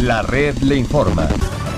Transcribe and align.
La 0.00 0.22
red 0.22 0.56
le 0.62 0.76
informa. 0.76 1.28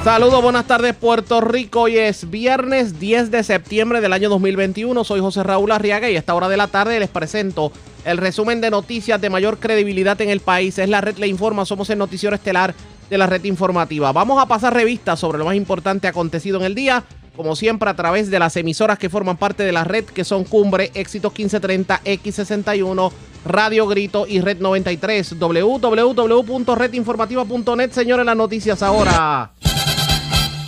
Saludos, 0.04 0.40
buenas 0.40 0.68
tardes 0.68 0.94
Puerto 0.94 1.40
Rico. 1.40 1.82
Hoy 1.82 1.98
es 1.98 2.30
viernes 2.30 3.00
10 3.00 3.32
de 3.32 3.42
septiembre 3.42 4.00
del 4.00 4.12
año 4.12 4.28
2021. 4.28 5.02
Soy 5.02 5.18
José 5.18 5.42
Raúl 5.42 5.72
Arriaga 5.72 6.08
y 6.08 6.14
a 6.14 6.20
esta 6.20 6.32
hora 6.32 6.48
de 6.48 6.56
la 6.56 6.68
tarde 6.68 7.00
les 7.00 7.08
presento 7.08 7.72
el 8.04 8.18
resumen 8.18 8.60
de 8.60 8.70
noticias 8.70 9.20
de 9.20 9.28
mayor 9.28 9.58
credibilidad 9.58 10.20
en 10.20 10.30
el 10.30 10.38
país. 10.38 10.78
Es 10.78 10.88
la 10.88 11.00
red 11.00 11.16
Le 11.16 11.26
Informa. 11.26 11.64
Somos 11.64 11.90
el 11.90 11.98
noticiero 11.98 12.36
estelar 12.36 12.76
de 13.10 13.18
la 13.18 13.26
red 13.26 13.42
informativa. 13.42 14.12
Vamos 14.12 14.40
a 14.40 14.46
pasar 14.46 14.72
revistas 14.72 15.18
sobre 15.18 15.38
lo 15.38 15.44
más 15.44 15.56
importante 15.56 16.06
acontecido 16.06 16.60
en 16.60 16.66
el 16.66 16.76
día 16.76 17.02
como 17.36 17.54
siempre 17.56 17.90
a 17.90 17.96
través 17.96 18.30
de 18.30 18.38
las 18.38 18.56
emisoras 18.56 18.98
que 18.98 19.10
forman 19.10 19.36
parte 19.36 19.62
de 19.62 19.72
la 19.72 19.84
red, 19.84 20.04
que 20.04 20.24
son 20.24 20.44
Cumbre, 20.44 20.90
Éxitos 20.94 21.32
1530, 21.32 22.00
X61, 22.04 23.12
Radio 23.44 23.86
Grito 23.86 24.26
y 24.26 24.40
Red 24.40 24.58
93. 24.58 25.38
www.redinformativa.net, 25.38 27.92
señores, 27.92 28.26
las 28.26 28.36
noticias 28.36 28.82
ahora. 28.82 29.52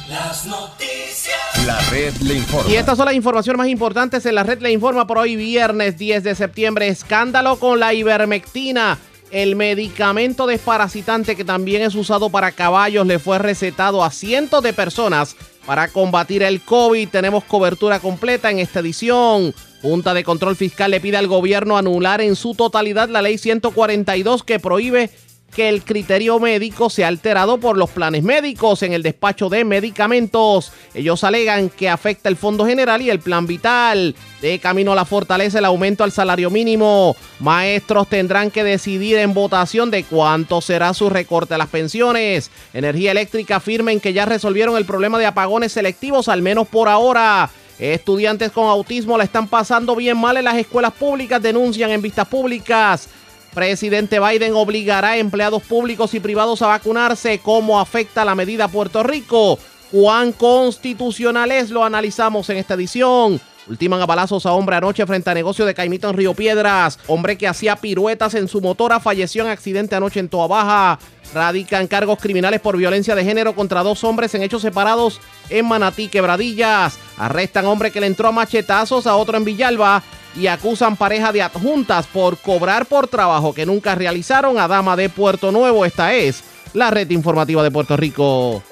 Las 0.09 0.47
noticias. 0.47 1.35
La 1.67 1.79
red 1.91 2.15
le 2.17 2.35
informa. 2.35 2.71
Y 2.71 2.77
estas 2.77 2.97
son 2.97 3.07
las 3.07 3.15
informaciones 3.15 3.59
más 3.59 3.69
importantes 3.69 4.25
en 4.27 4.35
la 4.35 4.43
red 4.43 4.61
le 4.61 4.71
informa 4.71 5.07
por 5.07 5.17
hoy 5.19 5.37
viernes 5.37 5.97
10 5.97 6.25
de 6.25 6.35
septiembre. 6.35 6.89
Escándalo 6.89 7.59
con 7.59 7.81
la 7.81 7.95
ivermectina. 7.95 8.99
El 9.31 9.57
medicamento 9.57 10.47
desparasitante 10.47 11.35
que 11.35 11.45
también 11.45 11.83
es 11.83 11.95
usado 11.95 12.31
para 12.31 12.53
caballos 12.53 13.07
le 13.07 13.19
fue 13.19 13.39
recetado 13.39 14.05
a 14.05 14.11
cientos 14.11 14.63
de 14.63 14.73
personas 14.73 15.37
para 15.67 15.89
combatir 15.89 16.43
el 16.43 16.61
COVID. 16.61 17.09
Tenemos 17.09 17.45
cobertura 17.45 18.01
completa 18.01 18.51
en 18.51 18.59
esta 18.59 18.81
edición. 18.81 19.55
Junta 19.83 20.15
de 20.15 20.25
Control 20.25 20.57
Fiscal 20.57 20.91
le 20.91 21.01
pide 21.01 21.19
al 21.19 21.27
gobierno 21.27 21.77
anular 21.77 22.21
en 22.21 22.37
su 22.37 22.55
totalidad 22.55 23.09
la 23.09 23.21
ley 23.21 23.37
142 23.37 24.43
que 24.43 24.59
prohíbe 24.59 25.11
que 25.55 25.69
el 25.69 25.85
criterio 25.85 26.41
médico 26.41 26.91
sea 26.91 27.09
alterado 27.09 27.59
por 27.59 27.79
los 27.79 27.91
planes 27.91 28.23
médicos 28.23 28.83
en 28.83 28.93
el 28.93 29.03
despacho 29.03 29.49
de 29.49 29.65
medicamentos. 29.65 30.73
Ellos 30.95 31.25
alegan 31.25 31.71
que 31.71 31.89
afecta 31.89 32.29
el 32.29 32.37
Fondo 32.37 32.67
General 32.67 33.01
y 33.01 33.11
el 33.11 33.21
Plan 33.21 33.47
Vital. 33.47 34.15
De 34.43 34.59
camino 34.59 34.93
a 34.93 34.97
la 34.97 35.05
fortaleza 35.05 35.61
el 35.61 35.65
aumento 35.65 36.05
al 36.05 36.13
salario 36.13 36.51
mínimo. 36.51 37.17
Maestros 37.41 38.09
tendrán 38.09 38.51
que 38.51 38.65
decidir 38.65 39.17
en 39.19 39.33
votación 39.33 39.91
de 39.91 40.05
cuánto 40.05 40.61
será 40.61 40.93
su 40.93 41.09
recorte 41.09 41.55
a 41.55 41.59
las 41.59 41.69
pensiones. 41.69 42.51
Energía 42.75 43.13
eléctrica 43.13 43.57
afirmen 43.57 44.01
que 44.01 44.13
ya 44.13 44.27
resolvieron 44.27 44.77
el 44.77 44.85
problema 44.85 45.19
de 45.19 45.27
apagones 45.27 45.73
selectivos, 45.73 46.29
al 46.29 46.43
menos 46.43 46.69
por 46.69 46.89
ahora. 46.89 47.49
Estudiantes 47.79 48.53
con 48.53 48.67
autismo 48.67 49.19
la 49.19 49.25
están 49.25 49.49
pasando 49.49 49.97
bien 49.97 50.17
mal 50.17 50.37
en 50.37 50.45
las 50.45 50.57
escuelas 50.57 50.93
públicas, 50.93 51.43
denuncian 51.43 51.91
en 51.91 52.03
vistas 52.03 52.29
públicas. 52.29 53.09
Presidente 53.55 54.19
Biden 54.19 54.55
obligará 54.55 55.11
a 55.11 55.17
empleados 55.17 55.63
públicos 55.63 56.13
y 56.15 56.21
privados 56.21 56.61
a 56.61 56.67
vacunarse. 56.67 57.39
¿Cómo 57.39 57.79
afecta 57.79 58.25
la 58.25 58.35
medida 58.35 58.65
a 58.65 58.69
Puerto 58.69 59.03
Rico? 59.05 59.59
¿Cuán 59.93 60.33
constitucional 60.33 61.53
es? 61.53 61.71
Lo 61.71 61.85
analizamos 61.85 62.51
en 62.51 62.57
esta 62.57 62.75
edición. 62.75 63.41
Ultiman 63.69 64.03
a 64.03 64.07
balazos 64.07 64.45
a 64.45 64.53
hombre 64.53 64.77
anoche 64.77 65.07
frente 65.07 65.31
a 65.31 65.35
negocio 65.35 65.65
de 65.65 65.73
Caimito 65.73 66.11
en 66.11 66.17
Río 66.17 66.35
Piedras. 66.35 66.99
Hombre 67.07 67.39
que 67.39 67.47
hacía 67.47 67.77
piruetas 67.77 68.35
en 68.35 68.49
su 68.49 68.61
motora 68.61 68.99
falleció 68.99 69.45
en 69.45 69.51
accidente 69.51 69.95
anoche 69.95 70.19
en 70.19 70.29
Toa 70.29 70.49
Baja. 70.49 70.99
Radican 71.33 71.87
cargos 71.87 72.19
criminales 72.19 72.61
por 72.61 72.77
violencia 72.77 73.15
de 73.15 73.25
género 73.25 73.55
contra 73.55 73.85
dos 73.85 74.03
hombres 74.05 74.35
en 74.35 74.43
hechos 74.43 74.63
separados 74.63 75.21
en 75.49 75.67
Manatí, 75.67 76.09
Quebradillas. 76.09 76.99
Arrestan 77.17 77.67
hombre 77.67 77.93
que 77.93 78.01
le 78.01 78.09
entró 78.09 78.29
a 78.29 78.33
machetazos 78.33 79.07
a 79.07 79.17
otro 79.17 79.37
en 79.37 79.45
Villalba 79.45 80.03
y 80.37 80.47
acusan 80.49 80.97
pareja 80.97 81.33
de 81.33 81.43
adjuntas 81.43 82.07
por 82.07 82.39
cobrar 82.39 82.87
por 82.87 83.09
trabajo 83.09 83.55
que 83.55 83.67
nunca 83.67 83.95
realizaron 83.95 84.59
a 84.59 84.69
Dama 84.69 84.97
de 84.97 85.09
Puerto 85.09 85.53
Nuevo. 85.53 85.85
Esta 85.85 86.15
es 86.15 86.43
la 86.73 86.91
red 86.91 87.11
informativa 87.11 87.63
de 87.63 87.71
Puerto 87.71 87.97
Rico. 87.97 88.63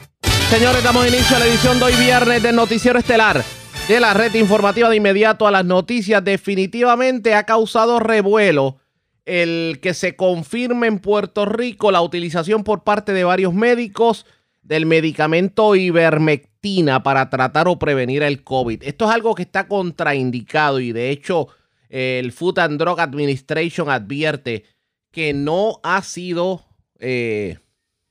Señores, 0.51 0.83
damos 0.83 1.07
inicio 1.07 1.37
a 1.37 1.39
la 1.39 1.47
edición 1.47 1.79
de 1.79 1.85
hoy 1.85 1.95
viernes 1.95 2.43
del 2.43 2.57
Noticiero 2.57 2.99
Estelar 2.99 3.43
de 3.89 4.01
la 4.01 4.15
red 4.15 4.35
informativa 4.35 4.89
de 4.89 4.97
inmediato 4.97 5.47
a 5.47 5.51
las 5.51 5.65
noticias. 5.65 6.23
Definitivamente 6.23 7.35
ha 7.35 7.45
causado 7.45 7.99
revuelo 7.99 8.79
el 9.25 9.79
que 9.81 9.95
se 9.95 10.17
confirme 10.17 10.89
en 10.89 10.99
Puerto 10.99 11.47
Rico 11.47 11.91
la 11.91 12.03
utilización 12.03 12.65
por 12.65 12.83
parte 12.83 13.13
de 13.13 13.25
varios 13.25 13.55
médicos 13.55 14.27
del 14.63 14.87
medicamento 14.87 15.75
ivermectina 15.75 16.52
para 17.03 17.29
tratar 17.29 17.67
o 17.67 17.79
prevenir 17.79 18.23
el 18.23 18.45
COVID. 18.45 18.85
Esto 18.85 19.07
es 19.07 19.11
algo 19.11 19.35
que 19.35 19.43
está 19.43 19.67
contraindicado 19.67 20.79
y 20.79 20.93
de 20.93 21.11
hecho 21.11 21.49
el 21.89 22.31
Food 22.31 22.61
and 22.61 22.79
Drug 22.79 23.01
Administration 23.01 23.91
advierte 23.91 24.65
que 25.11 25.35
no 25.35 25.81
ha 25.83 26.03
sido, 26.03 26.65
eh, 27.01 27.59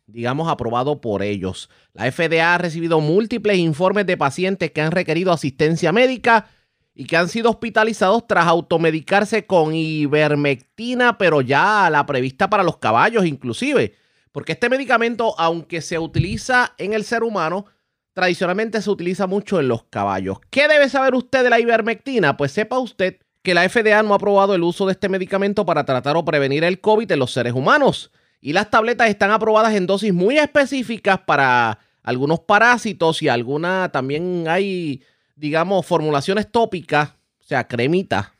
digamos, 0.05 0.49
aprobado 0.49 0.99
por 0.99 1.23
ellos. 1.23 1.69
La 1.93 2.11
FDA 2.11 2.53
ha 2.53 2.57
recibido 2.57 2.99
múltiples 2.99 3.57
informes 3.57 4.05
de 4.05 4.17
pacientes 4.17 4.71
que 4.71 4.81
han 4.81 4.91
requerido 4.91 5.31
asistencia 5.31 5.93
médica 5.93 6.49
y 6.93 7.05
que 7.05 7.15
han 7.15 7.29
sido 7.29 7.51
hospitalizados 7.51 8.27
tras 8.27 8.47
automedicarse 8.47 9.45
con 9.45 9.73
ivermectina, 9.73 11.17
pero 11.17 11.39
ya 11.39 11.89
la 11.89 12.05
prevista 12.05 12.49
para 12.49 12.63
los 12.63 12.77
caballos 12.77 13.25
inclusive. 13.25 13.95
Porque 14.33 14.51
este 14.51 14.69
medicamento, 14.69 15.35
aunque 15.39 15.79
se 15.79 15.97
utiliza 15.97 16.73
en 16.77 16.91
el 16.91 17.05
ser 17.05 17.23
humano, 17.23 17.65
tradicionalmente 18.13 18.81
se 18.81 18.89
utiliza 18.89 19.27
mucho 19.27 19.59
en 19.59 19.67
los 19.67 19.83
caballos. 19.85 20.39
¿Qué 20.49 20.67
debe 20.67 20.89
saber 20.89 21.15
usted 21.15 21.43
de 21.43 21.49
la 21.49 21.59
ivermectina? 21.59 22.37
Pues 22.37 22.51
sepa 22.51 22.79
usted 22.79 23.17
que 23.41 23.53
la 23.53 23.67
FDA 23.67 24.03
no 24.03 24.13
ha 24.13 24.17
aprobado 24.17 24.53
el 24.53 24.63
uso 24.63 24.85
de 24.85 24.93
este 24.93 25.09
medicamento 25.09 25.65
para 25.65 25.85
tratar 25.85 26.15
o 26.15 26.25
prevenir 26.25 26.63
el 26.63 26.79
COVID 26.79 27.11
en 27.11 27.19
los 27.19 27.31
seres 27.31 27.53
humanos. 27.53 28.11
Y 28.39 28.53
las 28.53 28.69
tabletas 28.69 29.09
están 29.09 29.31
aprobadas 29.31 29.73
en 29.73 29.87
dosis 29.87 30.13
muy 30.13 30.37
específicas 30.37 31.19
para 31.19 31.79
algunos 32.03 32.39
parásitos 32.41 33.21
y 33.21 33.29
alguna 33.29 33.89
también 33.91 34.45
hay, 34.47 35.03
digamos, 35.35 35.85
formulaciones 35.85 36.51
tópicas, 36.51 37.09
o 37.39 37.43
sea, 37.43 37.67
cremitas, 37.67 38.31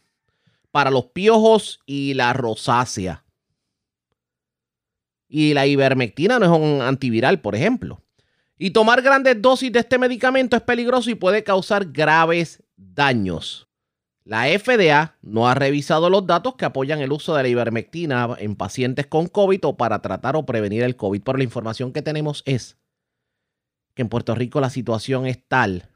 para 0.72 0.90
los 0.90 1.06
piojos 1.08 1.82
y 1.86 2.14
la 2.14 2.34
rosácea. 2.34 3.24
Y 5.28 5.54
la 5.54 5.66
ivermectina 5.66 6.40
no 6.40 6.46
es 6.46 6.52
un 6.52 6.82
antiviral, 6.82 7.40
por 7.40 7.56
ejemplo. 7.56 8.02
Y 8.64 8.70
tomar 8.70 9.02
grandes 9.02 9.42
dosis 9.42 9.72
de 9.72 9.80
este 9.80 9.98
medicamento 9.98 10.56
es 10.56 10.62
peligroso 10.62 11.10
y 11.10 11.16
puede 11.16 11.44
causar 11.44 11.86
graves 11.86 12.62
daños. 12.78 13.68
La 14.24 14.44
FDA 14.44 15.18
no 15.24 15.48
ha 15.48 15.56
revisado 15.56 16.12
los 16.12 16.28
datos 16.28 16.54
que 16.58 16.66
apoyan 16.66 17.02
el 17.02 17.12
uso 17.12 17.34
de 17.34 17.42
la 17.42 17.50
ivermectina 17.50 18.36
en 18.38 18.56
pacientes 18.56 19.08
con 19.08 19.26
COVID 19.26 19.66
o 19.66 19.78
para 19.78 20.00
tratar 20.04 20.36
o 20.36 20.46
prevenir 20.46 20.84
el 20.84 20.96
COVID, 20.96 21.24
pero 21.24 21.40
la 21.40 21.44
información 21.44 21.92
que 21.92 22.04
tenemos 22.04 22.44
es 22.46 22.78
que 23.96 24.04
en 24.04 24.10
Puerto 24.10 24.36
Rico 24.36 24.62
la 24.62 24.70
situación 24.70 25.26
es 25.26 25.44
tal 25.48 25.90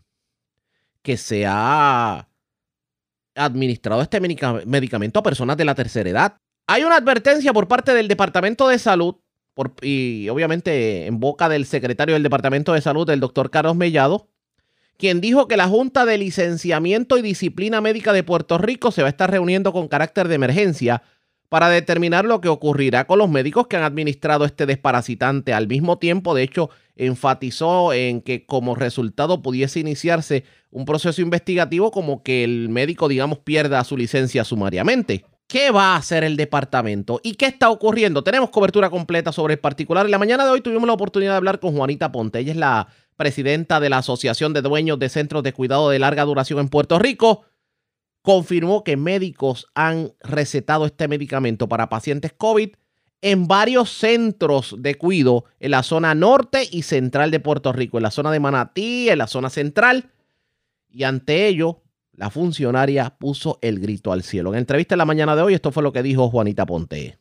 que 1.04 1.18
se 1.18 1.46
ha 1.48 2.28
administrado 3.36 4.02
este 4.02 4.20
medicamento 4.20 5.20
a 5.20 5.24
personas 5.24 5.56
de 5.56 5.66
la 5.66 5.76
tercera 5.76 6.10
edad. 6.10 6.38
Hay 6.66 6.84
una 6.84 6.96
advertencia 6.96 7.54
por 7.54 7.68
parte 7.68 7.94
del 7.94 8.08
Departamento 8.08 8.68
de 8.68 8.80
Salud 8.80 9.18
y 9.82 10.28
obviamente 10.30 11.06
en 11.08 11.20
boca 11.20 11.50
del 11.50 11.66
secretario 11.66 12.14
del 12.14 12.24
Departamento 12.24 12.74
de 12.74 12.82
Salud, 12.82 13.10
el 13.10 13.20
doctor 13.20 13.50
Carlos 13.50 13.76
Mellado, 13.76 14.30
quien 14.98 15.22
dijo 15.22 15.48
que 15.48 15.58
la 15.58 15.68
Junta 15.68 16.06
de 16.06 16.18
Licenciamiento 16.18 17.18
y 17.18 17.22
Disciplina 17.22 17.82
Médica 17.82 18.14
de 18.14 18.24
Puerto 18.24 18.58
Rico 18.58 18.92
se 18.92 19.02
va 19.02 19.08
a 19.08 19.12
estar 19.12 19.30
reuniendo 19.30 19.74
con 19.74 19.88
carácter 19.88 20.28
de 20.28 20.36
emergencia 20.36 21.04
para 21.50 21.70
determinar 21.70 22.26
lo 22.26 22.42
que 22.42 22.50
ocurrirá 22.50 23.06
con 23.06 23.20
los 23.20 23.30
médicos 23.30 23.68
que 23.68 23.78
han 23.78 23.84
administrado 23.84 24.46
este 24.46 24.66
desparasitante. 24.66 25.54
Al 25.54 25.68
mismo 25.68 25.98
tiempo, 25.98 26.34
de 26.34 26.44
hecho, 26.44 26.70
enfatizó 26.96 27.94
en 27.94 28.22
que 28.22 28.46
como 28.46 28.76
resultado 28.76 29.42
pudiese 29.42 29.80
iniciarse 29.80 30.44
un 30.72 30.86
proceso 30.86 31.22
investigativo 31.22 31.92
como 31.92 32.24
que 32.24 32.44
el 32.44 32.70
médico, 32.70 33.08
digamos, 33.08 33.40
pierda 33.40 33.84
su 33.84 33.96
licencia 33.96 34.44
sumariamente. 34.44 35.26
¿Qué 35.48 35.70
va 35.70 35.94
a 35.94 35.98
hacer 35.98 36.24
el 36.24 36.38
departamento? 36.38 37.20
¿Y 37.24 37.36
qué 37.36 37.46
está 37.46 37.70
ocurriendo? 37.70 38.24
Tenemos 38.24 38.50
cobertura 38.50 38.90
completa 38.90 39.32
sobre 39.32 39.54
el 39.54 39.60
particular. 39.60 40.06
En 40.06 40.12
la 40.12 40.18
mañana 40.18 40.44
de 40.44 40.50
hoy 40.50 40.62
tuvimos 40.62 40.88
la 40.88 40.94
oportunidad 40.94 41.34
de 41.34 41.38
hablar 41.38 41.60
con 41.60 41.76
Juanita 41.76 42.12
Ponte. 42.12 42.40
Ella 42.40 42.52
es 42.52 42.58
la 42.58 42.88
presidenta 43.16 43.80
de 43.80 43.90
la 43.90 44.00
Asociación 44.00 44.54
de 44.54 44.62
Dueños 44.62 44.98
de 44.98 45.08
Centros 45.10 45.44
de 45.44 45.54
Cuidado 45.54 45.90
de 45.90 46.00
Larga 46.00 46.26
Duración 46.26 46.60
en 46.60 46.70
Puerto 46.70 46.98
Rico. 46.98 47.46
Confirmó 48.24 48.84
que 48.84 48.98
médicos 48.98 49.68
han 49.76 50.14
recetado 50.22 50.88
este 50.88 51.08
medicamento 51.08 51.70
para 51.70 51.90
pacientes 51.90 52.34
COVID 52.36 52.72
en 53.22 53.48
varios 53.48 53.92
centros 53.92 54.76
de 54.80 54.96
cuidado 54.96 55.46
en 55.60 55.72
la 55.72 55.84
zona 55.84 56.16
norte 56.16 56.68
y 56.70 56.82
central 56.82 57.30
de 57.30 57.40
Puerto 57.40 57.72
Rico, 57.72 57.98
en 57.98 58.04
la 58.04 58.12
zona 58.12 58.32
de 58.32 58.40
Manatí, 58.40 59.10
en 59.10 59.20
la 59.20 59.28
zona 59.28 59.52
central. 59.52 60.12
Y 60.90 61.04
ante 61.04 61.48
ello, 61.48 61.82
la 62.18 62.30
funcionaria 62.30 63.14
puso 63.18 63.58
el 63.62 63.80
grito 63.80 64.12
al 64.12 64.24
cielo. 64.24 64.54
En 64.54 64.60
entrevista 64.60 64.96
en 64.96 65.00
la 65.00 65.06
mañana 65.06 65.36
de 65.36 65.42
hoy, 65.42 65.54
esto 65.54 65.72
fue 65.72 65.84
lo 65.84 65.92
que 65.92 66.04
dijo 66.04 66.30
Juanita 66.30 66.66
Ponte. 66.66 67.18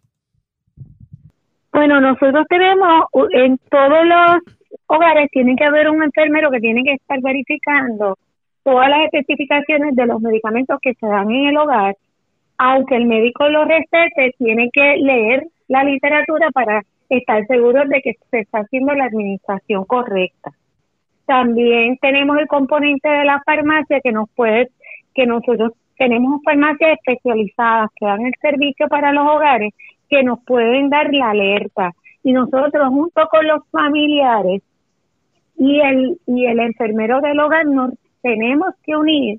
Bueno, 1.72 2.00
nosotros 2.00 2.46
tenemos 2.48 3.04
en 3.32 3.58
todos 3.68 4.06
los 4.06 4.54
hogares 4.86 5.28
tiene 5.32 5.56
que 5.56 5.64
haber 5.64 5.90
un 5.90 6.02
enfermero 6.02 6.50
que 6.50 6.60
tiene 6.60 6.82
que 6.84 6.92
estar 6.92 7.20
verificando 7.20 8.16
todas 8.62 8.88
las 8.88 9.04
especificaciones 9.04 9.94
de 9.96 10.06
los 10.06 10.20
medicamentos 10.20 10.78
que 10.80 10.94
se 10.94 11.06
dan 11.06 11.30
en 11.30 11.48
el 11.48 11.56
hogar. 11.56 11.96
Aunque 12.58 12.96
el 12.96 13.06
médico 13.06 13.48
lo 13.48 13.64
recete, 13.64 14.34
tiene 14.38 14.70
que 14.72 14.96
leer 14.98 15.48
la 15.68 15.84
literatura 15.84 16.50
para 16.52 16.82
estar 17.08 17.44
seguros 17.46 17.88
de 17.88 18.00
que 18.00 18.14
se 18.30 18.40
está 18.40 18.58
haciendo 18.60 18.94
la 18.94 19.06
administración 19.06 19.84
correcta. 19.84 20.52
También 21.26 21.98
tenemos 21.98 22.38
el 22.38 22.46
componente 22.46 23.08
de 23.08 23.24
la 23.24 23.42
farmacia 23.44 24.00
que 24.00 24.12
nos 24.12 24.28
puede, 24.30 24.70
que 25.14 25.26
nosotros 25.26 25.72
tenemos 25.96 26.40
farmacias 26.44 26.98
especializadas 26.98 27.90
que 27.96 28.06
dan 28.06 28.26
el 28.26 28.32
servicio 28.40 28.88
para 28.88 29.12
los 29.12 29.26
hogares 29.26 29.72
que 30.08 30.22
nos 30.22 30.42
pueden 30.44 30.90
dar 30.90 31.12
la 31.12 31.30
alerta 31.30 31.92
y 32.22 32.32
nosotros 32.32 32.88
junto 32.88 33.26
con 33.28 33.46
los 33.46 33.62
familiares 33.70 34.62
y 35.56 35.80
el 35.80 36.18
y 36.26 36.46
el 36.46 36.58
enfermero 36.58 37.20
del 37.20 37.38
hogar 37.38 37.66
nos 37.66 37.92
tenemos 38.22 38.74
que 38.82 38.96
unir 38.96 39.38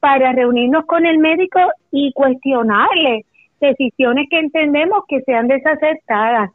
para 0.00 0.32
reunirnos 0.32 0.84
con 0.84 1.06
el 1.06 1.18
médico 1.18 1.60
y 1.90 2.12
cuestionarle 2.12 3.24
decisiones 3.60 4.26
que 4.28 4.38
entendemos 4.38 5.04
que 5.08 5.22
sean 5.22 5.48
desacertadas. 5.48 6.50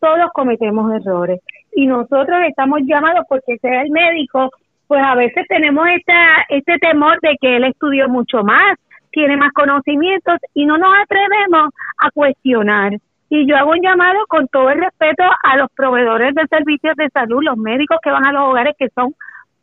Todos 0.00 0.30
cometemos 0.32 0.90
errores 0.92 1.40
y 1.74 1.86
nosotros 1.86 2.38
estamos 2.48 2.80
llamados 2.84 3.26
porque 3.28 3.58
sea 3.58 3.82
el 3.82 3.90
médico, 3.90 4.50
pues 4.94 5.04
a 5.04 5.16
veces 5.16 5.44
tenemos 5.48 5.88
esta, 5.88 6.46
este 6.48 6.78
temor 6.78 7.18
de 7.20 7.36
que 7.40 7.56
él 7.56 7.64
estudió 7.64 8.08
mucho 8.08 8.44
más, 8.44 8.78
tiene 9.10 9.36
más 9.36 9.50
conocimientos 9.52 10.38
y 10.54 10.66
no 10.66 10.78
nos 10.78 10.94
atrevemos 11.02 11.70
a 11.98 12.12
cuestionar. 12.12 12.92
Y 13.28 13.44
yo 13.44 13.56
hago 13.56 13.72
un 13.72 13.82
llamado 13.82 14.24
con 14.28 14.46
todo 14.46 14.70
el 14.70 14.78
respeto 14.78 15.24
a 15.42 15.56
los 15.56 15.68
proveedores 15.72 16.32
de 16.36 16.46
servicios 16.46 16.94
de 16.94 17.08
salud, 17.08 17.42
los 17.42 17.56
médicos 17.56 17.98
que 18.04 18.12
van 18.12 18.24
a 18.24 18.30
los 18.30 18.42
hogares 18.42 18.76
que 18.78 18.88
son 18.90 19.12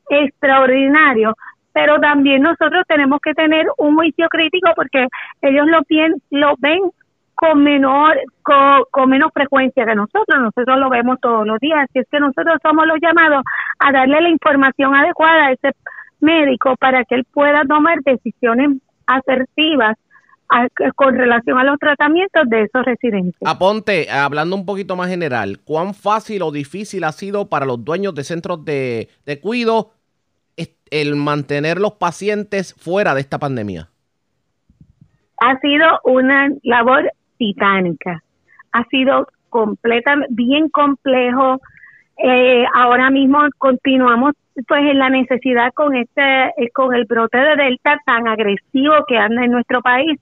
extraordinarios, 0.09 1.33
pero 1.71 1.97
también 2.01 2.41
nosotros 2.41 2.83
tenemos 2.85 3.21
que 3.21 3.33
tener 3.33 3.67
un 3.77 3.95
juicio 3.95 4.27
crítico 4.27 4.71
porque 4.75 5.07
ellos 5.41 5.65
lo, 5.65 5.79
lo 6.31 6.55
ven 6.59 6.81
con 7.41 7.63
menor 7.63 8.19
con, 8.43 9.09
menos 9.09 9.31
frecuencia 9.33 9.83
que 9.83 9.95
nosotros, 9.95 10.39
nosotros 10.39 10.77
lo 10.77 10.91
vemos 10.91 11.19
todos 11.19 11.47
los 11.47 11.57
días, 11.59 11.79
así 11.89 11.97
es 11.97 12.07
que 12.11 12.19
nosotros 12.19 12.59
somos 12.61 12.85
los 12.85 12.99
llamados 13.01 13.43
a 13.79 13.91
darle 13.91 14.21
la 14.21 14.29
información 14.29 14.93
adecuada 14.93 15.47
a 15.47 15.51
ese 15.53 15.71
médico 16.19 16.75
para 16.79 17.03
que 17.03 17.15
él 17.15 17.25
pueda 17.33 17.63
tomar 17.67 17.97
decisiones 18.05 18.79
asertivas 19.07 19.97
con 20.95 21.15
relación 21.15 21.57
a 21.57 21.63
los 21.63 21.79
tratamientos 21.79 22.47
de 22.47 22.63
esos 22.63 22.85
residentes. 22.85 23.41
Aponte, 23.43 24.11
hablando 24.11 24.55
un 24.55 24.65
poquito 24.67 24.95
más 24.95 25.09
general, 25.09 25.57
¿cuán 25.65 25.95
fácil 25.95 26.43
o 26.43 26.51
difícil 26.51 27.03
ha 27.05 27.11
sido 27.11 27.49
para 27.49 27.65
los 27.65 27.83
dueños 27.83 28.13
de 28.13 28.23
centros 28.23 28.63
de, 28.65 29.09
de 29.25 29.39
cuido 29.39 29.93
el 30.91 31.15
mantener 31.15 31.79
los 31.79 31.93
pacientes 31.93 32.75
fuera 32.75 33.15
de 33.15 33.21
esta 33.21 33.39
pandemia? 33.39 33.87
Ha 35.39 35.57
sido 35.59 35.87
una 36.03 36.49
labor 36.61 37.09
titánica. 37.41 38.21
Ha 38.71 38.83
sido 38.85 39.27
completamente 39.49 40.31
bien 40.31 40.69
complejo. 40.69 41.59
Eh, 42.23 42.65
ahora 42.75 43.09
mismo 43.09 43.39
continuamos 43.57 44.35
pues 44.67 44.81
en 44.81 44.99
la 44.99 45.09
necesidad 45.09 45.73
con 45.73 45.95
este 45.95 46.21
eh, 46.57 46.69
con 46.71 46.93
el 46.93 47.05
brote 47.05 47.39
de 47.39 47.55
delta 47.55 47.97
tan 48.05 48.27
agresivo 48.27 48.93
que 49.07 49.17
anda 49.17 49.43
en 49.43 49.51
nuestro 49.51 49.81
país 49.81 50.19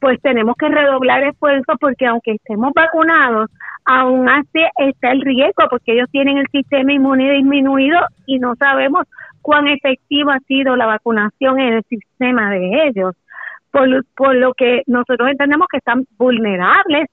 pues 0.00 0.22
tenemos 0.22 0.54
que 0.56 0.68
redoblar 0.68 1.22
esfuerzos 1.24 1.76
porque 1.78 2.06
aunque 2.06 2.32
estemos 2.32 2.72
vacunados 2.72 3.50
aún 3.84 4.28
así 4.28 4.62
está 4.78 5.10
el 5.10 5.20
riesgo 5.20 5.64
porque 5.68 5.92
ellos 5.92 6.08
tienen 6.12 6.38
el 6.38 6.46
sistema 6.50 6.92
inmune 6.92 7.32
disminuido 7.32 7.98
y 8.26 8.38
no 8.38 8.54
sabemos 8.54 9.06
cuán 9.42 9.66
efectiva 9.68 10.36
ha 10.36 10.40
sido 10.46 10.76
la 10.76 10.86
vacunación 10.86 11.58
en 11.58 11.74
el 11.74 11.82
sistema 11.90 12.50
de 12.52 12.86
ellos 12.86 13.14
por, 14.14 14.36
lo 14.36 14.54
que 14.54 14.82
nosotros 14.86 15.28
entendemos 15.28 15.66
que 15.70 15.78
están 15.78 16.04
vulnerables 16.16 17.08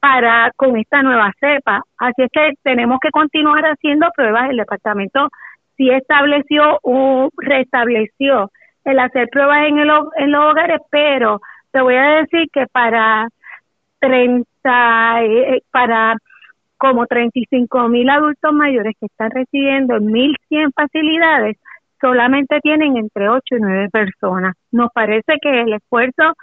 para 0.00 0.50
con 0.56 0.76
esta 0.76 1.02
nueva 1.02 1.32
cepa. 1.38 1.82
Así 1.98 2.22
es 2.22 2.30
que 2.32 2.54
tenemos 2.62 2.98
que 3.00 3.10
continuar 3.10 3.62
haciendo 3.64 4.08
pruebas. 4.16 4.50
El 4.50 4.56
departamento 4.56 5.28
sí 5.76 5.90
estableció 5.90 6.80
o 6.82 7.30
restableció 7.36 8.50
el 8.84 8.98
hacer 8.98 9.28
pruebas 9.28 9.68
en, 9.68 9.78
el, 9.78 9.90
en 10.16 10.32
los 10.32 10.50
hogares, 10.50 10.80
pero 10.90 11.40
te 11.70 11.80
voy 11.80 11.94
a 11.94 12.22
decir 12.22 12.48
que 12.52 12.66
para 12.66 13.28
30, 14.00 15.22
eh, 15.22 15.62
para 15.70 16.16
como 16.78 17.06
35 17.06 17.88
mil 17.88 18.10
adultos 18.10 18.52
mayores 18.52 18.96
que 18.98 19.06
están 19.06 19.30
recibiendo 19.30 19.98
en 19.98 20.08
1.100 20.08 20.72
facilidades, 20.74 21.56
solamente 22.02 22.58
tienen 22.60 22.98
entre 22.98 23.30
8 23.30 23.56
y 23.56 23.60
9 23.60 23.88
personas. 23.90 24.54
Nos 24.72 24.90
parece 24.92 25.34
que 25.40 25.62
el 25.62 25.72
esfuerzo, 25.72 26.34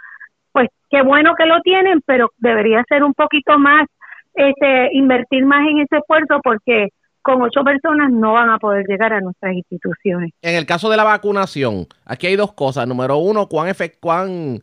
pues 0.50 0.68
qué 0.90 1.02
bueno 1.02 1.34
que 1.38 1.46
lo 1.46 1.60
tienen, 1.60 2.00
pero 2.04 2.30
debería 2.38 2.82
ser 2.88 3.04
un 3.04 3.14
poquito 3.14 3.58
más, 3.58 3.86
este, 4.34 4.88
invertir 4.94 5.44
más 5.44 5.60
en 5.68 5.80
ese 5.80 5.98
esfuerzo 5.98 6.40
porque 6.42 6.88
con 7.22 7.42
ocho 7.42 7.62
personas 7.62 8.10
no 8.10 8.32
van 8.32 8.48
a 8.50 8.58
poder 8.58 8.86
llegar 8.88 9.12
a 9.12 9.20
nuestras 9.20 9.54
instituciones. 9.54 10.32
En 10.40 10.56
el 10.56 10.66
caso 10.66 10.88
de 10.88 10.96
la 10.96 11.04
vacunación, 11.04 11.86
aquí 12.06 12.26
hay 12.26 12.36
dos 12.36 12.54
cosas. 12.54 12.88
Número 12.88 13.18
uno, 13.18 13.46
cuán, 13.46 13.68
efect 13.68 14.00
cuán 14.00 14.60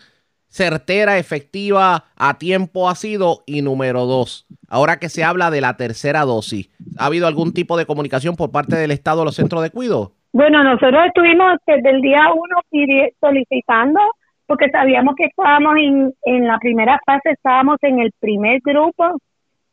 certera, 0.50 1.18
efectiva, 1.20 2.06
a 2.16 2.38
tiempo 2.40 2.90
ha 2.90 2.96
sido. 2.96 3.44
Y 3.46 3.62
número 3.62 4.06
dos, 4.06 4.48
ahora 4.68 4.98
que 4.98 5.10
se 5.10 5.24
habla 5.24 5.52
de 5.52 5.62
la 5.62 5.78
tercera 5.78 6.26
dosis, 6.26 6.70
¿ha 6.98 7.06
habido 7.06 7.28
algún 7.28 7.54
tipo 7.54 7.78
de 7.78 7.86
comunicación 7.86 8.36
por 8.36 8.52
parte 8.52 8.76
del 8.76 8.92
Estado 8.92 9.22
a 9.22 9.26
los 9.26 9.36
centros 9.36 9.62
de 9.62 9.70
cuidado? 9.70 10.17
Bueno, 10.34 10.64
nosotros 10.64 11.06
estuvimos 11.08 11.58
desde 11.66 11.90
el 11.90 12.02
día 12.02 12.32
uno 12.34 12.62
solicitando 13.20 14.00
porque 14.46 14.70
sabíamos 14.70 15.16
que 15.16 15.26
estábamos 15.26 15.76
en, 15.78 16.14
en 16.24 16.48
la 16.48 16.58
primera 16.58 17.00
fase, 17.06 17.32
estábamos 17.32 17.78
en 17.82 18.00
el 18.00 18.12
primer 18.20 18.62
grupo, 18.64 19.20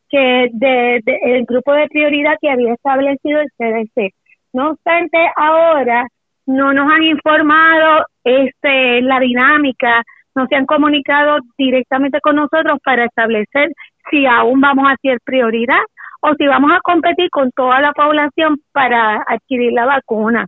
que 0.09 0.49
de, 0.51 1.01
el 1.05 1.45
grupo 1.45 1.73
de 1.73 1.87
prioridad 1.87 2.35
que 2.41 2.49
había 2.49 2.73
establecido 2.73 3.39
el 3.39 3.49
CDC. 3.57 4.13
No 4.53 4.71
obstante, 4.71 5.17
ahora 5.35 6.07
no 6.45 6.73
nos 6.73 6.91
han 6.91 7.03
informado 7.03 8.05
este 8.23 9.01
la 9.01 9.19
dinámica, 9.19 10.03
no 10.35 10.45
se 10.47 10.55
han 10.55 10.65
comunicado 10.65 11.37
directamente 11.57 12.19
con 12.21 12.35
nosotros 12.35 12.79
para 12.83 13.05
establecer 13.05 13.71
si 14.11 14.25
aún 14.25 14.61
vamos 14.61 14.87
a 14.87 14.93
hacer 14.93 15.19
prioridad 15.23 15.81
o 16.21 16.33
si 16.37 16.47
vamos 16.47 16.71
a 16.71 16.81
competir 16.81 17.29
con 17.29 17.51
toda 17.51 17.81
la 17.81 17.93
población 17.93 18.59
para 18.71 19.23
adquirir 19.27 19.73
la 19.73 19.85
vacuna. 19.85 20.47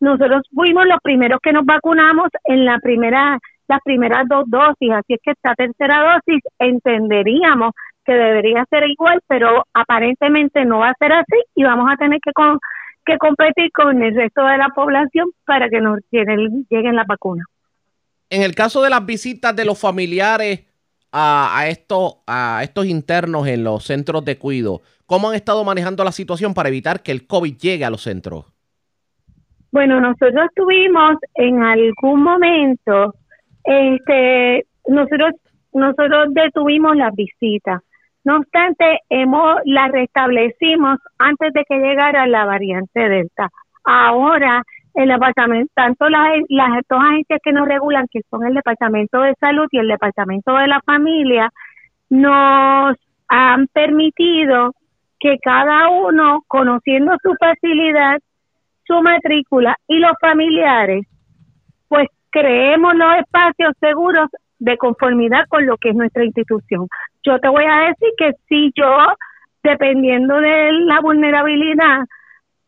Nosotros 0.00 0.42
fuimos 0.54 0.86
los 0.86 0.98
primeros 1.02 1.40
que 1.42 1.52
nos 1.52 1.64
vacunamos 1.64 2.28
en 2.44 2.64
la 2.64 2.78
primera 2.78 3.38
las 3.68 3.80
primeras 3.84 4.26
dos 4.26 4.44
dosis, 4.46 4.90
así 4.92 5.12
es 5.12 5.20
que 5.22 5.32
esta 5.32 5.54
tercera 5.54 6.14
dosis 6.14 6.42
entenderíamos 6.58 7.72
que 8.04 8.14
debería 8.14 8.64
ser 8.70 8.88
igual, 8.88 9.20
pero 9.28 9.64
aparentemente 9.74 10.64
no 10.64 10.78
va 10.78 10.88
a 10.88 10.94
ser 10.98 11.12
así 11.12 11.36
y 11.54 11.64
vamos 11.64 11.86
a 11.92 11.96
tener 11.96 12.18
que 12.24 12.32
que 13.04 13.18
competir 13.18 13.70
con 13.72 14.02
el 14.02 14.14
resto 14.14 14.42
de 14.44 14.58
la 14.58 14.68
población 14.74 15.30
para 15.46 15.68
que 15.68 15.80
nos 15.80 15.98
lleguen, 16.10 16.66
lleguen 16.68 16.96
las 16.96 17.06
vacunas. 17.06 17.46
En 18.30 18.42
el 18.42 18.54
caso 18.54 18.82
de 18.82 18.90
las 18.90 19.04
visitas 19.04 19.54
de 19.56 19.64
los 19.64 19.78
familiares 19.78 20.64
a, 21.10 21.58
a, 21.58 21.68
estos, 21.68 22.16
a 22.26 22.60
estos 22.62 22.86
internos 22.86 23.46
en 23.46 23.64
los 23.64 23.84
centros 23.84 24.24
de 24.24 24.38
cuido, 24.38 24.82
¿Cómo 25.08 25.30
han 25.30 25.36
estado 25.36 25.64
manejando 25.64 26.04
la 26.04 26.12
situación 26.12 26.52
para 26.52 26.68
evitar 26.68 27.02
que 27.02 27.12
el 27.12 27.26
COVID 27.26 27.56
llegue 27.56 27.86
a 27.86 27.88
los 27.88 28.02
centros? 28.02 28.44
Bueno, 29.72 30.02
nosotros 30.02 30.50
tuvimos 30.54 31.16
en 31.34 31.62
algún 31.62 32.22
momento, 32.22 33.14
este, 33.64 34.66
nosotros, 34.86 35.32
nosotros 35.72 36.34
detuvimos 36.34 36.94
las 36.94 37.14
visitas. 37.14 37.80
No 38.22 38.36
obstante, 38.36 38.98
hemos 39.08 39.56
la 39.64 39.88
restablecimos 39.88 40.98
antes 41.18 41.54
de 41.54 41.64
que 41.66 41.78
llegara 41.78 42.26
la 42.26 42.44
variante 42.44 43.08
Delta. 43.08 43.48
Ahora, 43.84 44.62
el 44.92 45.08
departamento, 45.08 45.72
tanto 45.74 46.10
las, 46.10 46.32
las 46.50 46.82
dos 46.86 47.00
agencias 47.02 47.40
que 47.42 47.52
nos 47.52 47.66
regulan, 47.66 48.04
que 48.10 48.20
son 48.28 48.44
el 48.44 48.52
Departamento 48.52 49.22
de 49.22 49.32
Salud 49.40 49.68
y 49.70 49.78
el 49.78 49.88
Departamento 49.88 50.54
de 50.54 50.66
la 50.66 50.82
Familia, 50.84 51.50
nos 52.10 52.94
han 53.28 53.68
permitido 53.68 54.74
que 55.20 55.38
cada 55.42 55.88
uno, 55.88 56.42
conociendo 56.46 57.12
su 57.22 57.34
facilidad, 57.38 58.18
su 58.86 59.00
matrícula 59.02 59.76
y 59.86 59.98
los 59.98 60.12
familiares, 60.20 61.06
pues 61.88 62.08
creemos 62.30 62.94
los 62.94 63.16
espacios 63.16 63.74
seguros 63.80 64.28
de 64.58 64.76
conformidad 64.76 65.46
con 65.48 65.66
lo 65.66 65.76
que 65.76 65.90
es 65.90 65.94
nuestra 65.94 66.24
institución. 66.24 66.88
Yo 67.22 67.38
te 67.38 67.48
voy 67.48 67.64
a 67.64 67.88
decir 67.88 68.08
que 68.16 68.32
si 68.48 68.72
yo, 68.74 68.96
dependiendo 69.62 70.36
de 70.36 70.72
la 70.72 71.00
vulnerabilidad, 71.00 72.00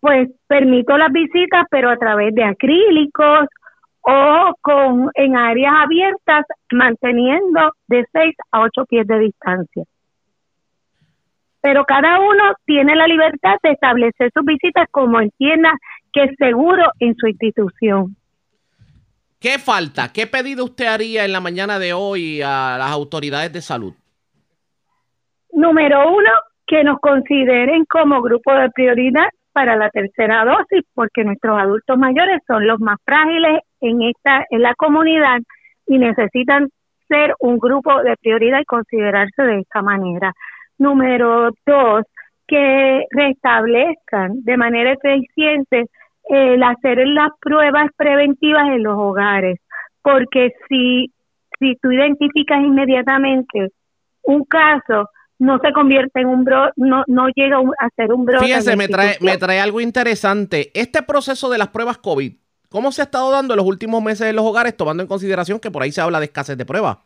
pues 0.00 0.30
permito 0.47 0.97
las 0.97 1.12
visitas, 1.12 1.66
pero 1.71 1.90
a 1.90 1.97
través 1.97 2.35
de 2.35 2.45
acrílicos 2.45 3.49
o 4.02 4.54
con 4.62 5.11
en 5.14 5.37
áreas 5.37 5.75
abiertas, 5.85 6.47
manteniendo 6.73 7.73
de 7.87 8.07
6 8.12 8.35
a 8.52 8.61
8 8.62 8.85
pies 8.87 9.07
de 9.07 9.19
distancia 9.19 9.85
pero 11.61 11.85
cada 11.85 12.19
uno 12.21 12.55
tiene 12.64 12.95
la 12.97 13.07
libertad 13.07 13.57
de 13.62 13.73
establecer 13.73 14.31
sus 14.35 14.45
visitas 14.45 14.87
como 14.90 15.21
entienda 15.21 15.73
que 16.12 16.25
es 16.25 16.31
seguro 16.38 16.85
en 16.99 17.14
su 17.17 17.26
institución. 17.26 18.17
¿Qué 19.40 19.59
falta? 19.59 20.12
¿Qué 20.12 20.26
pedido 20.26 20.64
usted 20.64 20.87
haría 20.87 21.25
en 21.25 21.33
la 21.33 21.40
mañana 21.40 21.79
de 21.79 21.93
hoy 21.93 22.43
a 22.43 22.76
las 22.79 22.90
autoridades 22.90 23.52
de 23.52 23.62
salud? 23.62 23.95
Número 25.52 26.11
uno, 26.11 26.31
que 26.67 26.85
nos 26.85 27.00
consideren 27.00 27.85
como 27.87 28.23
grupo 28.23 28.52
de 28.55 28.71
prioridad 28.71 29.29
para 29.52 29.76
la 29.76 29.90
tercera 29.90 30.45
dosis, 30.45 30.85
porque 30.95 31.25
nuestros 31.25 31.59
adultos 31.59 31.99
mayores 31.99 32.40
son 32.47 32.67
los 32.67 32.81
más 32.81 32.99
frágiles 33.05 33.61
en 33.81 34.02
esta 34.02 34.45
en 34.50 34.62
la 34.62 34.75
comunidad 34.75 35.40
y 35.87 35.99
necesitan 35.99 36.69
ser 37.09 37.35
un 37.40 37.59
grupo 37.59 38.02
de 38.02 38.17
prioridad 38.21 38.61
y 38.61 38.64
considerarse 38.64 39.43
de 39.43 39.61
esta 39.61 39.83
manera. 39.83 40.33
Número 40.81 41.51
dos, 41.67 42.05
que 42.49 43.05
restablezcan 43.11 44.43
de 44.43 44.57
manera 44.57 44.93
eficiente 44.93 45.85
el 46.25 46.63
hacer 46.63 47.07
las 47.07 47.31
pruebas 47.41 47.91
preventivas 47.97 48.67
en 48.69 48.83
los 48.83 48.97
hogares, 48.97 49.61
porque 50.03 50.53
si, 50.69 51.13
si 51.59 51.77
tú 51.77 51.93
identificas 51.93 52.61
inmediatamente 52.61 53.69
un 54.23 54.45
caso, 54.45 55.11
no 55.39 55.59
se 55.59 55.73
convierte 55.73 56.21
en 56.21 56.29
un 56.29 56.45
bro, 56.45 56.71
no, 56.77 57.05
no 57.07 57.29
llega 57.35 57.59
a 57.59 57.89
ser 57.95 58.13
un 58.13 58.25
brote. 58.25 58.45
Fíjense, 58.45 58.75
me 58.75 58.89
trae, 58.89 59.17
me 59.21 59.37
trae 59.37 59.61
algo 59.61 59.81
interesante. 59.81 60.71
Este 60.75 61.03
proceso 61.03 61.51
de 61.51 61.59
las 61.59 61.69
pruebas 61.69 61.99
COVID, 61.99 62.33
¿cómo 62.71 62.91
se 62.91 63.03
ha 63.03 63.05
estado 63.05 63.31
dando 63.31 63.55
en 63.55 63.59
los 63.59 63.67
últimos 63.67 64.03
meses 64.03 64.29
en 64.29 64.37
los 64.37 64.45
hogares, 64.45 64.77
tomando 64.77 65.03
en 65.03 65.09
consideración 65.09 65.61
que 65.61 65.71
por 65.71 65.83
ahí 65.83 65.93
se 65.93 66.01
habla 66.01 66.21
de 66.21 66.27
escasez 66.27 66.57
de 66.57 66.67
pruebas? 66.67 66.99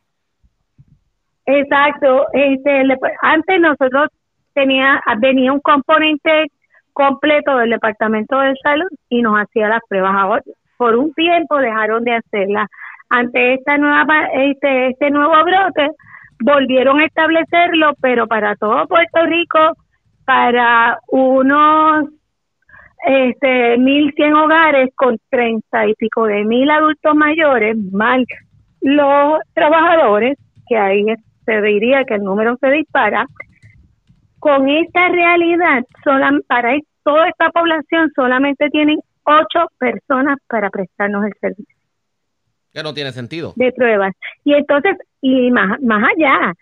Exacto. 1.47 2.27
Este, 2.33 2.83
antes 3.23 3.61
nosotros 3.61 4.09
tenía, 4.55 5.01
venía 5.19 5.53
un 5.53 5.61
componente 5.61 6.47
completo 6.93 7.57
del 7.59 7.71
Departamento 7.71 8.39
de 8.39 8.55
Salud 8.63 8.89
y 9.09 9.23
nos 9.23 9.37
hacía 9.37 9.69
las 9.69 9.81
pruebas. 9.89 10.15
Ahora, 10.15 10.43
por 10.77 10.97
un 10.97 11.13
tiempo 11.15 11.59
dejaron 11.59 12.05
de 12.05 12.15
hacerlas. 12.15 12.69
Ante 13.11 13.55
esta 13.55 13.77
nueva, 13.77 14.27
este, 14.33 14.89
este 14.89 15.11
nuevo 15.11 15.35
brote, 15.45 15.91
volvieron 16.41 17.01
a 17.01 17.07
establecerlo, 17.07 17.93
pero 18.01 18.27
para 18.27 18.57
todo 18.57 18.87
Puerto 18.87 19.25
Rico, 19.27 19.59
para 20.25 20.99
unos 21.09 22.09
este, 23.07 23.77
1.100 23.77 24.45
hogares 24.45 24.91
con 24.97 25.19
treinta 25.29 25.87
y 25.87 25.95
pico 25.95 26.27
de 26.27 26.45
mil 26.45 26.71
adultos 26.71 27.15
mayores, 27.15 27.77
más 27.93 28.21
los 28.81 29.39
trabajadores, 29.53 30.39
que 30.67 30.77
ahí 30.77 31.05
se 31.45 31.61
diría 31.63 32.05
que 32.05 32.15
el 32.15 32.23
número 32.23 32.57
se 32.61 32.71
dispara, 32.71 33.27
con 34.39 34.69
esta 34.69 35.09
realidad, 35.09 35.85
para 36.47 36.77
toda 37.03 37.29
esta 37.29 37.51
población 37.51 38.11
solamente 38.15 38.69
tienen 38.71 38.99
ocho 39.25 39.69
personas 39.79 40.39
para 40.49 40.71
prestarnos 40.71 41.25
el 41.25 41.33
servicio. 41.41 41.77
Que 42.73 42.83
no 42.83 42.93
tiene 42.93 43.13
sentido. 43.13 43.53
De 43.57 43.73
pruebas. 43.73 44.13
Y 44.45 44.55
entonces, 44.55 44.97
y 45.21 45.51
más, 45.51 45.81
más 45.81 46.03
allá, 46.15 46.53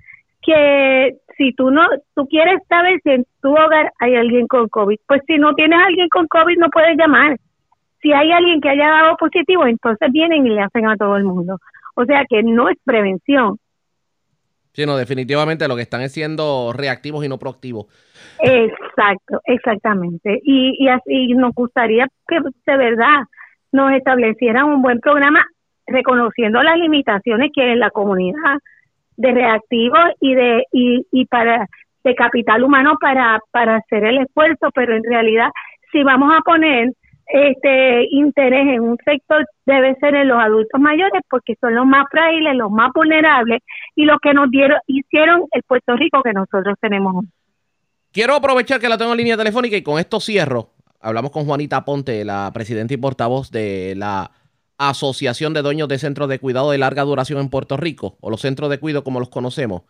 que 0.43 1.17
si 1.37 1.53
tú 1.55 1.71
no, 1.71 1.83
tú 2.15 2.27
quieres 2.27 2.61
saber 2.69 3.01
si 3.03 3.11
en 3.11 3.27
tu 3.41 3.51
hogar 3.51 3.91
hay 3.99 4.17
alguien 4.17 4.47
con 4.47 4.69
COVID, 4.69 4.99
pues 5.07 5.23
si 5.27 5.39
no 5.39 5.55
tienes 5.55 5.79
alguien 5.85 6.09
con 6.09 6.27
COVID 6.27 6.59
no 6.59 6.69
puedes 6.71 6.97
llamar. 6.97 7.37
Si 8.01 8.13
hay 8.13 8.33
alguien 8.33 8.61
que 8.61 8.69
haya 8.69 8.89
dado 8.89 9.17
positivo, 9.17 9.67
entonces 9.67 10.09
vienen 10.13 10.47
y 10.47 10.51
le 10.51 10.61
hacen 10.61 10.89
a 10.89 10.97
todo 10.97 11.17
el 11.17 11.25
mundo. 11.25 11.59
O 11.95 12.05
sea 12.05 12.25
que 12.29 12.43
no 12.43 12.69
es 12.69 12.77
prevención. 12.85 13.59
Sí, 14.73 14.87
no, 14.87 14.97
definitivamente 14.97 15.69
lo 15.69 15.77
que 15.77 15.83
están 15.83 16.01
es 16.01 16.13
siendo 16.13 16.73
reactivos 16.73 17.25
y 17.25 17.29
no 17.29 17.39
proactivos. 17.39 17.87
Exacto, 18.41 19.41
exactamente. 19.45 20.41
Y, 20.43 20.77
y 20.79 20.89
así 20.89 21.35
nos 21.35 21.53
gustaría 21.55 22.07
que 22.27 22.41
de 22.41 22.77
verdad 22.77 23.25
nos 23.71 23.93
establecieran 23.93 24.65
un 24.65 24.83
buen 24.83 25.01
programa 25.01 25.45
reconociendo 25.87 26.63
las 26.63 26.79
limitaciones 26.79 27.51
que 27.55 27.63
hay 27.63 27.71
en 27.71 27.81
la 27.81 27.91
comunidad 27.91 28.59
de 29.17 29.33
reactivos 29.33 30.11
y 30.21 30.35
de 30.35 30.65
y, 30.73 31.07
y 31.11 31.27
para 31.27 31.67
de 32.05 32.15
capital 32.15 32.65
humano 32.65 32.97
para 33.01 33.41
para 33.51 33.77
hacer 33.77 34.05
el 34.05 34.19
esfuerzo 34.19 34.71
pero 34.75 34.97
en 34.97 35.05
realidad 35.05 35.51
si 35.93 36.03
vamos 36.03 36.33
a 36.35 36.41
poner 36.41 36.93
este 37.33 38.07
interés 38.11 38.69
en 38.69 38.81
un 38.81 38.99
sector 39.05 39.47
debe 39.67 39.95
ser 39.97 40.15
en 40.15 40.29
los 40.29 40.39
adultos 40.39 40.81
mayores 40.81 41.23
porque 41.31 41.57
son 41.61 41.75
los 41.75 41.87
más 41.87 42.07
frágiles 42.11 42.55
los 42.57 42.71
más 42.71 42.91
vulnerables 42.95 43.61
y 43.97 44.05
los 44.05 44.19
que 44.21 44.35
nos 44.35 44.51
dieron 44.51 44.79
hicieron 44.87 45.45
el 45.53 45.63
Puerto 45.63 45.97
Rico 45.97 46.23
que 46.23 46.33
nosotros 46.33 46.77
tenemos 46.81 47.25
quiero 48.13 48.35
aprovechar 48.35 48.81
que 48.81 48.89
la 48.89 48.99
tengo 48.99 49.13
en 49.13 49.19
línea 49.19 49.37
telefónica 49.37 49.77
y 49.77 49.83
con 49.83 49.99
esto 49.99 50.21
cierro 50.21 50.71
hablamos 51.01 51.31
con 51.31 51.47
Juanita 51.47 51.85
Ponte 51.85 52.25
la 52.25 52.51
presidenta 52.53 52.95
y 52.95 52.99
portavoz 52.99 53.51
de 53.51 53.95
la 53.97 54.31
Asociación 54.79 55.55
de 55.55 55.63
Dueños 55.63 55.89
de 55.89 55.99
Centros 55.99 56.29
de 56.29 56.41
Cuidado 56.41 56.71
de 56.71 56.79
Larga 56.79 57.05
Duración 57.05 57.39
en 57.39 57.51
Puerto 57.51 57.77
Rico, 57.77 58.17
o 58.21 58.31
los 58.31 58.41
centros 58.41 58.69
de 58.69 58.81
cuidado 58.81 59.05
como 59.05 59.21
los 59.21 59.29
conocemos. 59.29 59.83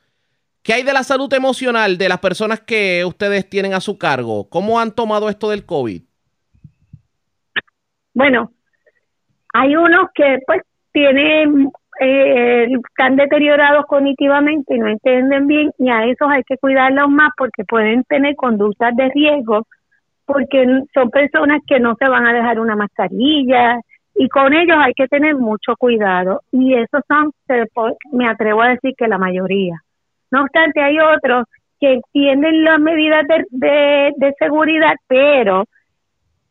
¿Qué 0.62 0.74
hay 0.74 0.82
de 0.82 0.92
la 0.92 1.02
salud 1.02 1.32
emocional 1.32 1.96
de 1.96 2.08
las 2.08 2.18
personas 2.18 2.60
que 2.60 3.04
ustedes 3.04 3.48
tienen 3.48 3.72
a 3.72 3.80
su 3.80 3.96
cargo? 3.96 4.48
¿Cómo 4.48 4.78
han 4.78 4.92
tomado 4.92 5.28
esto 5.28 5.48
del 5.48 5.64
COVID? 5.64 6.02
Bueno, 8.14 8.50
hay 9.54 9.76
unos 9.76 10.08
que 10.14 10.38
pues 10.46 10.62
tienen, 10.92 11.70
eh, 12.00 12.66
están 12.88 13.16
deteriorados 13.16 13.86
cognitivamente 13.86 14.74
y 14.74 14.78
no 14.78 14.88
entienden 14.88 15.46
bien 15.46 15.70
y 15.78 15.88
a 15.90 16.04
esos 16.04 16.28
hay 16.30 16.42
que 16.44 16.58
cuidarlos 16.58 17.08
más 17.08 17.30
porque 17.36 17.64
pueden 17.64 18.04
tener 18.04 18.34
conductas 18.36 18.94
de 18.96 19.08
riesgo 19.10 19.66
porque 20.24 20.64
son 20.94 21.10
personas 21.10 21.60
que 21.66 21.80
no 21.80 21.94
se 21.96 22.08
van 22.08 22.26
a 22.26 22.32
dejar 22.32 22.60
una 22.60 22.76
mascarilla, 22.76 23.80
y 24.14 24.28
con 24.28 24.52
ellos 24.52 24.76
hay 24.78 24.92
que 24.94 25.08
tener 25.08 25.36
mucho 25.36 25.74
cuidado 25.76 26.42
y 26.52 26.74
esos 26.74 27.02
son, 27.08 27.32
me 28.12 28.28
atrevo 28.28 28.62
a 28.62 28.68
decir 28.68 28.94
que 28.96 29.08
la 29.08 29.18
mayoría. 29.18 29.76
No 30.30 30.42
obstante, 30.42 30.80
hay 30.80 30.98
otros 30.98 31.46
que 31.80 32.00
tienen 32.12 32.64
las 32.64 32.78
medidas 32.78 33.26
de, 33.26 34.12
de, 34.16 34.34
seguridad, 34.38 34.94
pero 35.08 35.64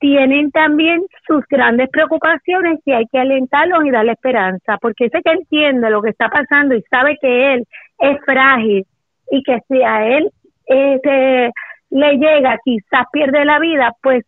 tienen 0.01 0.49
también 0.51 0.99
sus 1.27 1.45
grandes 1.47 1.87
preocupaciones 1.89 2.79
y 2.85 2.91
hay 2.91 3.05
que 3.11 3.19
alentarlos 3.19 3.85
y 3.85 3.91
darle 3.91 4.13
esperanza, 4.13 4.77
porque 4.81 5.05
ese 5.05 5.21
que 5.21 5.31
entiende 5.31 5.91
lo 5.91 6.01
que 6.01 6.09
está 6.09 6.27
pasando 6.27 6.75
y 6.75 6.81
sabe 6.89 7.17
que 7.21 7.53
él 7.53 7.67
es 7.99 8.17
frágil 8.25 8.83
y 9.29 9.43
que 9.43 9.59
si 9.67 9.81
a 9.83 10.07
él 10.07 10.31
este, 10.65 11.51
le 11.91 12.17
llega, 12.17 12.57
quizás 12.65 13.05
pierde 13.13 13.45
la 13.45 13.59
vida, 13.59 13.93
pues 14.01 14.25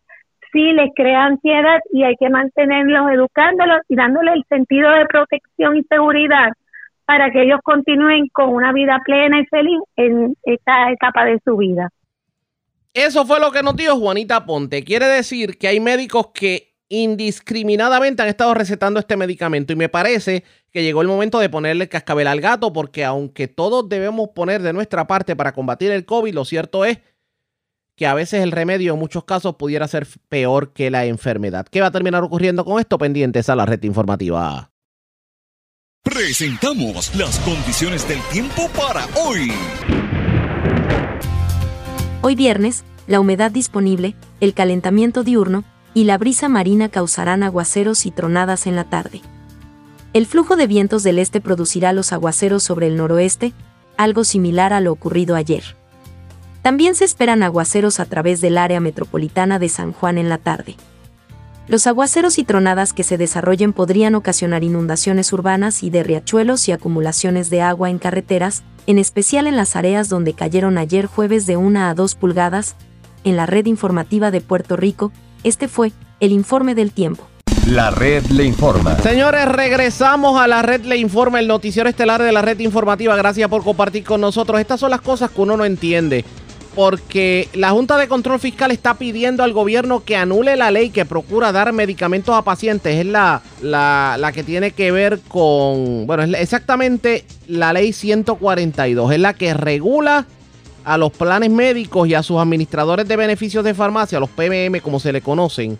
sí 0.52 0.72
les 0.72 0.90
crea 0.94 1.24
ansiedad 1.24 1.80
y 1.92 2.04
hay 2.04 2.14
que 2.20 2.30
mantenerlos 2.30 3.10
educándolos 3.10 3.80
y 3.88 3.96
dándoles 3.96 4.34
el 4.36 4.44
sentido 4.48 4.90
de 4.92 5.06
protección 5.06 5.76
y 5.76 5.82
seguridad 5.82 6.52
para 7.04 7.32
que 7.32 7.42
ellos 7.42 7.58
continúen 7.64 8.28
con 8.32 8.50
una 8.50 8.72
vida 8.72 9.00
plena 9.04 9.40
y 9.40 9.46
feliz 9.46 9.80
en 9.96 10.36
esta 10.44 10.92
etapa 10.92 11.24
de 11.24 11.40
su 11.44 11.56
vida. 11.56 11.90
Eso 12.94 13.26
fue 13.26 13.40
lo 13.40 13.50
que 13.50 13.62
nos 13.64 13.74
dijo 13.74 13.96
Juanita 13.96 14.46
Ponte. 14.46 14.84
Quiere 14.84 15.06
decir 15.06 15.58
que 15.58 15.66
hay 15.66 15.80
médicos 15.80 16.28
que 16.32 16.76
indiscriminadamente 16.88 18.22
han 18.22 18.28
estado 18.28 18.54
recetando 18.54 19.00
este 19.00 19.16
medicamento 19.16 19.72
y 19.72 19.76
me 19.76 19.88
parece 19.88 20.44
que 20.70 20.84
llegó 20.84 21.02
el 21.02 21.08
momento 21.08 21.40
de 21.40 21.48
ponerle 21.48 21.88
cascabel 21.88 22.28
al 22.28 22.40
gato 22.40 22.72
porque 22.72 23.04
aunque 23.04 23.48
todos 23.48 23.88
debemos 23.88 24.28
poner 24.32 24.62
de 24.62 24.72
nuestra 24.72 25.08
parte 25.08 25.34
para 25.34 25.52
combatir 25.52 25.90
el 25.90 26.04
COVID, 26.04 26.34
lo 26.34 26.44
cierto 26.44 26.84
es 26.84 26.98
que 27.96 28.06
a 28.06 28.14
veces 28.14 28.44
el 28.44 28.52
remedio 28.52 28.92
en 28.92 29.00
muchos 29.00 29.24
casos 29.24 29.56
pudiera 29.56 29.88
ser 29.88 30.06
peor 30.28 30.72
que 30.72 30.90
la 30.90 31.04
enfermedad. 31.06 31.66
¿Qué 31.68 31.80
va 31.80 31.88
a 31.88 31.92
terminar 31.92 32.22
ocurriendo 32.22 32.64
con 32.64 32.78
esto? 32.78 32.96
Pendientes 32.96 33.48
a 33.48 33.56
la 33.56 33.66
red 33.66 33.82
informativa. 33.82 34.70
Presentamos 36.04 37.14
las 37.16 37.40
condiciones 37.40 38.06
del 38.06 38.20
tiempo 38.30 38.68
para 38.68 39.06
hoy. 39.16 39.50
Hoy 42.26 42.36
viernes, 42.36 42.84
la 43.06 43.20
humedad 43.20 43.50
disponible, 43.50 44.16
el 44.40 44.54
calentamiento 44.54 45.24
diurno 45.24 45.62
y 45.92 46.04
la 46.04 46.16
brisa 46.16 46.48
marina 46.48 46.88
causarán 46.88 47.42
aguaceros 47.42 48.06
y 48.06 48.10
tronadas 48.10 48.66
en 48.66 48.76
la 48.76 48.84
tarde. 48.84 49.20
El 50.14 50.24
flujo 50.24 50.56
de 50.56 50.66
vientos 50.66 51.02
del 51.02 51.18
este 51.18 51.42
producirá 51.42 51.92
los 51.92 52.14
aguaceros 52.14 52.62
sobre 52.62 52.86
el 52.86 52.96
noroeste, 52.96 53.52
algo 53.98 54.24
similar 54.24 54.72
a 54.72 54.80
lo 54.80 54.90
ocurrido 54.90 55.36
ayer. 55.36 55.76
También 56.62 56.94
se 56.94 57.04
esperan 57.04 57.42
aguaceros 57.42 58.00
a 58.00 58.06
través 58.06 58.40
del 58.40 58.56
área 58.56 58.80
metropolitana 58.80 59.58
de 59.58 59.68
San 59.68 59.92
Juan 59.92 60.16
en 60.16 60.30
la 60.30 60.38
tarde. 60.38 60.76
Los 61.68 61.86
aguaceros 61.86 62.38
y 62.38 62.44
tronadas 62.44 62.94
que 62.94 63.02
se 63.02 63.18
desarrollen 63.18 63.74
podrían 63.74 64.14
ocasionar 64.14 64.64
inundaciones 64.64 65.30
urbanas 65.34 65.82
y 65.82 65.90
de 65.90 66.02
riachuelos 66.02 66.68
y 66.68 66.72
acumulaciones 66.72 67.50
de 67.50 67.60
agua 67.60 67.90
en 67.90 67.98
carreteras, 67.98 68.62
en 68.86 68.98
especial 68.98 69.46
en 69.46 69.56
las 69.56 69.76
áreas 69.76 70.08
donde 70.08 70.34
cayeron 70.34 70.78
ayer 70.78 71.06
jueves 71.06 71.46
de 71.46 71.56
1 71.56 71.80
a 71.80 71.94
2 71.94 72.14
pulgadas. 72.14 72.76
En 73.24 73.36
la 73.36 73.46
red 73.46 73.66
informativa 73.66 74.30
de 74.30 74.40
Puerto 74.40 74.76
Rico, 74.76 75.12
este 75.44 75.68
fue 75.68 75.92
el 76.20 76.32
informe 76.32 76.74
del 76.74 76.92
tiempo. 76.92 77.26
La 77.66 77.90
red 77.90 78.26
le 78.26 78.44
informa. 78.44 78.98
Señores, 78.98 79.48
regresamos 79.48 80.38
a 80.38 80.46
la 80.46 80.60
red 80.60 80.82
le 80.84 80.98
informa, 80.98 81.40
el 81.40 81.48
noticiero 81.48 81.88
estelar 81.88 82.22
de 82.22 82.30
la 82.30 82.42
red 82.42 82.58
informativa. 82.58 83.16
Gracias 83.16 83.48
por 83.48 83.64
compartir 83.64 84.04
con 84.04 84.20
nosotros. 84.20 84.60
Estas 84.60 84.80
son 84.80 84.90
las 84.90 85.00
cosas 85.00 85.30
que 85.30 85.40
uno 85.40 85.56
no 85.56 85.64
entiende 85.64 86.24
porque 86.74 87.48
la 87.54 87.70
Junta 87.70 87.96
de 87.96 88.08
Control 88.08 88.40
Fiscal 88.40 88.70
está 88.70 88.94
pidiendo 88.94 89.44
al 89.44 89.52
gobierno 89.52 90.04
que 90.04 90.16
anule 90.16 90.56
la 90.56 90.70
ley 90.70 90.90
que 90.90 91.04
procura 91.04 91.52
dar 91.52 91.72
medicamentos 91.72 92.34
a 92.34 92.42
pacientes. 92.42 92.96
Es 92.96 93.06
la, 93.06 93.42
la, 93.62 94.32
que 94.32 94.42
tiene 94.42 94.72
que 94.72 94.90
ver 94.90 95.20
con, 95.28 96.06
bueno, 96.06 96.24
es 96.24 96.34
exactamente 96.34 97.24
la 97.46 97.72
ley 97.72 97.92
142, 97.92 99.12
es 99.12 99.20
la 99.20 99.34
que 99.34 99.54
regula 99.54 100.26
a 100.84 100.98
los 100.98 101.12
planes 101.12 101.50
médicos 101.50 102.08
y 102.08 102.14
a 102.14 102.22
sus 102.22 102.38
administradores 102.38 103.06
de 103.08 103.16
beneficios 103.16 103.64
de 103.64 103.72
farmacia, 103.72 104.20
los 104.20 104.30
PMM 104.30 104.80
como 104.82 105.00
se 105.00 105.12
le 105.12 105.22
conocen, 105.22 105.78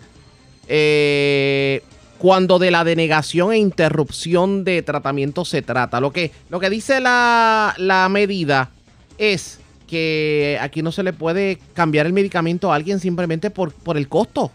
eh, 0.67 1.83
cuando 2.17 2.57
de 2.57 2.71
la 2.71 2.83
denegación 2.83 3.51
e 3.51 3.57
interrupción 3.57 4.63
de 4.63 4.81
tratamiento 4.81 5.45
se 5.45 5.61
trata. 5.61 5.99
Lo 5.99 6.11
que, 6.11 6.31
lo 6.49 6.59
que 6.59 6.69
dice 6.69 7.01
la, 7.01 7.75
la 7.77 8.07
medida 8.09 8.71
es 9.17 9.59
que 9.95 10.57
aquí 10.59 10.81
no 10.81 10.91
se 10.91 11.03
le 11.03 11.13
puede 11.13 11.57
cambiar 11.73 12.05
el 12.05 12.11
medicamento 12.11 12.69
a 12.69 12.75
alguien 12.75 12.99
simplemente 12.99 13.49
por, 13.49 13.71
por 13.71 13.95
el 13.95 14.09
costo, 14.09 14.51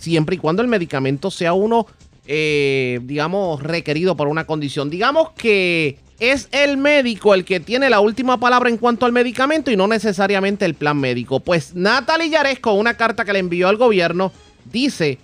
siempre 0.00 0.34
y 0.34 0.38
cuando 0.40 0.62
el 0.62 0.68
medicamento 0.68 1.30
sea 1.30 1.52
uno, 1.52 1.86
eh, 2.26 2.98
digamos, 3.04 3.62
requerido 3.62 4.16
por 4.16 4.26
una 4.26 4.46
condición. 4.46 4.90
Digamos 4.90 5.30
que 5.36 5.96
es 6.18 6.48
el 6.50 6.76
médico 6.76 7.34
el 7.34 7.44
que 7.44 7.60
tiene 7.60 7.88
la 7.88 8.00
última 8.00 8.40
palabra 8.40 8.68
en 8.68 8.78
cuanto 8.78 9.06
al 9.06 9.12
medicamento 9.12 9.70
y 9.70 9.76
no 9.76 9.86
necesariamente 9.86 10.64
el 10.64 10.74
plan 10.74 10.98
médico. 10.98 11.38
Pues 11.38 11.72
Natalie 11.76 12.30
Yaresco, 12.30 12.72
una 12.72 12.94
carta 12.94 13.24
que 13.24 13.32
le 13.32 13.38
envió 13.38 13.68
al 13.68 13.76
gobierno, 13.76 14.32
dice 14.72 15.18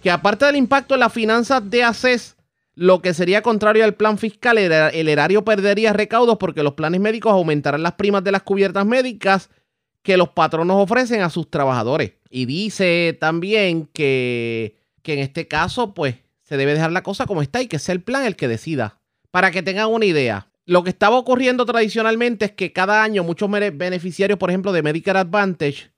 que 0.00 0.12
aparte 0.12 0.44
del 0.44 0.54
impacto 0.54 0.94
en 0.94 1.00
las 1.00 1.12
finanzas 1.12 1.68
de 1.68 1.82
ACES, 1.82 2.36
lo 2.78 3.02
que 3.02 3.12
sería 3.12 3.42
contrario 3.42 3.82
al 3.82 3.94
plan 3.94 4.18
fiscal, 4.18 4.56
el 4.56 5.08
erario 5.08 5.44
perdería 5.44 5.92
recaudos 5.92 6.38
porque 6.38 6.62
los 6.62 6.74
planes 6.74 7.00
médicos 7.00 7.32
aumentarán 7.32 7.82
las 7.82 7.94
primas 7.94 8.22
de 8.22 8.30
las 8.30 8.44
cubiertas 8.44 8.86
médicas 8.86 9.50
que 10.04 10.16
los 10.16 10.28
patronos 10.28 10.76
ofrecen 10.76 11.22
a 11.22 11.28
sus 11.28 11.50
trabajadores. 11.50 12.12
Y 12.30 12.46
dice 12.46 13.18
también 13.20 13.88
que, 13.92 14.76
que 15.02 15.14
en 15.14 15.18
este 15.18 15.48
caso, 15.48 15.92
pues, 15.92 16.18
se 16.44 16.56
debe 16.56 16.72
dejar 16.72 16.92
la 16.92 17.02
cosa 17.02 17.26
como 17.26 17.42
está 17.42 17.60
y 17.60 17.66
que 17.66 17.80
sea 17.80 17.94
el 17.94 18.00
plan 18.00 18.24
el 18.24 18.36
que 18.36 18.46
decida. 18.46 19.00
Para 19.32 19.50
que 19.50 19.64
tengan 19.64 19.88
una 19.88 20.04
idea, 20.04 20.46
lo 20.64 20.84
que 20.84 20.90
estaba 20.90 21.18
ocurriendo 21.18 21.66
tradicionalmente 21.66 22.44
es 22.44 22.52
que 22.52 22.72
cada 22.72 23.02
año 23.02 23.24
muchos 23.24 23.50
beneficiarios, 23.50 24.38
por 24.38 24.50
ejemplo, 24.50 24.70
de 24.70 24.84
Medicare 24.84 25.18
Advantage, 25.18 25.90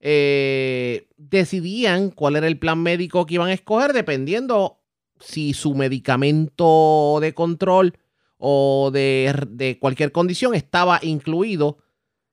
eh, 0.00 1.06
decidían 1.18 2.08
cuál 2.08 2.36
era 2.36 2.46
el 2.46 2.58
plan 2.58 2.82
médico 2.82 3.26
que 3.26 3.34
iban 3.34 3.50
a 3.50 3.52
escoger 3.52 3.92
dependiendo 3.92 4.80
si 5.24 5.54
su 5.54 5.74
medicamento 5.74 7.18
de 7.20 7.34
control 7.34 7.98
o 8.38 8.90
de, 8.92 9.78
cualquier 9.80 10.12
condición 10.12 10.54
estaba 10.54 11.00
incluido 11.02 11.78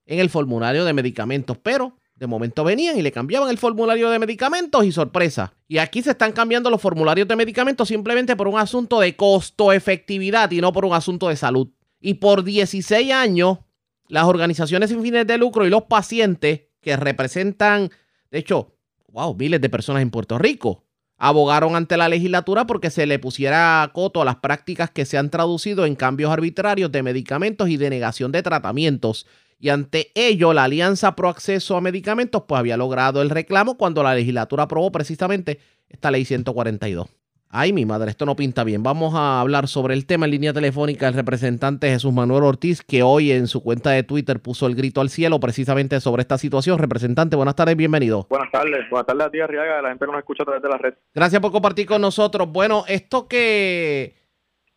en 0.06 0.20
el 0.20 0.30
formulario 0.30 0.84
de 0.84 0.94
medicamentos, 0.94 1.58
pero 1.58 1.98
de 2.16 2.28
momento 2.28 2.64
venían 2.64 3.00
y 3.00 3.02
le 3.02 3.12
cambiaban 3.12 3.50
el 3.50 3.58
formulario 3.58 4.10
de 4.10 4.20
medicamentos 4.20 4.86
y 4.86 4.92
sorpresa. 4.92 5.54
Y 5.68 5.78
aquí 5.78 6.04
se 6.04 6.12
están 6.12 6.34
cambiando 6.34 6.70
los 6.70 6.82
formularios 6.82 7.28
de 7.28 7.36
medicamentos 7.36 7.88
simplemente 7.88 8.36
por 8.36 8.48
un 8.48 8.60
asunto 8.60 9.00
de 9.00 9.16
costo-efectividad 9.16 10.52
y 10.52 10.62
no 10.62 10.74
por 10.74 10.86
un 10.86 10.94
asunto 10.94 11.30
de 11.30 11.38
salud. 11.38 11.70
Y 12.00 12.16
por 12.16 12.44
16 12.44 13.12
años, 13.12 13.60
las 14.08 14.26
organizaciones 14.26 14.90
sin 14.90 15.02
fines 15.02 15.26
de 15.26 15.38
lucro 15.38 15.66
y 15.66 15.70
los 15.70 15.84
pacientes 15.84 16.64
que 16.82 16.98
representan, 16.98 17.90
de 18.30 18.40
hecho, 18.40 18.76
wow, 19.12 19.34
miles 19.36 19.62
de 19.62 19.70
personas 19.70 20.02
en 20.02 20.12
Puerto 20.12 20.38
Rico, 20.38 20.84
abogaron 21.24 21.76
ante 21.76 21.98
la 21.98 22.10
legislatura 22.10 22.66
porque 22.66 22.90
se 22.90 23.06
le 23.06 23.20
pusiera 23.20 23.88
coto 23.94 24.24
a 24.24 24.26
las 24.26 24.38
prácticas 24.38 24.90
que 24.90 25.06
se 25.06 25.20
han 25.20 25.30
traducido 25.30 25.86
en 25.86 25.96
cambios 25.96 26.32
arbitrarios 26.32 26.92
de 26.92 27.04
medicamentos 27.04 27.70
y 27.70 27.78
denegación 27.78 28.32
de 28.32 28.42
tratamientos. 28.42 29.28
Y 29.60 29.70
ante 29.70 30.12
ello, 30.16 30.52
la 30.52 30.64
Alianza 30.64 31.16
Pro 31.16 31.30
Acceso 31.30 31.78
a 31.78 31.82
Medicamentos 31.82 32.42
pues 32.48 32.58
había 32.58 32.76
logrado 32.76 33.22
el 33.22 33.30
reclamo 33.30 33.78
cuando 33.78 34.02
la 34.02 34.16
legislatura 34.16 34.64
aprobó 34.64 34.92
precisamente 34.92 35.60
esta 35.90 36.10
ley 36.10 36.26
142. 36.26 37.08
Ay, 37.54 37.74
mi 37.74 37.86
madre, 37.86 38.12
esto 38.12 38.26
no 38.26 38.38
pinta 38.38 38.64
bien. 38.64 38.82
Vamos 38.82 39.14
a 39.14 39.42
hablar 39.42 39.68
sobre 39.68 39.94
el 39.94 40.06
tema 40.06 40.26
en 40.26 40.32
línea 40.32 40.54
telefónica 40.54 41.10
el 41.10 41.14
representante 41.14 41.90
Jesús 41.90 42.14
Manuel 42.14 42.46
Ortiz, 42.46 42.82
que 42.82 43.04
hoy 43.04 43.34
en 43.34 43.48
su 43.48 43.62
cuenta 43.62 43.90
de 43.90 44.04
Twitter 44.04 44.40
puso 44.40 44.68
el 44.68 44.76
grito 44.76 45.02
al 45.02 45.10
cielo 45.10 45.38
precisamente 45.42 46.00
sobre 46.00 46.22
esta 46.22 46.38
situación. 46.38 46.80
Representante, 46.80 47.36
buenas 47.36 47.58
tardes, 47.58 47.76
bienvenido. 47.76 48.26
Buenas 48.30 48.50
tardes, 48.52 48.90
buenas 48.90 49.06
tardes 49.06 49.26
a 49.26 49.32
ti, 49.32 49.42
Arriaga, 49.42 49.82
la 49.82 49.90
gente 49.90 50.06
que 50.06 50.12
nos 50.14 50.20
escucha 50.20 50.44
a 50.44 50.46
través 50.46 50.64
de 50.64 50.70
la 50.70 50.78
red. 50.78 50.94
Gracias 51.14 51.42
por 51.42 51.52
compartir 51.52 51.86
con 51.86 52.00
nosotros. 52.00 52.50
Bueno, 52.50 52.86
esto 52.88 53.28
que, 53.28 54.16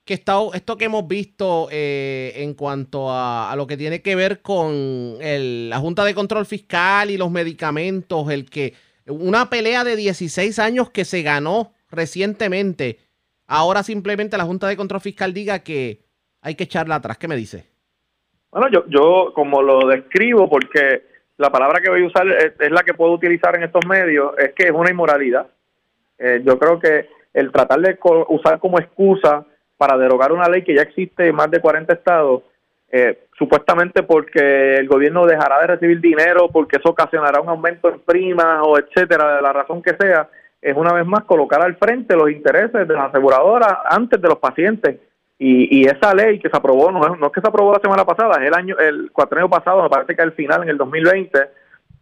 que 0.04 0.14
está, 0.14 0.38
esto 0.52 0.76
que 0.76 0.86
hemos 0.86 1.06
visto 1.06 1.68
eh, 1.70 2.32
en 2.38 2.54
cuanto 2.54 3.06
a, 3.08 3.54
lo 3.56 3.68
que 3.68 3.76
tiene 3.76 4.02
que 4.02 4.16
ver 4.16 4.42
con 4.42 5.16
la 5.20 5.78
Junta 5.78 6.04
de 6.04 6.12
Control 6.12 6.44
Fiscal 6.44 7.12
y 7.12 7.18
los 7.18 7.30
medicamentos, 7.30 8.28
el 8.30 8.50
que 8.50 8.74
una 9.06 9.48
pelea 9.48 9.84
de 9.84 9.94
16 9.94 10.58
años 10.58 10.90
que 10.90 11.04
se 11.04 11.22
ganó 11.22 11.70
recientemente, 11.94 12.98
ahora 13.46 13.82
simplemente 13.82 14.36
la 14.36 14.44
Junta 14.44 14.68
de 14.68 14.76
Control 14.76 15.00
Fiscal 15.00 15.32
diga 15.32 15.60
que 15.60 16.00
hay 16.42 16.54
que 16.54 16.64
echarla 16.64 16.96
atrás. 16.96 17.18
¿Qué 17.18 17.28
me 17.28 17.36
dice? 17.36 17.66
Bueno, 18.50 18.68
yo, 18.70 18.84
yo 18.88 19.32
como 19.34 19.62
lo 19.62 19.88
describo, 19.88 20.48
porque 20.48 21.02
la 21.38 21.50
palabra 21.50 21.80
que 21.80 21.90
voy 21.90 22.04
a 22.04 22.06
usar 22.06 22.26
es, 22.28 22.70
la 22.70 22.82
que 22.82 22.94
puedo 22.94 23.12
utilizar 23.12 23.56
en 23.56 23.64
estos 23.64 23.84
medios, 23.86 24.32
es 24.38 24.52
que 24.54 24.64
es 24.64 24.70
una 24.70 24.90
inmoralidad. 24.90 25.46
Eh, 26.18 26.42
yo 26.44 26.58
creo 26.58 26.78
que 26.78 27.08
el 27.32 27.50
tratar 27.50 27.80
de 27.80 27.98
usar 28.28 28.60
como 28.60 28.78
excusa 28.78 29.44
para 29.76 29.98
derogar 29.98 30.32
una 30.32 30.48
ley 30.48 30.62
que 30.62 30.74
ya 30.74 30.82
existe 30.82 31.26
en 31.26 31.34
más 31.34 31.50
de 31.50 31.60
40 31.60 31.92
estados, 31.92 32.42
eh, 32.92 33.24
supuestamente 33.36 34.04
porque 34.04 34.76
el 34.76 34.86
gobierno 34.86 35.26
dejará 35.26 35.60
de 35.60 35.66
recibir 35.66 36.00
dinero, 36.00 36.48
porque 36.52 36.76
eso 36.76 36.90
ocasionará 36.90 37.40
un 37.40 37.48
aumento 37.48 37.88
en 37.88 37.98
primas 37.98 38.60
o 38.62 38.78
etcétera, 38.78 39.36
de 39.36 39.42
la 39.42 39.52
razón 39.52 39.82
que 39.82 39.96
sea, 39.98 40.28
es 40.64 40.74
una 40.74 40.94
vez 40.94 41.06
más 41.06 41.24
colocar 41.24 41.62
al 41.62 41.76
frente 41.76 42.16
los 42.16 42.30
intereses 42.30 42.88
de 42.88 42.94
la 42.94 43.04
aseguradora 43.04 43.82
antes 43.84 44.18
de 44.20 44.28
los 44.28 44.38
pacientes. 44.38 44.96
Y, 45.38 45.80
y 45.80 45.84
esa 45.84 46.14
ley 46.14 46.38
que 46.38 46.48
se 46.48 46.56
aprobó, 46.56 46.90
no 46.90 47.04
es, 47.06 47.20
no 47.20 47.26
es 47.26 47.32
que 47.32 47.42
se 47.42 47.48
aprobó 47.48 47.72
la 47.72 47.80
semana 47.80 48.06
pasada, 48.06 48.42
es 48.42 48.48
el 48.48 48.54
año, 48.54 48.78
el 48.78 49.10
cuatrenio 49.12 49.50
pasado, 49.50 49.82
me 49.82 49.90
parece 49.90 50.16
que 50.16 50.22
al 50.22 50.32
final, 50.32 50.62
en 50.62 50.70
el 50.70 50.78
2020, 50.78 51.38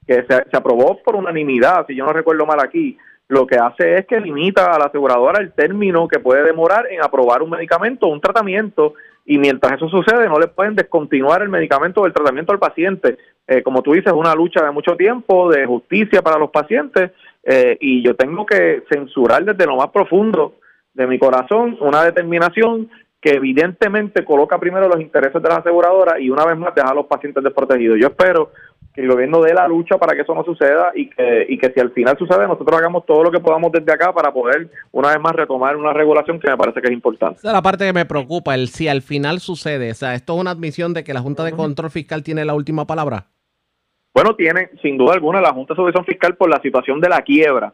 que 0.06 0.14
se, 0.14 0.44
se 0.48 0.56
aprobó 0.56 1.02
por 1.02 1.16
unanimidad, 1.16 1.86
si 1.88 1.96
yo 1.96 2.06
no 2.06 2.12
recuerdo 2.12 2.46
mal 2.46 2.60
aquí, 2.60 2.96
lo 3.26 3.46
que 3.46 3.56
hace 3.56 3.96
es 3.96 4.06
que 4.06 4.20
limita 4.20 4.72
a 4.72 4.78
la 4.78 4.84
aseguradora 4.84 5.40
el 5.40 5.52
término 5.52 6.06
que 6.06 6.20
puede 6.20 6.44
demorar 6.44 6.86
en 6.88 7.02
aprobar 7.02 7.42
un 7.42 7.50
medicamento 7.50 8.06
o 8.06 8.12
un 8.12 8.20
tratamiento 8.20 8.94
y 9.24 9.38
mientras 9.38 9.72
eso 9.72 9.88
sucede 9.88 10.28
no 10.28 10.38
le 10.38 10.48
pueden 10.48 10.76
descontinuar 10.76 11.42
el 11.42 11.48
medicamento 11.48 12.02
o 12.02 12.06
el 12.06 12.12
tratamiento 12.12 12.52
al 12.52 12.58
paciente. 12.58 13.16
Eh, 13.46 13.62
como 13.62 13.82
tú 13.82 13.92
dices, 13.92 14.12
es 14.12 14.12
una 14.12 14.34
lucha 14.34 14.64
de 14.64 14.70
mucho 14.70 14.96
tiempo, 14.96 15.50
de 15.50 15.66
justicia 15.66 16.22
para 16.22 16.38
los 16.38 16.50
pacientes 16.50 17.10
eh, 17.44 17.76
y 17.80 18.02
yo 18.04 18.14
tengo 18.14 18.46
que 18.46 18.84
censurar 18.90 19.44
desde 19.44 19.66
lo 19.66 19.76
más 19.76 19.90
profundo 19.90 20.54
de 20.94 21.06
mi 21.06 21.18
corazón 21.18 21.76
una 21.80 22.04
determinación 22.04 22.90
que 23.20 23.34
evidentemente 23.34 24.24
coloca 24.24 24.58
primero 24.58 24.88
los 24.88 25.00
intereses 25.00 25.40
de 25.40 25.48
la 25.48 25.56
aseguradora 25.56 26.18
y 26.18 26.28
una 26.28 26.44
vez 26.44 26.58
más 26.58 26.74
deja 26.74 26.90
a 26.90 26.94
los 26.94 27.06
pacientes 27.06 27.42
desprotegidos. 27.42 27.98
Yo 28.00 28.08
espero 28.08 28.50
que 28.92 29.00
el 29.00 29.08
gobierno 29.08 29.40
dé 29.40 29.54
la 29.54 29.68
lucha 29.68 29.96
para 29.96 30.14
que 30.14 30.22
eso 30.22 30.34
no 30.34 30.44
suceda 30.44 30.90
y 30.94 31.08
que, 31.08 31.46
y 31.48 31.56
que 31.56 31.72
si 31.72 31.80
al 31.80 31.92
final 31.92 32.18
sucede, 32.18 32.48
nosotros 32.48 32.76
hagamos 32.76 33.06
todo 33.06 33.22
lo 33.22 33.30
que 33.30 33.38
podamos 33.38 33.70
desde 33.70 33.92
acá 33.92 34.12
para 34.12 34.32
poder 34.32 34.68
una 34.90 35.10
vez 35.10 35.20
más 35.20 35.34
retomar 35.34 35.76
una 35.76 35.92
regulación 35.92 36.40
que 36.40 36.50
me 36.50 36.56
parece 36.56 36.80
que 36.80 36.88
es 36.88 36.92
importante. 36.92 37.38
Esa 37.38 37.48
es 37.48 37.54
la 37.54 37.62
parte 37.62 37.86
que 37.86 37.92
me 37.92 38.04
preocupa, 38.06 38.54
el 38.54 38.68
si 38.68 38.88
al 38.88 39.02
final 39.02 39.38
sucede. 39.38 39.92
O 39.92 39.94
sea, 39.94 40.14
¿esto 40.14 40.34
es 40.34 40.40
una 40.40 40.50
admisión 40.50 40.92
de 40.92 41.04
que 41.04 41.14
la 41.14 41.20
Junta 41.20 41.44
de 41.44 41.52
Control 41.52 41.90
Fiscal 41.90 42.24
tiene 42.24 42.44
la 42.44 42.54
última 42.54 42.88
palabra? 42.88 43.28
Bueno, 44.14 44.34
tiene 44.36 44.70
sin 44.82 44.98
duda 44.98 45.14
alguna 45.14 45.40
la 45.40 45.52
Junta 45.52 45.72
de 45.72 45.76
Supervisión 45.76 46.04
Fiscal 46.04 46.36
por 46.36 46.50
la 46.50 46.60
situación 46.60 47.00
de 47.00 47.08
la 47.08 47.22
quiebra. 47.22 47.72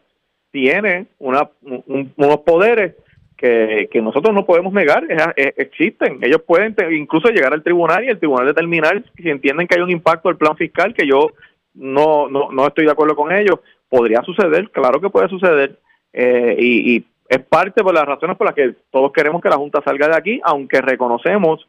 Tiene 0.51 1.07
una, 1.19 1.49
unos 1.61 2.37
poderes 2.39 2.95
que, 3.37 3.87
que, 3.91 4.01
nosotros 4.01 4.33
no 4.33 4.45
podemos 4.45 4.73
negar, 4.73 5.05
existen. 5.35 6.19
Ellos 6.21 6.41
pueden 6.41 6.75
incluso 6.91 7.29
llegar 7.29 7.53
al 7.53 7.63
tribunal 7.63 8.03
y 8.03 8.09
el 8.09 8.19
tribunal 8.19 8.47
determinar 8.47 9.03
si 9.15 9.29
entienden 9.29 9.67
que 9.67 9.75
hay 9.75 9.81
un 9.81 9.91
impacto 9.91 10.29
del 10.29 10.37
plan 10.37 10.57
fiscal, 10.57 10.93
que 10.93 11.07
yo 11.07 11.27
no, 11.73 12.27
no, 12.29 12.51
no 12.51 12.67
estoy 12.67 12.85
de 12.85 12.91
acuerdo 12.91 13.15
con 13.15 13.31
ellos. 13.31 13.59
Podría 13.87 14.21
suceder, 14.23 14.69
claro 14.71 14.99
que 14.99 15.09
puede 15.09 15.29
suceder, 15.29 15.77
eh, 16.13 16.55
y, 16.57 16.95
y 16.95 17.05
es 17.27 17.39
parte 17.39 17.83
por 17.83 17.93
las 17.93 18.05
razones 18.05 18.37
por 18.37 18.47
las 18.47 18.55
que 18.55 18.75
todos 18.91 19.11
queremos 19.11 19.41
que 19.41 19.49
la 19.49 19.57
Junta 19.57 19.81
salga 19.83 20.07
de 20.07 20.17
aquí, 20.17 20.41
aunque 20.43 20.81
reconocemos 20.81 21.67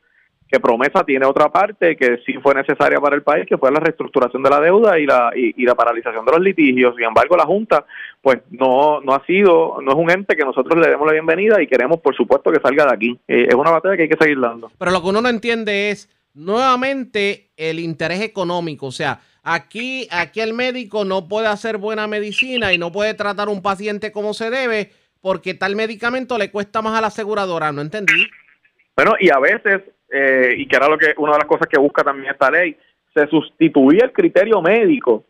que 0.50 0.58
Promesa 0.58 1.04
tiene 1.04 1.24
otra 1.26 1.48
parte 1.48 1.96
que 1.96 2.18
sí 2.26 2.34
fue 2.42 2.54
necesaria 2.54 2.98
para 2.98 3.14
el 3.14 3.22
país, 3.22 3.46
que 3.46 3.56
fue 3.56 3.70
la 3.70 3.78
reestructuración 3.78 4.42
de 4.42 4.50
la 4.50 4.60
deuda 4.60 4.98
y 4.98 5.06
la, 5.06 5.30
y, 5.34 5.64
la 5.64 5.76
paralización 5.76 6.24
de 6.26 6.32
los 6.32 6.40
litigios. 6.40 6.96
Sin 6.96 7.04
embargo, 7.04 7.36
la 7.36 7.44
Junta 7.44 7.84
pues 8.20 8.40
no, 8.50 9.00
no 9.00 9.14
ha 9.14 9.24
sido, 9.26 9.80
no 9.80 9.92
es 9.92 9.96
un 9.96 10.10
ente 10.10 10.34
que 10.34 10.44
nosotros 10.44 10.76
le 10.80 10.90
demos 10.90 11.06
la 11.06 11.12
bienvenida 11.12 11.62
y 11.62 11.68
queremos, 11.68 12.00
por 12.00 12.16
supuesto, 12.16 12.50
que 12.50 12.60
salga 12.60 12.86
de 12.86 12.92
aquí. 12.92 13.18
Eh, 13.28 13.46
es 13.48 13.54
una 13.54 13.70
batalla 13.70 13.96
que 13.96 14.02
hay 14.02 14.08
que 14.08 14.16
seguir 14.20 14.40
dando. 14.40 14.72
Pero 14.76 14.90
lo 14.90 15.00
que 15.00 15.08
uno 15.08 15.22
no 15.22 15.28
entiende 15.28 15.90
es 15.90 16.08
nuevamente 16.34 17.50
el 17.56 17.78
interés 17.78 18.20
económico. 18.20 18.86
O 18.86 18.92
sea, 18.92 19.20
aquí, 19.44 20.08
aquí 20.10 20.40
el 20.40 20.52
médico 20.52 21.04
no 21.04 21.28
puede 21.28 21.46
hacer 21.46 21.78
buena 21.78 22.08
medicina 22.08 22.72
y 22.72 22.78
no 22.78 22.90
puede 22.90 23.14
tratar 23.14 23.48
un 23.48 23.62
paciente 23.62 24.10
como 24.10 24.34
se 24.34 24.50
debe 24.50 24.90
porque 25.20 25.54
tal 25.54 25.76
medicamento 25.76 26.38
le 26.38 26.50
cuesta 26.50 26.82
más 26.82 26.98
a 26.98 27.00
la 27.00 27.06
aseguradora. 27.06 27.70
¿No 27.70 27.82
entendí? 27.82 28.26
Bueno, 28.96 29.14
y 29.20 29.30
a 29.30 29.38
veces 29.38 29.82
eh, 30.12 30.54
y 30.56 30.66
que 30.66 30.76
era 30.76 30.88
lo 30.88 30.98
que 30.98 31.14
una 31.18 31.32
de 31.32 31.38
las 31.38 31.46
cosas 31.46 31.68
que 31.68 31.78
busca 31.78 32.02
también 32.02 32.32
esta 32.32 32.50
ley, 32.50 32.76
se 33.14 33.26
sustituía 33.26 34.04
el 34.04 34.12
criterio 34.12 34.60
médico 34.62 35.24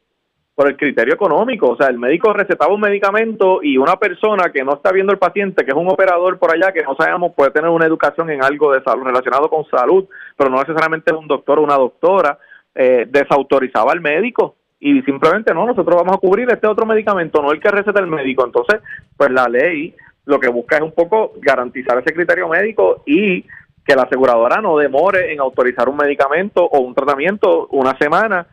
por 0.54 0.68
el 0.68 0.76
criterio 0.76 1.14
económico. 1.14 1.70
O 1.70 1.76
sea, 1.76 1.88
el 1.88 1.98
médico 1.98 2.32
recetaba 2.32 2.74
un 2.74 2.80
medicamento 2.80 3.60
y 3.62 3.78
una 3.78 3.96
persona 3.96 4.50
que 4.52 4.62
no 4.62 4.74
está 4.74 4.92
viendo 4.92 5.12
el 5.12 5.18
paciente, 5.18 5.64
que 5.64 5.70
es 5.70 5.76
un 5.76 5.88
operador 5.88 6.38
por 6.38 6.52
allá, 6.52 6.72
que 6.72 6.82
no 6.82 6.94
sabemos, 6.96 7.32
puede 7.34 7.50
tener 7.50 7.70
una 7.70 7.86
educación 7.86 8.30
en 8.30 8.44
algo 8.44 8.72
de 8.72 8.82
salud 8.82 9.04
relacionado 9.04 9.48
con 9.48 9.64
salud, 9.70 10.06
pero 10.36 10.50
no 10.50 10.58
necesariamente 10.58 11.10
es 11.12 11.16
un 11.16 11.28
doctor 11.28 11.58
o 11.58 11.62
una 11.62 11.76
doctora, 11.76 12.38
eh, 12.74 13.06
desautorizaba 13.08 13.92
al 13.92 14.00
médico 14.00 14.56
y 14.78 15.02
simplemente 15.02 15.52
no, 15.52 15.66
nosotros 15.66 15.96
vamos 15.96 16.16
a 16.16 16.20
cubrir 16.20 16.48
este 16.50 16.66
otro 16.66 16.86
medicamento, 16.86 17.42
no 17.42 17.52
el 17.52 17.60
que 17.60 17.70
receta 17.70 18.00
el 18.00 18.06
médico. 18.06 18.44
Entonces, 18.44 18.80
pues 19.16 19.30
la 19.30 19.46
ley 19.46 19.94
lo 20.24 20.38
que 20.38 20.48
busca 20.48 20.76
es 20.76 20.82
un 20.82 20.92
poco 20.92 21.32
garantizar 21.40 21.98
ese 21.98 22.14
criterio 22.14 22.48
médico 22.48 23.02
y 23.06 23.44
que 23.90 23.96
la 23.96 24.02
aseguradora 24.02 24.60
no 24.60 24.76
demore 24.76 25.32
en 25.32 25.40
autorizar 25.40 25.88
un 25.88 25.96
medicamento 25.96 26.64
o 26.64 26.78
un 26.78 26.94
tratamiento 26.94 27.66
una 27.72 27.98
semana. 27.98 28.46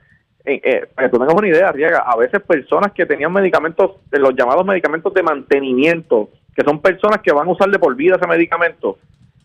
Eh, 0.44 0.60
eh, 0.64 0.88
para 0.96 1.08
que 1.08 1.12
tú 1.12 1.20
tengas 1.20 1.36
una 1.36 1.48
idea, 1.48 1.72
Riega, 1.72 2.00
a 2.00 2.18
veces 2.18 2.42
personas 2.42 2.92
que 2.92 3.06
tenían 3.06 3.32
medicamentos, 3.32 3.98
los 4.10 4.34
llamados 4.36 4.66
medicamentos 4.66 5.14
de 5.14 5.22
mantenimiento, 5.22 6.30
que 6.56 6.64
son 6.64 6.82
personas 6.82 7.22
que 7.22 7.32
van 7.32 7.48
a 7.48 7.52
usar 7.52 7.70
de 7.70 7.78
por 7.78 7.96
vida 7.96 8.16
ese 8.16 8.26
medicamento, 8.26 8.98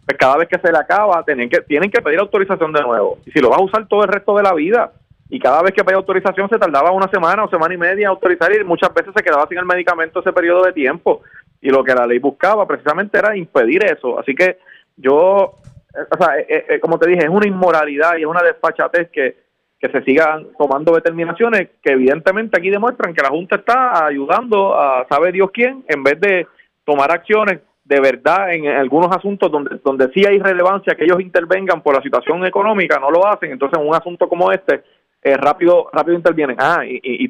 pues 0.07 0.17
cada 0.17 0.39
vez 0.39 0.49
que 0.49 0.59
se 0.61 0.73
le 0.73 0.79
acaba 0.79 1.23
tienen 1.25 1.51
que, 1.51 1.61
tienen 1.61 1.91
que 1.91 2.01
pedir 2.01 2.21
autorización 2.21 2.73
de 2.73 2.81
nuevo. 2.81 3.19
Y 3.27 3.31
si 3.33 3.41
lo 3.41 3.51
vas 3.51 3.61
a 3.61 3.65
usar 3.65 3.87
todo 3.87 4.05
el 4.05 4.09
resto 4.09 4.35
de 4.35 4.45
la 4.45 4.55
vida, 4.55 4.93
y 5.29 5.39
cada 5.39 5.61
vez 5.61 5.73
que 5.73 5.85
pedía 5.85 5.99
autorización 5.99 6.49
se 6.49 6.59
tardaba 6.59 6.91
una 6.93 7.09
semana 7.09 7.45
o 7.45 7.51
semana 7.51 7.75
y 7.75 7.79
media 7.79 8.05
en 8.05 8.09
autorizar 8.09 8.51
y 8.55 8.65
muchas 8.65 8.95
veces 8.95 9.13
se 9.15 9.23
quedaba 9.23 9.47
sin 9.47 9.59
el 9.59 9.67
medicamento 9.67 10.21
ese 10.21 10.33
periodo 10.33 10.65
de 10.65 10.73
tiempo. 10.73 11.21
Y 11.61 11.69
lo 11.69 11.85
que 11.85 11.95
la 11.95 12.07
ley 12.07 12.19
buscaba 12.19 12.67
precisamente 12.67 13.19
era 13.19 13.37
impedir 13.37 13.85
eso. 13.85 14.19
Así 14.19 14.35
que 14.35 14.59
yo, 14.97 15.55
eh, 15.55 15.72
o 16.11 16.17
sea, 16.17 16.39
eh, 16.39 16.67
eh, 16.69 16.81
como 16.81 16.99
te 16.99 17.09
dije, 17.09 17.25
es 17.25 17.29
una 17.29 17.47
inmoralidad 17.47 18.17
y 18.17 18.23
es 18.23 18.27
una 18.27 18.43
despachatez 18.43 19.11
que, 19.11 19.37
que 19.79 19.89
se 19.89 20.03
sigan 20.05 20.49
tomando 20.59 20.95
determinaciones 20.95 21.71
que 21.83 21.93
evidentemente 21.93 22.59
aquí 22.59 22.71
demuestran 22.71 23.15
que 23.15 23.23
la 23.23 23.29
Junta 23.29 23.57
está 23.57 24.07
ayudando 24.07 24.79
a 24.79 25.07
sabe 25.09 25.33
Dios 25.33 25.51
quién 25.53 25.85
en 25.89 26.03
vez 26.03 26.21
de 26.21 26.47
tomar 26.85 27.11
acciones 27.11 27.61
de 27.85 28.01
verdad 28.01 28.53
en 28.53 28.69
algunos 28.69 29.15
asuntos 29.15 29.51
donde 29.51 29.81
donde 29.85 30.09
sí 30.15 30.25
hay 30.25 30.39
relevancia 30.39 30.95
que 30.95 31.05
ellos 31.05 31.21
intervengan 31.21 31.83
por 31.83 31.97
la 31.97 32.03
situación 32.03 32.47
económica, 32.47 32.99
no 32.99 33.11
lo 33.11 33.27
hacen. 33.27 33.51
Entonces, 33.51 33.79
en 33.79 33.87
un 33.87 33.95
asunto 33.95 34.29
como 34.29 34.53
este, 34.53 34.83
eh, 35.23 35.37
rápido 35.37 35.89
rápido 35.93 36.17
intervienen. 36.17 36.57
Ah, 36.59 36.85
y, 36.87 37.01
y, 37.03 37.29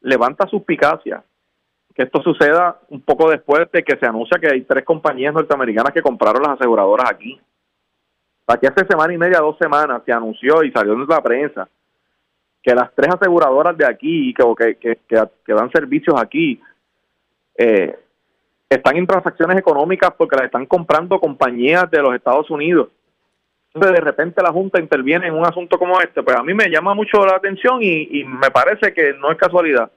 levanta 0.00 0.46
suspicacia 0.46 1.22
que 1.98 2.04
esto 2.04 2.22
suceda 2.22 2.78
un 2.90 3.00
poco 3.00 3.28
después 3.28 3.66
de 3.72 3.82
que 3.82 3.96
se 3.96 4.06
anuncia 4.06 4.38
que 4.38 4.46
hay 4.46 4.60
tres 4.62 4.84
compañías 4.84 5.34
norteamericanas 5.34 5.92
que 5.92 6.00
compraron 6.00 6.42
las 6.42 6.52
aseguradoras 6.52 7.10
aquí. 7.10 7.40
Aquí 8.46 8.66
hace 8.68 8.86
semana 8.86 9.12
y 9.12 9.18
media, 9.18 9.40
dos 9.40 9.58
semanas, 9.58 10.02
se 10.06 10.12
anunció 10.12 10.62
y 10.62 10.70
salió 10.70 10.92
en 10.92 11.04
la 11.08 11.20
prensa 11.20 11.68
que 12.62 12.72
las 12.72 12.94
tres 12.94 13.12
aseguradoras 13.12 13.76
de 13.76 13.84
aquí 13.84 14.32
que, 14.32 15.26
dan 15.48 15.72
servicios 15.72 16.14
aquí 16.20 16.60
eh, 17.56 17.98
están 18.70 18.96
en 18.96 19.06
transacciones 19.08 19.58
económicas 19.58 20.12
porque 20.16 20.36
las 20.36 20.44
están 20.46 20.66
comprando 20.66 21.18
compañías 21.18 21.90
de 21.90 22.00
los 22.00 22.14
Estados 22.14 22.48
Unidos 22.48 22.90
de 23.74 24.00
repente 24.00 24.42
la 24.42 24.52
Junta 24.52 24.80
interviene 24.80 25.28
en 25.28 25.34
un 25.34 25.46
asunto 25.46 25.78
como 25.78 26.00
este, 26.00 26.22
pues 26.22 26.36
a 26.36 26.42
mí 26.42 26.54
me 26.54 26.68
llama 26.70 26.94
mucho 26.94 27.24
la 27.24 27.36
atención 27.36 27.78
y, 27.82 28.24
me 28.24 28.50
parece 28.50 28.92
que 28.92 29.14
no 29.14 29.30
es 29.30 29.38
casualidad. 29.38 29.90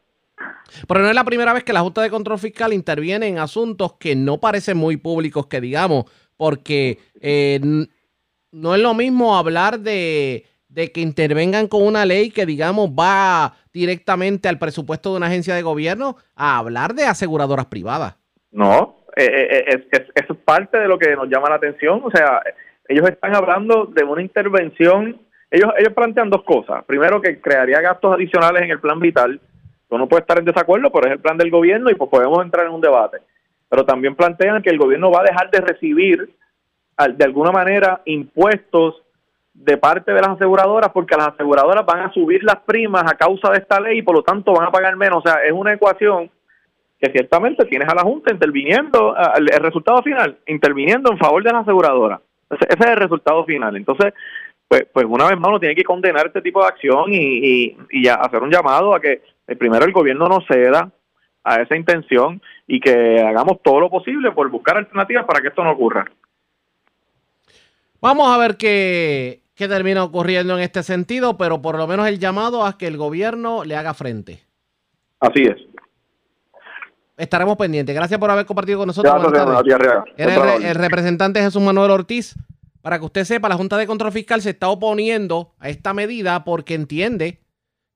Pero 0.87 1.01
no 1.01 1.09
es 1.09 1.15
la 1.15 1.23
primera 1.23 1.53
vez 1.53 1.63
que 1.63 1.73
la 1.73 1.81
Junta 1.81 2.01
de 2.01 2.09
Control 2.09 2.39
Fiscal 2.39 2.73
interviene 2.73 3.27
en 3.27 3.39
asuntos 3.39 3.93
que 3.93 4.15
no 4.15 4.39
parecen 4.39 4.77
muy 4.77 4.97
públicos, 4.97 5.47
que 5.47 5.61
digamos, 5.61 6.05
porque 6.37 6.99
eh, 7.19 7.59
no 8.51 8.75
es 8.75 8.81
lo 8.81 8.93
mismo 8.93 9.37
hablar 9.37 9.79
de, 9.79 10.45
que 10.73 11.01
intervengan 11.01 11.67
con 11.67 11.83
una 11.83 12.05
ley 12.05 12.31
que, 12.31 12.45
digamos, 12.45 12.89
va 12.89 13.53
directamente 13.73 14.49
al 14.49 14.59
presupuesto 14.59 15.11
de 15.11 15.17
una 15.17 15.27
agencia 15.27 15.55
de 15.55 15.61
gobierno 15.61 16.17
a 16.35 16.57
hablar 16.57 16.93
de 16.93 17.03
aseguradoras 17.03 17.65
privadas. 17.65 18.17
No, 18.51 19.05
eh, 19.15 19.25
eh, 19.67 19.85
es, 19.91 20.03
es 20.15 20.37
parte 20.45 20.77
de 20.77 20.87
lo 20.87 20.97
que 20.97 21.15
nos 21.15 21.29
llama 21.29 21.49
la 21.49 21.55
atención. 21.55 22.01
O 22.03 22.11
sea, 22.11 22.41
ellos 22.87 23.07
están 23.09 23.35
hablando 23.35 23.85
de 23.85 24.03
una 24.03 24.21
intervención, 24.21 25.21
ellos, 25.49 25.71
ellos 25.77 25.93
plantean 25.93 26.29
dos 26.29 26.43
cosas. 26.43 26.83
Primero, 26.85 27.21
que 27.21 27.39
crearía 27.39 27.81
gastos 27.81 28.15
adicionales 28.15 28.63
en 28.63 28.71
el 28.71 28.79
plan 28.79 28.99
vital. 28.99 29.39
Uno 29.91 30.07
puede 30.07 30.21
estar 30.21 30.39
en 30.39 30.45
desacuerdo, 30.45 30.91
pero 30.91 31.07
es 31.07 31.13
el 31.13 31.19
plan 31.19 31.37
del 31.37 31.51
gobierno 31.51 31.89
y 31.89 31.95
pues 31.95 32.09
podemos 32.09 32.43
entrar 32.43 32.65
en 32.65 32.73
un 32.73 32.81
debate. 32.81 33.17
Pero 33.69 33.85
también 33.85 34.15
plantean 34.15 34.61
que 34.61 34.69
el 34.69 34.77
gobierno 34.77 35.11
va 35.11 35.21
a 35.21 35.25
dejar 35.25 35.51
de 35.51 35.61
recibir 35.61 36.29
de 37.15 37.25
alguna 37.25 37.51
manera 37.51 38.01
impuestos 38.05 39.01
de 39.53 39.77
parte 39.77 40.13
de 40.13 40.21
las 40.21 40.29
aseguradoras 40.29 40.91
porque 40.91 41.15
las 41.17 41.29
aseguradoras 41.29 41.85
van 41.85 42.01
a 42.01 42.13
subir 42.13 42.43
las 42.43 42.57
primas 42.57 43.03
a 43.05 43.15
causa 43.15 43.51
de 43.51 43.57
esta 43.57 43.79
ley 43.79 43.99
y 43.99 44.01
por 44.01 44.15
lo 44.15 44.23
tanto 44.23 44.53
van 44.53 44.67
a 44.67 44.71
pagar 44.71 44.95
menos. 44.95 45.19
O 45.23 45.27
sea, 45.27 45.43
es 45.43 45.51
una 45.51 45.73
ecuación 45.73 46.29
que 46.99 47.11
ciertamente 47.11 47.65
tienes 47.65 47.89
a 47.89 47.95
la 47.95 48.03
Junta 48.03 48.31
interviniendo, 48.31 49.15
el 49.35 49.47
resultado 49.61 50.03
final, 50.03 50.37
interviniendo 50.45 51.11
en 51.11 51.17
favor 51.17 51.43
de 51.43 51.51
las 51.51 51.63
aseguradoras. 51.63 52.21
Ese, 52.49 52.65
es 52.69 52.85
el 52.85 52.97
resultado 52.97 53.43
final. 53.43 53.75
Entonces, 53.75 54.13
pues, 54.67 54.85
pues 54.93 55.05
una 55.05 55.27
vez 55.27 55.37
más 55.37 55.49
uno 55.49 55.59
tiene 55.59 55.75
que 55.75 55.83
condenar 55.83 56.27
este 56.27 56.41
tipo 56.41 56.61
de 56.61 56.67
acción 56.67 57.05
y, 57.07 57.75
y, 57.89 58.07
hacer 58.07 58.41
un 58.43 58.51
llamado 58.51 58.93
a 58.93 59.01
que 59.01 59.21
eh, 59.51 59.55
primero 59.57 59.85
el 59.85 59.91
gobierno 59.91 60.27
no 60.27 60.39
ceda 60.47 60.91
a 61.43 61.61
esa 61.61 61.75
intención 61.75 62.41
y 62.67 62.79
que 62.79 63.19
hagamos 63.19 63.61
todo 63.61 63.79
lo 63.79 63.89
posible 63.89 64.31
por 64.31 64.49
buscar 64.49 64.77
alternativas 64.77 65.25
para 65.25 65.41
que 65.41 65.49
esto 65.49 65.63
no 65.63 65.71
ocurra. 65.71 66.05
Vamos 67.99 68.33
a 68.33 68.37
ver 68.37 68.57
qué, 68.57 69.41
qué 69.55 69.67
termina 69.67 70.03
ocurriendo 70.03 70.55
en 70.55 70.63
este 70.63 70.83
sentido, 70.83 71.37
pero 71.37 71.61
por 71.61 71.77
lo 71.77 71.85
menos 71.87 72.07
el 72.07 72.19
llamado 72.19 72.65
a 72.65 72.77
que 72.77 72.87
el 72.87 72.97
gobierno 72.97 73.63
le 73.63 73.75
haga 73.75 73.93
frente. 73.93 74.43
Así 75.19 75.43
es. 75.43 75.57
Estaremos 77.17 77.57
pendientes. 77.57 77.93
Gracias 77.93 78.19
por 78.19 78.31
haber 78.31 78.45
compartido 78.45 78.79
con 78.79 78.87
nosotros. 78.87 79.13
Era 80.17 80.55
el, 80.55 80.75
representante 80.75 81.41
Jesús 81.41 81.61
Manuel 81.61 81.91
Ortiz. 81.91 82.35
Para 82.81 82.97
que 82.97 83.05
usted 83.05 83.25
sepa, 83.25 83.47
la 83.47 83.55
Junta 83.55 83.77
de 83.77 83.85
Control 83.85 84.11
Fiscal 84.11 84.41
se 84.41 84.51
está 84.51 84.69
oponiendo 84.69 85.53
a 85.59 85.69
esta 85.69 85.93
medida 85.93 86.43
porque 86.43 86.73
entiende 86.73 87.41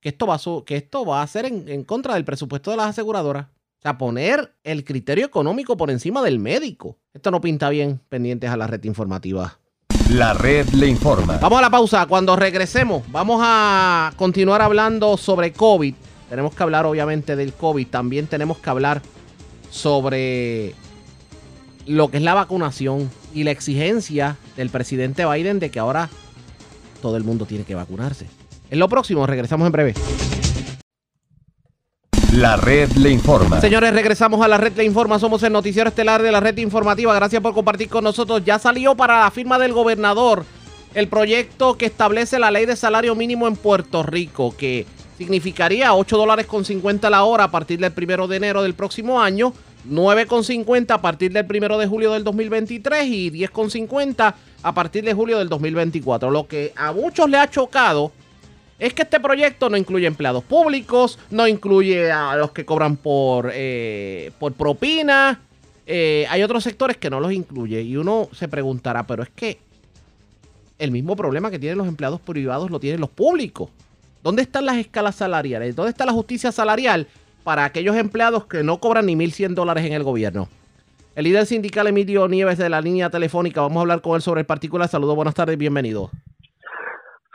que 0.05 0.09
esto 0.09 0.27
va 0.27 0.35
a, 0.35 0.65
que 0.67 0.75
esto 0.75 1.03
va 1.03 1.23
a 1.23 1.27
ser 1.27 1.47
en, 1.47 1.83
contra 1.83 2.13
del 2.13 2.23
presupuesto 2.23 2.69
de 2.69 2.77
las 2.77 2.89
aseguradoras. 2.89 3.47
O 3.47 3.81
sea, 3.81 3.97
poner 3.97 4.55
el 4.63 4.83
criterio 4.83 5.25
económico 5.25 5.77
por 5.77 5.89
encima 5.89 6.21
del 6.21 6.37
médico. 6.37 6.99
Esto 7.11 7.31
no 7.31 7.41
pinta 7.41 7.71
bien 7.71 7.99
pendientes 8.07 8.51
a 8.51 8.55
la 8.55 8.67
red 8.67 8.83
informativa. 8.83 9.57
La 10.11 10.35
red 10.35 10.69
le 10.73 10.85
informa. 10.89 11.39
Vamos 11.39 11.57
a 11.57 11.61
la 11.63 11.71
pausa. 11.71 12.05
Cuando 12.05 12.35
regresemos, 12.35 13.01
vamos 13.11 13.41
a 13.43 14.13
continuar 14.15 14.61
hablando 14.61 15.17
sobre 15.17 15.53
COVID. 15.53 15.95
Tenemos 16.29 16.53
que 16.53 16.61
hablar 16.61 16.85
obviamente 16.85 17.35
del 17.35 17.53
COVID. 17.53 17.87
También 17.87 18.27
tenemos 18.27 18.59
que 18.59 18.69
hablar 18.69 19.01
sobre 19.71 20.75
lo 21.87 22.11
que 22.11 22.17
es 22.17 22.23
la 22.23 22.35
vacunación 22.35 23.09
y 23.33 23.43
la 23.43 23.49
exigencia 23.49 24.37
del 24.55 24.69
presidente 24.69 25.25
Biden 25.25 25.57
de 25.57 25.71
que 25.71 25.79
ahora 25.79 26.11
todo 27.01 27.17
el 27.17 27.23
mundo 27.23 27.47
tiene 27.47 27.63
que 27.63 27.73
vacunarse. 27.73 28.27
En 28.69 28.79
lo 28.79 28.89
próximo, 28.89 29.25
regresamos 29.27 29.65
en 29.65 29.71
breve. 29.71 29.93
La 32.33 32.57
red 32.57 32.91
le 32.93 33.11
informa. 33.11 33.61
Señores, 33.61 33.93
regresamos 33.93 34.43
a 34.43 34.47
la 34.47 34.57
red 34.57 34.73
le 34.75 34.83
informa. 34.83 35.19
Somos 35.19 35.41
el 35.43 35.53
noticiero 35.53 35.87
estelar 35.87 36.21
de 36.21 36.31
la 36.31 36.41
red 36.41 36.57
informativa. 36.57 37.13
Gracias 37.15 37.41
por 37.41 37.53
compartir 37.53 37.87
con 37.87 38.03
nosotros. 38.03 38.43
Ya 38.43 38.59
salió 38.59 38.95
para 38.95 39.21
la 39.21 39.31
firma 39.31 39.57
del 39.57 39.71
gobernador 39.71 40.43
el 40.95 41.07
proyecto 41.07 41.77
que 41.77 41.85
establece 41.85 42.39
la 42.39 42.51
ley 42.51 42.65
de 42.65 42.75
salario 42.75 43.15
mínimo 43.15 43.47
en 43.47 43.55
Puerto 43.55 44.03
Rico, 44.03 44.55
que 44.57 44.85
significaría 45.17 45.93
8 45.93 46.17
dólares 46.17 46.45
con 46.45 46.65
50 46.65 47.09
la 47.09 47.23
hora 47.23 47.45
a 47.45 47.51
partir 47.51 47.79
del 47.79 47.91
primero 47.91 48.27
de 48.27 48.37
enero 48.37 48.63
del 48.63 48.73
próximo 48.73 49.21
año, 49.21 49.53
9,50 49.89 50.91
a 50.91 51.01
partir 51.01 51.31
del 51.31 51.45
primero 51.45 51.77
de 51.77 51.87
julio 51.87 52.11
del 52.11 52.23
2023 52.23 53.05
y 53.07 53.31
10,50 53.31 54.33
a 54.63 54.73
partir 54.73 55.05
de 55.05 55.13
julio 55.13 55.37
del 55.37 55.47
2024. 55.47 56.31
Lo 56.31 56.47
que 56.47 56.73
a 56.75 56.91
muchos 56.91 57.29
le 57.29 57.37
ha 57.37 57.49
chocado 57.49 58.11
es 58.79 58.93
que 58.93 59.03
este 59.03 59.19
proyecto 59.19 59.69
no 59.69 59.77
incluye 59.77 60.05
empleados 60.05 60.43
públicos, 60.43 61.17
no 61.31 61.47
incluye 61.47 62.11
a 62.11 62.35
los 62.35 62.51
que 62.51 62.65
cobran 62.65 62.97
por, 62.97 63.51
eh, 63.53 64.31
por 64.39 64.53
propina. 64.53 65.39
Eh, 65.87 66.25
hay 66.29 66.43
otros 66.43 66.63
sectores 66.63 66.97
que 66.97 67.09
no 67.09 67.19
los 67.19 67.31
incluye 67.31 67.81
y 67.81 67.95
uno 67.95 68.27
se 68.33 68.47
preguntará, 68.47 69.05
pero 69.05 69.23
es 69.23 69.29
que 69.29 69.59
el 70.77 70.91
mismo 70.91 71.15
problema 71.15 71.51
que 71.51 71.59
tienen 71.59 71.77
los 71.77 71.87
empleados 71.87 72.19
privados 72.19 72.69
lo 72.69 72.79
tienen 72.79 72.99
los 72.99 73.09
públicos. 73.09 73.69
¿Dónde 74.23 74.41
están 74.41 74.65
las 74.65 74.77
escalas 74.77 75.15
salariales? 75.15 75.75
¿Dónde 75.75 75.91
está 75.91 76.05
la 76.05 76.11
justicia 76.11 76.51
salarial 76.51 77.07
para 77.43 77.63
aquellos 77.63 77.95
empleados 77.95 78.45
que 78.45 78.63
no 78.63 78.79
cobran 78.79 79.05
ni 79.05 79.15
1.100 79.15 79.53
dólares 79.53 79.85
en 79.85 79.93
el 79.93 80.03
gobierno? 80.03 80.49
El 81.15 81.25
líder 81.25 81.45
sindical 81.45 81.87
Emilio 81.87 82.27
Nieves 82.27 82.57
de 82.57 82.67
la 82.67 82.81
línea 82.81 83.09
telefónica, 83.09 83.61
vamos 83.61 83.77
a 83.77 83.81
hablar 83.81 84.01
con 84.01 84.15
él 84.15 84.21
sobre 84.21 84.41
el 84.41 84.45
particular. 84.45 84.89
Saludos, 84.89 85.15
buenas 85.15 85.35
tardes, 85.35 85.57
bienvenido. 85.57 86.11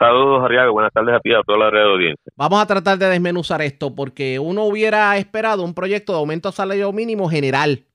Saludos, 0.01 0.43
Arriaga, 0.43 0.71
buenas 0.71 0.91
tardes 0.91 1.13
a 1.13 1.19
ti, 1.19 1.31
a 1.31 1.43
toda 1.43 1.59
la 1.59 1.69
red 1.69 1.83
de 1.83 1.91
audiencia. 1.91 2.33
Vamos 2.35 2.59
a 2.59 2.65
tratar 2.65 2.97
de 2.97 3.05
desmenuzar 3.05 3.61
esto 3.61 3.93
porque 3.93 4.39
uno 4.39 4.63
hubiera 4.63 5.15
esperado 5.17 5.61
un 5.61 5.75
proyecto 5.75 6.13
de 6.13 6.17
aumento 6.17 6.49
de 6.49 6.53
salario 6.53 6.91
mínimo 6.91 7.29
general 7.29 7.85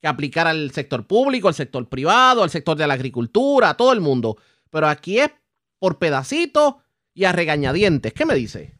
que 0.00 0.08
aplicara 0.08 0.50
al 0.50 0.72
sector 0.72 1.06
público, 1.06 1.46
al 1.46 1.54
sector 1.54 1.88
privado, 1.88 2.42
al 2.42 2.50
sector 2.50 2.76
de 2.76 2.84
la 2.88 2.94
agricultura, 2.94 3.70
a 3.70 3.76
todo 3.76 3.92
el 3.92 4.00
mundo. 4.00 4.38
Pero 4.72 4.88
aquí 4.88 5.20
es 5.20 5.30
por 5.78 6.00
pedacitos 6.00 6.74
y 7.14 7.26
a 7.26 7.32
regañadientes. 7.32 8.12
¿Qué 8.12 8.26
me 8.26 8.34
dice? 8.34 8.72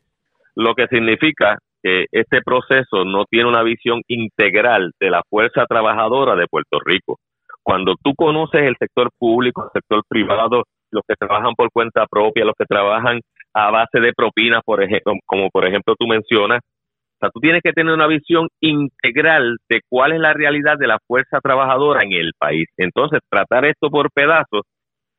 Lo 0.56 0.74
que 0.74 0.88
significa 0.88 1.58
que 1.84 2.06
este 2.10 2.40
proceso 2.44 3.04
no 3.04 3.26
tiene 3.30 3.48
una 3.48 3.62
visión 3.62 4.02
integral 4.08 4.90
de 4.98 5.08
la 5.08 5.22
fuerza 5.30 5.66
trabajadora 5.66 6.34
de 6.34 6.48
Puerto 6.48 6.80
Rico. 6.84 7.20
Cuando 7.62 7.94
tú 8.02 8.16
conoces 8.16 8.62
el 8.62 8.74
sector 8.76 9.10
público, 9.16 9.66
el 9.66 9.70
sector 9.72 10.02
privado, 10.08 10.64
los 10.92 11.02
que 11.08 11.16
trabajan 11.16 11.54
por 11.54 11.70
cuenta 11.72 12.06
propia, 12.06 12.44
los 12.44 12.54
que 12.56 12.66
trabajan 12.66 13.20
a 13.54 13.70
base 13.70 14.00
de 14.00 14.12
propinas, 14.12 14.60
por 14.64 14.82
ejemplo, 14.82 15.14
como 15.26 15.48
por 15.50 15.66
ejemplo 15.66 15.94
tú 15.98 16.06
mencionas. 16.06 16.60
O 16.62 17.18
sea, 17.20 17.30
tú 17.30 17.40
tienes 17.40 17.62
que 17.62 17.72
tener 17.72 17.92
una 17.92 18.06
visión 18.06 18.48
integral 18.60 19.56
de 19.68 19.80
cuál 19.88 20.12
es 20.12 20.20
la 20.20 20.32
realidad 20.32 20.76
de 20.78 20.88
la 20.88 20.98
fuerza 21.06 21.40
trabajadora 21.40 22.02
en 22.02 22.12
el 22.12 22.32
país. 22.36 22.66
Entonces, 22.76 23.20
tratar 23.30 23.64
esto 23.64 23.90
por 23.90 24.10
pedazos, 24.12 24.62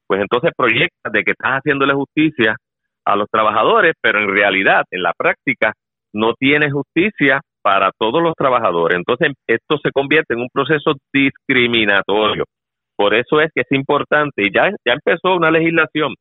pues 0.05 0.21
entonces 0.21 0.51
proyectas 0.55 1.13
de 1.13 1.23
que 1.23 1.31
estás 1.31 1.59
haciéndole 1.59 1.93
justicia 1.93 2.55
a 3.05 3.15
los 3.15 3.27
trabajadores, 3.29 3.93
pero 4.01 4.19
en 4.19 4.29
realidad, 4.29 4.83
en 4.91 5.01
la 5.01 5.13
práctica, 5.17 5.73
no 6.13 6.33
tiene 6.33 6.69
justicia 6.71 7.41
para 7.61 7.91
todos 7.97 8.21
los 8.21 8.33
trabajadores. 8.35 8.97
Entonces, 8.97 9.31
esto 9.47 9.77
se 9.81 9.91
convierte 9.91 10.33
en 10.33 10.41
un 10.41 10.49
proceso 10.53 10.93
discriminatorio. 11.11 12.43
Por 12.95 13.13
eso 13.13 13.41
es 13.41 13.49
que 13.53 13.61
es 13.61 13.71
importante, 13.71 14.43
y 14.43 14.53
ya, 14.53 14.69
ya 14.85 14.93
empezó 14.93 15.35
una 15.35 15.51
legislación 15.51 16.13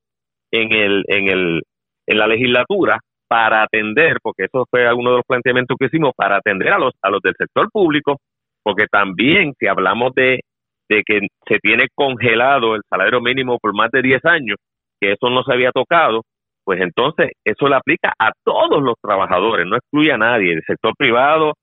en, 0.51 0.73
el, 0.73 1.05
en, 1.09 1.29
el, 1.29 1.63
en 2.07 2.19
la 2.19 2.27
legislatura 2.27 2.99
para 3.29 3.63
atender, 3.63 4.19
porque 4.23 4.45
eso 4.45 4.65
fue 4.71 4.93
uno 4.93 5.11
de 5.11 5.17
los 5.17 5.27
planteamientos 5.27 5.77
que 5.79 5.87
hicimos, 5.87 6.13
para 6.17 6.37
atender 6.37 6.73
a 6.73 6.79
los, 6.79 6.93
a 7.03 7.11
los 7.11 7.21
del 7.23 7.35
sector 7.37 7.69
público, 7.71 8.19
porque 8.63 8.87
también 8.91 9.55
si 9.59 9.67
hablamos 9.67 10.13
de, 10.15 10.41
de 10.89 11.03
que 11.05 11.21
se 11.47 11.59
tiene 11.59 11.89
congelado 11.95 12.75
el 12.75 12.83
salario 12.89 13.21
mínimo 13.21 13.59
por 13.59 13.75
más 13.75 13.91
de 13.91 14.03
10 14.03 14.25
años, 14.25 14.57
que 15.01 15.13
eso 15.13 15.31
no 15.31 15.43
se 15.43 15.53
había 15.53 15.73
tocado, 15.73 16.23
pues 16.65 16.81
entonces 16.81 17.33
eso 17.45 17.69
le 17.69 17.77
aplica 17.77 18.13
a 18.19 18.31
todos 18.45 18.83
los 18.83 18.95
trabajadores, 19.03 19.67
no 19.67 19.77
excluye 19.77 20.13
a 20.13 20.19
nadie, 20.19 20.53
el 20.53 20.63
sector 20.67 20.93
privado, 20.97 21.55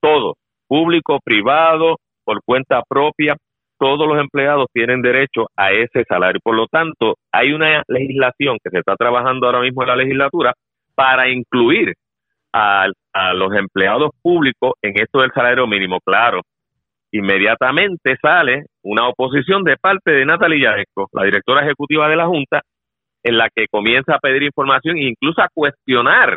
todo, 0.00 0.34
público, 0.68 1.18
privado, 1.24 1.96
por 2.24 2.40
cuenta 2.44 2.82
propia, 2.88 3.36
todos 3.82 4.06
los 4.06 4.16
empleados 4.16 4.66
tienen 4.72 5.02
derecho 5.02 5.48
a 5.56 5.72
ese 5.72 6.04
salario. 6.08 6.40
Por 6.40 6.54
lo 6.54 6.68
tanto, 6.68 7.16
hay 7.32 7.52
una 7.52 7.82
legislación 7.88 8.58
que 8.62 8.70
se 8.70 8.78
está 8.78 8.94
trabajando 8.94 9.44
ahora 9.44 9.60
mismo 9.60 9.82
en 9.82 9.88
la 9.88 9.96
legislatura 9.96 10.52
para 10.94 11.28
incluir 11.28 11.92
a, 12.52 12.86
los 13.34 13.52
empleados 13.54 14.10
públicos 14.22 14.74
en 14.82 14.92
esto 14.94 15.20
del 15.20 15.32
salario 15.32 15.66
mínimo. 15.66 15.98
Claro, 16.04 16.42
inmediatamente 17.10 18.16
sale 18.22 18.66
una 18.84 19.08
oposición 19.08 19.64
de 19.64 19.76
parte 19.76 20.12
de 20.12 20.26
Natalia 20.26 20.70
Yaresco, 20.70 21.08
la 21.12 21.24
directora 21.24 21.64
ejecutiva 21.64 22.08
de 22.08 22.16
la 22.16 22.26
Junta, 22.26 22.60
en 23.24 23.36
la 23.36 23.48
que 23.52 23.66
comienza 23.68 24.14
a 24.14 24.20
pedir 24.20 24.44
información 24.44 24.96
e 24.96 25.08
incluso 25.08 25.42
a 25.42 25.48
cuestionar 25.52 26.36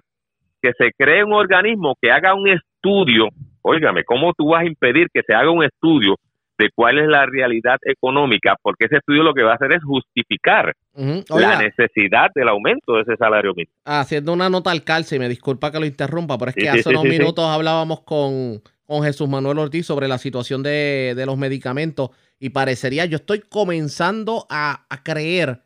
que 0.63 0.71
se 0.79 0.89
cree 0.97 1.23
un 1.23 1.33
organismo 1.33 1.93
que 2.01 2.11
haga 2.11 2.33
un 2.33 2.47
estudio, 2.47 3.27
óigame, 3.61 4.03
¿cómo 4.03 4.33
tú 4.35 4.49
vas 4.49 4.63
a 4.63 4.65
impedir 4.67 5.09
que 5.13 5.21
se 5.21 5.35
haga 5.35 5.51
un 5.51 5.63
estudio 5.63 6.15
de 6.57 6.69
cuál 6.73 6.99
es 6.99 7.07
la 7.07 7.25
realidad 7.25 7.77
económica? 7.83 8.55
Porque 8.61 8.85
ese 8.85 8.97
estudio 8.97 9.23
lo 9.23 9.33
que 9.33 9.43
va 9.43 9.51
a 9.51 9.55
hacer 9.55 9.73
es 9.73 9.83
justificar 9.83 10.73
la 10.93 11.57
necesidad 11.61 12.29
del 12.33 12.47
aumento 12.47 12.95
de 12.95 13.01
ese 13.01 13.17
salario 13.17 13.53
mínimo. 13.53 13.73
Haciendo 13.85 14.33
una 14.33 14.49
nota 14.49 14.71
al 14.71 14.83
calce, 14.83 15.17
y 15.17 15.19
me 15.19 15.29
disculpa 15.29 15.71
que 15.71 15.79
lo 15.79 15.85
interrumpa, 15.85 16.37
pero 16.37 16.49
es 16.49 16.55
que 16.55 16.69
hace 16.69 16.89
unos 16.89 17.03
minutos 17.03 17.45
hablábamos 17.45 18.01
con, 18.01 18.61
con 18.85 19.03
Jesús 19.03 19.27
Manuel 19.27 19.59
Ortiz 19.59 19.85
sobre 19.85 20.07
la 20.07 20.17
situación 20.17 20.63
de, 20.63 21.13
de 21.15 21.25
los 21.25 21.37
medicamentos 21.37 22.11
y 22.39 22.49
parecería, 22.49 23.05
yo 23.05 23.17
estoy 23.17 23.41
comenzando 23.41 24.45
a, 24.49 24.85
a 24.89 25.03
creer 25.03 25.61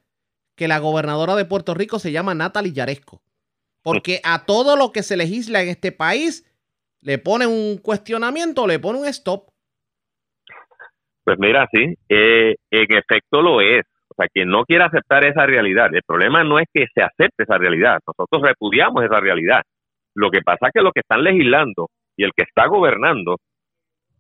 que 0.56 0.68
la 0.68 0.80
gobernadora 0.80 1.36
de 1.36 1.46
Puerto 1.46 1.74
Rico 1.74 2.00
se 2.00 2.12
llama 2.12 2.36
Natalie 2.36 2.74
Yaresco. 2.74 3.22
Porque 3.82 4.20
a 4.24 4.46
todo 4.46 4.76
lo 4.76 4.92
que 4.92 5.04
se 5.04 5.16
legisla 5.16 5.62
en 5.62 5.70
este 5.70 5.92
país 5.92 6.46
le 7.02 7.18
pone 7.18 7.48
un 7.48 7.78
cuestionamiento, 7.78 8.68
le 8.68 8.78
pone 8.78 9.00
un 9.00 9.08
stop. 9.08 9.50
Pues 11.30 11.38
mira, 11.38 11.68
sí, 11.72 11.94
eh, 12.10 12.56
en 12.72 12.98
efecto 12.98 13.44
lo 13.44 13.62
es. 13.62 13.86
O 14.10 14.16
sea, 14.18 14.26
quien 14.34 14.50
no 14.50 14.64
quiere 14.64 14.86
aceptar 14.86 15.24
esa 15.26 15.46
realidad, 15.46 15.94
el 15.94 16.02
problema 16.02 16.44
no 16.44 16.58
es 16.58 16.66
que 16.74 16.88
se 16.92 17.04
acepte 17.04 17.44
esa 17.44 17.60
realidad, 17.60 18.00
nosotros 18.08 18.42
repudiamos 18.42 19.04
esa 19.04 19.20
realidad. 19.20 19.62
Lo 20.16 20.32
que 20.32 20.42
pasa 20.42 20.66
es 20.66 20.72
que 20.74 20.82
los 20.82 20.92
que 20.92 21.02
están 21.02 21.24
legislando 21.24 21.90
y 22.18 22.24
el 22.24 22.32
que 22.36 22.46
está 22.46 22.66
gobernando 22.66 23.36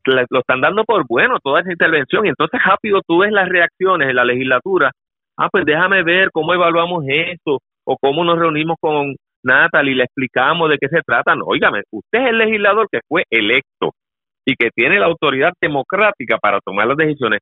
lo 0.05 0.39
están 0.39 0.61
dando 0.61 0.83
por 0.83 1.03
bueno 1.09 1.39
toda 1.43 1.61
esa 1.61 1.71
intervención 1.71 2.27
y 2.27 2.29
entonces 2.29 2.61
rápido 2.63 3.01
tú 3.07 3.17
ves 3.17 3.31
las 3.31 3.49
reacciones 3.49 4.09
en 4.09 4.15
la 4.15 4.23
legislatura 4.23 4.91
ah, 5.35 5.49
pues 5.51 5.65
déjame 5.65 6.03
ver 6.03 6.29
cómo 6.31 6.53
evaluamos 6.53 7.05
eso 7.07 7.57
o 7.85 7.97
cómo 7.99 8.23
nos 8.23 8.37
reunimos 8.37 8.77
con 8.79 9.15
Natalie 9.43 9.93
y 9.93 9.95
le 9.95 10.03
explicamos 10.03 10.69
de 10.69 10.77
qué 10.79 10.89
se 10.89 11.01
trata. 11.01 11.35
No, 11.35 11.45
óigame, 11.45 11.81
usted 11.89 12.19
es 12.19 12.29
el 12.29 12.37
legislador 12.37 12.87
que 12.91 12.99
fue 13.07 13.23
electo 13.31 13.93
y 14.49 14.55
que 14.55 14.71
tiene 14.71 14.97
la 14.97 15.05
autoridad 15.05 15.53
democrática 15.61 16.39
para 16.39 16.59
tomar 16.59 16.87
las 16.87 16.97
decisiones. 16.97 17.41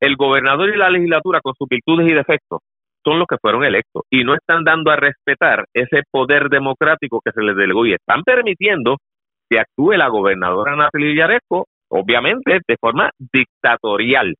El 0.00 0.16
gobernador 0.16 0.70
y 0.70 0.78
la 0.78 0.88
legislatura, 0.88 1.40
con 1.42 1.52
sus 1.54 1.68
virtudes 1.68 2.10
y 2.10 2.14
defectos, 2.14 2.60
son 3.04 3.18
los 3.18 3.26
que 3.26 3.36
fueron 3.38 3.64
electos 3.64 4.04
y 4.10 4.24
no 4.24 4.34
están 4.34 4.64
dando 4.64 4.90
a 4.90 4.96
respetar 4.96 5.66
ese 5.74 6.02
poder 6.10 6.48
democrático 6.48 7.20
que 7.22 7.32
se 7.32 7.42
les 7.42 7.54
delegó 7.54 7.84
y 7.84 7.92
están 7.92 8.22
permitiendo 8.22 8.96
que 9.50 9.58
actúe 9.58 9.92
la 9.92 10.08
gobernadora 10.08 10.74
Natalie 10.74 11.08
Villaresco, 11.08 11.66
obviamente 11.90 12.60
de 12.66 12.76
forma 12.80 13.10
dictatorial. 13.18 14.34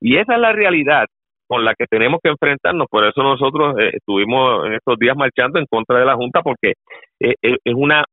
Y 0.00 0.16
esa 0.16 0.34
es 0.34 0.40
la 0.40 0.52
realidad 0.52 1.06
con 1.46 1.64
la 1.64 1.74
que 1.74 1.86
tenemos 1.86 2.18
que 2.20 2.30
enfrentarnos. 2.30 2.88
Por 2.90 3.04
eso 3.04 3.22
nosotros 3.22 3.76
eh, 3.78 3.90
estuvimos 3.94 4.66
en 4.66 4.74
estos 4.74 4.98
días 4.98 5.16
marchando 5.16 5.60
en 5.60 5.66
contra 5.66 6.00
de 6.00 6.04
la 6.04 6.16
Junta 6.16 6.42
porque 6.42 6.72
eh, 7.20 7.34
eh, 7.42 7.56
es 7.64 7.74
una 7.74 8.04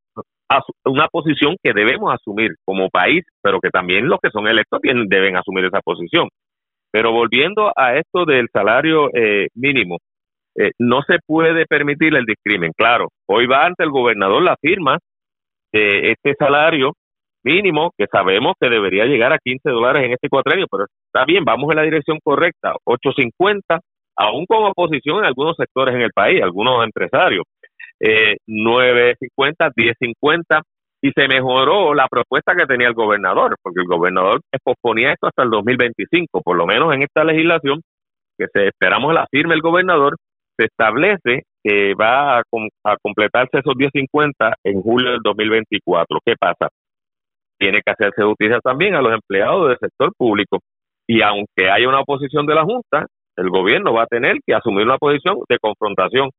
una 0.86 1.08
posición 1.08 1.56
que 1.64 1.74
debemos 1.74 2.14
asumir 2.14 2.52
como 2.66 2.90
país, 2.90 3.24
pero 3.42 3.60
que 3.60 3.70
también 3.70 4.08
los 4.08 4.20
que 4.22 4.30
son 4.30 4.48
electos 4.48 4.80
deben 4.82 5.38
asumir 5.38 5.66
esa 5.66 5.82
posición. 5.82 6.30
Pero 6.92 7.12
volviendo 7.12 7.72
a 7.76 7.96
esto 7.96 8.26
del 8.26 8.48
salario 8.54 9.10
mínimo, 9.56 9.98
no 10.80 11.02
se 11.02 11.18
puede 11.26 11.66
permitir 11.66 12.16
el 12.16 12.26
discrimen. 12.26 12.72
Claro, 12.78 13.10
hoy 13.28 13.48
va 13.48 13.66
ante 13.66 13.84
el 13.84 13.90
gobernador 13.90 14.42
la 14.42 14.56
firma 14.62 14.98
de 15.74 16.12
este 16.12 16.36
salario 16.40 16.94
mínimo 17.44 17.92
que 17.98 18.06
sabemos 18.12 18.54
que 18.60 18.70
debería 18.70 19.06
llegar 19.06 19.34
a 19.34 19.38
15 19.38 19.70
dólares 19.70 20.04
en 20.04 20.14
este 20.14 20.30
cuatrenio, 20.30 20.66
pero 20.72 20.86
está 21.06 21.26
bien, 21.26 21.44
vamos 21.44 21.70
en 21.70 21.76
la 21.76 21.84
dirección 21.84 22.18
correcta, 22.24 22.74
8.50, 22.88 23.80
aún 24.16 24.46
con 24.48 24.64
oposición 24.64 25.20
en 25.20 25.26
algunos 25.26 25.56
sectores 25.58 25.94
en 25.94 26.02
el 26.02 26.12
país, 26.12 26.42
algunos 26.42 26.84
empresarios, 26.84 27.44
eh, 28.00 28.38
9.50, 28.48 29.72
10.50, 29.74 30.62
y 31.02 31.12
se 31.12 31.28
mejoró 31.28 31.94
la 31.94 32.08
propuesta 32.08 32.56
que 32.56 32.66
tenía 32.66 32.88
el 32.88 32.94
gobernador, 32.94 33.56
porque 33.62 33.82
el 33.82 33.88
gobernador 33.88 34.42
posponía 34.64 35.14
esto 35.14 35.28
hasta 35.28 35.44
el 35.44 35.50
2025, 35.50 36.42
por 36.42 36.58
lo 36.58 36.66
menos 36.66 36.94
en 36.94 37.04
esta 37.04 37.24
legislación 37.24 37.82
que 38.38 38.48
se 38.52 38.68
esperamos 38.68 39.14
la 39.14 39.28
firme 39.32 39.54
el 39.56 39.62
gobernador, 39.62 40.16
se 40.58 40.66
establece 40.66 41.44
que 41.64 41.94
va 41.94 42.40
a, 42.40 42.44
a 42.86 42.98
completarse 43.02 43.60
esos 43.60 43.76
10.50 43.76 44.54
en 44.64 44.82
julio 44.82 45.12
del 45.12 45.22
2024. 45.24 46.20
¿Qué 46.26 46.36
pasa? 46.40 46.70
tiene 47.58 47.82
que 47.86 47.92
hacerse 47.92 48.24
justicia 48.24 48.60
también 48.64 48.96
a 48.96 49.02
los 49.02 49.14
empleados 49.14 49.70
del 49.70 49.78
sector 49.80 50.12
público. 50.18 50.60
Y 51.08 51.22
aunque 51.22 51.70
haya 51.70 51.88
una 51.88 52.02
oposición 52.02 52.46
de 52.46 52.56
la 52.56 52.64
Junta, 52.64 53.06
el 53.38 53.50
gobierno 53.50 53.94
va 53.94 54.04
a 54.04 54.08
tener 54.08 54.38
que 54.46 54.54
asumir 54.54 54.86
una 54.86 54.98
posición 54.98 55.38
de 55.50 55.58
confrontación. 55.60 56.30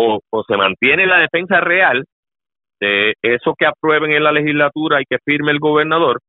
O, 0.00 0.20
se 0.46 0.56
mantiene 0.56 1.06
la 1.06 1.18
defensa 1.18 1.58
real 1.60 2.04
de 2.80 3.14
eso 3.20 3.54
que 3.58 3.66
aprueben 3.66 4.12
en 4.12 4.22
la 4.22 4.30
legislatura 4.30 5.00
y 5.00 5.04
que 5.10 5.18
firme 5.24 5.50
el 5.50 5.58
gobernador, 5.58 6.20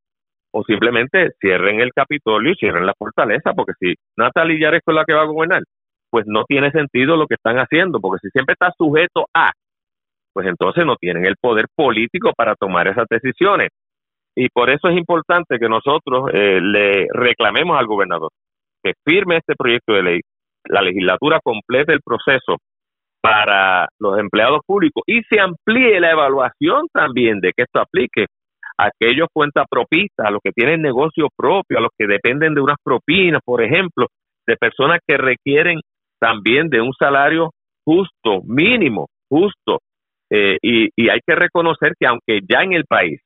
o 0.52 0.64
simplemente 0.64 1.30
cierren 1.40 1.80
el 1.80 1.92
Capitolio 1.94 2.52
y 2.52 2.56
cierren 2.56 2.88
la 2.88 2.96
fortaleza, 2.98 3.54
porque 3.54 3.74
si 3.80 3.94
Natalia 4.18 4.60
Yaresco 4.60 4.90
es 4.92 4.96
la 4.96 5.06
que 5.06 5.14
va 5.14 5.22
a 5.22 5.28
gobernar, 5.28 5.62
pues 6.10 6.26
no 6.26 6.46
tiene 6.46 6.72
sentido 6.72 7.16
lo 7.16 7.28
que 7.28 7.36
están 7.36 7.58
haciendo, 7.58 8.00
porque 8.00 8.22
si 8.24 8.32
siempre 8.32 8.54
está 8.54 8.72
sujeto 8.76 9.28
a, 9.36 9.52
pues 10.34 10.48
entonces 10.48 10.84
no 10.84 10.96
tienen 10.96 11.28
el 11.28 11.36
poder 11.40 11.66
político 11.76 12.32
para 12.36 12.56
tomar 12.56 12.88
esas 12.88 13.06
decisiones. 13.08 13.70
Y 14.36 14.50
por 14.50 14.72
eso 14.72 14.88
es 14.88 14.98
importante 14.98 15.60
que 15.60 15.70
nosotros 15.70 16.32
eh, 16.34 16.60
le 16.60 17.08
reclamemos 17.14 17.78
al 17.78 17.86
gobernador 17.86 18.32
que 18.84 18.94
firme 19.06 19.38
este 19.38 19.54
proyecto 19.56 19.94
de 19.94 20.02
ley, 20.02 20.22
la 20.66 20.82
legislatura 20.82 21.40
complete 21.44 21.94
el 21.94 22.02
proceso 22.02 22.58
para 23.22 23.88
los 24.00 24.18
empleados 24.18 24.62
públicos 24.66 25.04
y 25.06 25.22
se 25.24 25.40
amplíe 25.40 26.00
la 26.00 26.12
evaluación 26.12 26.88
también 26.94 27.40
de 27.40 27.52
que 27.56 27.64
esto 27.64 27.80
aplique 27.80 28.26
a 28.78 28.88
aquellos 28.88 29.28
cuentapropistas, 29.34 30.26
a 30.26 30.32
los 30.32 30.40
que 30.44 30.52
tienen 30.52 30.82
negocio 30.82 31.28
propio, 31.36 31.78
a 31.78 31.82
los 31.82 31.92
que 31.98 32.08
dependen 32.08 32.54
de 32.54 32.62
unas 32.62 32.78
propinas, 32.84 33.42
por 33.44 33.62
ejemplo, 33.62 34.08
de 34.48 34.56
personas 34.56 35.00
que 35.06 35.18
requieren 35.18 35.82
también 36.20 36.70
de 36.70 36.82
un 36.82 36.94
salario 36.94 37.52
justo, 37.86 38.42
mínimo, 38.46 39.08
justo. 39.30 39.80
Eh, 40.32 40.58
y, 40.62 40.90
y 40.96 41.10
hay 41.10 41.20
que 41.26 41.36
reconocer 41.36 41.94
que 42.00 42.08
aunque 42.08 42.40
ya 42.48 42.62
en 42.62 42.74
el 42.74 42.86
país 42.86 43.20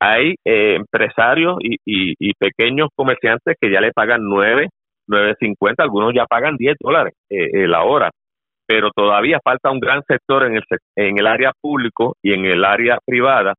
hay 0.00 0.34
eh, 0.44 0.76
empresarios 0.76 1.56
y, 1.60 1.78
y, 1.84 2.32
pequeños 2.34 2.88
comerciantes 2.94 3.56
que 3.60 3.70
ya 3.70 3.80
le 3.80 3.92
pagan 3.92 4.20
9, 4.22 4.68
9.50, 5.08 5.74
algunos 5.78 6.12
ya 6.14 6.26
pagan 6.26 6.56
10 6.56 6.76
dólares 6.80 7.14
eh, 7.30 7.48
eh, 7.52 7.66
la 7.66 7.82
hora, 7.84 8.10
pero 8.66 8.90
todavía 8.94 9.38
falta 9.42 9.70
un 9.70 9.80
gran 9.80 10.02
sector 10.06 10.44
en 10.44 10.56
el, 10.56 10.62
en 10.96 11.18
el 11.18 11.26
área 11.26 11.52
público 11.60 12.16
y 12.22 12.32
en 12.32 12.44
el 12.44 12.64
área 12.64 12.98
privada 13.04 13.54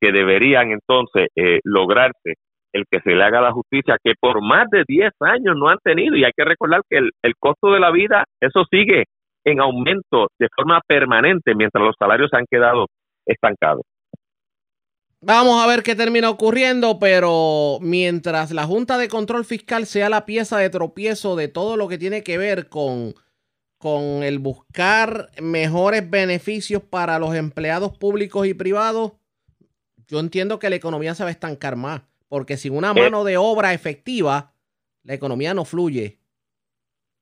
que 0.00 0.12
deberían 0.12 0.72
entonces 0.72 1.28
eh, 1.36 1.60
lograrse 1.64 2.34
el 2.72 2.84
que 2.90 3.00
se 3.00 3.10
le 3.10 3.22
haga 3.22 3.40
la 3.40 3.52
justicia 3.52 3.96
que 4.02 4.14
por 4.18 4.42
más 4.42 4.68
de 4.70 4.84
10 4.86 5.12
años 5.20 5.56
no 5.56 5.68
han 5.68 5.78
tenido 5.84 6.16
y 6.16 6.24
hay 6.24 6.32
que 6.36 6.44
recordar 6.44 6.80
que 6.88 6.98
el, 6.98 7.10
el 7.22 7.34
costo 7.38 7.72
de 7.72 7.80
la 7.80 7.90
vida, 7.90 8.24
eso 8.40 8.64
sigue 8.70 9.04
en 9.44 9.60
aumento 9.60 10.28
de 10.38 10.48
forma 10.54 10.80
permanente 10.86 11.54
mientras 11.54 11.84
los 11.84 11.94
salarios 11.98 12.30
han 12.32 12.46
quedado 12.50 12.86
estancados. 13.26 13.82
Vamos 15.24 15.62
a 15.62 15.68
ver 15.68 15.84
qué 15.84 15.94
termina 15.94 16.30
ocurriendo, 16.30 16.98
pero 16.98 17.78
mientras 17.80 18.50
la 18.50 18.64
Junta 18.64 18.98
de 18.98 19.06
Control 19.06 19.44
Fiscal 19.44 19.86
sea 19.86 20.08
la 20.08 20.26
pieza 20.26 20.58
de 20.58 20.68
tropiezo 20.68 21.36
de 21.36 21.46
todo 21.46 21.76
lo 21.76 21.86
que 21.86 21.96
tiene 21.96 22.24
que 22.24 22.38
ver 22.38 22.68
con, 22.68 23.14
con 23.82 24.22
el 24.22 24.38
buscar 24.38 25.30
mejores 25.42 26.08
beneficios 26.08 26.84
para 26.84 27.18
los 27.18 27.34
empleados 27.34 27.98
públicos 27.98 28.46
y 28.46 28.54
privados, 28.54 29.14
yo 30.06 30.20
entiendo 30.20 30.60
que 30.60 30.70
la 30.70 30.76
economía 30.76 31.16
se 31.16 31.24
va 31.24 31.30
a 31.30 31.32
estancar 31.32 31.74
más, 31.74 32.02
porque 32.28 32.56
sin 32.56 32.76
una 32.76 32.92
eh. 32.92 33.02
mano 33.02 33.24
de 33.24 33.36
obra 33.38 33.74
efectiva, 33.74 34.52
la 35.02 35.14
economía 35.14 35.52
no 35.52 35.64
fluye. 35.64 36.20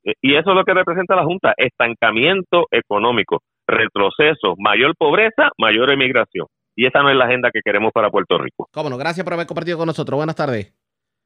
Eh, 0.05 0.13
y 0.21 0.35
eso 0.35 0.51
es 0.51 0.55
lo 0.55 0.65
que 0.65 0.75
representa 0.75 1.17
la 1.17 1.25
Junta, 1.25 1.55
estancamiento 1.57 2.67
económico, 2.71 3.43
retroceso, 3.67 4.55
mayor 4.59 4.95
pobreza, 4.99 5.53
mayor 5.57 5.91
emigración. 5.91 6.47
Y 6.77 6.85
esa 6.85 7.01
no 7.03 7.09
es 7.09 7.17
la 7.17 7.25
agenda 7.25 7.51
que 7.51 7.63
queremos 7.65 7.91
para 7.95 8.11
Puerto 8.11 8.37
Rico. 8.37 8.69
Cómo 8.71 8.91
no, 8.91 8.99
gracias 8.99 9.25
por 9.25 9.33
haber 9.33 9.47
compartido 9.47 9.79
con 9.79 9.87
nosotros. 9.87 10.19
Buenas 10.19 10.37
tardes. 10.37 10.75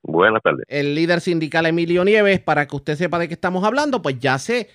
Buenas 0.00 0.42
tardes. 0.42 0.64
El 0.68 0.94
líder 0.94 1.20
sindical 1.20 1.66
Emilio 1.66 2.04
Nieves, 2.04 2.38
para 2.38 2.68
que 2.68 2.76
usted 2.76 2.94
sepa 2.94 3.18
de 3.18 3.26
qué 3.26 3.34
estamos 3.34 3.64
hablando, 3.64 4.00
pues 4.00 4.20
ya 4.20 4.38
sé, 4.38 4.68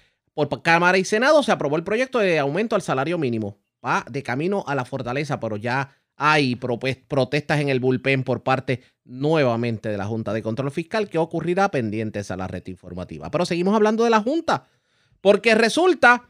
por 0.47 0.61
Cámara 0.61 0.97
y 0.97 1.05
Senado 1.05 1.43
se 1.43 1.51
aprobó 1.51 1.75
el 1.75 1.83
proyecto 1.83 2.19
de 2.19 2.39
aumento 2.39 2.75
al 2.75 2.81
salario 2.81 3.17
mínimo. 3.17 3.57
Va 3.83 4.05
de 4.09 4.23
camino 4.23 4.63
a 4.67 4.75
la 4.75 4.85
fortaleza, 4.85 5.39
pero 5.39 5.57
ya 5.57 5.95
hay 6.15 6.55
protestas 6.55 7.61
en 7.61 7.69
el 7.69 7.79
bullpen 7.79 8.23
por 8.23 8.43
parte 8.43 8.81
nuevamente 9.05 9.89
de 9.89 9.97
la 9.97 10.05
Junta 10.05 10.33
de 10.33 10.43
Control 10.43 10.69
Fiscal 10.69 11.09
que 11.09 11.17
ocurrirá 11.17 11.71
pendientes 11.71 12.29
a 12.29 12.37
la 12.37 12.47
red 12.47 12.65
informativa. 12.67 13.31
Pero 13.31 13.45
seguimos 13.45 13.73
hablando 13.73 14.03
de 14.03 14.09
la 14.09 14.21
Junta, 14.21 14.67
porque 15.21 15.55
resulta 15.55 16.29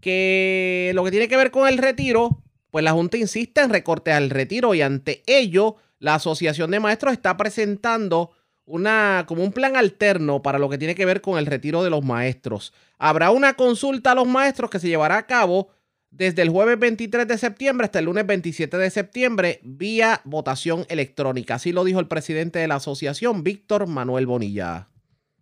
que 0.00 0.92
lo 0.94 1.04
que 1.04 1.10
tiene 1.10 1.28
que 1.28 1.36
ver 1.36 1.50
con 1.50 1.68
el 1.68 1.78
retiro, 1.78 2.42
pues 2.70 2.84
la 2.84 2.92
Junta 2.92 3.18
insiste 3.18 3.60
en 3.60 3.70
recortes 3.70 4.14
al 4.14 4.30
retiro 4.30 4.74
y 4.74 4.80
ante 4.80 5.22
ello 5.26 5.76
la 5.98 6.14
Asociación 6.14 6.70
de 6.70 6.80
Maestros 6.80 7.12
está 7.12 7.36
presentando 7.36 8.32
una 8.64 9.24
como 9.26 9.42
un 9.42 9.52
plan 9.52 9.76
alterno 9.76 10.42
para 10.42 10.58
lo 10.58 10.68
que 10.68 10.78
tiene 10.78 10.94
que 10.94 11.04
ver 11.04 11.20
con 11.20 11.38
el 11.38 11.46
retiro 11.46 11.82
de 11.82 11.90
los 11.90 12.04
maestros. 12.04 12.72
Habrá 12.98 13.30
una 13.30 13.54
consulta 13.54 14.12
a 14.12 14.14
los 14.14 14.26
maestros 14.26 14.70
que 14.70 14.78
se 14.78 14.88
llevará 14.88 15.18
a 15.18 15.26
cabo 15.26 15.70
desde 16.10 16.42
el 16.42 16.50
jueves 16.50 16.78
23 16.78 17.26
de 17.26 17.38
septiembre 17.38 17.86
hasta 17.86 17.98
el 17.98 18.04
lunes 18.04 18.26
27 18.26 18.76
de 18.76 18.90
septiembre 18.90 19.60
vía 19.62 20.20
votación 20.24 20.84
electrónica. 20.88 21.54
Así 21.54 21.72
lo 21.72 21.84
dijo 21.84 22.00
el 22.00 22.06
presidente 22.06 22.58
de 22.58 22.68
la 22.68 22.76
asociación, 22.76 23.42
Víctor 23.42 23.86
Manuel 23.86 24.26
Bonilla. 24.26 24.88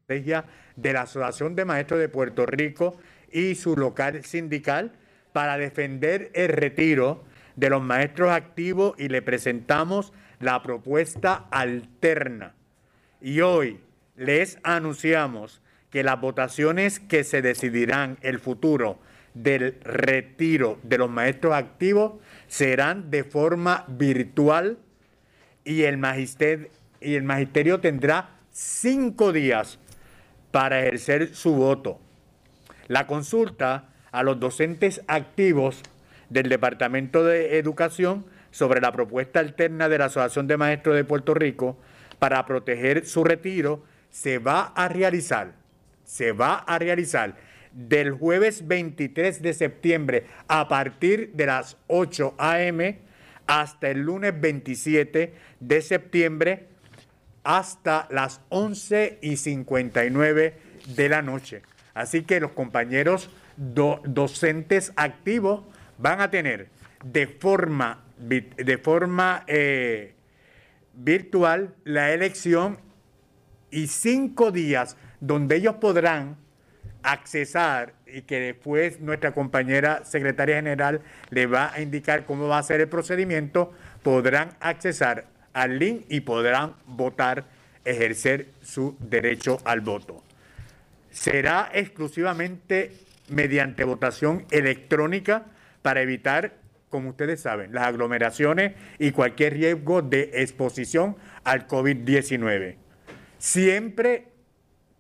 De 0.09 0.93
la 0.93 1.03
Asociación 1.03 1.55
de 1.55 1.65
Maestros 1.65 2.01
de 2.01 2.09
Puerto 2.09 2.47
Rico 2.47 2.97
y 3.31 3.55
su 3.55 3.77
local 3.77 4.25
sindical 4.25 4.93
para 5.33 5.57
defender 5.57 6.33
el 6.35 6.49
retiro 6.49 7.25
de 7.55 7.71
los 7.71 7.83
maestros 7.83 8.31
activos 8.31 8.95
y 8.99 9.09
le 9.09 9.23
presentamos 9.23 10.13
la 10.41 10.63
propuesta 10.63 11.47
alterna. 11.51 12.55
Y 13.21 13.41
hoy 13.41 13.81
les 14.17 14.59
anunciamos 14.63 15.61
que 15.91 16.03
las 16.03 16.21
votaciones 16.21 17.01
que 17.01 17.25
se 17.25 17.43
decidirán 17.43 18.19
el 18.23 18.39
futuro 18.39 18.99
del 19.35 19.79
retiro 19.83 20.79
de 20.83 20.99
los 20.99 21.11
maestros 21.11 21.55
activos 21.55 22.15
serán 22.49 23.11
de 23.11 23.25
forma 23.25 23.85
virtual 23.89 24.79
y 25.65 25.83
el, 25.83 25.99
magisterio, 25.99 27.81
tendrá 27.81 28.31
cinco 28.51 29.33
días 29.33 29.79
para 30.51 30.81
ejercer 30.81 31.35
su 31.35 31.55
voto. 31.55 32.01
La 32.89 33.07
consulta 33.07 33.91
a 34.11 34.23
los 34.23 34.41
docentes 34.41 35.03
activos 35.07 35.83
del 36.29 36.49
Departamento 36.49 37.25
de 37.25 37.59
Educación 37.59 38.25
sobre 38.51 38.81
la 38.81 38.91
propuesta 38.93 39.39
alterna 39.39 39.89
de 39.89 39.99
la 39.99 40.07
Asociación 40.07 40.47
de 40.47 40.57
Maestros 40.57 40.97
de 40.97 41.05
Puerto 41.05 41.35
Rico 41.35 41.77
para 42.21 42.47
proteger 42.47 43.07
su 43.07 43.25
retiro 43.25 43.83
se 44.11 44.39
va 44.39 44.73
a 44.77 44.87
realizar, 44.89 45.55
se 46.05 46.31
va 46.31 46.59
a 46.59 46.79
realizar 46.79 47.35
del 47.73 48.13
jueves 48.13 48.69
23 48.69 49.43
de 49.43 49.55
septiembre 49.55 50.27
a 50.47 50.69
partir 50.69 51.33
de 51.33 51.47
las 51.47 51.77
8 51.87 52.35
a.m. 52.39 52.99
hasta 53.47 53.91
el 53.91 54.01
lunes 54.03 54.39
27 54.39 55.35
de 55.61 55.83
septiembre 55.83 56.67
hasta 57.43 58.07
las 58.11 58.41
11 58.51 59.19
y 59.23 59.37
59 59.37 60.55
de 60.95 61.09
la 61.09 61.23
noche. 61.23 61.63
Así 61.95 62.23
que 62.23 62.41
los 62.41 62.53
compañeros 62.53 63.31
docentes 63.57 64.93
activos 64.97 65.63
van 65.99 66.21
a 66.21 66.31
tener 66.31 66.69
de 67.05 67.27
forma, 67.27 68.05
de 68.19 68.79
forma 68.79 69.45
eh, 69.47 70.15
virtual 70.95 71.75
la 71.85 72.13
elección 72.13 72.79
y 73.71 73.87
cinco 73.87 74.51
días 74.51 74.97
donde 75.21 75.57
ellos 75.57 75.77
podrán 75.77 76.37
accesar 77.03 77.95
y 78.07 78.23
que 78.23 78.41
después 78.41 79.01
nuestra 79.01 79.33
compañera 79.33 80.05
secretaria 80.05 80.57
general 80.57 81.01
le 81.31 81.47
va 81.47 81.73
a 81.73 81.81
indicar 81.81 82.27
cómo 82.27 82.49
va 82.49 82.59
a 82.59 82.63
ser 82.63 82.81
el 82.81 82.89
procedimiento, 82.89 83.73
podrán 84.03 84.57
accesar 84.61 85.27
al 85.53 85.79
link 85.79 86.05
y 86.09 86.21
podrán 86.21 86.75
votar, 86.87 87.45
ejercer 87.85 88.49
su 88.63 88.97
derecho 89.01 89.59
al 89.65 89.81
voto. 89.81 90.23
Será 91.11 91.71
exclusivamente 91.73 92.93
mediante 93.29 93.85
votación 93.85 94.47
electrónica 94.51 95.47
para 95.83 96.03
evitar, 96.03 96.53
como 96.91 97.11
ustedes 97.11 97.41
saben, 97.41 97.73
las 97.73 97.85
aglomeraciones 97.85 98.73
y 98.99 99.13
cualquier 99.13 99.55
riesgo 99.55 100.03
de 100.03 100.31
exposición 100.35 101.17
al 101.45 101.67
COVID-19. 101.67 102.77
Siempre 103.39 104.27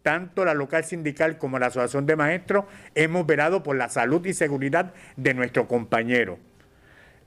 tanto 0.02 0.44
la 0.44 0.54
local 0.54 0.84
sindical 0.84 1.36
como 1.36 1.58
la 1.58 1.66
asociación 1.66 2.06
de 2.06 2.16
maestros 2.16 2.64
hemos 2.94 3.26
velado 3.26 3.62
por 3.62 3.76
la 3.76 3.88
salud 3.88 4.24
y 4.24 4.32
seguridad 4.32 4.94
de 5.16 5.34
nuestro 5.34 5.68
compañero. 5.68 6.38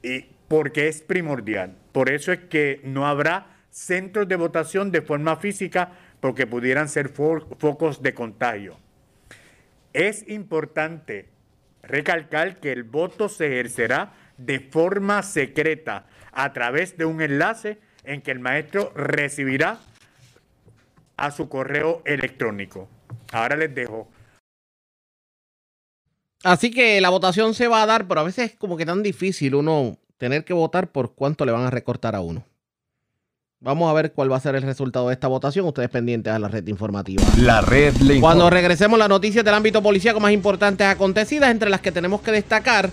Y 0.01 0.27
porque 0.47 0.87
es 0.87 1.01
primordial. 1.01 1.75
Por 1.91 2.09
eso 2.09 2.31
es 2.31 2.39
que 2.39 2.81
no 2.83 3.05
habrá 3.05 3.47
centros 3.69 4.27
de 4.27 4.35
votación 4.35 4.91
de 4.91 5.01
forma 5.01 5.35
física 5.35 5.91
porque 6.19 6.47
pudieran 6.47 6.89
ser 6.89 7.09
focos 7.09 8.01
de 8.01 8.13
contagio. 8.13 8.77
Es 9.93 10.27
importante 10.27 11.27
recalcar 11.83 12.59
que 12.59 12.71
el 12.71 12.83
voto 12.83 13.29
se 13.29 13.47
ejercerá 13.47 14.13
de 14.37 14.59
forma 14.59 15.23
secreta 15.23 16.05
a 16.31 16.53
través 16.53 16.97
de 16.97 17.05
un 17.05 17.21
enlace 17.21 17.79
en 18.03 18.21
que 18.21 18.31
el 18.31 18.39
maestro 18.39 18.91
recibirá 18.95 19.79
a 21.17 21.31
su 21.31 21.49
correo 21.49 22.01
electrónico. 22.05 22.87
Ahora 23.31 23.55
les 23.55 23.73
dejo. 23.73 24.09
Así 26.43 26.71
que 26.71 26.99
la 26.99 27.09
votación 27.09 27.53
se 27.53 27.67
va 27.67 27.83
a 27.83 27.85
dar, 27.85 28.07
pero 28.07 28.21
a 28.21 28.23
veces 28.23 28.51
es 28.51 28.57
como 28.57 28.75
que 28.75 28.85
tan 28.85 29.01
difícil 29.01 29.55
uno 29.55 29.97
tener 30.17 30.43
que 30.43 30.53
votar 30.53 30.91
por 30.91 31.15
cuánto 31.15 31.45
le 31.45 31.51
van 31.51 31.63
a 31.63 31.69
recortar 31.69 32.15
a 32.15 32.21
uno. 32.21 32.43
Vamos 33.61 33.89
a 33.89 33.93
ver 33.93 34.11
cuál 34.11 34.29
va 34.29 34.35
a 34.35 34.41
ser 34.41 34.55
el 34.55 34.63
resultado 34.63 35.07
de 35.07 35.13
esta 35.13 35.29
votación. 35.29 35.65
Ustedes 35.65 35.89
pendientes 35.89 36.33
a 36.33 36.37
la 36.37 36.49
red 36.49 36.67
informativa. 36.67 37.23
La 37.37 37.61
red 37.61 37.95
le 37.97 38.19
Cuando 38.19 38.49
regresemos 38.49 38.99
las 38.99 39.07
noticias 39.07 39.45
del 39.45 39.53
ámbito 39.53 39.81
policíaco 39.81 40.19
más 40.19 40.33
importantes 40.33 40.85
acontecidas, 40.85 41.49
entre 41.49 41.69
las 41.69 41.79
que 41.79 41.93
tenemos 41.93 42.21
que 42.21 42.31
destacar 42.31 42.89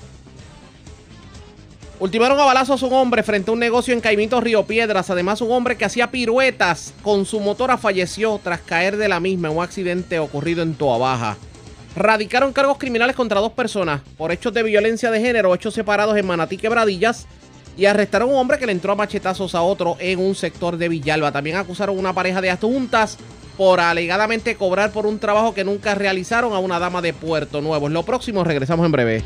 Ultimaron 2.00 2.40
a 2.40 2.46
balazos 2.46 2.82
a 2.82 2.86
un 2.86 2.94
hombre 2.94 3.22
frente 3.22 3.50
a 3.50 3.52
un 3.52 3.60
negocio 3.60 3.92
en 3.92 4.00
Caimito 4.00 4.40
Río 4.40 4.64
Piedras. 4.64 5.10
Además, 5.10 5.42
un 5.42 5.52
hombre 5.52 5.76
que 5.76 5.84
hacía 5.84 6.10
piruetas 6.10 6.94
con 7.02 7.26
su 7.26 7.40
motora 7.40 7.76
falleció 7.76 8.40
tras 8.42 8.60
caer 8.62 8.96
de 8.96 9.06
la 9.06 9.20
misma 9.20 9.48
en 9.48 9.58
un 9.58 9.62
accidente 9.62 10.18
ocurrido 10.18 10.62
en 10.62 10.72
Toa 10.72 10.96
Baja. 10.96 11.36
Radicaron 11.94 12.54
cargos 12.54 12.78
criminales 12.78 13.14
contra 13.14 13.40
dos 13.40 13.52
personas 13.52 14.00
por 14.16 14.32
hechos 14.32 14.54
de 14.54 14.62
violencia 14.62 15.10
de 15.10 15.20
género, 15.20 15.54
hechos 15.54 15.74
separados 15.74 16.16
en 16.16 16.26
Manatí 16.26 16.56
Quebradillas. 16.56 17.26
Y 17.76 17.84
arrestaron 17.84 18.30
a 18.30 18.32
un 18.32 18.38
hombre 18.38 18.58
que 18.58 18.64
le 18.64 18.72
entró 18.72 18.92
a 18.92 18.96
machetazos 18.96 19.54
a 19.54 19.60
otro 19.60 19.98
en 20.00 20.20
un 20.20 20.34
sector 20.34 20.78
de 20.78 20.88
Villalba. 20.88 21.32
También 21.32 21.56
acusaron 21.56 21.98
a 21.98 22.00
una 22.00 22.14
pareja 22.14 22.40
de 22.40 22.48
adjuntas 22.48 23.18
por 23.58 23.78
alegadamente 23.78 24.54
cobrar 24.54 24.90
por 24.90 25.04
un 25.04 25.18
trabajo 25.18 25.52
que 25.52 25.64
nunca 25.64 25.94
realizaron 25.94 26.54
a 26.54 26.60
una 26.60 26.78
dama 26.78 27.02
de 27.02 27.12
Puerto 27.12 27.60
Nuevo. 27.60 27.88
En 27.88 27.92
lo 27.92 28.04
próximo 28.04 28.42
regresamos 28.42 28.86
en 28.86 28.92
breve. 28.92 29.22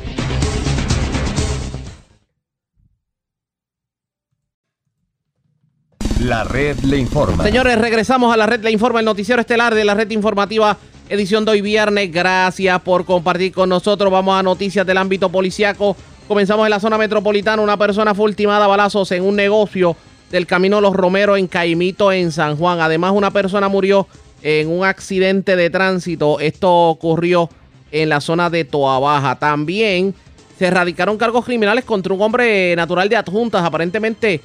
La 6.25 6.43
red 6.43 6.79
le 6.79 6.97
informa. 6.97 7.43
Señores, 7.43 7.77
regresamos 7.77 8.33
a 8.33 8.37
la 8.37 8.47
red 8.47 8.63
le 8.63 8.71
informa, 8.71 8.97
el 8.97 9.05
noticiero 9.05 9.39
estelar 9.39 9.75
de 9.75 9.85
la 9.85 9.93
red 9.93 10.09
informativa, 10.09 10.75
edición 11.07 11.45
de 11.45 11.51
hoy 11.51 11.61
viernes. 11.61 12.11
Gracias 12.11 12.81
por 12.81 13.05
compartir 13.05 13.53
con 13.53 13.69
nosotros. 13.69 14.11
Vamos 14.11 14.35
a 14.35 14.41
noticias 14.41 14.87
del 14.87 14.97
ámbito 14.97 15.29
policiaco. 15.29 15.95
Comenzamos 16.27 16.65
en 16.65 16.71
la 16.71 16.79
zona 16.79 16.97
metropolitana. 16.97 17.61
Una 17.61 17.77
persona 17.77 18.15
fue 18.15 18.25
ultimada 18.25 18.65
a 18.65 18.67
balazos 18.67 19.11
en 19.11 19.23
un 19.23 19.35
negocio 19.35 19.95
del 20.31 20.47
Camino 20.47 20.81
Los 20.81 20.95
Romeros 20.95 21.37
en 21.37 21.45
Caimito, 21.45 22.11
en 22.11 22.31
San 22.31 22.57
Juan. 22.57 22.81
Además, 22.81 23.11
una 23.13 23.29
persona 23.29 23.67
murió 23.69 24.07
en 24.41 24.67
un 24.71 24.83
accidente 24.83 25.55
de 25.55 25.69
tránsito. 25.69 26.39
Esto 26.39 26.89
ocurrió 26.89 27.51
en 27.91 28.09
la 28.09 28.19
zona 28.19 28.49
de 28.49 28.65
Toa 28.65 28.97
Baja. 28.97 29.37
También 29.37 30.15
se 30.57 30.65
erradicaron 30.65 31.17
cargos 31.17 31.45
criminales 31.45 31.85
contra 31.85 32.15
un 32.15 32.21
hombre 32.23 32.75
natural 32.75 33.09
de 33.09 33.15
adjuntas. 33.15 33.63
Aparentemente 33.63 34.41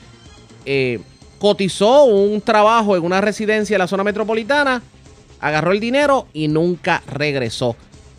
eh, 0.67 1.01
cotizó 1.41 2.05
un 2.05 2.43
trabajo 2.43 2.97
en 2.97 3.03
una 3.03 3.21
residencia 3.23 3.75
en 3.75 3.79
la 3.79 3.89
zona 3.89 4.05
metropolitana, 4.05 4.83
agarró 5.41 5.73
el 5.73 5.81
dinero 5.81 6.29
y 6.35 6.49
nunca 6.49 7.03
regresó. 7.07 7.77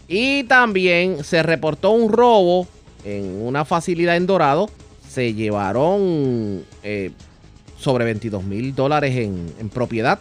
Y 0.08 0.44
también 0.46 1.24
se 1.24 1.44
reportó 1.44 1.92
un 1.92 2.12
robo 2.12 2.68
en 3.06 3.46
una 3.46 3.64
facilidad 3.64 4.18
en 4.18 4.26
Dorado. 4.26 4.70
Se 5.08 5.34
llevaron 5.36 6.66
eh, 6.84 7.12
sobre 7.78 8.06
22 8.06 8.44
mil 8.44 8.74
dólares 8.74 9.16
en, 9.16 9.70
propiedad. 9.70 10.20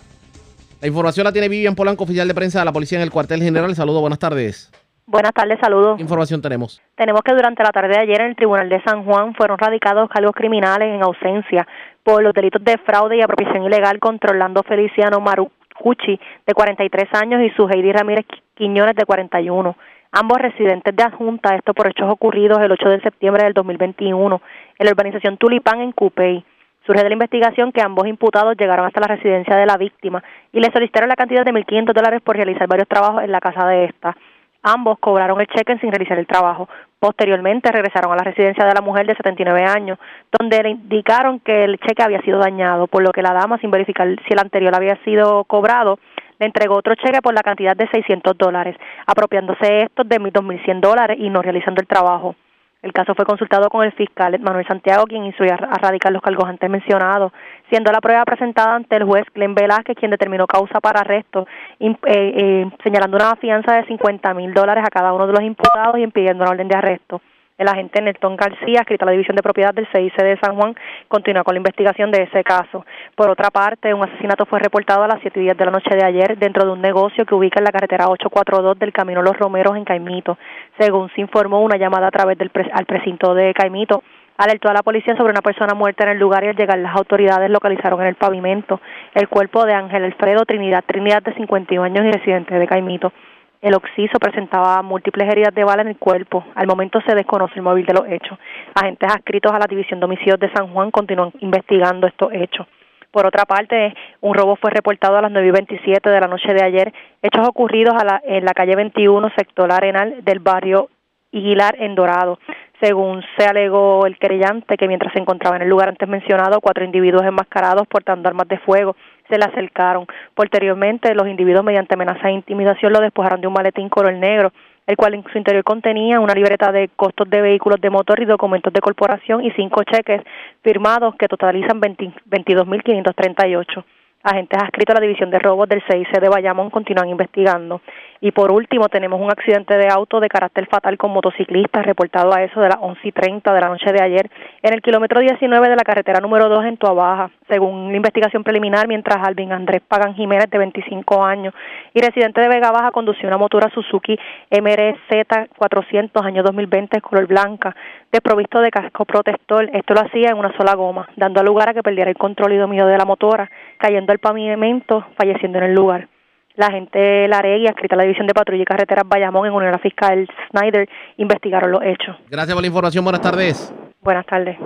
La 0.82 0.86
información 0.86 1.24
la 1.24 1.32
tiene 1.32 1.48
Vivian 1.48 1.74
Polanco, 1.74 2.04
oficial 2.04 2.28
de 2.28 2.34
prensa 2.34 2.58
de 2.58 2.66
la 2.66 2.72
policía 2.72 2.98
en 2.98 3.02
el 3.02 3.10
cuartel 3.10 3.42
general. 3.42 3.74
Saludos, 3.74 4.02
buenas 4.02 4.18
tardes. 4.18 4.70
Buenas 5.10 5.32
tardes, 5.32 5.58
saludos. 5.60 5.96
¿Qué 5.96 6.02
información 6.02 6.40
tenemos? 6.40 6.80
Tenemos 6.94 7.22
que 7.22 7.34
durante 7.34 7.64
la 7.64 7.72
tarde 7.72 7.88
de 7.88 7.98
ayer 7.98 8.20
en 8.20 8.28
el 8.28 8.36
Tribunal 8.36 8.68
de 8.68 8.80
San 8.84 9.02
Juan 9.04 9.34
fueron 9.34 9.58
radicados 9.58 10.08
cargos 10.08 10.32
criminales 10.36 10.86
en 10.86 11.02
ausencia 11.02 11.66
por 12.04 12.22
los 12.22 12.32
delitos 12.32 12.62
de 12.62 12.78
fraude 12.78 13.16
y 13.16 13.20
apropiación 13.20 13.64
ilegal 13.64 13.98
contra 13.98 14.30
Orlando 14.30 14.62
Feliciano 14.62 15.18
Marucucci, 15.18 16.20
de 16.46 16.54
43 16.54 17.08
años, 17.14 17.42
y 17.42 17.50
su 17.56 17.68
Heidi 17.68 17.90
Ramírez 17.90 18.24
Quiñones, 18.54 18.94
de 18.94 19.04
41 19.04 19.76
ambos 20.12 20.38
residentes 20.38 20.94
de 20.94 21.02
adjunta, 21.02 21.56
esto 21.56 21.74
por 21.74 21.88
hechos 21.88 22.08
ocurridos 22.08 22.60
el 22.60 22.70
8 22.70 22.88
de 22.90 23.00
septiembre 23.00 23.42
del 23.42 23.52
2021 23.54 24.40
en 24.78 24.86
la 24.86 24.92
urbanización 24.92 25.38
Tulipán 25.38 25.80
en 25.80 25.90
Cupey. 25.90 26.44
Surge 26.86 27.02
de 27.02 27.08
la 27.08 27.14
investigación 27.14 27.72
que 27.72 27.82
ambos 27.82 28.06
imputados 28.06 28.56
llegaron 28.56 28.86
hasta 28.86 29.00
la 29.00 29.08
residencia 29.08 29.56
de 29.56 29.66
la 29.66 29.76
víctima 29.76 30.22
y 30.52 30.60
le 30.60 30.70
solicitaron 30.70 31.08
la 31.08 31.16
cantidad 31.16 31.44
de 31.44 31.52
1.500 31.52 31.92
dólares 31.94 32.22
por 32.22 32.36
realizar 32.36 32.68
varios 32.68 32.86
trabajos 32.86 33.24
en 33.24 33.32
la 33.32 33.40
casa 33.40 33.66
de 33.66 33.86
esta. 33.86 34.16
Ambos 34.62 34.98
cobraron 34.98 35.40
el 35.40 35.46
cheque 35.46 35.78
sin 35.78 35.90
realizar 35.90 36.18
el 36.18 36.26
trabajo. 36.26 36.68
Posteriormente 36.98 37.72
regresaron 37.72 38.12
a 38.12 38.16
la 38.16 38.24
residencia 38.24 38.66
de 38.66 38.74
la 38.74 38.82
mujer 38.82 39.06
de 39.06 39.14
79 39.14 39.64
años, 39.64 39.98
donde 40.38 40.62
le 40.62 40.70
indicaron 40.70 41.40
que 41.40 41.64
el 41.64 41.78
cheque 41.78 42.02
había 42.02 42.20
sido 42.20 42.38
dañado, 42.38 42.86
por 42.86 43.02
lo 43.02 43.10
que 43.10 43.22
la 43.22 43.32
dama, 43.32 43.58
sin 43.58 43.70
verificar 43.70 44.06
si 44.08 44.32
el 44.32 44.38
anterior 44.38 44.74
había 44.74 44.96
sido 45.04 45.44
cobrado, 45.44 45.98
le 46.38 46.46
entregó 46.46 46.76
otro 46.76 46.94
cheque 46.94 47.22
por 47.22 47.34
la 47.34 47.42
cantidad 47.42 47.74
de 47.74 47.88
600 47.88 48.36
dólares, 48.36 48.76
apropiándose 49.06 49.82
estos 49.82 50.08
de 50.08 50.18
2.100 50.18 50.80
dólares 50.80 51.16
y 51.18 51.30
no 51.30 51.40
realizando 51.40 51.80
el 51.80 51.86
trabajo. 51.86 52.34
El 52.82 52.94
caso 52.94 53.14
fue 53.14 53.26
consultado 53.26 53.68
con 53.68 53.84
el 53.84 53.92
fiscal 53.92 54.38
Manuel 54.40 54.66
Santiago, 54.66 55.04
quien 55.04 55.24
hizo 55.24 55.44
a 55.44 55.76
radicar 55.78 56.12
los 56.12 56.22
cargos 56.22 56.48
antes 56.48 56.70
mencionados, 56.70 57.30
siendo 57.68 57.92
la 57.92 58.00
prueba 58.00 58.24
presentada 58.24 58.74
ante 58.74 58.96
el 58.96 59.04
juez 59.04 59.24
Glenn 59.34 59.54
Velázquez, 59.54 59.96
quien 59.96 60.10
determinó 60.10 60.46
causa 60.46 60.80
para 60.80 61.00
arresto, 61.00 61.46
eh, 61.78 61.94
eh, 62.06 62.70
señalando 62.82 63.18
una 63.18 63.36
fianza 63.36 63.74
de 63.76 63.84
50 63.84 64.32
mil 64.32 64.54
dólares 64.54 64.82
a 64.86 64.90
cada 64.90 65.12
uno 65.12 65.26
de 65.26 65.34
los 65.34 65.42
imputados 65.42 65.98
y 65.98 66.02
impidiendo 66.02 66.42
una 66.42 66.52
orden 66.52 66.68
de 66.68 66.78
arresto. 66.78 67.20
El 67.60 67.68
agente 67.68 68.00
Nelton 68.00 68.36
García, 68.36 68.80
escrito 68.80 69.04
a 69.04 69.06
la 69.06 69.12
División 69.12 69.36
de 69.36 69.42
Propiedad 69.42 69.74
del 69.74 69.86
CIC 69.92 70.16
de 70.16 70.38
San 70.38 70.56
Juan, 70.56 70.74
continúa 71.08 71.44
con 71.44 71.52
la 71.52 71.58
investigación 71.58 72.10
de 72.10 72.22
ese 72.22 72.42
caso. 72.42 72.86
Por 73.14 73.28
otra 73.28 73.50
parte, 73.50 73.92
un 73.92 74.02
asesinato 74.02 74.46
fue 74.46 74.60
reportado 74.60 75.02
a 75.02 75.08
las 75.08 75.20
7 75.20 75.38
y 75.38 75.42
10 75.42 75.58
de 75.58 75.64
la 75.66 75.70
noche 75.70 75.94
de 75.94 76.02
ayer 76.02 76.38
dentro 76.38 76.64
de 76.64 76.72
un 76.72 76.80
negocio 76.80 77.26
que 77.26 77.34
ubica 77.34 77.60
en 77.60 77.64
la 77.64 77.70
carretera 77.70 78.08
842 78.08 78.78
del 78.78 78.94
Camino 78.94 79.20
Los 79.20 79.36
Romeros 79.36 79.76
en 79.76 79.84
Caimito. 79.84 80.38
Según 80.78 81.10
se 81.14 81.20
informó, 81.20 81.60
una 81.60 81.76
llamada 81.76 82.06
a 82.06 82.10
través 82.10 82.38
del 82.38 82.50
al 82.72 82.86
precinto 82.86 83.34
de 83.34 83.52
Caimito 83.52 84.02
alertó 84.38 84.70
a 84.70 84.72
la 84.72 84.82
policía 84.82 85.14
sobre 85.18 85.32
una 85.32 85.42
persona 85.42 85.74
muerta 85.74 86.04
en 86.04 86.12
el 86.12 86.18
lugar 86.18 86.42
y 86.44 86.48
al 86.48 86.56
llegar 86.56 86.78
las 86.78 86.96
autoridades 86.96 87.50
localizaron 87.50 88.00
en 88.00 88.06
el 88.06 88.14
pavimento 88.14 88.80
el 89.12 89.28
cuerpo 89.28 89.66
de 89.66 89.74
Ángel 89.74 90.04
Alfredo 90.04 90.46
Trinidad 90.46 90.82
Trinidad 90.86 91.22
de 91.22 91.34
51 91.34 91.84
años 91.84 92.06
y 92.06 92.10
residente 92.10 92.58
de 92.58 92.66
Caimito. 92.66 93.12
El 93.60 93.74
occiso 93.74 94.18
presentaba 94.18 94.80
múltiples 94.80 95.28
heridas 95.28 95.54
de 95.54 95.64
bala 95.64 95.82
en 95.82 95.88
el 95.88 95.98
cuerpo. 95.98 96.46
Al 96.54 96.66
momento 96.66 96.98
se 97.06 97.14
desconoce 97.14 97.56
el 97.56 97.62
móvil 97.62 97.84
de 97.84 97.92
los 97.92 98.08
hechos. 98.08 98.38
Agentes 98.74 99.12
adscritos 99.12 99.52
a 99.52 99.58
la 99.58 99.66
División 99.66 100.00
de 100.00 100.06
de 100.06 100.52
San 100.54 100.72
Juan 100.72 100.90
continúan 100.90 101.30
investigando 101.40 102.06
estos 102.06 102.32
hechos. 102.32 102.66
Por 103.10 103.26
otra 103.26 103.44
parte, 103.44 103.94
un 104.22 104.34
robo 104.34 104.56
fue 104.56 104.70
reportado 104.70 105.18
a 105.18 105.22
las 105.22 105.30
9 105.30 105.46
y 105.46 105.50
27 105.50 106.08
de 106.08 106.20
la 106.20 106.28
noche 106.28 106.54
de 106.54 106.64
ayer, 106.64 106.94
hechos 107.20 107.46
ocurridos 107.46 107.94
en 108.22 108.44
la 108.46 108.54
calle 108.54 108.76
21, 108.76 109.30
sector 109.36 109.70
Arenal 109.70 110.24
del 110.24 110.38
barrio 110.38 110.88
Iguilar 111.30 111.76
en 111.80 111.94
Dorado. 111.94 112.38
Según 112.80 113.22
se 113.36 113.44
alegó 113.44 114.06
el 114.06 114.18
querellante, 114.18 114.78
que 114.78 114.88
mientras 114.88 115.12
se 115.12 115.18
encontraba 115.18 115.56
en 115.56 115.62
el 115.62 115.68
lugar 115.68 115.90
antes 115.90 116.08
mencionado, 116.08 116.62
cuatro 116.62 116.82
individuos 116.82 117.26
enmascarados 117.26 117.86
portando 117.88 118.28
armas 118.28 118.48
de 118.48 118.58
fuego 118.58 118.96
se 119.30 119.38
le 119.38 119.44
acercaron. 119.44 120.06
Posteriormente, 120.34 121.14
los 121.14 121.28
individuos, 121.28 121.64
mediante 121.64 121.94
amenaza 121.94 122.28
e 122.28 122.32
intimidación, 122.32 122.92
lo 122.92 123.00
despojaron 123.00 123.40
de 123.40 123.46
un 123.46 123.54
maletín 123.54 123.88
color 123.88 124.14
negro, 124.14 124.52
el 124.86 124.96
cual 124.96 125.14
en 125.14 125.24
su 125.30 125.38
interior 125.38 125.62
contenía 125.62 126.20
una 126.20 126.34
libreta 126.34 126.72
de 126.72 126.90
costos 126.96 127.30
de 127.30 127.40
vehículos 127.40 127.80
de 127.80 127.90
motor 127.90 128.20
y 128.20 128.24
documentos 128.24 128.72
de 128.72 128.80
corporación 128.80 129.44
y 129.44 129.52
cinco 129.52 129.84
cheques 129.84 130.22
firmados 130.62 131.14
que 131.16 131.28
totalizan 131.28 131.80
22.538. 131.80 133.84
Agentes 134.22 134.62
adscritos 134.62 134.94
a 134.94 135.00
la 135.00 135.06
División 135.06 135.30
de 135.30 135.38
Robos 135.38 135.68
del 135.68 135.82
CIC 135.88 136.20
de 136.20 136.28
Bayamón 136.28 136.68
continúan 136.68 137.08
investigando. 137.08 137.80
Y 138.22 138.32
por 138.32 138.52
último, 138.52 138.88
tenemos 138.90 139.18
un 139.18 139.30
accidente 139.30 139.78
de 139.78 139.88
auto 139.88 140.20
de 140.20 140.28
carácter 140.28 140.66
fatal 140.66 140.98
con 140.98 141.10
motociclistas 141.10 141.86
reportado 141.86 142.34
a 142.34 142.42
eso 142.42 142.60
de 142.60 142.68
las 142.68 142.76
11 142.78 143.00
y 143.08 143.12
30 143.12 143.54
de 143.54 143.60
la 143.60 143.68
noche 143.68 143.90
de 143.92 144.02
ayer 144.02 144.30
en 144.62 144.74
el 144.74 144.82
kilómetro 144.82 145.20
19 145.20 145.68
de 145.70 145.76
la 145.76 145.82
carretera 145.82 146.20
número 146.20 146.50
2 146.50 146.64
en 146.66 146.76
Tuabaja. 146.76 147.30
Según 147.48 147.90
la 147.90 147.96
investigación 147.96 148.44
preliminar, 148.44 148.86
mientras 148.88 149.26
Alvin 149.26 149.52
Andrés 149.52 149.80
Pagan 149.88 150.14
Jiménez, 150.14 150.50
de 150.50 150.58
25 150.58 151.24
años, 151.24 151.54
y 151.94 152.00
residente 152.00 152.42
de 152.42 152.48
Vega 152.48 152.70
Baja, 152.70 152.90
condució 152.90 153.26
una 153.26 153.38
motora 153.38 153.70
Suzuki 153.70 154.18
MRZ 154.50 155.48
400 155.56 156.22
año 156.22 156.42
2020 156.42 157.00
color 157.00 157.26
blanca, 157.26 157.74
desprovisto 158.12 158.60
de 158.60 158.70
casco 158.70 159.06
protector. 159.06 159.70
Esto 159.72 159.94
lo 159.94 160.02
hacía 160.02 160.28
en 160.28 160.36
una 160.36 160.54
sola 160.58 160.74
goma, 160.74 161.08
dando 161.16 161.42
lugar 161.42 161.70
a 161.70 161.74
que 161.74 161.82
perdiera 161.82 162.10
el 162.10 162.18
control 162.18 162.52
y 162.52 162.58
dominio 162.58 162.86
de 162.86 162.98
la 162.98 163.06
motora, 163.06 163.50
cayendo 163.78 164.12
al 164.12 164.18
pavimento, 164.18 165.06
falleciendo 165.16 165.58
en 165.58 165.64
el 165.64 165.74
lugar. 165.74 166.19
La 166.54 166.70
gente 166.70 167.28
Laregui, 167.28 167.66
escrita 167.66 167.94
a 167.94 167.98
la 167.98 168.02
División 168.04 168.26
de 168.26 168.34
Patrulla 168.34 168.62
y 168.62 168.66
Carreteras 168.66 169.04
Bayamón 169.06 169.46
en 169.46 169.52
Unión 169.52 169.78
Fiscal 169.80 170.28
Snyder, 170.50 170.88
investigaron 171.16 171.70
los 171.70 171.82
hechos. 171.82 172.16
Gracias 172.28 172.54
por 172.54 172.62
la 172.62 172.66
información. 172.66 173.04
Buenas 173.04 173.22
tardes. 173.22 173.72
Buenas 174.00 174.26
tardes. 174.26 174.56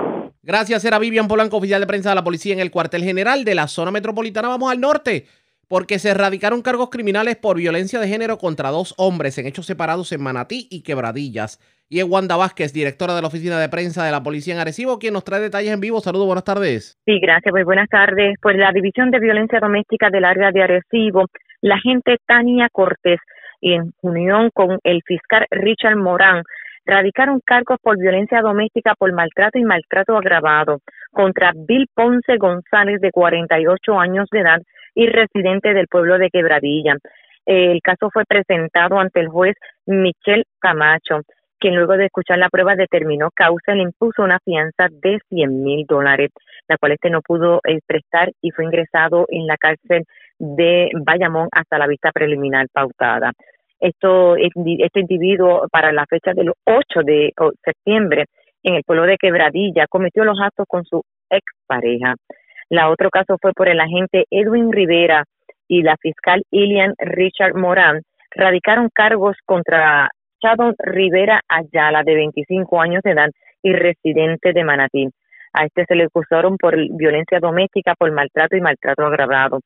Gracias. 0.43 0.85
Era 0.85 0.99
Vivian 0.99 1.29
Polanco, 1.29 1.57
oficial 1.57 1.81
de 1.81 1.87
prensa 1.87 2.11
de 2.11 2.15
la 2.15 2.25
policía 2.25 2.55
en 2.55 2.61
el 2.61 2.71
cuartel 2.71 3.05
general 3.05 3.45
de 3.45 3.55
la 3.55 3.69
zona 3.69 3.91
metropolitana. 3.91 4.49
Vamos 4.49 4.71
al 4.71 4.81
norte 4.81 5.27
porque 5.69 5.99
se 5.99 6.11
erradicaron 6.11 6.63
cargos 6.63 6.91
criminales 6.91 7.37
por 7.37 7.57
violencia 7.57 8.01
de 8.01 8.09
género 8.09 8.39
contra 8.39 8.71
dos 8.71 8.95
hombres 8.99 9.39
en 9.39 9.47
hechos 9.47 9.67
separados 9.67 10.13
en 10.13 10.23
Manatí 10.23 10.69
y 10.71 10.83
Quebradillas. 10.83 11.59
Y 11.89 11.99
es 11.99 12.05
Wanda 12.05 12.37
Vázquez, 12.37 12.73
directora 12.73 13.15
de 13.15 13.21
la 13.21 13.29
oficina 13.29 13.61
de 13.61 13.69
prensa 13.69 14.05
de 14.05 14.11
la 14.11 14.23
policía 14.23 14.55
en 14.55 14.61
Arecibo, 14.61 14.99
quien 14.99 15.13
nos 15.13 15.25
trae 15.25 15.41
detalles 15.41 15.73
en 15.73 15.81
vivo. 15.81 16.01
Saludos, 16.01 16.27
buenas 16.27 16.45
tardes. 16.45 16.99
Sí, 17.05 17.21
gracias, 17.21 17.51
pues 17.53 17.65
buenas 17.65 17.89
tardes. 17.89 18.37
Pues 18.41 18.57
la 18.57 18.73
División 18.73 19.11
de 19.11 19.21
Violencia 19.21 19.61
Doméstica 19.61 20.11
del 20.11 20.25
área 20.25 20.51
de 20.51 20.63
Arecibo, 20.63 21.27
la 21.61 21.79
gente 21.79 22.17
Tania 22.27 22.69
Cortés, 22.73 23.21
en 23.61 23.93
unión 24.03 24.51
con 24.53 24.79
el 24.83 25.03
fiscal 25.07 25.47
Richard 25.51 25.97
Morán, 25.97 26.43
radicaron 26.87 27.41
cargos 27.45 27.79
por 27.83 27.99
violencia 27.99 28.41
doméstica 28.41 28.95
por 28.95 29.13
maltrato 29.13 29.59
y 29.59 29.65
maltrato 29.65 30.17
agravado 30.17 30.81
contra 31.13 31.53
Bill 31.55 31.87
Ponce 31.95 32.37
González, 32.37 33.01
de 33.01 33.11
48 33.11 33.99
años 33.99 34.29
de 34.31 34.41
edad 34.41 34.63
y 34.95 35.07
residente 35.07 35.75
del 35.75 35.89
pueblo 35.89 36.19
de 36.19 36.31
Quebradilla. 36.31 36.97
El 37.47 37.81
caso 37.83 38.11
fue 38.11 38.25
presentado 38.25 38.99
ante 38.99 39.21
el 39.21 39.29
juez 39.29 39.55
Michel 39.87 40.45
Camacho 40.61 41.21
quien 41.65 41.77
luego 41.77 41.97
de 41.97 42.05
escuchar 42.05 42.37
la 42.37 42.51
prueba 42.51 42.77
determinó 42.77 43.31
causa 43.35 43.73
y 43.73 43.77
le 43.77 43.83
impuso 43.85 44.23
una 44.23 44.39
fianza 44.45 44.89
de 44.91 45.19
100 45.31 45.63
mil 45.63 45.87
dólares, 45.87 46.31
la 46.69 46.77
cual 46.77 46.93
este 46.93 47.09
no 47.09 47.23
pudo 47.23 47.61
eh, 47.67 47.81
prestar 47.87 48.33
y 48.43 48.51
fue 48.51 48.67
ingresado 48.67 49.25
en 49.31 49.47
la 49.47 49.57
cárcel 49.57 50.05
de 50.39 50.91
Bayamón 51.07 51.49
hasta 51.53 51.79
la 51.79 51.87
vista 51.87 52.13
preliminar 52.13 52.67
pautada. 52.71 53.33
Esto, 53.81 54.37
este 54.37 55.01
individuo 55.01 55.67
para 55.73 55.91
la 55.91 56.05
fecha 56.05 56.35
del 56.35 56.53
8 56.65 57.01
de 57.03 57.33
septiembre 57.65 58.27
en 58.63 58.75
el 58.75 58.83
pueblo 58.85 59.07
de 59.07 59.17
Quebradilla 59.17 59.87
cometió 59.89 60.23
los 60.25 60.39
actos 60.43 60.67
con 60.69 60.85
su 60.85 61.03
expareja. 61.31 62.15
La 62.75 62.91
otro 62.91 63.09
caso 63.09 63.37
fue 63.41 63.53
por 63.53 63.69
el 63.69 63.79
agente 63.79 64.25
Edwin 64.33 64.73
Rivera 64.73 65.23
y 65.69 65.83
la 65.83 65.97
fiscal 65.97 66.43
Ilian 66.51 66.95
Richard 66.99 67.55
Morán 67.55 68.03
radicaron 68.35 68.89
cargos 68.93 69.37
contra 69.47 70.11
Chadon 70.43 70.75
Rivera 70.79 71.41
Ayala, 71.47 72.03
de 72.03 72.17
25 72.17 72.81
años 72.81 73.01
de 73.05 73.13
edad 73.13 73.31
y 73.63 73.73
residente 73.75 74.53
de 74.53 74.65
Manatí. 74.65 75.09
A 75.53 75.67
este 75.67 75.85
se 75.85 75.95
le 75.95 76.07
acusaron 76.07 76.57
por 76.57 76.75
violencia 76.97 77.39
doméstica, 77.39 77.95
por 77.97 78.11
maltrato 78.11 78.57
y 78.57 78.61
maltrato 78.61 79.07
agravado. 79.07 79.61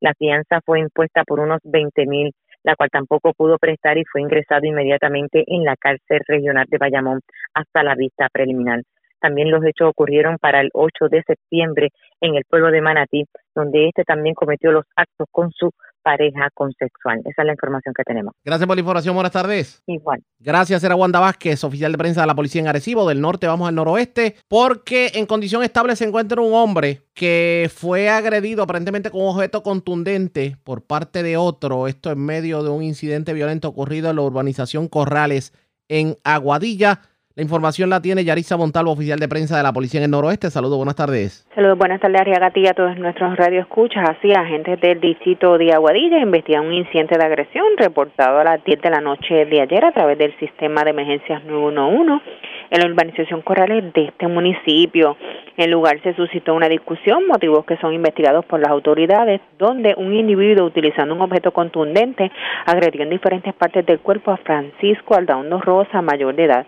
La 0.00 0.14
fianza 0.14 0.62
fue 0.64 0.80
impuesta 0.80 1.22
por 1.24 1.40
unos 1.40 1.60
20 1.64 2.06
mil, 2.06 2.32
la 2.62 2.76
cual 2.76 2.88
tampoco 2.90 3.34
pudo 3.34 3.58
prestar 3.58 3.98
y 3.98 4.06
fue 4.10 4.22
ingresado 4.22 4.64
inmediatamente 4.64 5.44
en 5.46 5.64
la 5.64 5.76
cárcel 5.76 6.20
regional 6.26 6.64
de 6.70 6.78
Bayamón 6.78 7.20
hasta 7.52 7.82
la 7.82 7.94
vista 7.94 8.30
preliminar. 8.32 8.80
También 9.24 9.50
los 9.50 9.64
hechos 9.64 9.88
ocurrieron 9.88 10.36
para 10.36 10.60
el 10.60 10.68
8 10.74 11.08
de 11.10 11.22
septiembre 11.26 11.88
en 12.20 12.34
el 12.34 12.44
pueblo 12.44 12.70
de 12.70 12.82
Manatí, 12.82 13.24
donde 13.54 13.88
este 13.88 14.04
también 14.04 14.34
cometió 14.34 14.70
los 14.70 14.84
actos 14.96 15.26
con 15.30 15.50
su 15.50 15.70
pareja 16.02 16.50
consexual. 16.52 17.20
Esa 17.24 17.40
es 17.40 17.46
la 17.46 17.52
información 17.52 17.94
que 17.96 18.02
tenemos. 18.02 18.34
Gracias 18.44 18.66
por 18.66 18.76
la 18.76 18.80
información. 18.80 19.14
Buenas 19.14 19.32
tardes. 19.32 19.82
Igual. 19.86 20.20
Gracias, 20.38 20.84
era 20.84 20.94
Wanda 20.94 21.20
Vázquez, 21.20 21.64
oficial 21.64 21.90
de 21.92 21.96
prensa 21.96 22.20
de 22.20 22.26
la 22.26 22.34
policía 22.34 22.60
en 22.60 22.68
Arecibo. 22.68 23.08
Del 23.08 23.22
norte 23.22 23.46
vamos 23.46 23.66
al 23.66 23.76
noroeste, 23.76 24.34
porque 24.46 25.12
en 25.14 25.24
condición 25.24 25.62
estable 25.62 25.96
se 25.96 26.04
encuentra 26.04 26.42
un 26.42 26.52
hombre 26.52 27.00
que 27.14 27.70
fue 27.74 28.10
agredido 28.10 28.64
aparentemente 28.64 29.10
con 29.10 29.22
un 29.22 29.28
objeto 29.28 29.62
contundente 29.62 30.58
por 30.64 30.86
parte 30.86 31.22
de 31.22 31.38
otro. 31.38 31.88
Esto 31.88 32.10
en 32.10 32.22
medio 32.22 32.62
de 32.62 32.68
un 32.68 32.82
incidente 32.82 33.32
violento 33.32 33.68
ocurrido 33.68 34.10
en 34.10 34.16
la 34.16 34.22
urbanización 34.22 34.86
Corrales 34.86 35.54
en 35.88 36.16
Aguadilla. 36.24 37.00
La 37.36 37.42
información 37.42 37.90
la 37.90 38.00
tiene 38.00 38.22
Yarisa 38.22 38.56
Montalvo, 38.56 38.92
oficial 38.92 39.18
de 39.18 39.26
prensa 39.26 39.56
de 39.56 39.64
la 39.64 39.72
Policía 39.72 39.98
en 39.98 40.04
el 40.04 40.12
Noroeste. 40.12 40.50
Saludos, 40.50 40.76
buenas 40.76 40.94
tardes. 40.94 41.44
Saludos, 41.52 41.76
buenas 41.76 42.00
tardes, 42.00 42.20
Arriagati 42.20 42.64
a 42.68 42.74
todos 42.74 42.96
nuestros 42.96 43.36
radioescuchas. 43.36 44.08
Así, 44.08 44.30
agentes 44.32 44.80
del 44.80 45.00
distrito 45.00 45.58
de 45.58 45.72
Aguadilla 45.72 46.20
investigan 46.20 46.64
un 46.64 46.74
incidente 46.74 47.18
de 47.18 47.24
agresión 47.24 47.66
reportado 47.76 48.38
a 48.38 48.44
las 48.44 48.62
10 48.62 48.80
de 48.80 48.88
la 48.88 49.00
noche 49.00 49.46
de 49.46 49.60
ayer 49.60 49.84
a 49.84 49.90
través 49.90 50.16
del 50.16 50.32
sistema 50.38 50.84
de 50.84 50.90
emergencias 50.90 51.42
911 51.44 52.24
en 52.70 52.80
la 52.80 52.86
urbanización 52.86 53.42
Corrales 53.42 53.92
de 53.92 54.04
este 54.04 54.28
municipio. 54.28 55.16
En 55.56 55.72
lugar 55.72 56.00
se 56.04 56.14
suscitó 56.14 56.54
una 56.54 56.68
discusión, 56.68 57.26
motivos 57.26 57.64
que 57.64 57.76
son 57.78 57.94
investigados 57.94 58.44
por 58.44 58.60
las 58.60 58.70
autoridades, 58.70 59.40
donde 59.58 59.96
un 59.96 60.14
individuo 60.14 60.66
utilizando 60.66 61.12
un 61.16 61.20
objeto 61.20 61.52
contundente 61.52 62.30
agredió 62.64 63.02
en 63.02 63.10
diferentes 63.10 63.52
partes 63.54 63.84
del 63.86 63.98
cuerpo 63.98 64.30
a 64.30 64.36
Francisco 64.36 65.16
Aldaondo 65.16 65.60
Rosa, 65.60 66.00
mayor 66.00 66.36
de 66.36 66.44
edad. 66.44 66.66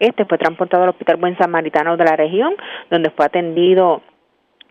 Este 0.00 0.24
fue 0.24 0.38
transportado 0.38 0.84
al 0.84 0.90
Hospital 0.90 1.16
Buen 1.16 1.36
Samaritano 1.38 1.96
de 1.96 2.04
la 2.04 2.16
región, 2.16 2.54
donde 2.90 3.10
fue 3.10 3.26
atendido 3.26 4.02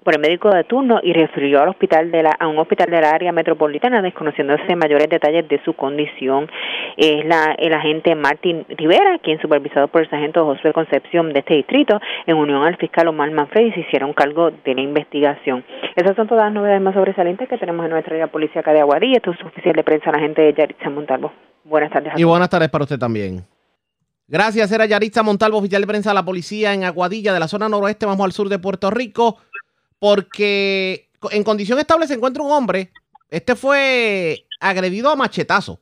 por 0.07 0.15
el 0.15 0.21
médico 0.21 0.49
de 0.49 0.63
turno 0.63 1.01
y 1.03 1.11
refirió 1.11 1.61
al 1.61 1.67
hospital 1.67 2.11
de 2.11 2.23
la, 2.23 2.29
a 2.39 2.47
un 2.47 2.57
hospital 2.59 2.89
de 2.89 3.01
la 3.01 3.09
área 3.09 3.33
metropolitana 3.33 4.01
desconociéndose 4.01 4.73
mayores 4.77 5.09
detalles 5.09 5.45
de 5.49 5.61
su 5.65 5.73
condición. 5.73 6.49
Es 6.95 7.25
la, 7.25 7.53
el 7.57 7.73
agente 7.73 8.15
Martín 8.15 8.65
Rivera, 8.69 9.19
quien 9.21 9.41
supervisado 9.41 9.89
por 9.89 10.03
el 10.03 10.09
sargento 10.09 10.45
José 10.45 10.71
Concepción 10.71 11.33
de 11.33 11.39
este 11.39 11.55
distrito, 11.55 11.99
en 12.25 12.37
unión 12.37 12.63
al 12.63 12.77
fiscal 12.77 13.09
Omar 13.09 13.31
Manfredi, 13.31 13.73
se 13.73 13.81
hicieron 13.81 14.13
cargo 14.13 14.49
de 14.51 14.75
la 14.75 14.79
investigación. 14.79 15.65
Esas 15.93 16.15
son 16.15 16.25
todas 16.25 16.45
las 16.45 16.53
novedades 16.53 16.81
más 16.81 16.93
sobresalientes 16.93 17.49
que 17.49 17.57
tenemos 17.57 17.83
en 17.83 17.91
nuestra 17.91 18.13
área 18.15 18.27
policíaca 18.27 18.71
de 18.71 18.79
Aguadilla. 18.79 19.17
Esto 19.17 19.31
es 19.31 19.43
oficial 19.43 19.75
de 19.75 19.83
prensa, 19.83 20.09
la 20.09 20.19
gente 20.19 20.41
de 20.41 20.53
Yaritza 20.53 20.89
Montalvo. 20.89 21.33
Buenas 21.65 21.91
tardes. 21.91 22.13
y 22.15 22.23
buenas 22.23 22.49
tardes 22.49 22.69
para 22.69 22.85
usted 22.85 22.97
también. 22.97 23.43
Gracias, 24.29 24.69
era 24.73 24.85
Yaritza 24.85 25.23
Montalvo, 25.23 25.57
oficial 25.57 25.81
de 25.81 25.87
prensa 25.87 26.09
de 26.09 26.15
la 26.15 26.25
policía 26.25 26.73
en 26.73 26.83
Aguadilla, 26.83 27.33
de 27.33 27.39
la 27.39 27.47
zona 27.47 27.69
noroeste, 27.69 28.05
vamos 28.05 28.25
al 28.25 28.33
sur 28.33 28.49
de 28.49 28.59
Puerto 28.59 28.91
Rico, 28.91 29.37
porque 29.99 31.09
en 31.31 31.43
condición 31.45 31.79
estable 31.79 32.07
se 32.07 32.15
encuentra 32.15 32.43
un 32.43 32.51
hombre. 32.51 32.91
Este 33.29 33.55
fue 33.55 34.45
agredido 34.59 35.09
a 35.09 35.15
machetazo. 35.15 35.79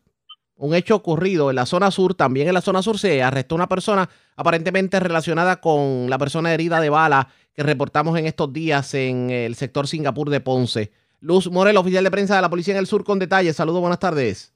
Un 0.58 0.76
hecho 0.76 0.96
ocurrido 0.96 1.50
en 1.50 1.56
la 1.56 1.66
zona 1.66 1.89
sur, 1.89 2.14
también 2.14 2.48
en 2.48 2.54
la 2.54 2.62
zona 2.62 2.84
sur 2.84 3.00
se 3.00 3.24
arrestó 3.24 3.56
una 3.56 3.68
persona 3.68 4.08
aparentemente 4.36 5.00
relacionada 5.00 5.60
con 5.60 6.08
la 6.10 6.18
persona 6.20 6.54
herida 6.54 6.80
de 6.80 6.89
bala 6.89 7.28
que 7.54 7.64
reportamos 7.64 8.18
en 8.18 8.28
estos 8.28 8.54
días 8.54 8.93
en 8.93 9.32
el 9.32 9.56
sector 9.56 9.88
Singapur 9.88 10.30
de 10.30 10.39
Ponce. 10.39 10.91
Luz 11.20 11.50
Morel, 11.50 11.78
oficial 11.78 12.04
de 12.04 12.12
prensa 12.12 12.36
de 12.36 12.43
la 12.43 12.50
policía 12.50 12.76
en 12.76 12.80
el 12.80 12.88
sur, 12.88 13.04
con 13.04 13.18
detalles. 13.18 13.56
Saludos, 13.56 13.82
buenas 13.82 14.00
tardes. 14.00 14.54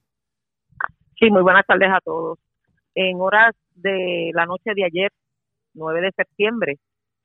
Sí, 1.17 1.29
muy 1.31 1.41
buenas 1.41 1.65
tardes 1.65 1.89
a 1.91 1.99
todos. 2.01 2.37
En 2.95 3.19
horas 3.19 3.55
de 3.81 4.31
la 4.33 4.45
noche 4.45 4.71
de 4.75 4.85
ayer, 4.85 5.09
9 5.73 6.01
de 6.01 6.11
septiembre, 6.15 6.77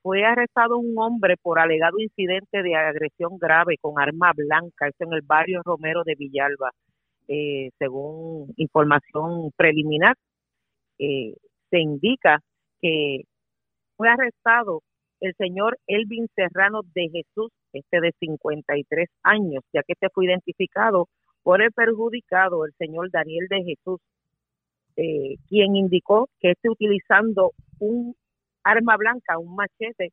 fue 0.03 0.25
arrestado 0.25 0.77
un 0.79 0.95
hombre 0.99 1.37
por 1.41 1.59
alegado 1.59 1.99
incidente 1.99 2.63
de 2.63 2.77
agresión 2.77 3.39
grave 3.39 3.77
con 3.81 3.99
arma 3.99 4.33
blanca, 4.37 4.89
esto 4.89 5.05
en 5.05 5.15
el 5.15 5.23
barrio 5.23 5.63
Romero 5.65 6.03
de 6.05 6.15
Villalba. 6.15 6.73
Eh, 7.27 7.71
según 7.79 8.53
información 8.57 9.51
preliminar, 9.57 10.15
eh, 10.99 11.35
se 11.71 11.79
indica 11.81 12.41
que 12.83 13.23
fue 13.97 14.09
arrestado 14.11 14.83
el 15.21 15.35
señor 15.37 15.79
Elvin 15.87 16.29
Serrano 16.35 16.83
de 16.95 17.09
Jesús, 17.11 17.51
este 17.73 18.01
de 18.01 18.13
53 18.21 19.09
años, 19.23 19.65
ya 19.73 19.83
que 19.83 19.95
este 19.95 20.11
fue 20.11 20.27
identificado 20.27 21.09
por 21.43 21.63
el 21.63 21.73
perjudicado, 21.73 22.67
el 22.67 22.73
señor 22.79 23.11
Daniel 23.11 23.47
de 23.49 23.65
Jesús, 23.65 24.01
eh, 24.97 25.37
quien 25.49 25.77
indicó 25.77 26.29
que 26.41 26.53
esté 26.53 26.69
utilizando 26.71 27.53
un 27.79 28.15
arma 28.63 28.97
blanca, 28.97 29.39
un 29.39 29.55
machete, 29.57 30.13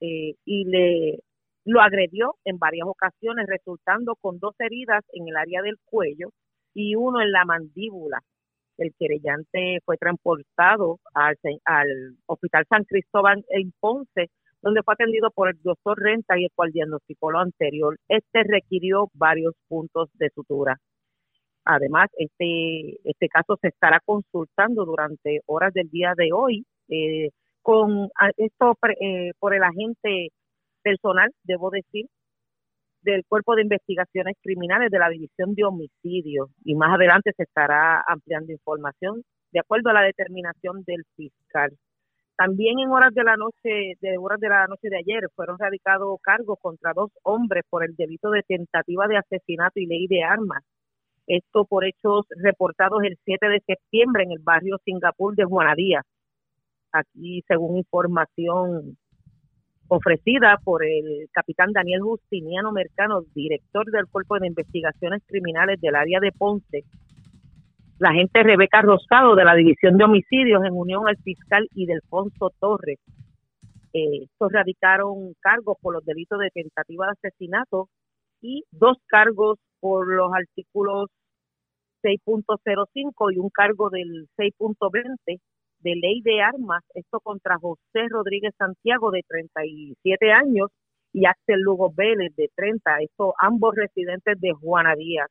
eh, 0.00 0.34
y 0.44 0.64
le 0.64 1.18
lo 1.64 1.80
agredió 1.80 2.36
en 2.44 2.58
varias 2.58 2.86
ocasiones, 2.88 3.46
resultando 3.46 4.16
con 4.16 4.38
dos 4.38 4.54
heridas 4.58 5.04
en 5.12 5.28
el 5.28 5.36
área 5.36 5.62
del 5.62 5.76
cuello 5.84 6.30
y 6.74 6.94
uno 6.94 7.20
en 7.20 7.32
la 7.32 7.44
mandíbula. 7.44 8.20
El 8.78 8.94
querellante 8.98 9.78
fue 9.84 9.98
transportado 9.98 10.98
al, 11.12 11.36
al 11.66 12.16
Hospital 12.26 12.64
San 12.68 12.84
Cristóbal 12.84 13.44
en 13.50 13.72
Ponce, 13.78 14.30
donde 14.62 14.82
fue 14.82 14.94
atendido 14.94 15.30
por 15.30 15.50
el 15.50 15.60
doctor 15.62 15.98
Renta 15.98 16.38
y 16.38 16.44
el 16.44 16.50
cual 16.54 16.72
diagnosticó 16.72 17.30
lo 17.30 17.40
anterior. 17.40 17.98
Este 18.08 18.42
requirió 18.42 19.10
varios 19.12 19.54
puntos 19.68 20.08
de 20.14 20.30
sutura. 20.30 20.78
Además, 21.64 22.08
este, 22.16 22.98
este 23.04 23.28
caso 23.28 23.56
se 23.60 23.68
estará 23.68 24.00
consultando 24.04 24.84
durante 24.84 25.40
horas 25.46 25.72
del 25.74 25.90
día 25.90 26.14
de 26.16 26.30
hoy 26.32 26.64
eh, 26.88 27.30
con 27.62 28.08
esto 28.36 28.76
eh, 29.00 29.32
por 29.38 29.54
el 29.54 29.62
agente 29.62 30.28
personal, 30.82 31.30
debo 31.44 31.70
decir, 31.70 32.06
del 33.02 33.24
Cuerpo 33.26 33.54
de 33.54 33.62
Investigaciones 33.62 34.36
Criminales 34.42 34.90
de 34.90 34.98
la 34.98 35.08
División 35.08 35.54
de 35.54 35.64
Homicidios 35.64 36.48
y 36.64 36.74
más 36.74 36.94
adelante 36.94 37.32
se 37.36 37.44
estará 37.44 38.02
ampliando 38.06 38.52
información 38.52 39.22
de 39.52 39.60
acuerdo 39.60 39.90
a 39.90 39.94
la 39.94 40.02
determinación 40.02 40.82
del 40.84 41.04
fiscal. 41.16 41.76
También 42.36 42.78
en 42.78 42.90
horas 42.90 43.12
de 43.12 43.22
la 43.22 43.36
noche, 43.36 43.96
de 44.00 44.16
horas 44.18 44.40
de 44.40 44.48
la 44.48 44.66
noche 44.66 44.88
de 44.88 44.98
ayer, 44.98 45.28
fueron 45.34 45.58
radicados 45.58 46.18
cargos 46.22 46.58
contra 46.60 46.92
dos 46.94 47.10
hombres 47.22 47.64
por 47.68 47.84
el 47.84 47.94
delito 47.96 48.30
de 48.30 48.42
tentativa 48.42 49.06
de 49.08 49.18
asesinato 49.18 49.78
y 49.78 49.86
ley 49.86 50.06
de 50.06 50.22
armas 50.24 50.62
esto 51.30 51.64
por 51.64 51.84
hechos 51.84 52.26
reportados 52.42 53.02
el 53.04 53.16
7 53.24 53.48
de 53.48 53.60
septiembre 53.60 54.24
en 54.24 54.32
el 54.32 54.40
barrio 54.40 54.78
Singapur 54.84 55.36
de 55.36 55.44
Juanadía. 55.44 56.02
Aquí, 56.92 57.44
según 57.46 57.78
información 57.78 58.96
ofrecida 59.86 60.58
por 60.64 60.84
el 60.84 61.28
capitán 61.32 61.72
Daniel 61.72 62.00
Justiniano 62.00 62.72
Mercano, 62.72 63.22
director 63.34 63.88
del 63.90 64.08
Cuerpo 64.08 64.38
de 64.38 64.48
Investigaciones 64.48 65.22
Criminales 65.26 65.80
del 65.80 65.94
área 65.94 66.18
de 66.18 66.32
Ponce, 66.32 66.84
la 67.98 68.10
agente 68.10 68.42
Rebeca 68.42 68.82
Rosado 68.82 69.36
de 69.36 69.44
la 69.44 69.54
División 69.54 69.98
de 69.98 70.04
Homicidios 70.04 70.64
en 70.64 70.72
unión 70.72 71.06
al 71.06 71.16
fiscal 71.18 71.68
y 71.74 71.86
Delfonso 71.86 72.50
Torres. 72.58 72.98
Eh, 73.92 74.24
estos 74.24 74.52
radicaron 74.52 75.34
cargos 75.40 75.76
por 75.80 75.94
los 75.94 76.04
delitos 76.04 76.38
de 76.40 76.50
tentativa 76.50 77.06
de 77.06 77.12
asesinato 77.12 77.88
y 78.40 78.64
dos 78.70 78.96
cargos 79.06 79.58
por 79.80 80.08
los 80.08 80.32
artículos 80.32 81.08
6.05 82.02 83.34
y 83.34 83.38
un 83.38 83.50
cargo 83.50 83.90
del 83.90 84.28
6.20 84.36 85.40
de 85.80 85.94
ley 85.96 86.20
de 86.22 86.42
armas, 86.42 86.82
esto 86.94 87.20
contra 87.20 87.58
José 87.58 88.08
Rodríguez 88.08 88.54
Santiago 88.58 89.10
de 89.10 89.22
37 89.26 90.32
años 90.32 90.70
y 91.12 91.26
Axel 91.26 91.60
Lugo 91.60 91.92
Vélez 91.94 92.34
de 92.36 92.50
30, 92.54 92.98
estos 93.00 93.32
ambos 93.40 93.74
residentes 93.74 94.40
de 94.40 94.52
Juana 94.52 94.94
Díaz. 94.94 95.28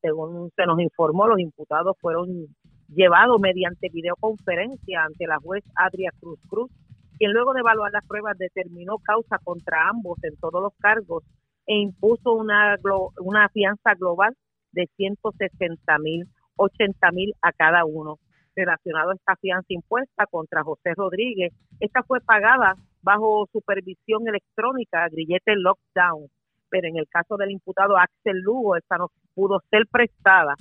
Según 0.00 0.50
se 0.56 0.66
nos 0.66 0.80
informó, 0.80 1.28
los 1.28 1.38
imputados 1.38 1.96
fueron 2.00 2.46
llevados 2.88 3.40
mediante 3.40 3.88
videoconferencia 3.88 5.04
ante 5.04 5.26
la 5.26 5.38
juez 5.38 5.64
Adria 5.76 6.10
Cruz 6.18 6.40
Cruz, 6.48 6.70
quien 7.18 7.32
luego 7.32 7.52
de 7.52 7.60
evaluar 7.60 7.92
las 7.92 8.06
pruebas 8.06 8.36
determinó 8.36 8.98
causa 8.98 9.38
contra 9.44 9.88
ambos 9.88 10.18
en 10.24 10.36
todos 10.36 10.60
los 10.60 10.72
cargos 10.78 11.22
e 11.66 11.76
impuso 11.76 12.32
una, 12.32 12.76
una 13.20 13.48
fianza 13.50 13.94
global 13.94 14.34
de 14.72 14.88
160 14.96 15.98
mil, 15.98 16.26
80 16.56 17.10
mil 17.12 17.32
a 17.42 17.52
cada 17.52 17.84
uno. 17.84 18.18
Relacionado 18.54 19.10
a 19.10 19.14
esta 19.14 19.36
fianza 19.36 19.66
impuesta 19.70 20.26
contra 20.26 20.62
José 20.62 20.92
Rodríguez, 20.94 21.52
esta 21.80 22.02
fue 22.02 22.20
pagada 22.20 22.74
bajo 23.00 23.48
supervisión 23.52 24.28
electrónica, 24.28 25.08
grillete 25.08 25.56
lockdown, 25.56 26.28
pero 26.68 26.88
en 26.88 26.96
el 26.96 27.08
caso 27.08 27.36
del 27.36 27.50
imputado 27.50 27.96
Axel 27.96 28.40
Lugo, 28.40 28.76
esta 28.76 28.98
no 28.98 29.08
pudo 29.34 29.60
ser 29.70 29.86
prestada 29.90 30.54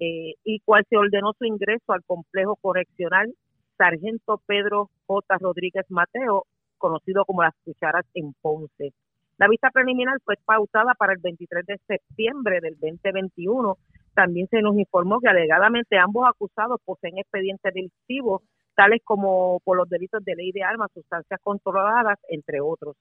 eh, 0.00 0.34
y 0.44 0.60
cual 0.60 0.84
se 0.88 0.96
ordenó 0.96 1.32
su 1.38 1.44
ingreso 1.44 1.92
al 1.92 2.02
complejo 2.04 2.56
correccional 2.56 3.32
Sargento 3.76 4.42
Pedro 4.46 4.90
J. 5.06 5.38
Rodríguez 5.38 5.86
Mateo, 5.88 6.46
conocido 6.78 7.24
como 7.24 7.42
las 7.42 7.54
cucharas 7.64 8.04
en 8.14 8.34
Ponce. 8.40 8.92
La 9.40 9.48
vista 9.48 9.70
preliminar 9.70 10.18
fue 10.22 10.34
pautada 10.44 10.92
para 10.98 11.14
el 11.14 11.18
23 11.18 11.64
de 11.64 11.80
septiembre 11.86 12.60
del 12.60 12.76
2021. 12.78 13.78
También 14.12 14.46
se 14.50 14.60
nos 14.60 14.76
informó 14.76 15.18
que 15.18 15.30
alegadamente 15.30 15.96
ambos 15.96 16.28
acusados 16.28 16.78
poseen 16.84 17.16
expedientes 17.16 17.72
delictivos, 17.72 18.42
tales 18.74 19.00
como 19.02 19.60
por 19.60 19.78
los 19.78 19.88
delitos 19.88 20.22
de 20.26 20.34
ley 20.34 20.52
de 20.52 20.62
armas, 20.62 20.90
sustancias 20.92 21.40
controladas, 21.42 22.18
entre 22.28 22.60
otros. 22.60 22.96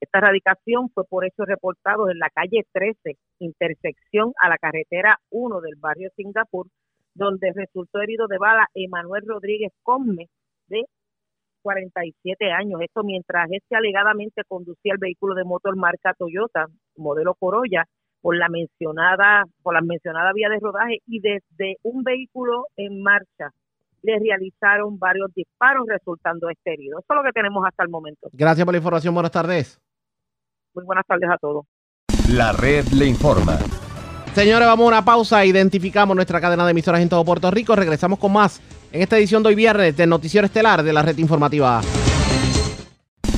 Esta 0.00 0.18
erradicación 0.18 0.90
fue 0.90 1.04
por 1.04 1.24
hechos 1.24 1.46
reportados 1.46 2.10
en 2.10 2.18
la 2.18 2.28
calle 2.30 2.66
13, 2.72 3.16
intersección 3.38 4.32
a 4.42 4.48
la 4.48 4.58
carretera 4.58 5.20
1 5.30 5.60
del 5.60 5.76
barrio 5.76 6.10
Singapur, 6.16 6.66
donde 7.14 7.52
resultó 7.54 8.02
herido 8.02 8.26
de 8.26 8.38
bala 8.38 8.66
Emanuel 8.74 9.22
Rodríguez 9.28 9.70
Come, 9.84 10.28
de 10.66 10.86
47 11.64 12.52
años. 12.52 12.80
Esto 12.82 13.02
mientras 13.02 13.48
este 13.50 13.74
alegadamente 13.74 14.42
conducía 14.46 14.92
el 14.92 14.98
vehículo 14.98 15.34
de 15.34 15.44
motor 15.44 15.76
marca 15.76 16.14
Toyota, 16.16 16.66
modelo 16.96 17.34
Corolla, 17.34 17.86
por 18.20 18.36
la 18.36 18.48
mencionada, 18.48 19.44
por 19.62 19.74
la 19.74 19.80
mencionada 19.80 20.32
vía 20.32 20.48
de 20.50 20.60
rodaje 20.60 20.98
y 21.06 21.20
desde 21.20 21.76
un 21.82 22.04
vehículo 22.04 22.66
en 22.76 23.02
marcha 23.02 23.50
le 24.02 24.18
realizaron 24.18 24.98
varios 24.98 25.32
disparos 25.34 25.86
resultando 25.88 26.50
este 26.50 26.74
herido. 26.74 26.98
Eso 26.98 27.06
es 27.08 27.16
lo 27.16 27.22
que 27.22 27.32
tenemos 27.32 27.64
hasta 27.66 27.82
el 27.82 27.88
momento. 27.88 28.28
Gracias 28.32 28.64
por 28.64 28.74
la 28.74 28.78
información. 28.78 29.14
Buenas 29.14 29.32
tardes. 29.32 29.80
Muy 30.74 30.84
buenas 30.84 31.06
tardes 31.06 31.30
a 31.30 31.38
todos. 31.38 31.64
La 32.30 32.52
red 32.52 32.84
le 32.88 33.06
informa. 33.06 33.58
Señores, 34.34 34.66
vamos 34.66 34.84
a 34.84 34.88
una 34.88 35.04
pausa. 35.04 35.44
Identificamos 35.44 36.14
nuestra 36.16 36.40
cadena 36.40 36.64
de 36.64 36.72
emisoras 36.72 37.00
en 37.00 37.08
todo 37.08 37.24
Puerto 37.24 37.50
Rico. 37.50 37.76
Regresamos 37.76 38.18
con 38.18 38.32
más 38.32 38.60
en 38.94 39.02
esta 39.02 39.18
edición 39.18 39.42
de 39.42 39.48
hoy 39.48 39.56
viernes 39.56 39.96
del 39.96 40.08
Noticiero 40.08 40.46
Estelar 40.46 40.84
de 40.84 40.92
la 40.92 41.02
Red 41.02 41.18
Informativa. 41.18 41.82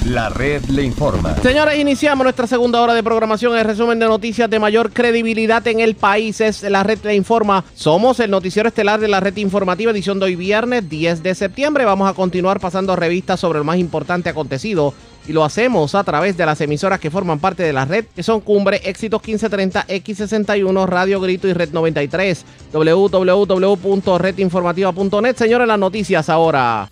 La 0.05 0.29
red 0.29 0.63
le 0.67 0.83
informa. 0.83 1.35
Señores, 1.43 1.79
iniciamos 1.79 2.25
nuestra 2.25 2.47
segunda 2.47 2.81
hora 2.81 2.93
de 2.93 3.03
programación. 3.03 3.57
El 3.57 3.65
resumen 3.65 3.99
de 3.99 4.07
noticias 4.07 4.51
de 4.51 4.61
mayor 4.61 4.93
credibilidad 4.93 5.67
en 5.67 5.81
el 5.81 5.97
país 5.97 6.41
es 6.43 6.63
La 6.63 6.83
red 6.85 6.99
le 7.03 7.15
informa. 7.15 7.65
Somos 7.75 8.21
el 8.21 8.31
noticiero 8.31 8.69
estelar 8.69 9.01
de 9.01 9.09
la 9.09 9.19
red 9.19 9.37
informativa, 9.39 9.91
edición 9.91 10.21
de 10.21 10.27
hoy 10.27 10.37
viernes 10.37 10.89
10 10.89 11.23
de 11.23 11.35
septiembre. 11.35 11.87
Vamos 11.87 12.09
a 12.09 12.15
continuar 12.15 12.61
pasando 12.61 12.95
revistas 12.95 13.41
sobre 13.41 13.59
lo 13.59 13.65
más 13.65 13.79
importante 13.79 14.29
acontecido 14.29 14.95
y 15.27 15.33
lo 15.33 15.45
hacemos 15.45 15.95
a 15.95 16.05
través 16.05 16.37
de 16.37 16.45
las 16.47 16.61
emisoras 16.61 17.01
que 17.01 17.11
forman 17.11 17.39
parte 17.39 17.63
de 17.63 17.73
la 17.73 17.85
red, 17.85 18.07
que 18.15 18.23
son 18.23 18.41
Cumbre, 18.41 18.81
Éxitos 18.85 19.23
1530, 19.23 19.87
X61, 19.89 20.87
Radio 20.87 21.21
Grito 21.21 21.49
y 21.49 21.53
Red 21.53 21.71
93, 21.73 22.45
www.redinformativa.net. 22.73 25.37
Señores, 25.37 25.67
las 25.67 25.79
noticias 25.79 26.29
ahora. 26.29 26.89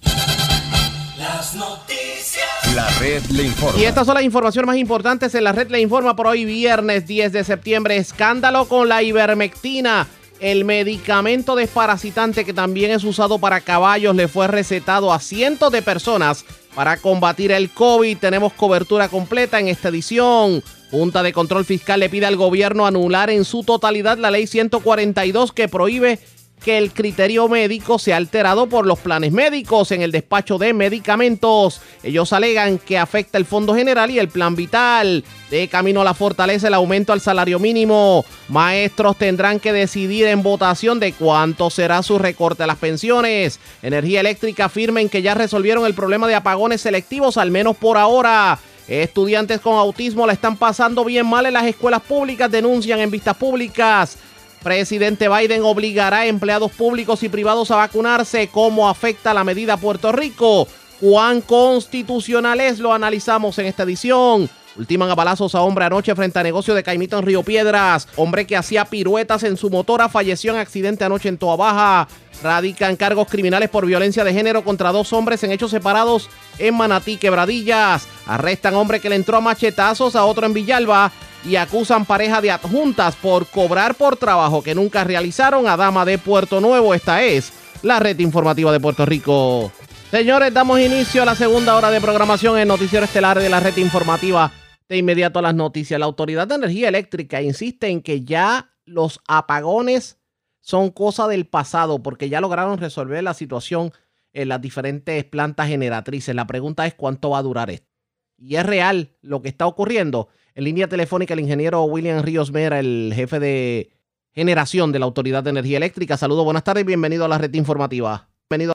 Las 1.17 1.55
noticias. 1.55 2.45
La 2.75 2.89
red 2.99 3.23
le 3.27 3.45
informa. 3.45 3.81
Y 3.81 3.85
estas 3.85 4.07
son 4.07 4.17
las 4.17 4.25
informaciones 4.25 4.67
más 4.67 4.79
importantes 4.79 5.33
en 5.35 5.45
la 5.45 5.53
red 5.53 5.71
le 5.71 5.81
informa 5.81 6.17
por 6.17 6.27
hoy 6.27 6.45
viernes 6.45 7.07
10 7.07 7.33
de 7.33 7.45
septiembre. 7.45 7.97
Escándalo 7.97 8.67
con 8.67 8.89
la 8.89 9.03
ivermectina. 9.03 10.09
El 10.41 10.65
medicamento 10.65 11.55
desparasitante 11.55 12.45
que 12.45 12.53
también 12.53 12.91
es 12.91 13.05
usado 13.05 13.39
para 13.39 13.61
caballos 13.61 14.17
le 14.17 14.27
fue 14.27 14.49
recetado 14.49 15.13
a 15.13 15.21
cientos 15.21 15.71
de 15.71 15.81
personas 15.81 16.45
para 16.75 16.97
combatir 16.97 17.53
el 17.53 17.71
COVID. 17.71 18.19
Tenemos 18.19 18.53
cobertura 18.53 19.09
completa 19.09 19.61
en 19.61 19.69
esta 19.69 19.89
edición. 19.89 20.63
Junta 20.91 21.23
de 21.23 21.33
Control 21.33 21.65
Fiscal 21.65 22.01
le 22.01 22.09
pide 22.09 22.27
al 22.27 22.37
gobierno 22.37 22.87
anular 22.87 23.31
en 23.31 23.45
su 23.45 23.65
totalidad 23.65 24.19
la 24.19 24.31
ley 24.31 24.47
142 24.47 25.53
que 25.53 25.69
prohíbe 25.69 26.19
que 26.65 26.79
el 26.79 26.93
criterio 26.93 27.47
médico 27.47 27.99
sea 27.99 28.17
alterado 28.17 28.67
por 28.67 28.87
los 28.87 28.99
planes 28.99 29.33
médicos 29.33 29.93
en 29.93 30.01
el 30.01 30.11
despacho 30.11 30.57
de 30.57 30.73
medicamentos. 30.73 31.83
Ellos 32.03 32.33
alegan 32.33 32.79
que 32.79 32.97
afecta 32.97 33.37
el 33.37 33.45
Fondo 33.45 33.75
General 33.75 34.11
y 34.11 34.19
el 34.19 34.29
Plan 34.29 34.57
Vital. 34.57 35.25
De 35.51 35.69
camino 35.69 36.01
a 36.01 36.05
la 36.05 36.15
fortaleza 36.15 36.69
el 36.69 36.75
aumento 36.75 37.13
al 37.13 37.21
salario 37.21 37.59
mínimo. 37.59 38.25
Maestros 38.49 39.17
tendrán 39.19 39.61
que 39.61 39.75
decidir 39.75 40.27
en 40.27 40.43
votación 40.43 40.99
de 41.01 41.13
cuánto 41.13 41.69
será 41.69 42.03
su 42.03 42.19
recorte 42.19 42.63
a 42.63 42.67
las 42.67 42.79
pensiones. 42.79 43.61
Energía 43.83 44.21
Eléctrica 44.21 44.65
afirmen 44.65 45.11
que 45.11 45.23
ya 45.23 45.35
resolvieron 45.35 45.85
el 45.85 45.95
problema 45.95 46.27
de 46.27 46.35
apagones 46.35 46.81
selectivos, 46.81 47.37
al 47.37 47.51
menos 47.51 47.77
por 47.77 47.99
ahora. 47.99 48.59
Estudiantes 48.89 49.61
con 49.61 49.77
autismo 49.77 50.27
la 50.27 50.33
están 50.33 50.57
pasando 50.57 51.05
bien 51.05 51.27
mal 51.27 51.47
en 51.47 51.55
las 51.55 51.65
escuelas 51.65 52.03
públicas, 52.03 52.51
denuncian 52.51 53.01
en 53.01 53.11
vistas 53.11 53.37
públicas. 53.37 54.19
Presidente 54.65 55.29
Biden 55.29 55.63
obligará 55.63 56.21
a 56.21 56.27
empleados 56.27 56.73
públicos 56.73 57.23
y 57.23 57.29
privados 57.29 57.71
a 57.71 57.77
vacunarse. 57.77 58.49
¿Cómo 58.49 58.89
afecta 58.89 59.35
la 59.35 59.45
medida 59.45 59.75
a 59.75 59.77
Puerto 59.77 60.11
Rico? 60.11 60.67
¿Cuán 60.99 61.43
constitucional 61.43 62.59
es? 62.61 62.79
Lo 62.79 62.95
analizamos 62.95 63.59
en 63.59 63.67
esta 63.67 63.83
edición. 63.83 64.49
Ultiman 64.77 65.11
a 65.11 65.15
balazos 65.15 65.55
a 65.55 65.61
hombre 65.61 65.85
anoche 65.85 66.15
frente 66.15 66.39
a 66.39 66.43
negocio 66.43 66.73
de 66.75 66.83
Caimito 66.83 67.19
en 67.19 67.27
Río 67.27 67.43
Piedras. 67.43 68.09
Hombre 68.17 68.47
que 68.47 68.57
hacía 68.57 68.87
piruetas 68.87 69.43
en 69.43 69.59
su 69.59 69.69
motora 69.69 70.09
falleció 70.09 70.53
en 70.53 70.59
accidente 70.59 71.05
anoche 71.05 71.29
en 71.29 71.37
Toa 71.37 71.57
Baja. 71.57 72.09
Radican 72.43 72.97
cargos 72.97 73.29
criminales 73.29 73.69
por 73.69 73.85
violencia 73.85 74.25
de 74.25 74.33
género 74.33 74.65
contra 74.65 74.93
dos 74.93 75.13
hombres 75.13 75.45
en 75.45 75.53
hechos 75.53 75.73
separados 75.73 76.31
en 76.59 76.75
Manatí, 76.75 77.19
Quebradillas. 77.19 78.09
Arrestan 78.27 78.75
hombre 78.77 78.99
que 78.99 79.11
le 79.11 79.17
entró 79.17 79.37
a 79.37 79.41
machetazos 79.43 80.17
a 80.17 80.25
otro 80.25 80.47
en 80.47 80.55
Villalba 80.55 81.13
y 81.45 81.57
acusan 81.57 82.07
pareja 82.07 82.41
de 82.41 82.51
adjuntas 82.51 83.17
por 83.17 83.47
cobrar 83.47 83.95
por 83.95 84.17
trabajo 84.17 84.63
que 84.63 84.75
nunca 84.75 85.05
realizaron 85.05 85.67
a 85.69 85.77
Dama 85.77 86.05
de 86.05 86.19
Puerto 86.19 86.61
Nuevo. 86.61 86.95
Esta 86.95 87.23
es 87.23 87.53
la 87.83 88.01
red 88.01 88.19
informativa 88.19 88.73
de 88.73 88.81
Puerto 88.81 89.05
Rico. 89.05 89.71
Señores, 90.11 90.55
damos 90.55 90.81
inicio 90.81 91.23
a 91.23 91.27
la 91.27 91.35
segunda 91.35 91.77
hora 91.77 91.91
de 91.91 92.01
programación 92.01 92.59
en 92.59 92.69
Noticiero 92.69 93.05
Estelar 93.05 93.39
de 93.39 93.49
la 93.49 93.61
red 93.61 93.77
informativa. 93.77 94.53
De 94.89 94.97
inmediato 94.97 95.39
a 95.39 95.43
las 95.43 95.55
noticias. 95.55 95.99
La 95.99 96.07
Autoridad 96.07 96.47
de 96.47 96.55
Energía 96.55 96.89
Eléctrica 96.89 97.43
insiste 97.43 97.89
en 97.89 98.03
que 98.03 98.23
ya 98.23 98.75
los 98.85 99.21
apagones 99.27 100.19
son 100.61 100.91
cosa 100.91 101.27
del 101.27 101.47
pasado 101.47 102.03
porque 102.03 102.29
ya 102.29 102.41
lograron 102.41 102.79
resolver 102.79 103.23
la 103.23 103.35
situación 103.35 103.93
en 104.33 104.49
las 104.49 104.61
diferentes 104.61 105.25
plantas 105.25 105.69
generatrices. 105.69 106.35
La 106.35 106.47
pregunta 106.47 106.87
es 106.87 106.95
cuánto 106.95 107.31
va 107.31 107.39
a 107.39 107.43
durar 107.43 107.71
esto. 107.71 107.89
Y 108.37 108.57
es 108.57 108.65
real 108.65 109.17
lo 109.21 109.43
que 109.43 109.49
está 109.49 109.67
ocurriendo. 109.67 110.29
En 110.57 110.63
línea 110.63 110.87
telefónica, 110.87 111.35
el 111.35 111.41
ingeniero 111.41 111.83
William 111.83 112.23
Ríos 112.23 112.53
Mera, 112.53 112.79
el 112.79 113.13
jefe 113.13 113.41
de 113.41 113.91
generación 114.31 114.93
de 114.93 115.01
la 115.01 115.07
Autoridad 115.07 115.43
de 115.43 115.51
Energía 115.51 115.79
Eléctrica. 115.79 116.17
Saludos, 116.17 116.45
buenas 116.45 116.63
tardes 116.63 116.85
y 116.85 116.87
bienvenido 116.87 117.25
a 117.25 117.29
la 117.29 117.39
red 117.39 117.53
informativa. 117.55 118.29
Bienvenido. 118.49 118.75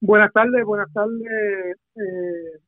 Buenas 0.00 0.32
tardes, 0.32 0.64
buenas 0.64 0.92
tardes, 0.92 1.76
eh, 1.96 2.60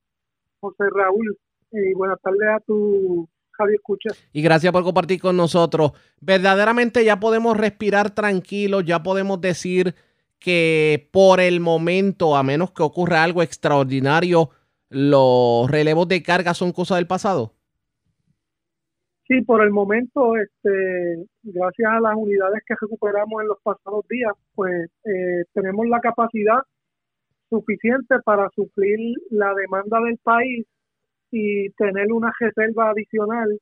José 0.59 0.83
Raúl, 0.93 1.39
y 1.71 1.95
buenas 1.95 2.21
tardes 2.21 2.49
a 2.57 2.59
tu 2.59 3.29
Javier 3.53 3.77
Escucha. 3.77 4.11
Y 4.33 4.43
gracias 4.43 4.73
por 4.73 4.83
compartir 4.83 5.21
con 5.21 5.37
nosotros. 5.37 5.93
Verdaderamente 6.21 7.05
ya 7.05 7.21
podemos 7.21 7.57
respirar 7.57 8.11
tranquilos, 8.11 8.85
ya 8.85 9.05
podemos 9.05 9.41
decir 9.41 9.95
que 10.41 11.09
por 11.13 11.39
el 11.39 11.61
momento, 11.61 12.37
a 12.37 12.43
menos 12.43 12.73
que 12.73 12.83
ocurra 12.83 13.23
algo 13.23 13.45
extraordinario, 13.45 14.51
los 14.89 15.70
relevos 15.70 16.09
de 16.09 16.22
carga 16.22 16.55
son 16.55 16.72
cosas 16.72 16.99
del 16.99 17.07
pasado? 17.07 17.53
Sí, 19.26 19.41
por 19.41 19.62
el 19.62 19.70
momento, 19.70 20.37
este, 20.37 21.26
gracias 21.43 21.91
a 21.91 22.01
las 22.01 22.14
unidades 22.14 22.62
que 22.66 22.74
recuperamos 22.78 23.41
en 23.41 23.49
los 23.49 23.59
pasados 23.62 24.07
días, 24.09 24.32
pues 24.55 24.91
eh, 25.05 25.45
tenemos 25.55 25.87
la 25.87 26.01
capacidad 26.01 26.59
suficiente 27.49 28.16
para 28.24 28.51
suplir 28.55 29.16
la 29.30 29.55
demanda 29.55 29.99
del 30.01 30.18
país 30.18 30.66
y 31.30 31.70
tener 31.70 32.12
una 32.12 32.32
reserva 32.39 32.91
adicional 32.91 33.59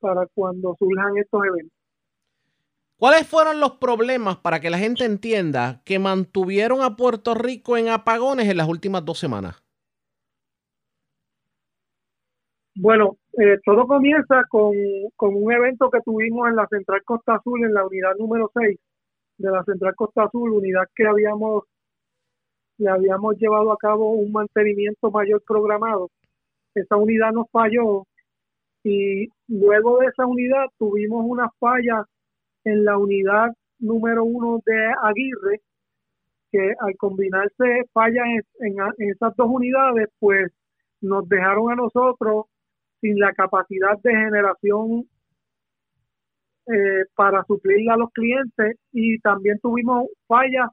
para 0.00 0.26
cuando 0.34 0.74
surjan 0.78 1.16
estos 1.16 1.42
eventos. 1.44 1.78
¿Cuáles 2.96 3.26
fueron 3.26 3.60
los 3.60 3.72
problemas 3.72 4.36
para 4.36 4.60
que 4.60 4.70
la 4.70 4.78
gente 4.78 5.04
entienda 5.04 5.82
que 5.84 5.98
mantuvieron 5.98 6.82
a 6.82 6.96
Puerto 6.96 7.34
Rico 7.34 7.76
en 7.76 7.88
apagones 7.88 8.48
en 8.48 8.56
las 8.56 8.68
últimas 8.68 9.04
dos 9.04 9.18
semanas? 9.18 9.63
Bueno, 12.76 13.18
eh, 13.38 13.58
todo 13.64 13.86
comienza 13.86 14.42
con, 14.48 14.72
con, 15.16 15.34
un 15.34 15.52
evento 15.52 15.90
que 15.90 16.00
tuvimos 16.04 16.48
en 16.48 16.56
la 16.56 16.66
Central 16.66 17.02
Costa 17.04 17.36
Azul, 17.36 17.64
en 17.64 17.72
la 17.72 17.86
unidad 17.86 18.16
número 18.18 18.50
6 18.52 18.76
de 19.38 19.50
la 19.50 19.62
Central 19.64 19.94
Costa 19.94 20.24
Azul, 20.24 20.50
unidad 20.52 20.84
que 20.94 21.06
habíamos, 21.06 21.64
le 22.78 22.90
habíamos 22.90 23.36
llevado 23.38 23.70
a 23.72 23.76
cabo 23.76 24.10
un 24.12 24.32
mantenimiento 24.32 25.10
mayor 25.12 25.42
programado. 25.46 26.10
Esa 26.74 26.96
unidad 26.96 27.32
nos 27.32 27.48
falló 27.52 28.06
y 28.82 29.28
luego 29.48 29.98
de 29.98 30.06
esa 30.06 30.26
unidad 30.26 30.66
tuvimos 30.76 31.24
una 31.26 31.50
falla 31.60 32.04
en 32.64 32.84
la 32.84 32.98
unidad 32.98 33.52
número 33.78 34.24
1 34.24 34.62
de 34.66 34.86
Aguirre, 35.02 35.60
que 36.50 36.74
al 36.80 36.96
combinarse 36.96 37.84
fallas 37.92 38.26
en, 38.60 38.76
en 38.98 39.10
esas 39.10 39.34
dos 39.36 39.48
unidades, 39.48 40.08
pues 40.18 40.52
nos 41.00 41.28
dejaron 41.28 41.70
a 41.70 41.76
nosotros 41.76 42.46
sin 43.04 43.18
la 43.18 43.34
capacidad 43.34 43.98
de 44.02 44.10
generación 44.10 45.06
eh, 46.66 47.04
para 47.14 47.44
suplirle 47.44 47.90
a 47.90 47.98
los 47.98 48.10
clientes 48.12 48.78
y 48.92 49.18
también 49.18 49.58
tuvimos 49.60 50.06
fallas 50.26 50.70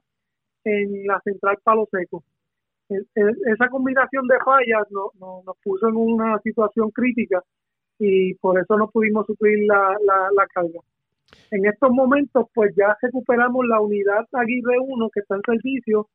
en 0.64 1.06
la 1.06 1.20
central 1.20 1.58
Palo 1.62 1.86
Seco. 1.90 2.24
esa 2.88 3.68
combinación 3.68 4.26
de 4.28 4.38
fallas 4.42 4.84
nos 4.90 5.56
puso 5.62 5.88
en 5.88 5.96
una 5.96 6.38
situación 6.38 6.90
crítica 6.90 7.42
y 7.98 8.32
por 8.36 8.58
eso 8.58 8.78
no 8.78 8.88
pudimos 8.88 9.26
suplir 9.26 9.66
la, 9.66 9.94
la, 10.34 10.46
carga. 10.46 10.80
En 11.50 11.66
estos 11.66 11.90
momentos, 11.90 12.46
pues 12.54 12.74
ya 12.74 12.96
recuperamos 13.02 13.66
la 13.66 13.78
unidad 13.78 14.26
Aguirre 14.32 14.78
1 14.80 15.10
que 15.10 15.20
está 15.20 15.34
en 15.34 15.42
servicio 15.42 16.08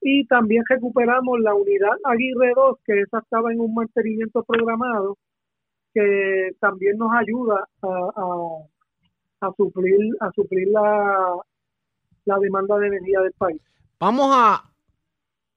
y 0.00 0.26
también 0.28 0.62
recuperamos 0.66 1.40
la 1.40 1.54
unidad 1.54 1.96
Aguirre 2.04 2.54
2, 2.56 2.78
que 2.86 3.00
esa 3.00 3.18
estaba 3.18 3.52
en 3.52 3.60
un 3.60 3.74
mantenimiento 3.74 4.42
programado, 4.44 5.18
que 5.94 6.50
también 6.60 6.96
nos 6.98 7.10
ayuda 7.12 7.68
a, 7.82 9.46
a, 9.46 9.52
suplir, 9.56 9.98
a 10.20 10.30
suplir 10.32 10.68
la, 10.68 11.36
la 12.24 12.38
demanda 12.38 12.78
de 12.78 12.86
energía 12.88 13.20
del 13.20 13.32
país. 13.32 13.60
Vamos 13.98 14.30
a 14.32 14.70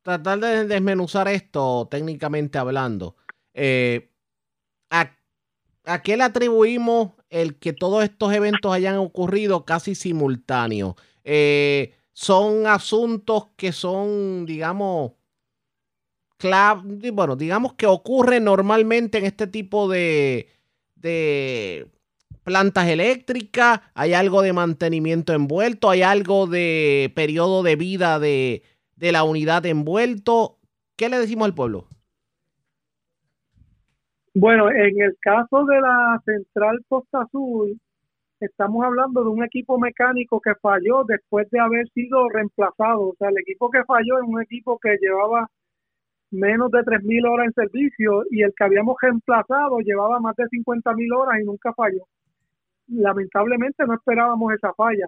tratar 0.02 0.40
de 0.40 0.68
desmenuzar 0.68 1.28
esto 1.28 1.88
técnicamente 1.90 2.58
hablando. 2.58 3.16
Eh, 3.54 4.12
¿a, 4.90 5.12
¿A 5.86 6.02
qué 6.02 6.18
le 6.18 6.24
atribuimos 6.24 7.14
el 7.30 7.58
que 7.58 7.74
todos 7.74 8.04
estos 8.04 8.34
eventos 8.34 8.72
hayan 8.72 8.98
ocurrido 8.98 9.66
casi 9.66 9.96
simultáneos? 9.96 10.96
Eh, 11.24 11.96
son 12.14 12.68
asuntos 12.68 13.48
que 13.58 13.72
son, 13.72 14.46
digamos, 14.46 15.14
bueno, 17.14 17.36
digamos 17.36 17.74
que 17.74 17.88
ocurre 17.88 18.40
normalmente 18.40 19.18
en 19.18 19.26
este 19.26 19.48
tipo 19.48 19.90
de, 19.90 20.48
de 20.96 21.88
plantas 22.44 22.88
eléctricas, 22.88 23.82
hay 23.94 24.14
algo 24.14 24.42
de 24.42 24.54
mantenimiento 24.54 25.34
envuelto, 25.34 25.90
hay 25.90 26.04
algo 26.04 26.48
de 26.48 27.12
periodo 27.16 27.64
de 27.64 27.76
vida 27.76 28.20
de, 28.20 28.64
de 28.96 29.12
la 29.12 29.24
unidad 29.24 29.66
envuelto. 29.66 30.58
¿Qué 30.96 31.10
le 31.10 31.20
decimos 31.20 31.46
al 31.48 31.56
pueblo? 31.56 31.88
Bueno, 34.34 34.70
en 34.70 35.02
el 35.02 35.16
caso 35.22 35.66
de 35.66 35.80
la 35.80 36.22
central 36.26 36.80
Costa 36.90 37.22
Azul, 37.22 37.80
estamos 38.40 38.84
hablando 38.84 39.24
de 39.24 39.30
un 39.30 39.44
equipo 39.44 39.80
mecánico 39.80 40.42
que 40.42 40.56
falló 40.62 41.04
después 41.06 41.50
de 41.52 41.60
haber 41.60 41.88
sido 41.90 42.28
reemplazado. 42.30 43.10
O 43.10 43.16
sea, 43.18 43.30
el 43.30 43.38
equipo 43.38 43.70
que 43.70 43.84
falló 43.86 44.22
es 44.22 44.28
un 44.28 44.42
equipo 44.42 44.78
que 44.78 44.98
llevaba 45.02 45.50
menos 46.36 46.72
de 46.72 46.80
3.000 46.80 47.28
horas 47.28 47.48
en 47.48 47.54
servicio 47.54 48.24
y 48.30 48.44
el 48.44 48.54
que 48.56 48.64
habíamos 48.64 48.96
reemplazado 49.02 49.80
llevaba 49.80 50.20
más 50.20 50.36
de 50.36 50.46
50.000 50.46 51.18
horas 51.18 51.42
y 51.42 51.46
nunca 51.46 51.74
falló. 51.74 52.06
Lamentablemente 52.88 53.86
no 53.86 53.96
esperábamos 53.96 54.54
esa 54.54 54.74
falla. 54.74 55.08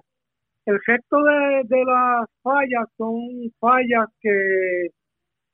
El 0.65 0.79
gesto 0.81 1.23
de, 1.23 1.61
de 1.65 1.85
las 1.85 2.27
fallas 2.41 2.85
son 2.97 3.15
fallas 3.59 4.07
que 4.21 4.89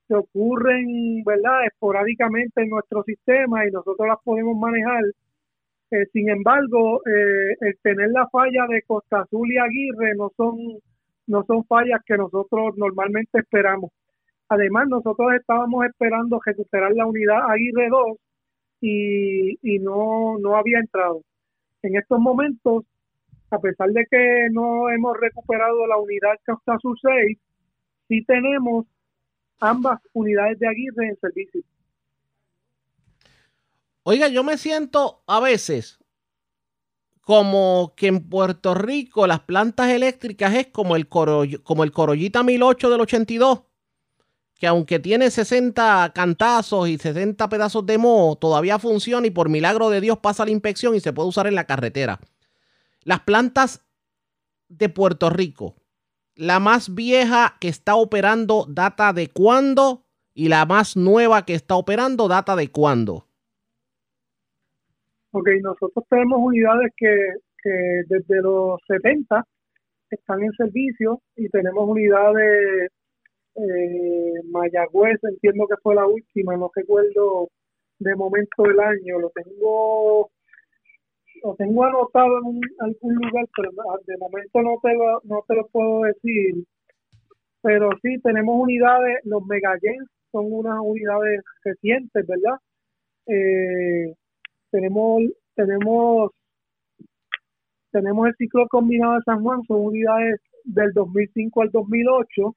se 0.08 0.16
ocurren, 0.16 1.24
¿verdad?, 1.26 1.66
esporádicamente 1.66 2.62
en 2.62 2.70
nuestro 2.70 3.04
sistema 3.04 3.66
y 3.68 3.72
nosotros 3.72 4.08
las 4.08 4.18
podemos 4.24 4.58
manejar. 4.58 5.04
Eh, 5.92 6.06
sin 6.12 6.30
embargo, 6.30 7.02
eh, 7.06 7.56
el 7.62 7.78
tener 7.82 8.10
la 8.10 8.28
falla 8.30 8.66
de 8.68 8.82
Costa 8.84 9.22
Azul 9.22 9.52
y 9.52 9.58
Aguirre 9.58 10.16
no 10.18 10.32
son, 10.36 10.58
no 11.28 11.44
son 11.46 11.64
fallas 11.66 12.02
que 12.06 12.18
nosotros 12.18 12.76
normalmente 12.78 13.40
esperamos. 13.40 13.92
Además, 14.54 14.88
nosotros 14.88 15.34
estábamos 15.34 15.84
esperando 15.86 16.40
recuperar 16.46 16.92
la 16.94 17.08
unidad 17.08 17.50
Aguirre 17.50 17.90
2 17.90 18.18
y, 18.82 19.58
y 19.62 19.80
no, 19.80 20.38
no 20.40 20.56
había 20.56 20.78
entrado. 20.80 21.22
En 21.82 21.96
estos 21.96 22.20
momentos, 22.20 22.84
a 23.50 23.60
pesar 23.60 23.90
de 23.90 24.06
que 24.10 24.48
no 24.52 24.92
hemos 24.92 25.20
recuperado 25.20 25.88
la 25.88 25.98
unidad 25.98 26.36
Costa 26.46 26.76
Azul 26.76 26.96
6, 27.02 27.38
sí 28.08 28.24
tenemos 28.26 28.86
ambas 29.60 30.00
unidades 30.14 30.60
de 30.60 30.68
Aguirre 30.68 31.08
en 31.10 31.20
servicio. 31.20 31.62
Oiga, 34.04 34.28
yo 34.28 34.44
me 34.44 34.58
siento 34.58 35.24
a 35.26 35.40
veces 35.40 36.00
como 37.22 37.94
que 37.96 38.08
en 38.08 38.30
Puerto 38.30 38.76
Rico 38.76 39.26
las 39.26 39.40
plantas 39.40 39.90
eléctricas 39.90 40.54
es 40.54 40.68
como 40.68 40.96
el, 40.96 41.08
como 41.08 41.84
el 41.84 41.92
Corollita 41.92 42.44
1008 42.44 42.90
del 42.92 43.02
82, 43.02 43.64
que 44.64 44.68
aunque 44.68 44.98
tiene 44.98 45.30
60 45.30 46.14
cantazos 46.16 46.88
y 46.88 46.98
60 46.98 47.50
pedazos 47.50 47.86
de 47.86 47.98
moho, 47.98 48.38
todavía 48.38 48.80
funciona 48.80 49.28
y 49.28 49.30
por 49.30 49.50
milagro 49.50 49.90
de 49.90 50.00
Dios 50.00 50.20
pasa 50.20 50.46
la 50.46 50.52
inspección 50.52 50.96
y 50.96 51.02
se 51.02 51.12
puede 51.12 51.28
usar 51.28 51.48
en 51.48 51.56
la 51.56 51.66
carretera. 51.66 52.22
Las 53.04 53.20
plantas 53.20 53.86
de 54.70 54.88
Puerto 54.88 55.30
Rico, 55.30 55.76
la 56.36 56.62
más 56.62 56.96
vieja 56.96 57.58
que 57.60 57.68
está 57.68 57.96
operando 57.96 58.66
data 58.70 59.12
de 59.12 59.28
cuándo 59.28 60.06
y 60.34 60.48
la 60.48 60.66
más 60.66 60.96
nueva 60.96 61.44
que 61.44 61.56
está 61.56 61.76
operando 61.76 62.30
data 62.30 62.56
de 62.56 62.72
cuándo. 62.72 63.28
Ok, 65.32 65.50
nosotros 65.62 66.06
tenemos 66.10 66.40
unidades 66.42 66.94
que, 66.96 67.18
desde 68.08 68.42
los 68.42 68.80
70 68.88 69.46
están 70.10 70.42
en 70.42 70.54
servicio 70.54 71.22
y 71.36 71.50
tenemos 71.50 71.86
unidades 71.86 72.94
eh, 73.56 74.42
Mayagüez, 74.46 75.20
entiendo 75.24 75.68
que 75.68 75.76
fue 75.82 75.96
la 75.96 76.08
última, 76.08 76.56
no 76.58 76.72
recuerdo 76.74 77.50
de 78.00 78.16
momento 78.16 78.64
del 78.64 78.80
año, 78.80 79.20
lo 79.20 79.30
tengo 79.32 80.30
lo 81.44 81.56
tengo 81.56 81.84
anotado 81.84 82.38
en 82.40 82.62
algún 82.80 83.16
lugar, 83.16 83.46
pero 83.56 83.72
de 84.06 84.18
momento 84.18 84.62
no 84.62 84.80
te 84.82 84.94
lo, 84.94 85.22
no 85.26 85.44
te 85.48 85.56
lo 85.56 85.68
puedo 85.68 86.04
decir. 86.04 86.64
Pero 87.62 87.90
sí, 88.02 88.20
tenemos 88.22 88.56
unidades, 88.58 89.20
los 89.26 89.46
Megagens 89.46 90.08
son 90.32 90.52
unas 90.52 90.80
unidades 90.82 91.42
recientes, 91.64 92.26
¿verdad? 92.26 92.60
Eh, 93.28 94.14
tenemos, 94.72 95.22
tenemos, 95.56 96.32
tenemos 97.92 98.28
el 98.28 98.36
ciclo 98.36 98.68
combinado 98.70 99.16
de 99.16 99.24
San 99.26 99.44
Juan, 99.44 99.62
son 99.68 99.82
unidades 99.82 100.40
del 100.64 100.92
2005 100.94 101.62
al 101.62 101.70
2008. 101.72 102.56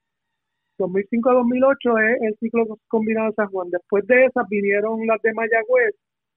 2005 0.78 1.30
a 1.30 1.34
2008 1.34 1.98
es 1.98 2.22
el 2.22 2.36
ciclo 2.38 2.78
combinado 2.88 3.28
de 3.28 3.34
San 3.34 3.48
Juan. 3.48 3.70
Después 3.70 4.06
de 4.06 4.26
esas 4.26 4.48
vinieron 4.48 5.06
las 5.06 5.20
de 5.22 5.32
Mayagüez, 5.34 5.94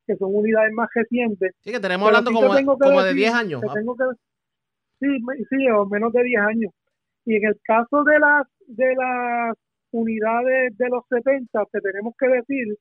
que 0.07 0.15
son 0.15 0.33
unidades 0.33 0.71
más 0.73 0.89
recientes. 0.93 1.53
Sí, 1.59 1.71
que 1.71 1.79
tenemos 1.79 2.07
hablando 2.07 2.31
como, 2.31 2.53
de 3.03 3.13
10 3.13 3.33
años. 3.33 3.61
sí, 4.99 5.07
sí, 5.49 5.69
o 5.69 5.85
menos 5.85 6.13
de 6.13 6.23
10 6.23 6.41
años. 6.41 6.73
Y 7.25 7.35
en 7.35 7.45
el 7.45 7.59
caso 7.63 8.03
de 8.03 8.19
las 8.19 8.47
de 8.67 8.95
las 8.95 9.55
unidades 9.91 10.77
de 10.77 10.89
los 10.89 11.03
70, 11.09 11.65
te 11.71 11.81
tenemos 11.81 12.13
que 12.17 12.27
decir 12.27 12.75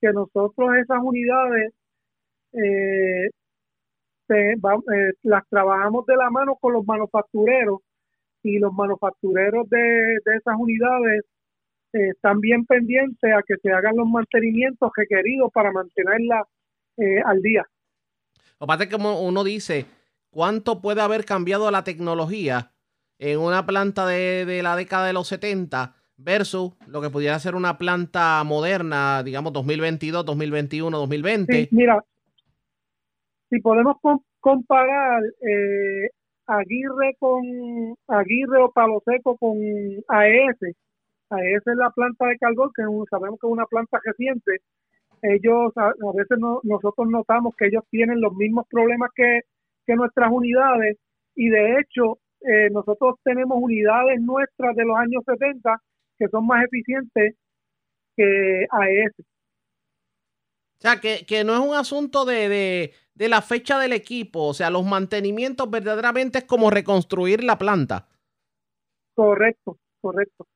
que 0.00 0.12
nosotros 0.12 0.70
esas 0.76 0.98
unidades 1.02 1.72
eh, 2.52 3.28
eh, 4.28 4.56
las 5.22 5.48
trabajamos 5.48 6.06
de 6.06 6.16
la 6.16 6.30
mano 6.30 6.56
con 6.56 6.72
los 6.72 6.86
manufactureros 6.86 7.80
y 8.42 8.58
los 8.58 8.72
manufactureros 8.72 9.68
de, 9.68 9.78
de 9.78 10.36
esas 10.36 10.54
unidades 10.58 11.24
eh, 11.92 12.10
están 12.10 12.40
bien 12.40 12.64
pendientes 12.66 13.32
a 13.32 13.42
que 13.46 13.56
se 13.60 13.72
hagan 13.72 13.96
los 13.96 14.08
mantenimientos 14.08 14.90
requeridos 14.96 15.50
para 15.52 15.72
mantenerla 15.72 16.46
eh, 16.96 17.20
al 17.24 17.42
día. 17.42 17.66
Que 18.78 18.88
como 18.88 19.22
uno 19.22 19.42
dice, 19.42 19.86
¿cuánto 20.30 20.80
puede 20.80 21.00
haber 21.00 21.24
cambiado 21.24 21.70
la 21.70 21.82
tecnología 21.82 22.70
en 23.18 23.40
una 23.40 23.66
planta 23.66 24.06
de, 24.06 24.60
la 24.62 24.76
década 24.76 25.06
de 25.06 25.12
los 25.14 25.26
70 25.28 25.94
versus 26.16 26.72
lo 26.86 27.00
que 27.00 27.10
pudiera 27.10 27.38
ser 27.38 27.54
una 27.54 27.76
planta 27.76 28.44
moderna, 28.44 29.22
digamos 29.24 29.52
2022, 29.52 30.24
2021, 30.24 30.96
2020? 30.96 31.68
mira, 31.72 32.04
si 33.48 33.60
podemos 33.60 33.96
comparar 34.38 35.22
eh, 35.24 36.10
Aguirre 36.50 37.14
con 37.18 37.42
Aguirre 38.08 38.58
o 38.62 38.70
Palo 38.72 39.00
Seco 39.04 39.36
con 39.36 39.56
AES, 40.08 40.74
esa 41.38 41.70
es 41.70 41.76
la 41.76 41.90
planta 41.90 42.26
de 42.26 42.38
carbón, 42.38 42.70
que 42.74 42.82
sabemos 43.08 43.38
que 43.40 43.46
es 43.46 43.52
una 43.52 43.66
planta 43.66 44.00
reciente. 44.04 44.58
Ellos, 45.22 45.72
a, 45.76 45.92
veces 46.14 46.38
nosotros 46.64 47.08
notamos 47.08 47.54
que 47.56 47.66
ellos 47.66 47.84
tienen 47.90 48.20
los 48.20 48.34
mismos 48.34 48.66
problemas 48.68 49.10
que, 49.14 49.40
nuestras 49.96 50.30
unidades 50.30 50.98
y 51.34 51.48
de 51.48 51.80
hecho 51.80 52.18
eh, 52.42 52.70
nosotros 52.70 53.16
tenemos 53.24 53.58
unidades 53.60 54.20
nuestras 54.20 54.76
de 54.76 54.84
los 54.84 54.96
años 54.96 55.24
70 55.26 55.82
que 56.16 56.28
son 56.28 56.46
más 56.46 56.64
eficientes 56.64 57.34
que 58.16 58.66
AES. 58.70 59.29
O 60.80 60.82
sea, 60.82 61.00
que, 61.00 61.44
no 61.44 61.52
es 61.54 61.60
un 61.60 61.74
asunto 61.74 62.24
de, 62.24 62.48
de, 62.48 62.94
de, 63.14 63.28
la 63.28 63.42
fecha 63.42 63.78
del 63.78 63.92
equipo, 63.92 64.46
o 64.46 64.54
sea, 64.54 64.70
los 64.70 64.84
mantenimientos 64.84 65.70
verdaderamente 65.70 66.38
es 66.38 66.44
como 66.44 66.70
reconstruir 66.70 67.44
la 67.44 67.58
planta. 67.58 68.08
Correcto, 69.14 69.78
correcto 70.00 70.46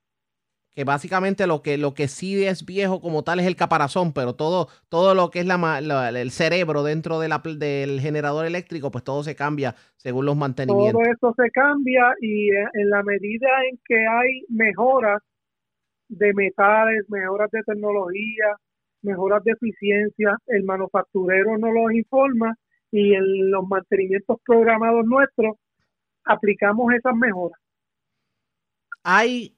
que 0.75 0.85
básicamente 0.85 1.47
lo 1.47 1.62
que, 1.62 1.79
lo 1.79 1.95
que 1.95 2.09
sí 2.09 2.45
es 2.45 2.66
viejo 2.66 3.01
como 3.01 3.22
tal 3.22 3.39
es 3.39 3.47
el 3.47 3.55
caparazón, 3.55 4.12
pero 4.12 4.35
todo, 4.35 4.68
todo 4.89 5.14
lo 5.14 5.31
que 5.31 5.41
es 5.41 5.47
la, 5.47 5.79
el 6.09 6.31
cerebro 6.33 6.83
dentro 6.83 7.20
de 7.20 7.29
la, 7.29 7.41
del 7.45 8.01
generador 8.01 8.45
eléctrico, 8.45 8.91
pues 8.91 9.05
todo 9.05 9.22
se 9.22 9.37
cambia 9.37 9.77
según 9.97 10.27
los 10.27 10.37
mantenimientos. 10.37 11.01
Todo 11.01 11.33
eso 11.33 11.35
se 11.41 11.51
cambia 11.51 12.12
y 12.20 12.51
eh, 12.51 12.66
en 12.75 12.91
la 12.91 13.05
medida 13.05 13.49
en 13.70 13.79
que 13.85 14.07
hay 14.07 14.45
mejoras 14.49 15.22
de 16.09 16.35
metales, 16.35 17.05
mejoras 17.09 17.51
de 17.53 17.62
tecnología, 17.62 18.57
mejoras 19.05 19.42
de 19.44 19.52
eficiencia, 19.52 20.36
el 20.46 20.64
manufacturero 20.64 21.57
nos 21.59 21.72
los 21.72 21.92
informa 21.92 22.55
y 22.90 23.14
en 23.14 23.50
los 23.50 23.66
mantenimientos 23.68 24.38
programados 24.44 25.05
nuestros 25.05 25.57
aplicamos 26.24 26.92
esas 26.94 27.14
mejoras. 27.14 27.59
Hay 29.02 29.57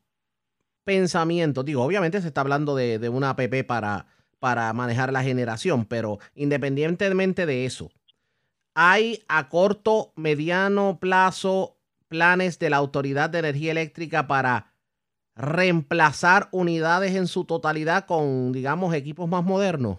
pensamientos, 0.84 1.64
digo, 1.64 1.82
obviamente 1.82 2.20
se 2.20 2.28
está 2.28 2.40
hablando 2.40 2.74
de, 2.76 2.99
de 2.99 3.09
una 3.09 3.30
app 3.30 3.40
para, 3.66 4.07
para 4.38 4.72
manejar 4.72 5.12
la 5.12 5.22
generación, 5.22 5.84
pero 5.84 6.18
independientemente 6.34 7.47
de 7.47 7.64
eso, 7.64 7.90
¿hay 8.74 9.22
a 9.28 9.49
corto, 9.49 10.12
mediano 10.16 10.99
plazo 11.01 11.76
planes 12.09 12.59
de 12.59 12.70
la 12.70 12.76
Autoridad 12.76 13.30
de 13.30 13.40
Energía 13.40 13.72
Eléctrica 13.72 14.26
para 14.26 14.76
reemplazar 15.37 16.49
unidades 16.51 17.14
en 17.14 17.26
su 17.26 17.45
totalidad 17.45 18.07
con, 18.07 18.53
digamos, 18.53 18.95
equipos 18.95 19.28
más 19.28 19.45
modernos? 19.45 19.99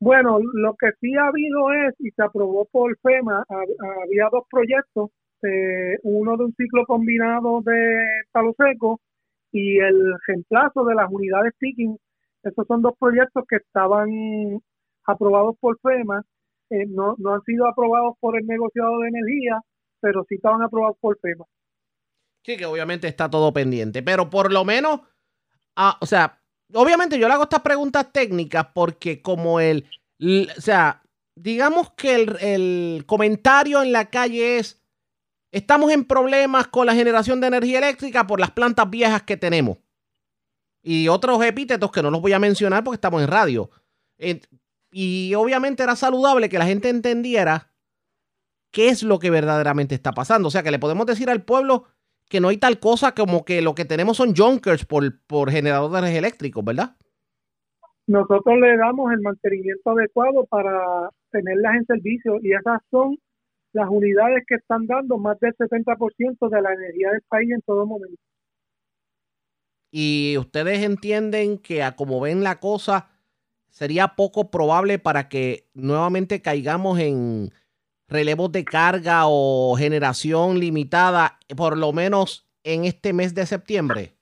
Bueno, 0.00 0.38
lo 0.54 0.76
que 0.76 0.90
sí 1.00 1.14
ha 1.16 1.26
habido 1.26 1.72
es, 1.72 1.94
y 1.98 2.10
se 2.12 2.22
aprobó 2.22 2.66
por 2.66 2.96
FEMA, 3.00 3.44
había 3.48 4.28
dos 4.30 4.44
proyectos, 4.48 5.10
eh, 5.42 5.98
uno 6.04 6.36
de 6.36 6.44
un 6.44 6.54
ciclo 6.54 6.86
combinado 6.86 7.60
de 7.62 8.06
palo 8.30 8.54
seco 8.56 9.00
y 9.50 9.78
el 9.78 10.14
reemplazo 10.26 10.84
de 10.84 10.94
las 10.94 11.10
unidades 11.10 11.52
picking. 11.58 11.96
Esos 12.44 12.66
son 12.68 12.82
dos 12.82 12.94
proyectos 12.98 13.44
que 13.48 13.56
estaban 13.56 14.08
aprobados 15.04 15.56
por 15.58 15.78
FEMA, 15.80 16.22
eh, 16.70 16.86
no, 16.86 17.16
no 17.18 17.34
han 17.34 17.42
sido 17.42 17.66
aprobados 17.66 18.14
por 18.20 18.38
el 18.38 18.46
negociado 18.46 19.00
de 19.00 19.08
energía, 19.08 19.60
pero 20.00 20.24
sí 20.28 20.36
estaban 20.36 20.62
aprobados 20.62 20.96
por 21.00 21.18
FEMA. 21.18 21.44
Sí, 22.44 22.56
que 22.56 22.66
obviamente 22.66 23.08
está 23.08 23.28
todo 23.28 23.52
pendiente, 23.52 24.02
pero 24.02 24.30
por 24.30 24.52
lo 24.52 24.64
menos, 24.64 25.00
ah, 25.76 25.98
o 26.00 26.06
sea, 26.06 26.42
obviamente 26.72 27.18
yo 27.18 27.28
le 27.28 27.34
hago 27.34 27.44
estas 27.44 27.60
preguntas 27.60 28.12
técnicas 28.12 28.68
porque 28.74 29.20
como 29.20 29.60
el, 29.60 29.86
o 30.20 30.60
sea, 30.60 31.02
digamos 31.36 31.92
que 31.92 32.14
el, 32.14 32.36
el 32.40 33.04
comentario 33.06 33.82
en 33.82 33.92
la 33.92 34.10
calle 34.10 34.58
es, 34.58 34.82
estamos 35.52 35.90
en 35.92 36.04
problemas 36.04 36.68
con 36.68 36.86
la 36.86 36.94
generación 36.94 37.40
de 37.40 37.48
energía 37.48 37.78
eléctrica 37.78 38.26
por 38.26 38.40
las 38.40 38.50
plantas 38.50 38.88
viejas 38.88 39.22
que 39.22 39.36
tenemos. 39.36 39.78
Y 40.82 41.08
otros 41.08 41.42
epítetos 41.44 41.90
que 41.90 42.02
no 42.02 42.10
los 42.10 42.22
voy 42.22 42.32
a 42.32 42.38
mencionar 42.38 42.84
porque 42.84 42.96
estamos 42.96 43.22
en 43.22 43.28
radio. 43.28 43.70
Y 44.90 45.34
obviamente 45.34 45.82
era 45.82 45.96
saludable 45.96 46.48
que 46.48 46.58
la 46.58 46.66
gente 46.66 46.88
entendiera 46.88 47.74
qué 48.72 48.88
es 48.88 49.02
lo 49.02 49.18
que 49.18 49.30
verdaderamente 49.30 49.94
está 49.94 50.12
pasando. 50.12 50.48
O 50.48 50.50
sea, 50.50 50.62
que 50.62 50.70
le 50.70 50.78
podemos 50.78 51.06
decir 51.06 51.30
al 51.30 51.42
pueblo 51.42 51.88
que 52.28 52.40
no 52.40 52.48
hay 52.48 52.58
tal 52.58 52.78
cosa 52.78 53.14
como 53.14 53.44
que 53.44 53.62
lo 53.62 53.74
que 53.74 53.84
tenemos 53.84 54.16
son 54.16 54.34
junkers 54.36 54.84
por, 54.84 55.20
por 55.26 55.50
generadores 55.50 56.14
eléctricos, 56.14 56.64
¿verdad? 56.64 56.96
Nosotros 58.06 58.58
le 58.58 58.76
damos 58.76 59.12
el 59.12 59.20
mantenimiento 59.20 59.90
adecuado 59.90 60.46
para 60.46 61.10
tenerlas 61.30 61.76
en 61.76 61.86
servicio 61.86 62.38
y 62.42 62.52
esas 62.52 62.80
son 62.90 63.18
las 63.72 63.88
unidades 63.88 64.44
que 64.46 64.54
están 64.54 64.86
dando 64.86 65.18
más 65.18 65.38
del 65.40 65.54
70% 65.54 66.48
de 66.48 66.62
la 66.62 66.72
energía 66.72 67.10
del 67.10 67.22
país 67.28 67.50
en 67.50 67.60
todo 67.62 67.86
momento. 67.86 68.16
Y 69.90 70.36
ustedes 70.38 70.82
entienden 70.82 71.58
que 71.58 71.82
a 71.82 71.96
como 71.96 72.20
ven 72.20 72.42
la 72.42 72.60
cosa, 72.60 73.10
sería 73.70 74.08
poco 74.16 74.50
probable 74.50 74.98
para 74.98 75.28
que 75.28 75.68
nuevamente 75.74 76.42
caigamos 76.42 76.98
en 76.98 77.50
relevos 78.08 78.50
de 78.52 78.64
carga 78.64 79.22
o 79.26 79.76
generación 79.76 80.58
limitada, 80.58 81.38
por 81.56 81.76
lo 81.76 81.92
menos 81.92 82.48
en 82.64 82.84
este 82.84 83.12
mes 83.12 83.34
de 83.34 83.46
septiembre? 83.46 84.14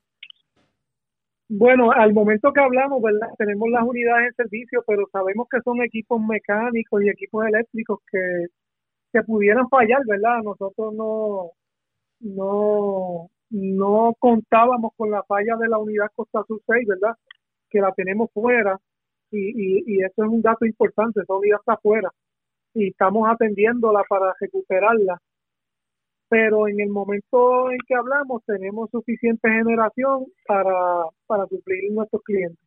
Bueno, 1.48 1.92
al 1.92 2.12
momento 2.12 2.52
que 2.52 2.60
hablamos, 2.60 3.00
¿verdad? 3.00 3.28
Tenemos 3.38 3.68
las 3.70 3.84
unidades 3.84 4.28
en 4.28 4.34
servicio, 4.34 4.82
pero 4.84 5.06
sabemos 5.12 5.46
que 5.48 5.60
son 5.62 5.80
equipos 5.80 6.20
mecánicos 6.20 7.02
y 7.02 7.08
equipos 7.08 7.46
eléctricos 7.46 8.00
que, 8.10 8.46
que 9.12 9.22
pudieran 9.22 9.68
fallar, 9.68 10.00
¿verdad? 10.06 10.42
Nosotros 10.42 10.92
no, 10.94 11.52
no, 12.18 13.30
no 13.50 14.14
contábamos 14.18 14.90
con 14.96 15.12
la 15.12 15.22
falla 15.22 15.56
de 15.56 15.68
la 15.68 15.78
unidad 15.78 16.08
Costa 16.16 16.42
Sur 16.48 16.60
6, 16.66 16.88
¿verdad? 16.88 17.14
Que 17.70 17.80
la 17.80 17.92
tenemos 17.92 18.28
fuera 18.32 18.76
y, 19.30 19.38
y, 19.38 19.84
y 19.86 20.02
eso 20.02 20.24
es 20.24 20.28
un 20.28 20.42
dato 20.42 20.66
importante, 20.66 21.20
esa 21.20 21.34
unidad 21.34 21.60
está 21.60 21.76
fuera 21.76 22.10
y 22.76 22.88
estamos 22.88 23.28
atendiéndola 23.28 24.04
para 24.08 24.34
recuperarla. 24.38 25.20
Pero 26.28 26.68
en 26.68 26.80
el 26.80 26.90
momento 26.90 27.70
en 27.70 27.78
que 27.86 27.94
hablamos 27.94 28.42
tenemos 28.44 28.90
suficiente 28.90 29.48
generación 29.48 30.26
para, 30.46 31.04
para 31.26 31.46
suplir 31.46 31.92
nuestros 31.92 32.22
clientes. 32.22 32.58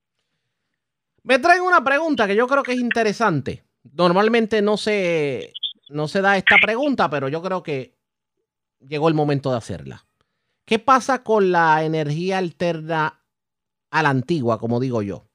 Me 1.24 1.38
traen 1.38 1.62
una 1.62 1.84
pregunta 1.84 2.26
que 2.26 2.36
yo 2.36 2.48
creo 2.48 2.64
que 2.64 2.74
es 2.74 2.80
interesante. 2.80 3.64
Normalmente 3.94 4.62
no 4.62 4.78
se, 4.78 5.54
no 5.90 6.08
se 6.08 6.22
da 6.22 6.38
esta 6.38 6.56
pregunta, 6.62 7.10
pero 7.10 7.28
yo 7.28 7.42
creo 7.42 7.62
que 7.62 7.96
llegó 8.80 9.10
el 9.10 9.14
momento 9.14 9.52
de 9.52 9.58
hacerla. 9.58 10.06
¿Qué 10.66 10.80
pasa 10.80 11.24
con 11.24 11.52
la 11.52 11.84
energía 11.84 12.38
alterna 12.38 13.22
a 13.92 14.04
la 14.04 14.10
antigua, 14.10 14.58
como 14.58 14.80
digo 14.80 15.02
yo? 15.02 15.26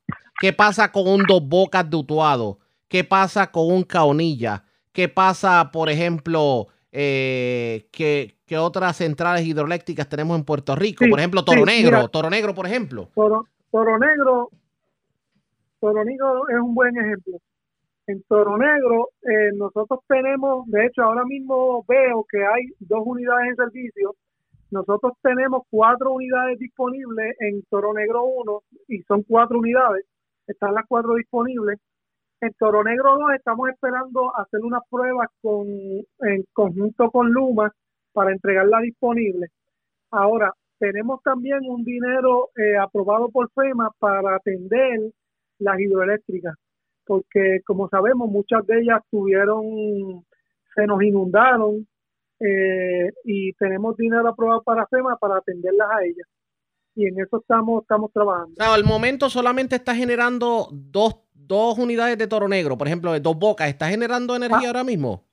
¿Qué 0.40 0.52
pasa 0.52 0.90
con 0.90 1.06
un 1.06 1.24
dos 1.28 1.46
bocas 1.46 1.88
de? 1.88 2.58
¿Qué 2.89 3.05
pasa 3.05 3.51
con 3.51 3.72
un 3.72 3.82
caonilla? 3.82 4.64
¿Qué 4.93 5.09
pasa, 5.09 5.70
por 5.72 5.91
ejemplo, 5.91 6.68
eh, 6.93 7.89
que, 7.91 8.35
otras 8.57 8.99
centrales 8.99 9.45
hidroeléctricas 9.45 10.09
tenemos 10.09 10.39
en 10.39 10.45
Puerto 10.45 10.76
Rico? 10.76 11.05
por 11.11 11.18
ejemplo, 11.18 11.45
Toro 11.45 11.64
Negro, 11.64 12.09
Toro 12.09 12.30
Negro, 12.30 12.55
por 12.55 12.66
ejemplo. 12.66 13.09
Toro, 13.14 13.47
Toro 13.72 13.99
Negro, 13.99 14.51
Toro 15.80 16.05
Negro 16.05 16.49
es 16.49 16.61
un 16.61 16.74
buen 16.74 16.97
ejemplo. 16.97 17.39
En 18.07 18.22
Toro 18.28 18.57
Negro, 18.57 19.09
eh, 19.22 19.51
nosotros 19.57 20.01
tenemos, 20.07 20.66
de 20.68 20.87
hecho, 20.87 21.03
ahora 21.03 21.24
mismo 21.24 21.85
veo 21.89 22.24
que 22.30 22.39
hay 22.39 22.66
dos 22.78 23.03
unidades 23.05 23.49
en 23.49 23.57
servicio. 23.57 24.14
Nosotros 24.70 25.14
tenemos 25.22 25.62
cuatro 25.70 26.12
unidades 26.12 26.59
disponibles 26.59 27.35
en 27.41 27.62
Toro 27.70 27.93
Negro 27.95 28.24
1 28.24 28.62
y 28.89 29.03
son 29.03 29.22
cuatro 29.24 29.59
unidades. 29.59 30.05
Están 30.47 30.74
las 30.74 30.85
cuatro 30.87 31.14
disponibles 31.14 31.80
en 32.41 32.53
Toro 32.59 32.85
Negro 32.85 33.18
2 33.18 33.35
estamos 33.37 33.68
esperando 33.70 34.37
hacer 34.37 34.61
unas 34.61 34.82
pruebas 34.91 35.28
con, 35.41 35.66
en 35.68 36.45
conjunto 36.53 37.11
con 37.11 37.30
Luma 37.30 37.72
para 38.12 38.32
entregarla 38.32 38.80
disponible. 38.80 39.49
Ahora, 40.11 40.53
tenemos 40.78 41.22
también 41.22 41.61
un 41.68 41.85
dinero 41.85 42.51
eh, 42.57 42.76
aprobado 42.76 43.30
por 43.30 43.51
FEMA 43.53 43.91
para 43.99 44.37
atender 44.37 45.01
las 45.59 45.80
hidroeléctricas, 45.80 46.55
porque 47.07 47.61
como 47.64 47.89
sabemos, 47.89 48.28
muchas 48.28 48.66
de 48.66 48.80
ellas 48.80 49.01
tuvieron, 49.11 50.24
se 50.74 50.87
nos 50.87 51.03
inundaron 51.03 51.87
eh, 52.41 53.11
y 53.24 53.53
tenemos 53.55 53.97
dinero 53.97 54.28
aprobado 54.28 54.62
para 54.62 54.87
FEMA 54.87 55.16
para 55.16 55.39
atenderlas 55.39 55.89
a 55.91 56.05
ellas. 56.05 56.28
Y 56.97 57.07
en 57.09 57.20
eso 57.20 57.38
estamos, 57.38 57.82
estamos 57.82 58.12
trabajando. 58.12 58.55
al 58.59 58.84
momento 58.84 59.28
solamente 59.28 59.76
está 59.76 59.95
generando 59.95 60.68
dos 60.70 61.24
dos 61.47 61.78
unidades 61.78 62.18
de 62.18 62.26
toro 62.26 62.49
negro, 62.49 62.76
por 62.76 62.86
ejemplo, 62.86 63.12
de 63.12 63.20
dos 63.20 63.38
bocas, 63.38 63.68
¿está 63.68 63.88
generando 63.88 64.34
energía 64.34 64.61
ah. 64.64 64.66
ahora 64.68 64.84
mismo? 64.84 65.24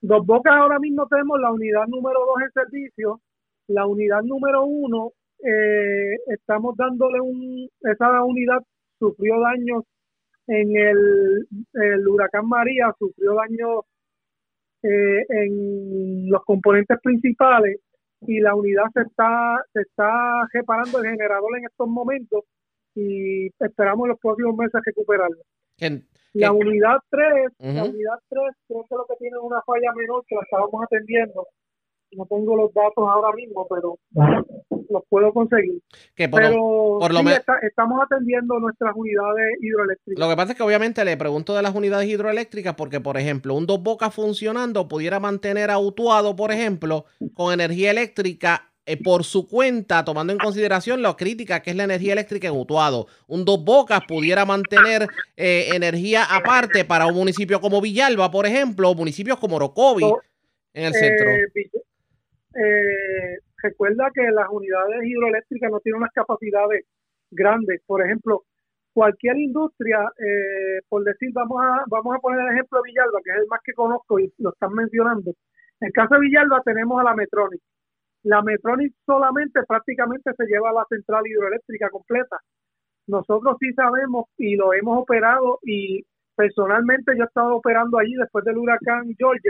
Dos 0.00 0.24
bocas 0.26 0.52
ahora 0.52 0.78
mismo 0.78 1.06
tenemos 1.08 1.40
la 1.40 1.52
unidad 1.52 1.86
número 1.86 2.20
dos 2.20 2.42
en 2.42 2.52
servicio, 2.52 3.20
la 3.68 3.86
unidad 3.86 4.22
número 4.22 4.64
uno, 4.64 5.12
eh, 5.42 6.16
estamos 6.26 6.76
dándole 6.76 7.20
un, 7.20 7.68
esa 7.80 8.22
unidad 8.24 8.58
sufrió 8.98 9.40
daños 9.40 9.84
en 10.46 10.76
el, 10.76 11.48
el 11.74 12.08
huracán 12.08 12.46
María, 12.48 12.94
sufrió 12.98 13.34
daños 13.34 13.84
eh, 14.82 15.24
en 15.28 16.30
los 16.30 16.44
componentes 16.44 16.98
principales 17.02 17.80
y 18.26 18.40
la 18.40 18.54
unidad 18.54 18.84
se 18.92 19.02
está, 19.02 19.62
se 19.72 19.80
está 19.82 20.46
reparando 20.52 20.98
el 20.98 21.10
generador 21.10 21.58
en 21.58 21.64
estos 21.64 21.88
momentos 21.88 22.44
y 22.94 23.46
esperamos 23.58 24.08
los 24.08 24.18
próximos 24.18 24.56
meses 24.56 24.80
recuperarlo. 24.84 25.42
la 26.32 26.52
unidad 26.52 26.98
3, 27.10 27.52
la 27.58 27.84
unidad 27.84 28.18
3 28.28 28.42
creo 28.68 28.86
que 28.88 28.94
lo 28.94 29.06
que 29.06 29.16
tiene 29.18 29.38
una 29.38 29.62
falla 29.62 29.92
menor 29.94 30.24
que 30.26 30.34
la 30.34 30.42
estábamos 30.42 30.82
atendiendo. 30.84 31.46
No 32.12 32.26
tengo 32.26 32.56
los 32.56 32.72
datos 32.72 33.04
ahora 33.08 33.34
mismo, 33.34 33.66
pero 33.68 33.96
los 34.90 35.02
puedo 35.08 35.32
conseguir. 35.32 35.80
Que 36.14 36.28
por 36.28 36.40
pero 36.40 36.98
por 37.00 37.12
lo 37.12 37.20
sí, 37.20 37.26
estamos 37.62 38.02
atendiendo 38.02 38.58
nuestras 38.58 38.92
unidades 38.94 39.56
hidroeléctricas. 39.60 40.18
Lo 40.18 40.28
que 40.28 40.36
pasa 40.36 40.52
es 40.52 40.56
que 40.56 40.62
obviamente 40.62 41.04
le 41.04 41.16
pregunto 41.16 41.54
de 41.54 41.62
las 41.62 41.74
unidades 41.74 42.08
hidroeléctricas 42.08 42.74
porque, 42.74 43.00
por 43.00 43.16
ejemplo, 43.16 43.54
un 43.54 43.66
dos 43.66 43.82
bocas 43.82 44.14
funcionando 44.14 44.88
pudiera 44.88 45.20
mantener 45.20 45.70
a 45.70 45.78
Utuado, 45.78 46.36
por 46.36 46.52
ejemplo, 46.52 47.06
con 47.34 47.52
energía 47.52 47.90
eléctrica 47.90 48.70
eh, 48.88 48.96
por 49.02 49.24
su 49.24 49.48
cuenta, 49.48 50.04
tomando 50.04 50.32
en 50.32 50.38
consideración 50.38 51.02
la 51.02 51.16
crítica 51.16 51.60
que 51.60 51.70
es 51.70 51.76
la 51.76 51.82
energía 51.84 52.12
eléctrica 52.12 52.46
en 52.46 52.54
Utuado. 52.54 53.08
Un 53.26 53.44
Dos 53.44 53.64
Bocas 53.64 54.00
pudiera 54.06 54.44
mantener 54.44 55.08
eh, 55.36 55.70
energía 55.74 56.24
aparte 56.24 56.84
para 56.84 57.06
un 57.06 57.14
municipio 57.16 57.60
como 57.60 57.80
Villalba, 57.80 58.30
por 58.30 58.46
ejemplo, 58.46 58.88
o 58.88 58.94
municipios 58.94 59.38
como 59.40 59.56
Orocovi 59.56 60.04
en 60.72 60.84
el 60.84 60.94
centro. 60.94 61.26
Eh, 63.66 63.70
recuerda 63.70 64.10
que 64.14 64.22
las 64.30 64.48
unidades 64.50 65.04
hidroeléctricas 65.04 65.70
no 65.70 65.80
tienen 65.80 66.00
unas 66.02 66.12
capacidades 66.12 66.84
grandes. 67.30 67.82
Por 67.86 68.04
ejemplo, 68.04 68.44
cualquier 68.92 69.36
industria, 69.38 70.00
por 70.88 71.04
decir, 71.04 71.30
vamos 71.34 71.62
a, 71.62 71.84
vamos 71.88 72.16
a 72.16 72.18
poner 72.20 72.40
el 72.40 72.52
ejemplo 72.54 72.80
de 72.80 72.90
Villalba, 72.90 73.20
que 73.24 73.30
es 73.30 73.36
el 73.38 73.46
más 73.48 73.60
que 73.64 73.72
conozco 73.74 74.18
y 74.18 74.32
lo 74.38 74.50
están 74.50 74.72
mencionando. 74.72 75.32
En 75.80 75.88
el 75.88 75.92
caso 75.92 76.14
de 76.14 76.20
Villalba 76.20 76.62
tenemos 76.64 77.00
a 77.00 77.04
la 77.04 77.14
Metronic 77.14 77.60
la 78.26 78.42
Metronic 78.42 78.92
solamente 79.06 79.60
prácticamente 79.68 80.32
se 80.36 80.46
lleva 80.46 80.70
a 80.70 80.72
la 80.72 80.84
central 80.88 81.26
hidroeléctrica 81.26 81.88
completa. 81.90 82.36
Nosotros 83.06 83.56
sí 83.60 83.72
sabemos 83.72 84.26
y 84.36 84.56
lo 84.56 84.74
hemos 84.74 84.98
operado 84.98 85.60
y 85.62 86.04
personalmente 86.34 87.12
yo 87.16 87.22
he 87.22 87.26
estado 87.26 87.54
operando 87.54 87.98
allí 87.98 88.14
después 88.14 88.44
del 88.44 88.58
huracán 88.58 89.14
George. 89.16 89.48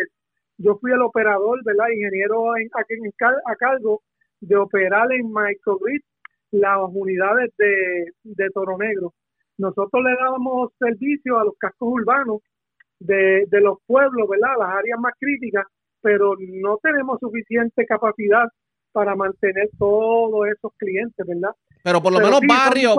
Yo 0.58 0.76
fui 0.76 0.92
el 0.92 1.00
operador, 1.00 1.64
¿verdad? 1.64 1.86
Ingeniero 1.88 2.54
en, 2.58 2.68
a 2.74 3.56
cargo 3.56 4.02
de 4.40 4.56
operar 4.56 5.10
en 5.12 5.32
microgrid 5.32 6.00
las 6.50 6.78
unidades 6.92 7.52
de, 7.58 8.12
de 8.24 8.50
Toro 8.50 8.78
Negro. 8.78 9.12
Nosotros 9.58 10.02
le 10.04 10.14
dábamos 10.16 10.72
servicio 10.78 11.38
a 11.38 11.44
los 11.44 11.54
cascos 11.58 11.88
urbanos 11.92 12.40
de, 12.98 13.44
de 13.48 13.60
los 13.60 13.78
pueblos, 13.86 14.28
¿verdad? 14.28 14.54
Las 14.58 14.70
áreas 14.70 14.98
más 15.00 15.14
críticas, 15.18 15.66
pero 16.00 16.34
no 16.38 16.78
tenemos 16.82 17.18
suficiente 17.20 17.86
capacidad 17.86 18.48
para 18.92 19.14
mantener 19.14 19.68
todos 19.78 20.46
esos 20.48 20.72
clientes, 20.76 21.26
¿verdad? 21.26 21.50
Pero 21.82 22.02
por 22.02 22.12
lo 22.12 22.18
menos 22.18 22.40
barrios, 22.48 22.96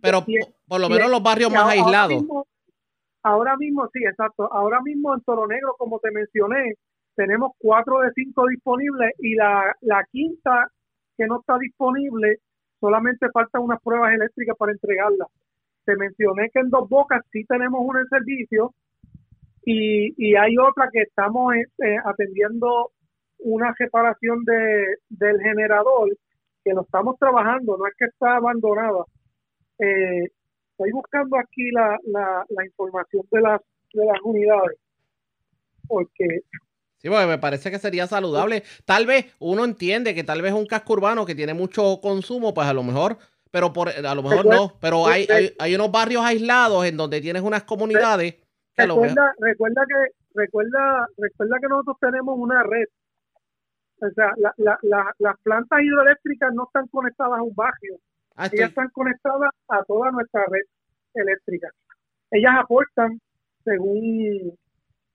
pero 0.00 0.24
por 0.68 0.80
lo 0.80 0.88
menos 0.88 1.10
los 1.10 1.22
barrios 1.22 1.50
más 1.50 1.68
aislados. 1.70 2.24
ahora 3.22 3.56
mismo, 3.56 3.88
sí, 3.92 4.04
exacto. 4.04 4.48
Ahora 4.52 4.80
mismo 4.82 5.14
en 5.14 5.20
Toro 5.22 5.46
Negro, 5.46 5.74
como 5.76 5.98
te 5.98 6.10
mencioné, 6.10 6.74
tenemos 7.14 7.52
cuatro 7.58 8.00
de 8.00 8.10
cinco 8.14 8.46
disponibles 8.48 9.12
y 9.18 9.34
la, 9.34 9.74
la 9.80 10.04
quinta 10.10 10.68
que 11.16 11.26
no 11.26 11.40
está 11.40 11.58
disponible, 11.58 12.38
solamente 12.80 13.28
faltan 13.32 13.62
unas 13.62 13.80
pruebas 13.82 14.14
eléctricas 14.14 14.56
para 14.56 14.72
entregarla. 14.72 15.26
Te 15.84 15.96
mencioné 15.96 16.50
que 16.50 16.60
en 16.60 16.70
Dos 16.70 16.88
Bocas 16.88 17.22
sí 17.30 17.44
tenemos 17.44 17.80
una 17.84 18.00
en 18.00 18.08
servicio 18.08 18.74
y, 19.64 20.12
y 20.16 20.34
hay 20.34 20.56
otra 20.58 20.88
que 20.92 21.02
estamos 21.02 21.54
eh, 21.54 21.96
atendiendo 22.04 22.90
una 23.38 23.74
separación 23.74 24.44
de, 24.44 24.96
del 25.08 25.40
generador 25.40 26.08
que 26.64 26.72
lo 26.72 26.82
estamos 26.82 27.18
trabajando, 27.18 27.76
no 27.76 27.86
es 27.86 27.94
que 27.98 28.06
está 28.06 28.36
abandonada. 28.36 29.04
Eh, 29.78 30.24
estoy 30.70 30.92
buscando 30.92 31.38
aquí 31.38 31.70
la, 31.70 31.98
la, 32.06 32.44
la 32.48 32.64
información 32.64 33.22
de 33.30 33.40
las, 33.40 33.60
de 33.92 34.04
las 34.06 34.20
unidades, 34.22 34.78
porque 35.86 36.40
Sí, 37.04 37.10
porque 37.10 37.26
me 37.26 37.36
parece 37.36 37.70
que 37.70 37.78
sería 37.78 38.06
saludable. 38.06 38.62
Tal 38.86 39.04
vez 39.04 39.26
uno 39.38 39.62
entiende 39.66 40.14
que 40.14 40.24
tal 40.24 40.40
vez 40.40 40.54
un 40.54 40.64
casco 40.64 40.94
urbano 40.94 41.26
que 41.26 41.34
tiene 41.34 41.52
mucho 41.52 42.00
consumo, 42.00 42.54
pues 42.54 42.66
a 42.66 42.72
lo 42.72 42.82
mejor, 42.82 43.18
pero 43.50 43.74
por, 43.74 43.90
a 43.90 44.14
lo 44.14 44.22
mejor 44.22 44.46
no. 44.46 44.72
Pero 44.80 45.06
hay, 45.06 45.26
hay, 45.28 45.54
hay, 45.58 45.74
unos 45.74 45.92
barrios 45.92 46.24
aislados 46.24 46.86
en 46.86 46.96
donde 46.96 47.20
tienes 47.20 47.42
unas 47.42 47.64
comunidades. 47.64 48.36
Que 48.74 48.86
recuerda, 48.86 49.34
recuerda 49.38 49.84
que 49.86 50.14
recuerda, 50.34 51.06
recuerda 51.18 51.58
que 51.60 51.68
nosotros 51.68 51.98
tenemos 52.00 52.38
una 52.38 52.62
red 52.62 52.86
o 54.00 54.10
sea, 54.14 54.32
la, 54.38 54.54
la, 54.56 55.12
las 55.18 55.36
plantas 55.42 55.80
hidroeléctricas 55.82 56.54
no 56.54 56.64
están 56.64 56.86
conectadas 56.88 57.38
a 57.38 57.42
un 57.42 57.54
barrio, 57.54 57.98
ah, 58.36 58.48
ellas 58.50 58.70
están 58.70 58.88
conectadas 58.88 59.50
a 59.68 59.84
toda 59.84 60.10
nuestra 60.10 60.42
red 60.48 60.62
eléctrica. 61.12 61.68
Ellas 62.30 62.52
aportan 62.58 63.20
según 63.62 64.56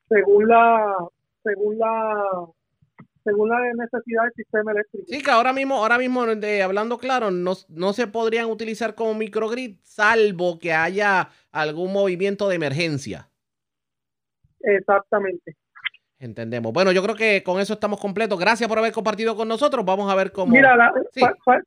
según 0.08 0.48
la 0.48 0.96
según 1.44 1.78
la 1.78 2.24
según 3.24 3.50
la 3.50 3.58
necesidad 3.74 4.24
del 4.24 4.34
sistema 4.36 4.72
eléctrico. 4.72 5.06
Sí, 5.08 5.22
que 5.22 5.32
ahora 5.32 5.54
mismo, 5.54 5.76
ahora 5.76 5.98
mismo 5.98 6.26
de, 6.26 6.64
hablando 6.64 6.98
claro, 6.98 7.32
no, 7.32 7.54
no 7.68 7.94
se 7.94 8.08
podrían 8.08 8.50
utilizar 8.50 8.96
como 8.96 9.14
microgrid 9.14 9.78
salvo 9.84 10.58
que 10.58 10.74
haya 10.74 11.30
algún 11.52 11.92
movimiento 11.92 12.48
de 12.48 12.56
emergencia. 12.56 13.30
Exactamente. 14.62 15.56
Entendemos. 16.20 16.74
Bueno, 16.74 16.92
yo 16.92 17.02
creo 17.02 17.16
que 17.16 17.44
con 17.44 17.62
eso 17.62 17.74
estamos 17.74 18.00
completos. 18.00 18.38
Gracias 18.38 18.68
por 18.68 18.78
haber 18.78 18.92
compartido 18.92 19.38
con 19.38 19.48
nosotros. 19.48 19.86
Vamos 19.86 20.12
a 20.12 20.16
ver 20.16 20.34
cómo. 20.34 20.52
Mira, 20.52 20.92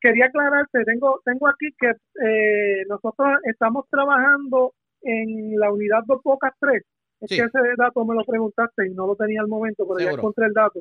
quería 0.01 0.27
aclararte. 0.27 0.85
Tengo, 0.85 1.21
tengo 1.25 1.49
aquí 1.49 1.75
que 1.79 1.89
eh, 1.89 2.85
nosotros 2.87 3.29
estamos 3.45 3.87
trabajando 3.91 4.75
en 5.01 5.59
la 5.59 5.73
unidad 5.73 6.01
dos 6.07 6.21
pocas 6.23 6.53
3. 6.61 6.83
Es 7.23 7.29
que 7.29 7.45
ese 7.45 7.59
dato 7.79 8.05
me 8.05 8.15
lo 8.15 8.25
preguntaste 8.25 8.87
y 8.87 8.91
no 8.95 9.07
lo 9.07 9.15
tenía 9.15 9.41
al 9.41 9.49
momento, 9.49 9.87
pero 9.87 10.05
ya 10.05 10.13
encontré 10.13 10.47
el 10.47 10.53
dato. 10.53 10.81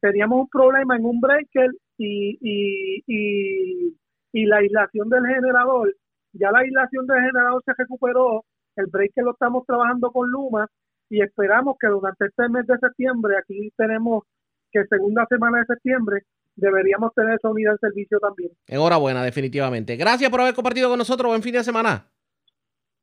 Teníamos 0.00 0.40
un 0.40 0.48
problema 0.48 0.96
en 0.96 1.04
un 1.04 1.20
breaker 1.20 1.70
y, 1.96 2.38
y, 2.40 3.04
y, 3.06 3.96
y 4.32 4.46
la 4.46 4.56
aislación 4.56 5.08
del 5.08 5.24
generador. 5.26 5.94
Ya 6.32 6.50
la 6.50 6.60
aislación 6.60 7.06
del 7.06 7.20
generador 7.20 7.62
se 7.64 7.72
recuperó. 7.76 8.44
El 8.76 8.86
breaker 8.86 9.24
lo 9.24 9.32
estamos 9.32 9.64
trabajando 9.64 10.10
con 10.10 10.28
Luma 10.28 10.66
y 11.08 11.22
esperamos 11.22 11.76
que 11.78 11.88
durante 11.88 12.26
este 12.26 12.48
mes 12.48 12.66
de 12.66 12.78
septiembre, 12.78 13.36
aquí 13.38 13.70
tenemos 13.76 14.24
que 14.72 14.84
segunda 14.86 15.26
semana 15.28 15.58
de 15.58 15.66
septiembre, 15.66 16.22
deberíamos 16.56 17.12
tener 17.14 17.34
esa 17.34 17.50
unidad 17.50 17.72
de 17.72 17.88
servicio 17.88 18.18
también. 18.18 18.50
Enhorabuena, 18.66 19.22
definitivamente. 19.22 19.96
Gracias 19.96 20.30
por 20.30 20.40
haber 20.40 20.54
compartido 20.54 20.88
con 20.88 20.98
nosotros. 20.98 21.28
Buen 21.30 21.42
fin 21.42 21.54
de 21.54 21.64
semana. 21.64 22.06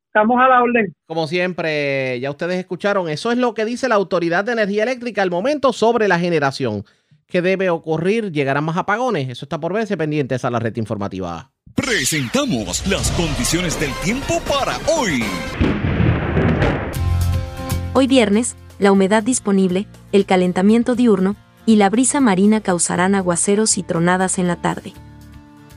Estamos 0.07 0.37
a 0.39 0.47
la 0.47 0.63
orden. 0.63 0.95
Como 1.05 1.27
siempre, 1.27 2.19
ya 2.19 2.31
ustedes 2.31 2.57
escucharon, 2.57 3.07
eso 3.09 3.31
es 3.31 3.37
lo 3.37 3.53
que 3.53 3.65
dice 3.65 3.87
la 3.87 3.95
Autoridad 3.95 4.43
de 4.45 4.53
Energía 4.53 4.83
Eléctrica 4.83 5.21
al 5.21 5.29
momento 5.29 5.73
sobre 5.73 6.07
la 6.07 6.17
generación. 6.17 6.85
¿Qué 7.27 7.41
debe 7.41 7.69
ocurrir? 7.69 8.31
¿Llegarán 8.31 8.63
más 8.63 8.77
apagones? 8.77 9.29
Eso 9.29 9.45
está 9.45 9.59
por 9.59 9.73
verse 9.73 9.97
pendientes 9.97 10.45
a 10.45 10.49
la 10.49 10.59
red 10.59 10.75
informativa. 10.77 11.51
Presentamos 11.75 12.87
las 12.87 13.11
condiciones 13.11 13.79
del 13.79 13.91
tiempo 14.03 14.41
para 14.47 14.77
hoy. 14.97 15.23
Hoy 17.93 18.07
viernes, 18.07 18.55
la 18.79 18.91
humedad 18.91 19.23
disponible, 19.23 19.87
el 20.11 20.25
calentamiento 20.25 20.95
diurno 20.95 21.35
y 21.65 21.75
la 21.75 21.89
brisa 21.89 22.21
marina 22.21 22.61
causarán 22.61 23.13
aguaceros 23.13 23.77
y 23.77 23.83
tronadas 23.83 24.39
en 24.39 24.47
la 24.47 24.55
tarde. 24.55 24.93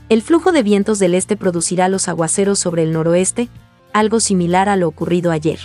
El 0.07 0.21
flujo 0.21 0.51
de 0.51 0.63
vientos 0.63 0.99
del 0.99 1.15
este 1.15 1.35
producirá 1.35 1.89
los 1.89 2.07
aguaceros 2.07 2.59
sobre 2.59 2.83
el 2.83 2.93
noroeste, 2.93 3.49
algo 3.93 4.19
similar 4.19 4.69
a 4.69 4.75
lo 4.75 4.87
ocurrido 4.87 5.31
ayer. 5.31 5.59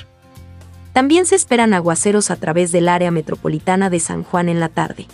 También 0.92 1.26
se 1.26 1.34
esperan 1.34 1.74
aguaceros 1.74 2.30
a 2.30 2.36
través 2.36 2.72
del 2.72 2.88
área 2.88 3.10
metropolitana 3.10 3.90
de 3.90 4.00
San 4.00 4.22
Juan 4.22 4.48
en 4.48 4.60
la 4.60 4.68
tarde. 4.68 5.06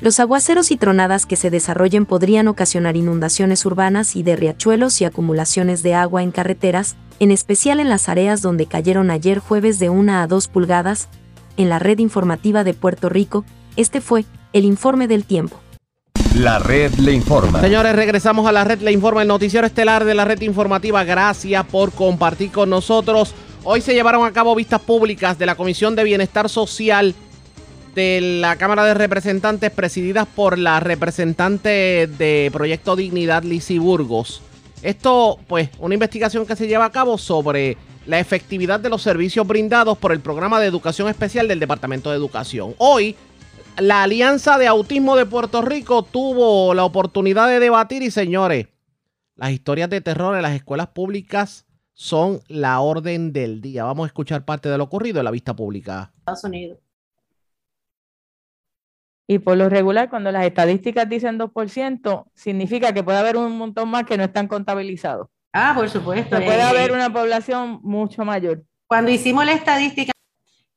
Los 0.00 0.20
aguaceros 0.20 0.70
y 0.70 0.76
tronadas 0.76 1.26
que 1.26 1.36
se 1.36 1.50
desarrollen 1.50 2.06
podrían 2.06 2.46
ocasionar 2.46 2.96
inundaciones 2.96 3.66
urbanas 3.66 4.14
y 4.14 4.22
de 4.22 4.36
riachuelos 4.36 5.00
y 5.00 5.04
acumulaciones 5.04 5.82
de 5.82 5.94
agua 5.94 6.22
en 6.22 6.30
carreteras, 6.30 6.96
en 7.18 7.32
especial 7.32 7.80
en 7.80 7.88
las 7.88 8.08
áreas 8.08 8.42
donde 8.42 8.66
cayeron 8.66 9.10
ayer 9.10 9.40
jueves 9.40 9.78
de 9.78 9.88
1 9.88 10.12
a 10.12 10.26
2 10.26 10.48
pulgadas, 10.48 11.08
en 11.56 11.68
la 11.68 11.80
red 11.80 11.98
informativa 11.98 12.62
de 12.62 12.74
Puerto 12.74 13.08
Rico, 13.08 13.44
este 13.76 14.00
fue 14.00 14.24
el 14.52 14.64
informe 14.64 15.08
del 15.08 15.24
tiempo. 15.24 15.58
La 16.38 16.60
red 16.60 16.94
le 16.94 17.12
informa. 17.12 17.60
Señores, 17.60 17.96
regresamos 17.96 18.46
a 18.46 18.52
la 18.52 18.62
red 18.62 18.80
le 18.80 18.92
informa, 18.92 19.22
el 19.22 19.28
noticiero 19.28 19.66
estelar 19.66 20.04
de 20.04 20.14
la 20.14 20.24
red 20.24 20.40
informativa. 20.42 21.02
Gracias 21.02 21.64
por 21.66 21.90
compartir 21.90 22.52
con 22.52 22.70
nosotros. 22.70 23.34
Hoy 23.64 23.80
se 23.80 23.92
llevaron 23.92 24.24
a 24.24 24.32
cabo 24.32 24.54
vistas 24.54 24.80
públicas 24.80 25.36
de 25.36 25.46
la 25.46 25.56
Comisión 25.56 25.96
de 25.96 26.04
Bienestar 26.04 26.48
Social 26.48 27.14
de 27.96 28.20
la 28.40 28.54
Cámara 28.54 28.84
de 28.84 28.94
Representantes 28.94 29.72
presididas 29.72 30.28
por 30.28 30.58
la 30.58 30.78
representante 30.78 32.06
de 32.06 32.50
Proyecto 32.52 32.94
Dignidad, 32.94 33.42
Lizy 33.42 33.78
Burgos. 33.78 34.40
Esto, 34.82 35.40
pues, 35.48 35.70
una 35.80 35.94
investigación 35.94 36.46
que 36.46 36.54
se 36.54 36.68
lleva 36.68 36.84
a 36.84 36.92
cabo 36.92 37.18
sobre 37.18 37.76
la 38.06 38.20
efectividad 38.20 38.78
de 38.78 38.90
los 38.90 39.02
servicios 39.02 39.44
brindados 39.44 39.98
por 39.98 40.12
el 40.12 40.20
programa 40.20 40.60
de 40.60 40.66
educación 40.66 41.08
especial 41.08 41.48
del 41.48 41.58
Departamento 41.58 42.10
de 42.10 42.16
Educación. 42.16 42.76
Hoy, 42.78 43.16
la 43.80 44.02
Alianza 44.02 44.58
de 44.58 44.66
Autismo 44.66 45.16
de 45.16 45.26
Puerto 45.26 45.62
Rico 45.62 46.02
tuvo 46.02 46.74
la 46.74 46.84
oportunidad 46.84 47.48
de 47.48 47.60
debatir 47.60 48.02
y 48.02 48.10
señores, 48.10 48.68
las 49.36 49.50
historias 49.50 49.88
de 49.88 50.00
terror 50.00 50.34
en 50.34 50.42
las 50.42 50.52
escuelas 50.52 50.88
públicas 50.88 51.66
son 51.92 52.40
la 52.48 52.80
orden 52.80 53.32
del 53.32 53.60
día. 53.60 53.84
Vamos 53.84 54.04
a 54.04 54.08
escuchar 54.08 54.44
parte 54.44 54.68
de 54.68 54.78
lo 54.78 54.84
ocurrido 54.84 55.20
en 55.20 55.24
la 55.24 55.30
vista 55.30 55.54
pública. 55.54 56.12
Estados 56.18 56.44
Unidos. 56.44 56.78
Y 59.28 59.38
por 59.38 59.56
lo 59.56 59.68
regular, 59.68 60.08
cuando 60.08 60.32
las 60.32 60.44
estadísticas 60.44 61.08
dicen 61.08 61.38
2%, 61.38 62.30
significa 62.34 62.92
que 62.92 63.04
puede 63.04 63.18
haber 63.18 63.36
un 63.36 63.58
montón 63.58 63.90
más 63.90 64.04
que 64.04 64.16
no 64.16 64.24
están 64.24 64.48
contabilizados. 64.48 65.28
Ah, 65.52 65.72
por 65.76 65.88
supuesto. 65.90 66.36
puede 66.36 66.58
eh, 66.58 66.62
haber 66.62 66.92
una 66.92 67.12
población 67.12 67.80
mucho 67.82 68.24
mayor. 68.24 68.64
Cuando 68.86 69.10
hicimos 69.10 69.44
la 69.44 69.52
estadística, 69.52 70.12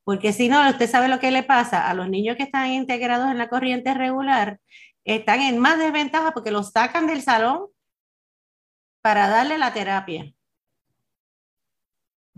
porque 0.04 0.32
si 0.32 0.48
no, 0.48 0.68
usted 0.68 0.90
sabe 0.90 1.08
lo 1.08 1.20
que 1.20 1.30
le 1.30 1.42
pasa 1.42 1.88
a 1.88 1.94
los 1.94 2.08
niños 2.08 2.36
que 2.36 2.42
están 2.42 2.70
integrados 2.70 3.30
en 3.30 3.38
la 3.38 3.48
corriente 3.48 3.94
regular, 3.94 4.58
están 5.04 5.40
en 5.40 5.58
más 5.58 5.78
desventaja 5.78 6.32
porque 6.32 6.50
los 6.50 6.70
sacan 6.70 7.06
del 7.06 7.22
salón 7.22 7.66
para 9.00 9.28
darle 9.28 9.58
la 9.58 9.72
terapia. 9.72 10.32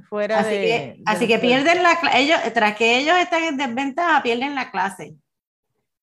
Fuera 0.08 0.40
así 0.40 0.50
que, 0.50 1.02
así 1.06 1.26
que 1.28 1.38
pierden 1.38 1.82
la 1.82 1.98
ellos, 2.16 2.38
tras 2.52 2.76
que 2.76 2.98
ellos 2.98 3.16
están 3.16 3.44
en 3.44 3.56
desventaja, 3.56 4.22
pierden 4.22 4.54
la 4.54 4.70
clase. 4.70 5.14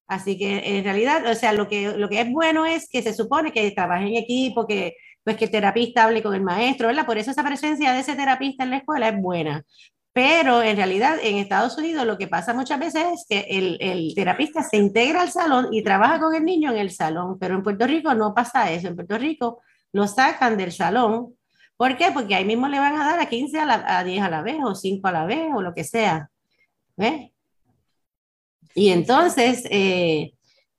Así 0.07 0.37
que 0.37 0.77
en 0.77 0.83
realidad, 0.83 1.25
o 1.25 1.35
sea, 1.35 1.53
lo 1.53 1.67
que, 1.67 1.97
lo 1.97 2.09
que 2.09 2.21
es 2.21 2.29
bueno 2.29 2.65
es 2.65 2.89
que 2.89 3.01
se 3.01 3.13
supone 3.13 3.53
que 3.53 3.71
trabaje 3.71 4.07
en 4.07 4.15
equipo, 4.15 4.67
que, 4.67 4.95
pues, 5.23 5.37
que 5.37 5.45
el 5.45 5.51
terapista 5.51 6.03
hable 6.03 6.21
con 6.21 6.35
el 6.35 6.41
maestro, 6.41 6.87
¿verdad? 6.87 7.05
Por 7.05 7.17
eso 7.17 7.31
esa 7.31 7.43
presencia 7.43 7.93
de 7.93 8.01
ese 8.01 8.15
terapista 8.15 8.63
en 8.63 8.71
la 8.71 8.77
escuela 8.77 9.07
es 9.07 9.21
buena. 9.21 9.63
Pero 10.13 10.61
en 10.61 10.75
realidad 10.75 11.17
en 11.21 11.37
Estados 11.37 11.77
Unidos 11.77 12.05
lo 12.05 12.17
que 12.17 12.27
pasa 12.27 12.53
muchas 12.53 12.79
veces 12.79 13.05
es 13.13 13.25
que 13.29 13.39
el, 13.49 13.77
el, 13.79 14.13
terapista 14.13 14.61
se 14.61 14.75
integra 14.75 15.21
al 15.21 15.31
salón 15.31 15.69
y 15.71 15.83
trabaja 15.83 16.19
con 16.19 16.35
el 16.35 16.43
niño 16.43 16.71
en 16.71 16.79
el 16.79 16.91
salón, 16.91 17.39
pero 17.39 17.55
en 17.55 17.63
Puerto 17.63 17.87
Rico 17.87 18.13
no 18.13 18.33
pasa 18.33 18.69
eso. 18.71 18.89
En 18.89 18.95
Puerto 18.95 19.17
Rico 19.17 19.61
lo 19.93 20.07
sacan 20.07 20.57
del 20.57 20.73
salón. 20.73 21.35
¿Por 21.77 21.95
qué? 21.97 22.11
Porque 22.13 22.35
ahí 22.35 22.43
mismo 22.43 22.67
le 22.67 22.79
van 22.79 22.95
a 22.95 23.05
dar 23.05 23.19
a 23.19 23.29
15 23.29 23.59
a, 23.59 23.65
la, 23.65 23.99
a 23.99 24.03
10 24.03 24.21
a 24.21 24.29
la 24.29 24.41
vez 24.41 24.57
o 24.63 24.75
5 24.75 25.07
a 25.07 25.11
la 25.11 25.25
vez 25.25 25.49
o 25.55 25.61
lo 25.61 25.73
que 25.73 25.85
sea. 25.85 26.29
¿Ves? 26.97 27.31
Y 28.75 28.89
entonces, 28.89 29.63
eh, 29.69 30.33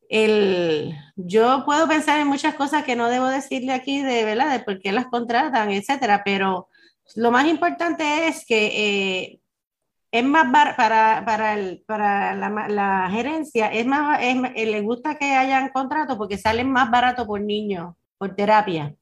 el, 0.08 0.94
yo 1.16 1.64
puedo 1.64 1.88
pensar 1.88 2.20
en 2.20 2.26
muchas 2.26 2.54
cosas 2.54 2.84
que 2.84 2.96
no 2.96 3.08
debo 3.08 3.28
decirle 3.28 3.72
aquí 3.72 4.02
de, 4.02 4.24
¿verdad? 4.24 4.52
de 4.52 4.60
por 4.60 4.80
qué 4.80 4.92
las 4.92 5.06
contratan, 5.06 5.70
etcétera, 5.70 6.22
pero 6.24 6.68
lo 7.16 7.30
más 7.30 7.46
importante 7.46 8.28
es 8.28 8.44
que 8.46 8.66
eh, 8.66 9.40
es 10.12 10.24
más 10.24 10.52
para, 10.76 11.24
para, 11.24 11.54
el, 11.54 11.82
para 11.86 12.34
la, 12.34 13.08
gerencia, 13.10 13.68
es 13.68 13.86
más, 13.86 14.20
es, 14.22 14.36
eh, 14.54 14.66
le 14.66 14.80
gusta 14.82 15.16
que 15.16 15.34
hayan 15.34 15.70
contratos 15.70 16.18
porque 16.18 16.36
salen 16.36 16.70
más 16.70 16.90
barato 16.90 17.26
por 17.26 17.40
niño, 17.40 17.96
por 18.18 18.34
terapia. 18.34 18.94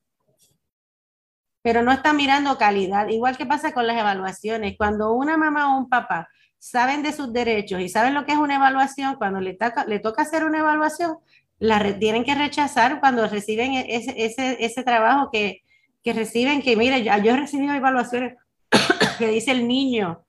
Pero 1.63 1.83
no 1.83 1.93
están 1.93 2.17
mirando 2.17 2.57
calidad, 2.57 3.09
igual 3.09 3.37
que 3.37 3.45
pasa 3.45 3.73
con 3.73 3.87
las 3.87 3.99
evaluaciones. 3.99 4.77
Cuando 4.79 5.13
una 5.13 5.37
mamá 5.37 5.75
o 5.75 5.79
un 5.79 5.89
papá 5.89 6.29
saben 6.59 7.03
de 7.03 7.13
sus 7.13 7.33
derechos 7.33 7.81
y 7.81 7.89
saben 7.89 8.15
lo 8.15 8.25
que 8.25 8.33
es 8.33 8.39
una 8.39 8.55
evaluación, 8.55 9.17
cuando 9.17 9.41
le, 9.41 9.55
toca, 9.55 9.85
le 9.87 9.99
toca 9.99 10.23
hacer 10.23 10.45
una 10.45 10.61
evaluación, 10.61 11.19
la 11.59 11.99
tienen 11.99 12.25
que 12.25 12.35
rechazar 12.35 13.01
cuando 13.01 13.27
reciben 13.27 13.73
e-, 13.73 13.97
ese, 13.97 14.15
ese, 14.25 14.65
ese 14.65 14.83
trabajo 14.85 15.31
que, 15.31 15.63
que, 16.03 16.13
reciben, 16.13 16.63
que 16.63 16.77
mire, 16.77 17.03
yo, 17.03 17.17
yo 17.19 17.33
he 17.33 17.37
recibido 17.37 17.75
evaluaciones 17.75 18.35
que 19.19 19.29
dice 19.29 19.51
el 19.53 19.67
niño, 19.67 20.25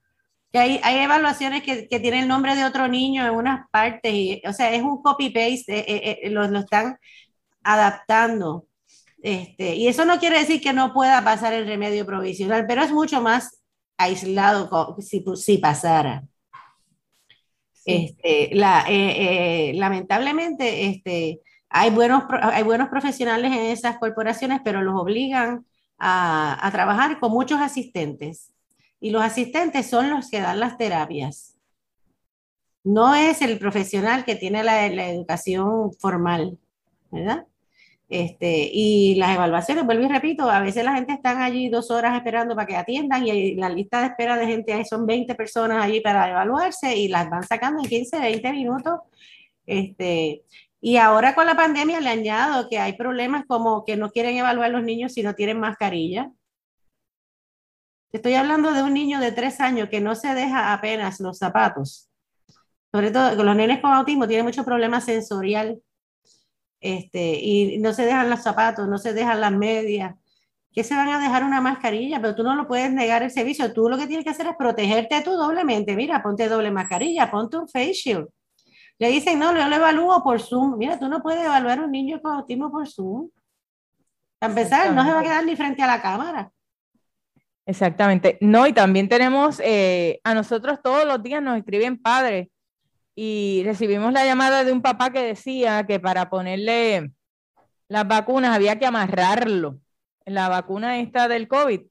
que 0.52 0.60
hay, 0.60 0.82
hay 0.84 0.98
evaluaciones 0.98 1.64
que, 1.64 1.88
que, 1.88 2.00
tienen 2.00 2.24
el 2.24 2.28
nombre 2.28 2.56
de 2.56 2.66
otro 2.66 2.88
niño 2.88 3.26
en 3.26 3.32
unas 3.32 3.70
partes, 3.72 4.14
y, 4.14 4.42
o 4.46 4.54
sea, 4.54 4.74
es 4.74 4.82
un 4.82 5.02
copy-paste, 5.02 5.80
eh, 5.80 5.86
eh, 5.88 6.20
eh, 6.24 6.30
lo, 6.30 6.48
lo, 6.48 6.60
están 6.60 6.98
adaptando. 7.64 8.66
Este, 9.22 9.76
y 9.76 9.88
eso 9.88 10.04
no 10.06 10.20
quiere 10.20 10.40
decir 10.40 10.62
que 10.62 10.74
no 10.74 10.94
pueda 10.94 11.24
pasar 11.24 11.54
el 11.54 11.68
remedio 11.68 12.06
provisional, 12.06 12.66
pero 12.68 12.84
es 12.84 12.92
mucho 12.92 13.22
más 13.22 13.62
aislado 13.98 14.98
si, 15.00 15.24
si 15.36 15.58
pasara. 15.60 16.24
Este, 17.86 18.50
la, 18.54 18.86
eh, 18.88 19.70
eh, 19.70 19.74
lamentablemente, 19.74 20.88
este, 20.88 21.42
hay, 21.72 21.90
buenos, 21.90 22.24
hay 22.42 22.64
buenos 22.64 22.90
profesionales 22.90 23.52
en 23.52 23.66
esas 23.68 23.98
corporaciones, 23.98 24.62
pero 24.64 24.82
los 24.82 25.00
obligan 25.00 25.66
a, 25.98 26.66
a, 26.66 26.72
trabajar 26.72 27.20
con 27.20 27.32
muchos 27.32 27.60
asistentes. 27.62 28.54
Y 29.00 29.12
los 29.12 29.24
asistentes 29.24 29.90
son 29.90 30.10
los 30.10 30.30
que 30.30 30.42
dan 30.42 30.60
las 30.60 30.78
terapias. 30.78 31.56
No 32.84 33.16
es 33.16 33.42
el 33.42 33.58
profesional 33.58 34.26
que 34.26 34.36
tiene 34.36 34.64
la, 34.64 34.88
la 34.90 35.10
educación 35.10 35.94
formal, 35.94 36.58
¿verdad? 37.10 37.46
Este, 38.10 38.70
y 38.74 39.16
las 39.16 39.34
evaluaciones, 39.36 39.86
vuelvo 39.86 40.04
y 40.04 40.10
repito, 40.10 40.50
a 40.50 40.60
veces 40.60 40.84
la 40.84 40.96
gente 40.96 41.14
está 41.14 41.46
allí 41.46 41.70
dos 41.70 41.90
horas 41.92 42.14
esperando 42.18 42.56
para 42.56 42.68
que 42.68 42.76
atiendan 42.76 43.26
y 43.26 43.56
la 43.56 43.70
lista 43.70 44.02
de 44.02 44.08
espera 44.08 44.36
de 44.36 44.48
gente 44.48 44.74
ahí 44.74 44.84
son 44.84 45.06
20 45.06 45.34
personas 45.36 45.82
allí 45.82 46.02
para 46.02 46.30
evaluarse 46.30 46.94
y 46.98 47.08
las 47.08 47.30
van 47.30 47.44
sacando 47.44 47.82
en 47.82 47.88
15, 47.88 48.20
20 48.20 48.52
minutos. 48.52 49.00
Este, 49.66 50.44
y 50.82 50.98
ahora 50.98 51.36
con 51.36 51.46
la 51.46 51.56
pandemia 51.56 52.02
le 52.02 52.10
añado 52.10 52.68
que 52.68 52.80
hay 52.80 52.94
problemas 52.94 53.46
como 53.48 53.86
que 53.86 53.96
no 53.96 54.10
quieren 54.10 54.36
evaluar 54.36 54.72
los 54.72 54.84
niños 54.84 55.14
si 55.14 55.22
no 55.22 55.36
tienen 55.36 55.60
mascarilla. 55.60 56.32
Estoy 58.12 58.34
hablando 58.34 58.74
de 58.74 58.82
un 58.82 58.94
niño 58.94 59.20
de 59.20 59.32
tres 59.32 59.62
años 59.62 59.90
que 59.90 60.02
no 60.02 60.16
se 60.16 60.34
deja 60.34 60.74
apenas 60.74 61.20
los 61.20 61.38
zapatos. 61.38 62.10
Sobre 62.92 63.12
todo 63.12 63.42
los 63.44 63.56
nenes 63.56 63.80
con 63.80 63.94
autismo 63.94 64.28
tienen 64.28 64.46
mucho 64.46 64.66
problema 64.66 65.00
sensorial 65.00 65.82
este, 66.82 67.40
y 67.40 67.78
no 67.78 67.94
se 67.94 68.06
dejan 68.06 68.30
los 68.32 68.42
zapatos, 68.42 68.88
no 68.88 68.98
se 68.98 69.14
dejan 69.14 69.40
las 69.40 69.52
medias, 69.52 70.16
que 70.74 70.84
se 70.84 70.96
van 70.96 71.10
a 71.10 71.20
dejar 71.20 71.44
una 71.44 71.62
mascarilla, 71.62 72.20
pero 72.20 72.36
tú 72.36 72.44
no 72.44 72.56
lo 72.56 72.68
puedes 72.68 72.92
negar 72.92 73.22
el 73.22 73.30
servicio, 73.30 73.72
tú 73.72 73.88
lo 73.88 73.98
que 73.98 74.08
tienes 74.08 74.26
que 74.26 74.32
hacer 74.32 74.48
es 74.48 74.56
protegerte 74.58 75.22
tú 75.22 75.32
doblemente, 75.34 75.96
mira, 75.96 76.24
ponte 76.24 76.50
doble 76.50 76.72
mascarilla, 76.72 77.30
ponte 77.30 77.58
un 77.58 77.70
face 77.70 77.94
shield. 77.94 78.28
Le 79.02 79.08
dicen, 79.08 79.40
no, 79.40 79.52
yo 79.58 79.68
lo 79.68 79.76
evalúo 79.78 80.24
por 80.24 80.40
Zoom, 80.40 80.78
mira, 80.78 81.00
tú 81.00 81.10
no 81.10 81.24
puedes 81.24 81.44
evaluar 81.44 81.80
a 81.80 81.86
un 81.86 81.92
niño 81.92 82.22
con 82.22 82.36
autismo 82.36 82.70
por 82.70 82.88
Zoom. 82.88 83.32
Para 84.38 84.52
empezar, 84.52 84.94
no 84.94 85.04
se 85.04 85.12
va 85.12 85.22
a 85.22 85.24
quedar 85.24 85.44
ni 85.44 85.56
frente 85.56 85.82
a 85.82 85.88
la 85.88 86.00
cámara. 86.00 86.52
Exactamente. 87.66 88.38
No, 88.42 88.68
y 88.68 88.74
también 88.74 89.10
tenemos, 89.10 89.60
eh, 89.66 90.20
a 90.24 90.36
nosotros 90.36 90.84
todos 90.84 91.08
los 91.08 91.24
días 91.24 91.42
nos 91.42 91.58
escriben 91.58 92.00
padres 92.00 92.50
y 93.16 93.64
recibimos 93.66 94.14
la 94.14 94.24
llamada 94.24 94.64
de 94.64 94.72
un 94.72 94.84
papá 94.84 95.10
que 95.10 95.24
decía 95.24 95.84
que 95.88 96.00
para 96.00 96.30
ponerle 96.30 97.12
las 97.88 98.08
vacunas 98.08 98.56
había 98.56 98.78
que 98.78 98.86
amarrarlo. 98.86 99.80
La 100.26 100.48
vacuna 100.48 101.00
esta 101.00 101.28
del 101.28 101.48
COVID, 101.48 101.82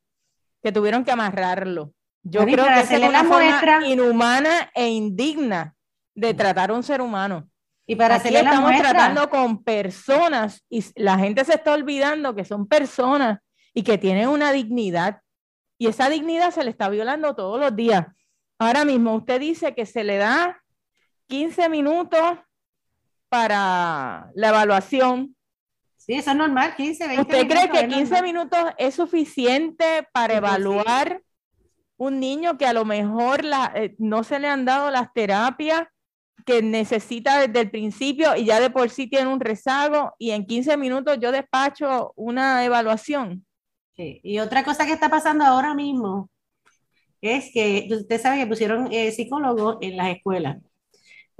que 0.62 0.70
tuvieron 0.70 1.04
que 1.04 1.10
amarrarlo. 1.10 1.92
Yo 2.22 2.44
creo 2.44 2.66
que 2.66 2.80
es 2.82 3.02
una 3.02 3.24
forma 3.24 3.84
inhumana 3.84 4.70
e 4.76 4.90
indigna 4.90 5.74
de 6.20 6.34
tratar 6.34 6.70
a 6.70 6.74
un 6.74 6.82
ser 6.82 7.00
humano. 7.00 7.48
Y 7.86 7.96
para 7.96 8.16
Aquí 8.16 8.36
estamos 8.36 8.70
tratando 8.76 9.28
con 9.30 9.64
personas 9.64 10.62
y 10.68 10.84
la 10.94 11.18
gente 11.18 11.44
se 11.44 11.54
está 11.54 11.72
olvidando 11.72 12.34
que 12.34 12.44
son 12.44 12.68
personas 12.68 13.40
y 13.74 13.82
que 13.82 13.98
tienen 13.98 14.28
una 14.28 14.52
dignidad. 14.52 15.22
Y 15.78 15.86
esa 15.86 16.08
dignidad 16.08 16.50
se 16.50 16.62
le 16.62 16.70
está 16.70 16.88
violando 16.88 17.34
todos 17.34 17.58
los 17.58 17.74
días. 17.74 18.06
Ahora 18.58 18.84
mismo 18.84 19.14
usted 19.14 19.40
dice 19.40 19.74
que 19.74 19.86
se 19.86 20.04
le 20.04 20.18
da 20.18 20.62
15 21.28 21.68
minutos 21.70 22.38
para 23.28 24.30
la 24.34 24.48
evaluación. 24.50 25.34
Sí, 25.96 26.14
eso 26.14 26.30
es 26.30 26.36
normal, 26.36 26.76
15, 26.76 27.08
20 27.08 27.22
¿Usted 27.22 27.48
cree 27.48 27.70
que 27.70 27.88
15 27.88 28.22
minutos 28.22 28.60
es 28.76 28.94
suficiente 28.94 30.06
para 30.12 30.34
evaluar 30.34 31.22
un 31.96 32.20
niño 32.20 32.58
que 32.58 32.66
a 32.66 32.72
lo 32.72 32.84
mejor 32.84 33.44
la, 33.44 33.72
eh, 33.74 33.94
no 33.98 34.22
se 34.22 34.38
le 34.38 34.48
han 34.48 34.64
dado 34.64 34.90
las 34.90 35.12
terapias 35.12 35.88
que 36.44 36.62
necesita 36.62 37.40
desde 37.40 37.60
el 37.60 37.70
principio 37.70 38.36
y 38.36 38.44
ya 38.44 38.60
de 38.60 38.70
por 38.70 38.90
sí 38.90 39.08
tiene 39.08 39.32
un 39.32 39.40
rezago 39.40 40.14
y 40.18 40.30
en 40.30 40.46
15 40.46 40.76
minutos 40.76 41.18
yo 41.20 41.32
despacho 41.32 42.12
una 42.16 42.64
evaluación? 42.64 43.46
Y 43.96 44.38
otra 44.38 44.64
cosa 44.64 44.86
que 44.86 44.92
está 44.92 45.10
pasando 45.10 45.44
ahora 45.44 45.74
mismo 45.74 46.30
es 47.20 47.50
que 47.52 47.86
usted 47.90 48.20
sabe 48.20 48.38
que 48.38 48.46
pusieron 48.46 48.90
eh, 48.90 49.12
psicólogos 49.12 49.76
en 49.82 49.96
las 49.96 50.08
escuelas 50.16 50.56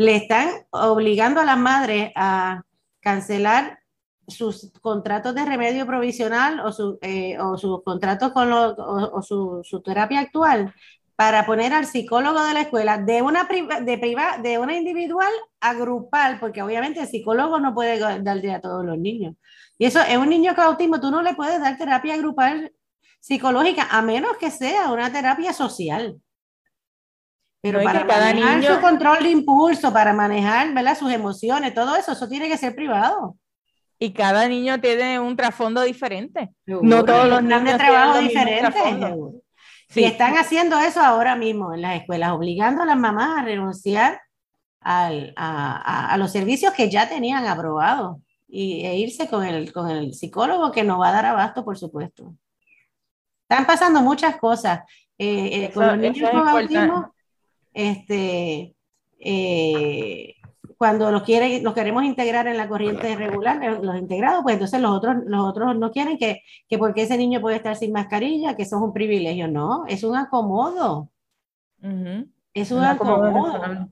le 0.00 0.16
están 0.16 0.48
obligando 0.70 1.42
a 1.42 1.44
las 1.44 1.58
madres 1.58 2.10
a 2.16 2.62
cancelar 3.00 3.80
sus 4.26 4.72
contratos 4.80 5.34
de 5.34 5.44
remedio 5.44 5.86
provisional 5.86 6.60
o, 6.60 6.72
su, 6.72 6.98
eh, 7.02 7.36
o 7.38 7.82
contratos 7.82 8.32
con 8.32 8.48
lo, 8.48 8.74
o 8.76 9.20
su, 9.20 9.60
su, 9.62 9.82
terapia 9.82 10.20
actual 10.20 10.72
para 11.20 11.44
poner 11.44 11.74
al 11.74 11.84
psicólogo 11.84 12.42
de 12.42 12.54
la 12.54 12.62
escuela 12.62 12.96
de 12.96 13.20
una, 13.20 13.46
de, 13.82 13.98
priva, 13.98 14.38
de 14.38 14.58
una 14.58 14.74
individual 14.74 15.30
a 15.60 15.74
grupal, 15.74 16.40
porque 16.40 16.62
obviamente 16.62 16.98
el 17.00 17.08
psicólogo 17.08 17.60
no 17.60 17.74
puede 17.74 17.98
darle 18.22 18.54
a 18.54 18.60
todos 18.62 18.86
los 18.86 18.96
niños. 18.96 19.34
Y 19.76 19.84
eso 19.84 20.00
es 20.00 20.16
un 20.16 20.30
niño 20.30 20.54
con 20.54 20.64
autismo, 20.64 20.98
tú 20.98 21.10
no 21.10 21.20
le 21.20 21.34
puedes 21.34 21.60
dar 21.60 21.76
terapia 21.76 22.16
grupal 22.16 22.72
psicológica, 23.20 23.86
a 23.90 24.00
menos 24.00 24.38
que 24.38 24.50
sea 24.50 24.90
una 24.90 25.12
terapia 25.12 25.52
social. 25.52 26.16
Pero 27.60 27.82
para 27.82 28.06
cada 28.06 28.32
niño... 28.32 28.76
su 28.76 28.80
control 28.80 29.22
de 29.22 29.28
impulso, 29.28 29.92
para 29.92 30.14
manejar 30.14 30.72
¿verdad? 30.72 30.96
sus 30.96 31.12
emociones, 31.12 31.74
todo 31.74 31.96
eso, 31.96 32.12
eso 32.12 32.30
tiene 32.30 32.48
que 32.48 32.56
ser 32.56 32.74
privado. 32.74 33.36
Y 33.98 34.14
cada 34.14 34.48
niño 34.48 34.80
tiene 34.80 35.20
un 35.20 35.36
trasfondo 35.36 35.82
diferente. 35.82 36.54
no 36.64 37.04
todos 37.04 37.28
los 37.28 37.42
niños 37.42 37.64
de 37.64 37.74
trabajo 37.74 38.20
diferentes. 38.20 38.74
Sí. 39.90 40.00
Y 40.00 40.04
están 40.04 40.38
haciendo 40.38 40.78
eso 40.78 41.00
ahora 41.00 41.36
mismo 41.36 41.74
en 41.74 41.82
las 41.82 42.00
escuelas, 42.00 42.30
obligando 42.30 42.82
a 42.82 42.86
las 42.86 42.96
mamás 42.96 43.38
a 43.38 43.42
renunciar 43.42 44.20
al, 44.80 45.34
a, 45.36 45.76
a, 45.76 46.14
a, 46.14 46.16
los 46.16 46.32
servicios 46.32 46.72
que 46.72 46.88
ya 46.88 47.08
tenían 47.08 47.46
aprobados 47.46 48.18
y, 48.48 48.84
e 48.86 48.96
irse 48.96 49.28
con 49.28 49.44
el, 49.44 49.72
con 49.72 49.90
el 49.90 50.14
psicólogo 50.14 50.72
que 50.72 50.84
nos 50.84 51.00
va 51.00 51.08
a 51.08 51.12
dar 51.12 51.26
abasto, 51.26 51.64
por 51.64 51.76
supuesto. 51.76 52.34
Están 53.48 53.66
pasando 53.66 54.00
muchas 54.00 54.36
cosas. 54.36 54.80
Eh, 55.18 55.64
eh, 55.64 55.70
con 55.74 55.86
los 55.86 55.98
niños 55.98 56.30
con 56.30 56.48
autismo, 56.48 57.14
este, 57.74 58.74
eh, 59.18 60.34
cuando 60.80 61.10
los, 61.10 61.24
quiere, 61.24 61.60
los 61.60 61.74
queremos 61.74 62.04
integrar 62.04 62.46
en 62.46 62.56
la 62.56 62.66
corriente 62.66 63.14
regular, 63.14 63.62
eh, 63.62 63.78
los 63.82 63.98
integrados, 63.98 64.42
pues 64.42 64.54
entonces 64.54 64.80
los 64.80 64.92
otros, 64.92 65.16
los 65.26 65.46
otros 65.46 65.76
no 65.76 65.92
quieren 65.92 66.16
que, 66.16 66.40
que 66.66 66.78
porque 66.78 67.02
ese 67.02 67.18
niño 67.18 67.42
puede 67.42 67.56
estar 67.56 67.76
sin 67.76 67.92
mascarilla, 67.92 68.56
que 68.56 68.62
eso 68.62 68.76
es 68.76 68.82
un 68.82 68.94
privilegio. 68.94 69.46
No, 69.46 69.84
es 69.88 70.04
un 70.04 70.16
acomodo. 70.16 71.10
Uh 71.82 71.86
-huh. 71.86 72.30
Es 72.54 72.70
un, 72.70 72.78
un 72.78 72.84
acomodo. 72.84 73.26
acomodo. 73.26 73.88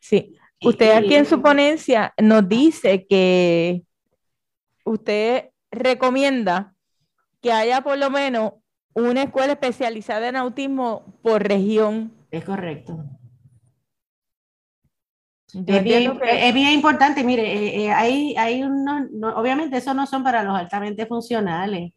Sí. 0.00 0.34
Usted 0.64 0.96
aquí 0.96 1.14
en 1.14 1.26
su 1.26 1.42
ponencia 1.42 2.14
nos 2.16 2.48
dice 2.48 3.06
que 3.06 3.82
usted 4.82 5.50
recomienda 5.70 6.74
que 7.42 7.52
haya 7.52 7.82
por 7.82 7.98
lo 7.98 8.08
menos 8.08 8.54
una 8.94 9.24
escuela 9.24 9.52
especializada 9.52 10.26
en 10.26 10.36
autismo 10.36 11.04
por 11.20 11.46
región. 11.46 12.14
Es 12.30 12.46
correcto. 12.46 13.04
Es 15.54 15.84
bien, 15.84 16.18
es 16.22 16.54
bien, 16.54 16.70
importante, 16.72 17.22
mire, 17.22 17.42
eh, 17.44 17.84
eh, 17.84 17.90
hay, 17.90 18.34
hay 18.36 18.62
uno, 18.64 19.06
obviamente 19.36 19.76
eso 19.76 19.94
no 19.94 20.06
son 20.06 20.24
para 20.24 20.42
los 20.42 20.56
altamente 20.56 21.06
funcionales. 21.06 21.92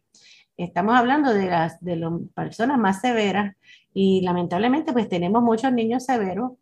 Estamos 0.56 0.96
hablando 0.96 1.32
de 1.32 1.46
las 1.46 1.80
de 1.80 1.96
las 1.96 2.12
personas 2.34 2.78
más 2.78 3.00
severas 3.00 3.56
y 3.92 4.20
lamentablemente 4.22 4.92
pues 4.92 5.08
tenemos 5.08 5.42
muchos 5.42 5.72
niños 5.72 6.04
severos 6.04 6.52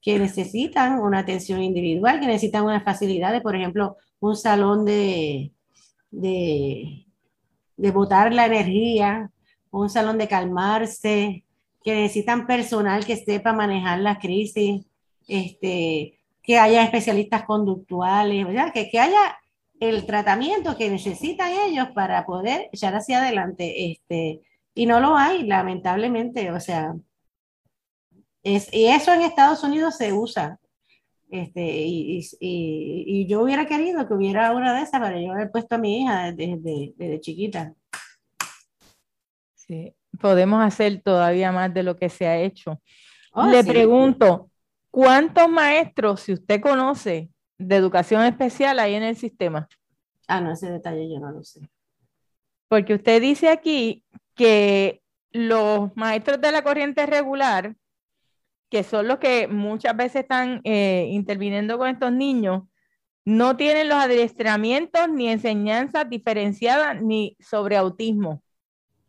que 0.00 0.18
necesitan 0.18 1.00
una 1.00 1.20
atención 1.20 1.62
individual, 1.62 2.20
que 2.20 2.26
necesitan 2.26 2.64
unas 2.64 2.84
facilidades, 2.84 3.42
por 3.42 3.56
ejemplo, 3.56 3.96
un 4.20 4.36
salón 4.36 4.84
de, 4.84 5.52
de, 6.10 7.06
de 7.76 7.90
botar 7.90 8.32
la 8.32 8.46
energía, 8.46 9.30
un 9.70 9.88
salón 9.90 10.18
de 10.18 10.28
calmarse, 10.28 11.44
que 11.82 11.94
necesitan 11.94 12.46
personal 12.46 13.04
que 13.04 13.16
sepa 13.16 13.52
manejar 13.52 13.98
la 14.00 14.18
crisis, 14.18 14.86
este, 15.26 16.18
que 16.44 16.58
haya 16.58 16.84
especialistas 16.84 17.44
conductuales, 17.44 18.46
¿verdad? 18.46 18.72
Que, 18.72 18.90
que 18.90 19.00
haya 19.00 19.38
el 19.80 20.04
tratamiento 20.06 20.76
que 20.76 20.90
necesitan 20.90 21.50
ellos 21.66 21.88
para 21.94 22.24
poder 22.26 22.68
echar 22.70 22.94
hacia 22.94 23.18
adelante. 23.18 23.90
Este, 23.90 24.42
y 24.74 24.86
no 24.86 25.00
lo 25.00 25.16
hay, 25.16 25.44
lamentablemente. 25.44 26.52
O 26.52 26.60
sea, 26.60 26.94
es, 28.42 28.72
y 28.72 28.86
eso 28.86 29.12
en 29.14 29.22
Estados 29.22 29.64
Unidos 29.64 29.96
se 29.96 30.12
usa. 30.12 30.60
Este, 31.30 31.62
y, 31.62 32.18
y, 32.18 33.04
y, 33.06 33.26
yo 33.26 33.40
hubiera 33.42 33.66
querido 33.66 34.06
que 34.06 34.14
hubiera 34.14 34.52
una 34.52 34.74
de 34.76 34.82
esas 34.82 35.00
para 35.00 35.20
yo 35.20 35.32
haber 35.32 35.50
puesto 35.50 35.74
a 35.74 35.78
mi 35.78 36.02
hija 36.02 36.30
desde, 36.30 36.92
desde 36.96 37.20
chiquita. 37.20 37.74
Sí, 39.54 39.94
podemos 40.20 40.62
hacer 40.62 41.00
todavía 41.02 41.50
más 41.50 41.72
de 41.72 41.82
lo 41.82 41.96
que 41.96 42.10
se 42.10 42.26
ha 42.26 42.38
hecho. 42.38 42.80
Oh, 43.32 43.46
Le 43.46 43.64
pregunto, 43.64 44.50
¿cuántos 44.94 45.48
maestros, 45.48 46.20
si 46.20 46.32
usted 46.32 46.60
conoce, 46.60 47.28
de 47.58 47.76
educación 47.76 48.22
especial 48.22 48.78
hay 48.78 48.94
en 48.94 49.02
el 49.02 49.16
sistema? 49.16 49.68
Ah, 50.28 50.40
no, 50.40 50.52
ese 50.52 50.70
detalle 50.70 51.10
yo 51.12 51.18
no 51.18 51.32
lo 51.32 51.42
sé. 51.42 51.68
Porque 52.68 52.94
usted 52.94 53.20
dice 53.20 53.48
aquí 53.48 54.04
que 54.36 55.02
los 55.32 55.90
maestros 55.96 56.40
de 56.40 56.52
la 56.52 56.62
corriente 56.62 57.06
regular, 57.06 57.74
que 58.70 58.84
son 58.84 59.08
los 59.08 59.18
que 59.18 59.48
muchas 59.48 59.96
veces 59.96 60.22
están 60.22 60.60
eh, 60.62 61.08
interviniendo 61.10 61.76
con 61.76 61.88
estos 61.88 62.12
niños, 62.12 62.62
no 63.24 63.56
tienen 63.56 63.88
los 63.88 63.98
adiestramientos 63.98 65.08
ni 65.08 65.28
enseñanzas 65.28 66.08
diferenciadas 66.08 67.02
ni 67.02 67.36
sobre 67.40 67.76
autismo. 67.76 68.44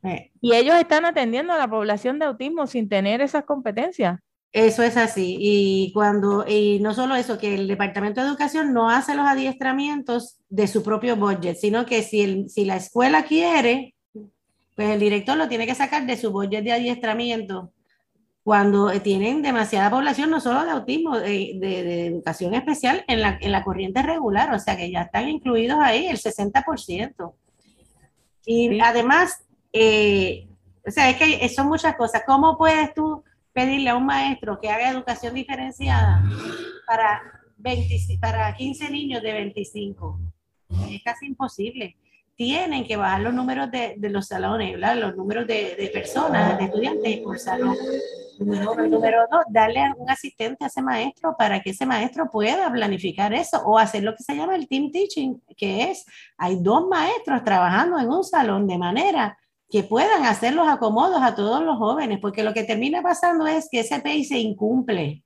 Eh. 0.02 0.32
Y 0.42 0.56
ellos 0.56 0.76
están 0.78 1.06
atendiendo 1.06 1.54
a 1.54 1.58
la 1.58 1.68
población 1.68 2.18
de 2.18 2.26
autismo 2.26 2.66
sin 2.66 2.90
tener 2.90 3.22
esas 3.22 3.46
competencias. 3.46 4.20
Eso 4.56 4.84
es 4.84 4.96
así. 4.96 5.36
Y 5.38 5.92
cuando, 5.92 6.46
y 6.48 6.80
no 6.80 6.94
solo 6.94 7.16
eso, 7.16 7.38
que 7.38 7.56
el 7.56 7.68
Departamento 7.68 8.22
de 8.22 8.28
Educación 8.28 8.74
no 8.74 8.90
hace 8.90 9.14
los 9.14 9.28
adiestramientos 9.28 10.38
de 10.48 10.68
su 10.68 10.82
propio 10.82 11.18
budget, 11.18 11.58
sino 11.58 11.86
que 11.86 12.02
si, 12.04 12.22
el, 12.22 12.50
si 12.50 12.64
la 12.64 12.78
escuela 12.78 13.26
quiere, 13.26 13.96
pues 14.74 14.92
el 14.92 15.02
director 15.02 15.36
lo 15.36 15.50
tiene 15.50 15.68
que 15.68 15.76
sacar 15.76 16.06
de 16.06 16.16
su 16.16 16.32
budget 16.32 16.64
de 16.64 16.72
adiestramiento. 16.72 17.74
Cuando 18.46 18.90
tienen 19.02 19.42
demasiada 19.42 19.90
población, 19.90 20.30
no 20.30 20.40
solo 20.40 20.64
de 20.64 20.72
autismo, 20.72 21.20
de, 21.20 21.58
de, 21.60 22.08
educación 22.08 22.54
especial 22.54 23.04
en 23.10 23.20
la, 23.20 23.38
en 23.42 23.52
la 23.52 23.62
corriente 23.62 24.04
regular, 24.04 24.54
o 24.54 24.60
sea 24.60 24.78
que 24.78 24.90
ya 24.90 25.02
están 25.02 25.28
incluidos 25.28 25.80
ahí 25.82 26.08
el 26.08 26.18
60%. 26.18 27.34
Y 28.46 28.80
además, 28.80 29.44
eh, 29.74 30.48
o 30.88 30.92
sea, 30.92 31.10
es 31.10 31.18
que 31.18 31.50
son 31.50 31.68
muchas 31.68 31.98
cosas. 31.98 32.24
¿Cómo 32.26 32.58
puedes 32.58 32.94
tú 32.94 33.22
pedirle 33.56 33.90
a 33.90 33.96
un 33.96 34.06
maestro 34.06 34.60
que 34.60 34.70
haga 34.70 34.90
educación 34.90 35.34
diferenciada 35.34 36.22
para, 36.86 37.22
20, 37.56 38.20
para 38.20 38.54
15 38.54 38.90
niños 38.92 39.24
de 39.24 39.32
25? 39.32 40.20
Es 40.92 41.02
casi 41.02 41.28
imposible. 41.28 41.96
Tienen 42.36 42.84
que 42.84 42.98
bajar 42.98 43.22
los 43.22 43.34
números 43.34 43.72
de, 43.72 43.96
de 43.98 44.10
los 44.10 44.28
salones, 44.28 44.78
los 44.78 45.16
números 45.16 45.48
de, 45.48 45.78
de, 45.78 45.88
personas, 45.88 46.58
de 46.58 46.66
estudiantes 46.66 47.20
por 47.20 47.40
salón. 47.40 47.78
Número, 48.40 48.76
número 48.90 49.20
dos, 49.32 49.44
darle 49.48 49.80
a 49.80 49.96
un 49.98 50.10
asistente 50.10 50.66
a 50.66 50.68
ese 50.68 50.82
maestro 50.82 51.38
para 51.38 51.62
que 51.62 51.70
ese 51.70 51.86
maestro 51.86 52.30
pueda 52.30 52.70
planificar 52.70 53.34
eso 53.34 53.62
o 53.66 53.80
hacer 53.80 54.04
lo 54.04 54.14
que 54.18 54.24
se 54.24 54.36
llama 54.36 54.58
el 54.58 54.68
team 54.68 54.92
teaching, 54.92 55.42
que 55.56 55.92
es, 55.92 56.06
hay 56.38 56.58
dos 56.62 56.86
maestros 56.90 57.42
trabajando 57.46 57.98
en 57.98 58.10
un 58.10 58.26
salón 58.26 58.68
de 58.68 58.78
manera 58.78 59.38
que 59.70 59.84
puedan 59.84 60.26
hacer 60.26 60.54
los 60.54 60.68
acomodos 60.68 61.22
a 61.22 61.36
todos 61.36 61.64
los 61.64 61.78
jóvenes, 61.78 62.20
porque 62.22 62.44
lo 62.44 62.54
que 62.54 62.64
termina 62.64 63.02
pasando 63.02 63.48
es 63.48 63.68
que 63.72 63.80
ese 63.82 64.00
PEI 64.00 64.24
se 64.24 64.38
incumple. 64.38 65.24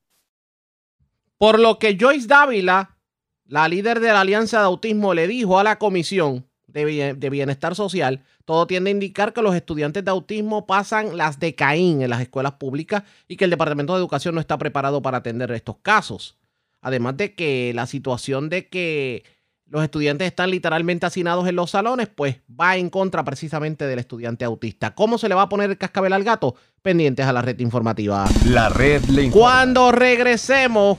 Por 1.38 1.60
lo 1.60 1.80
que 1.80 1.98
Joyce 2.00 2.28
Dávila, 2.28 2.98
la 3.46 3.68
líder 3.68 4.00
de 4.00 4.10
la 4.10 4.22
Alianza 4.22 4.60
de 4.60 4.66
Autismo, 4.66 5.14
le 5.14 5.28
dijo 5.28 5.60
a 5.60 5.64
la 5.64 5.78
Comisión 5.78 6.50
de, 6.68 7.30
Bienestar 7.30 7.76
Social, 7.76 8.24
todo 8.46 8.68
tiende 8.68 8.90
a 8.90 8.94
indicar 8.94 9.34
que 9.34 9.42
los 9.42 9.56
estudiantes 9.56 10.04
de 10.04 10.12
autismo 10.12 10.66
pasan 10.66 11.18
las 11.18 11.40
de 11.40 11.56
Caín 11.56 12.02
en 12.02 12.10
las 12.10 12.22
escuelas 12.22 12.54
públicas 12.54 13.04
y 13.28 13.38
que 13.38 13.46
el 13.46 13.52
Departamento 13.52 13.94
de 13.94 14.00
Educación 14.00 14.36
no 14.36 14.42
está 14.42 14.58
preparado 14.58 15.02
para 15.02 15.20
atender 15.20 15.52
estos 15.52 15.78
casos. 15.82 16.38
Además 16.82 17.18
de 17.18 17.36
que 17.36 17.74
la 17.74 17.88
situación 17.88 18.50
de 18.50 18.70
que 18.70 19.24
los 19.70 19.84
estudiantes 19.84 20.28
están 20.28 20.50
literalmente 20.50 21.06
hacinados 21.06 21.48
en 21.48 21.56
los 21.56 21.72
salones, 21.72 22.08
pues 22.14 22.38
va 22.60 22.76
en 22.78 22.90
contra 22.90 23.24
precisamente 23.24 23.86
del 23.86 24.00
estudiante 24.00 24.44
autista. 24.44 24.96
¿Cómo 24.96 25.18
se 25.18 25.30
le 25.30 25.36
va 25.36 25.44
a 25.44 25.50
poner 25.50 25.70
el 25.70 25.78
cascabel 25.78 26.14
al 26.14 26.24
gato? 26.24 26.56
Pendientes 26.82 27.26
a 27.26 27.34
la 27.34 27.42
red 27.42 27.60
informativa. 27.60 28.26
La 28.48 28.70
red 28.70 29.04
le 29.06 29.30
Cuando 29.30 29.92
regresemos, 29.92 30.98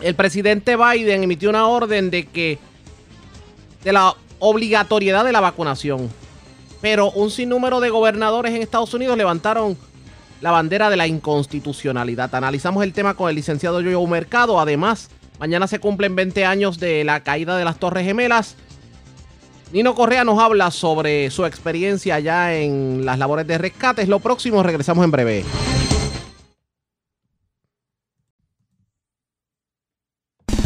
el 0.00 0.14
presidente 0.14 0.76
Biden 0.76 1.22
emitió 1.22 1.50
una 1.50 1.66
orden 1.66 2.10
de 2.10 2.26
que 2.26 2.58
de 3.84 3.92
la 3.92 4.14
obligatoriedad 4.38 5.24
de 5.24 5.32
la 5.32 5.40
vacunación. 5.40 6.08
Pero 6.80 7.10
un 7.10 7.30
sinnúmero 7.30 7.80
de 7.80 7.90
gobernadores 7.90 8.54
en 8.54 8.62
Estados 8.62 8.94
Unidos 8.94 9.18
levantaron 9.18 9.76
la 10.40 10.52
bandera 10.52 10.88
de 10.88 10.96
la 10.96 11.06
inconstitucionalidad. 11.06 12.32
Analizamos 12.34 12.84
el 12.84 12.92
tema 12.92 13.14
con 13.14 13.28
el 13.28 13.34
licenciado 13.34 13.82
Joe 13.82 14.06
Mercado. 14.06 14.60
Además, 14.60 15.10
Mañana 15.38 15.68
se 15.68 15.78
cumplen 15.78 16.16
20 16.16 16.44
años 16.44 16.80
de 16.80 17.04
la 17.04 17.20
caída 17.20 17.56
de 17.56 17.64
las 17.64 17.78
Torres 17.78 18.04
Gemelas. 18.04 18.56
Nino 19.72 19.94
Correa 19.94 20.24
nos 20.24 20.40
habla 20.40 20.70
sobre 20.70 21.30
su 21.30 21.44
experiencia 21.44 22.16
allá 22.16 22.56
en 22.56 23.04
las 23.04 23.18
labores 23.18 23.46
de 23.46 23.58
rescate. 23.58 24.02
Es 24.02 24.08
lo 24.08 24.18
próximo, 24.18 24.62
regresamos 24.62 25.04
en 25.04 25.10
breve. 25.10 25.44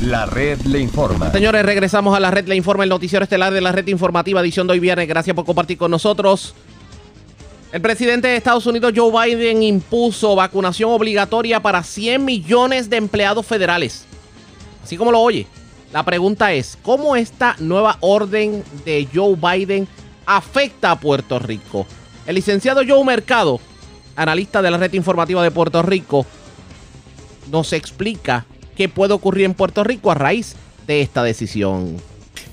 La 0.01 0.27
red 0.27 0.61
le 0.63 0.81
informa. 0.81 1.31
Señores, 1.31 1.65
regresamos 1.65 2.17
a 2.17 2.21
la 2.21 2.31
red 2.31 2.47
le 2.49 2.57
informa, 2.57 2.85
el 2.85 2.91
noticiero 2.91 3.23
estelar 3.25 3.53
de 3.53 3.61
la 3.61 3.73
red 3.73 3.87
informativa, 3.89 4.41
edición 4.41 4.67
de 4.67 4.73
hoy 4.73 4.81
viernes. 4.81 5.07
Gracias 5.07 5.37
por 5.37 5.45
compartir 5.45 5.79
con 5.79 5.91
nosotros. 5.91 6.55
El 7.73 7.81
presidente 7.81 8.29
de 8.29 8.37
Estados 8.37 8.67
Unidos, 8.67 8.93
Joe 8.95 9.11
Biden, 9.27 9.63
impuso 9.63 10.35
vacunación 10.35 10.91
obligatoria 10.91 11.61
para 11.61 11.83
100 11.83 12.25
millones 12.25 12.91
de 12.91 12.97
empleados 12.97 13.47
federales 13.47 14.07
así 14.83 14.97
como 14.97 15.13
lo 15.13 15.21
oye. 15.21 15.47
La 15.93 16.05
pregunta 16.05 16.53
es, 16.53 16.79
¿cómo 16.83 17.17
esta 17.17 17.55
nueva 17.59 17.99
orden 18.01 18.65
de 18.85 19.07
Joe 19.13 19.37
Biden 19.37 19.87
afecta 20.25 20.91
a 20.93 21.01
Puerto 21.01 21.39
Rico? 21.39 21.87
El 22.27 22.37
licenciado 22.37 22.83
Joe 22.87 23.05
Mercado, 23.05 23.61
analista 24.17 24.63
de 24.63 24.71
la 24.71 24.79
red 24.79 24.93
informativa 24.95 25.43
de 25.43 25.51
Puerto 25.51 25.83
Rico, 25.83 26.25
nos 27.51 27.73
explica 27.73 28.47
qué 28.77 28.89
puede 28.89 29.13
ocurrir 29.13 29.45
en 29.45 29.55
Puerto 29.55 29.85
Rico 29.85 30.11
a 30.11 30.15
raíz 30.15 30.55
de 30.87 31.03
esta 31.03 31.23
decisión. 31.23 32.01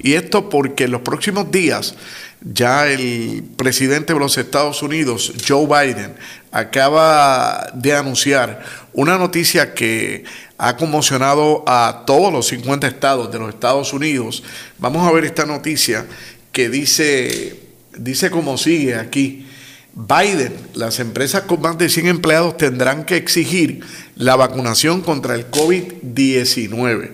Y 0.01 0.13
esto 0.13 0.49
porque 0.49 0.85
en 0.85 0.91
los 0.91 1.01
próximos 1.01 1.51
días 1.51 1.95
ya 2.41 2.87
el 2.87 3.43
presidente 3.57 4.13
de 4.13 4.19
los 4.19 4.37
Estados 4.37 4.81
Unidos, 4.81 5.33
Joe 5.45 5.65
Biden, 5.65 6.15
acaba 6.51 7.69
de 7.73 7.93
anunciar 7.93 8.63
una 8.93 9.17
noticia 9.17 9.73
que 9.73 10.23
ha 10.59 10.75
conmocionado 10.75 11.63
a 11.65 12.03
todos 12.05 12.33
los 12.33 12.47
50 12.47 12.85
estados 12.85 13.31
de 13.31 13.39
los 13.39 13.49
Estados 13.49 13.93
Unidos. 13.93 14.43
Vamos 14.77 15.07
a 15.07 15.11
ver 15.13 15.23
esta 15.23 15.45
noticia 15.45 16.05
que 16.51 16.67
dice, 16.67 17.57
dice 17.97 18.29
como 18.29 18.57
sigue 18.57 18.95
aquí. 18.95 19.47
Biden, 19.95 20.53
las 20.73 20.99
empresas 20.99 21.43
con 21.43 21.61
más 21.61 21.77
de 21.77 21.87
100 21.87 22.07
empleados 22.07 22.57
tendrán 22.57 23.05
que 23.05 23.15
exigir 23.15 23.85
la 24.15 24.35
vacunación 24.35 24.99
contra 24.99 25.33
el 25.35 25.49
COVID-19 25.49 27.11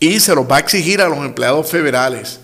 y 0.00 0.20
se 0.20 0.34
los 0.34 0.50
va 0.50 0.56
a 0.56 0.60
exigir 0.60 1.02
a 1.02 1.08
los 1.10 1.18
empleados 1.18 1.70
federales. 1.70 2.40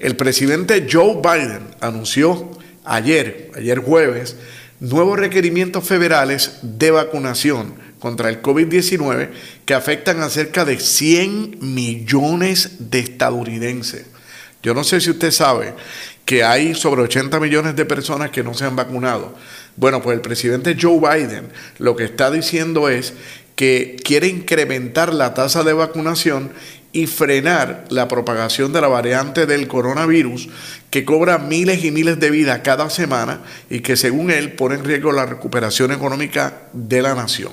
El 0.00 0.16
presidente 0.16 0.88
Joe 0.90 1.20
Biden 1.22 1.62
anunció 1.80 2.50
ayer, 2.84 3.52
ayer 3.54 3.78
jueves, 3.78 4.36
nuevos 4.80 5.20
requerimientos 5.20 5.84
federales 5.84 6.58
de 6.62 6.90
vacunación 6.90 7.91
contra 8.02 8.28
el 8.28 8.42
COVID-19 8.42 9.30
que 9.64 9.74
afectan 9.74 10.20
a 10.22 10.28
cerca 10.28 10.64
de 10.64 10.80
100 10.80 11.58
millones 11.60 12.90
de 12.90 12.98
estadounidenses. 12.98 14.06
Yo 14.60 14.74
no 14.74 14.82
sé 14.82 15.00
si 15.00 15.10
usted 15.10 15.30
sabe 15.30 15.72
que 16.24 16.42
hay 16.42 16.74
sobre 16.74 17.02
80 17.02 17.38
millones 17.38 17.76
de 17.76 17.84
personas 17.84 18.30
que 18.30 18.42
no 18.42 18.54
se 18.54 18.64
han 18.64 18.74
vacunado. 18.74 19.36
Bueno, 19.76 20.02
pues 20.02 20.16
el 20.16 20.20
presidente 20.20 20.76
Joe 20.80 20.98
Biden 20.98 21.50
lo 21.78 21.94
que 21.94 22.02
está 22.02 22.32
diciendo 22.32 22.88
es 22.88 23.12
que 23.54 23.94
quiere 24.02 24.26
incrementar 24.26 25.14
la 25.14 25.32
tasa 25.32 25.62
de 25.62 25.72
vacunación 25.72 26.50
y 26.90 27.06
frenar 27.06 27.84
la 27.88 28.08
propagación 28.08 28.72
de 28.72 28.80
la 28.80 28.88
variante 28.88 29.46
del 29.46 29.68
coronavirus 29.68 30.48
que 30.90 31.04
cobra 31.04 31.38
miles 31.38 31.84
y 31.84 31.92
miles 31.92 32.18
de 32.18 32.32
vidas 32.32 32.62
cada 32.64 32.90
semana 32.90 33.42
y 33.70 33.78
que 33.78 33.96
según 33.96 34.32
él 34.32 34.54
pone 34.54 34.74
en 34.74 34.84
riesgo 34.84 35.12
la 35.12 35.24
recuperación 35.24 35.92
económica 35.92 36.62
de 36.72 37.00
la 37.00 37.14
nación. 37.14 37.52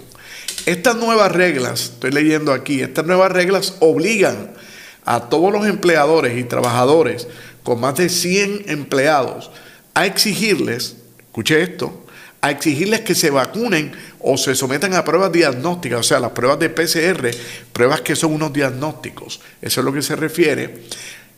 Estas 0.65 0.95
nuevas 0.95 1.31
reglas, 1.31 1.81
estoy 1.81 2.11
leyendo 2.11 2.53
aquí, 2.53 2.81
estas 2.81 3.05
nuevas 3.05 3.31
reglas 3.31 3.75
obligan 3.79 4.51
a 5.05 5.29
todos 5.29 5.51
los 5.51 5.65
empleadores 5.65 6.37
y 6.37 6.43
trabajadores 6.43 7.27
con 7.63 7.79
más 7.79 7.95
de 7.95 8.09
100 8.09 8.65
empleados 8.67 9.51
a 9.93 10.05
exigirles, 10.05 10.97
escuche 11.19 11.61
esto, 11.61 12.05
a 12.41 12.51
exigirles 12.51 13.01
que 13.01 13.15
se 13.15 13.31
vacunen 13.31 13.91
o 14.19 14.37
se 14.37 14.55
sometan 14.55 14.93
a 14.93 15.03
pruebas 15.03 15.31
diagnósticas, 15.31 15.99
o 15.99 16.03
sea, 16.03 16.19
las 16.19 16.31
pruebas 16.31 16.59
de 16.59 16.69
PCR, 16.69 17.31
pruebas 17.73 18.01
que 18.01 18.15
son 18.15 18.33
unos 18.33 18.53
diagnósticos, 18.53 19.41
eso 19.61 19.81
es 19.81 19.85
lo 19.85 19.93
que 19.93 20.01
se 20.01 20.15
refiere, 20.15 20.83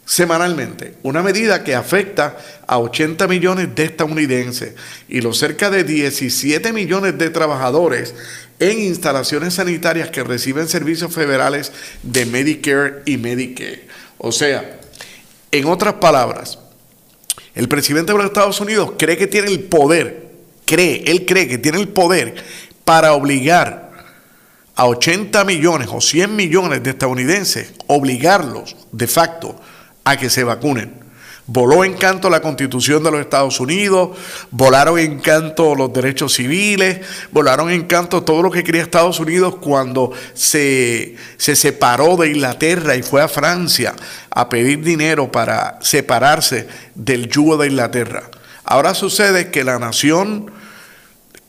semanalmente. 0.06 0.96
Una 1.04 1.24
medida 1.24 1.64
que 1.64 1.74
afecta 1.74 2.38
a 2.68 2.80
80 2.80 3.28
millones 3.28 3.74
de 3.74 3.86
estadounidenses 3.86 4.74
y 5.08 5.22
los 5.22 5.38
cerca 5.38 5.70
de 5.70 5.84
17 5.84 6.74
millones 6.74 7.18
de 7.18 7.30
trabajadores 7.30 8.14
en 8.62 8.80
instalaciones 8.80 9.56
sanitarias 9.56 10.12
que 10.12 10.24
reciben 10.24 10.70
servicios 10.70 11.14
federales 11.14 11.72
de 12.04 12.28
Medicare 12.28 13.02
y 13.06 13.18
Medicaid. 13.18 13.80
O 14.20 14.32
sea, 14.32 14.80
en 15.52 15.66
otras 15.66 15.96
palabras, 15.96 16.60
el 17.56 17.68
presidente 17.68 18.12
de 18.12 18.20
los 18.20 18.28
Estados 18.28 18.62
Unidos 18.62 18.94
cree 19.00 19.18
que 19.18 19.26
tiene 19.26 19.48
el 19.48 19.64
poder, 19.64 20.30
cree, 20.66 21.04
él 21.08 21.26
cree 21.26 21.48
que 21.48 21.58
tiene 21.58 21.80
el 21.80 21.88
poder 21.88 22.36
para 22.86 23.14
obligar 23.14 23.92
a 24.76 24.86
80 24.86 25.44
millones 25.44 25.90
o 25.92 26.00
100 26.00 26.36
millones 26.36 26.84
de 26.84 26.92
estadounidenses, 26.92 27.74
obligarlos 27.88 28.78
de 28.92 29.08
facto 29.08 29.60
a 30.04 30.18
que 30.18 30.30
se 30.30 30.44
vacunen. 30.44 31.01
Voló 31.54 31.84
en 31.84 31.96
canto 31.96 32.30
la 32.30 32.40
constitución 32.40 33.04
de 33.04 33.12
los 33.12 33.20
Estados 33.20 33.60
Unidos, 33.60 34.18
volaron 34.52 34.98
en 34.98 35.20
canto 35.20 35.76
los 35.76 35.92
derechos 35.92 36.36
civiles, 36.36 37.02
volaron 37.30 37.70
en 37.70 37.88
canto 37.88 38.24
todo 38.24 38.42
lo 38.42 38.50
que 38.50 38.64
quería 38.64 38.82
Estados 38.82 39.20
Unidos 39.20 39.58
cuando 39.58 40.14
se, 40.34 41.18
se 41.36 41.58
separó 41.58 42.16
de 42.16 42.30
Inglaterra 42.30 42.96
y 42.96 43.04
fue 43.04 43.22
a 43.22 43.28
Francia 43.28 43.94
a 44.30 44.48
pedir 44.48 44.82
dinero 44.82 45.30
para 45.30 45.78
separarse 45.82 46.70
del 46.96 47.28
yugo 47.28 47.58
de 47.58 47.68
Inglaterra. 47.68 48.32
Ahora 48.64 48.94
sucede 48.94 49.52
que 49.52 49.66
la 49.66 49.78
nación, 49.78 50.50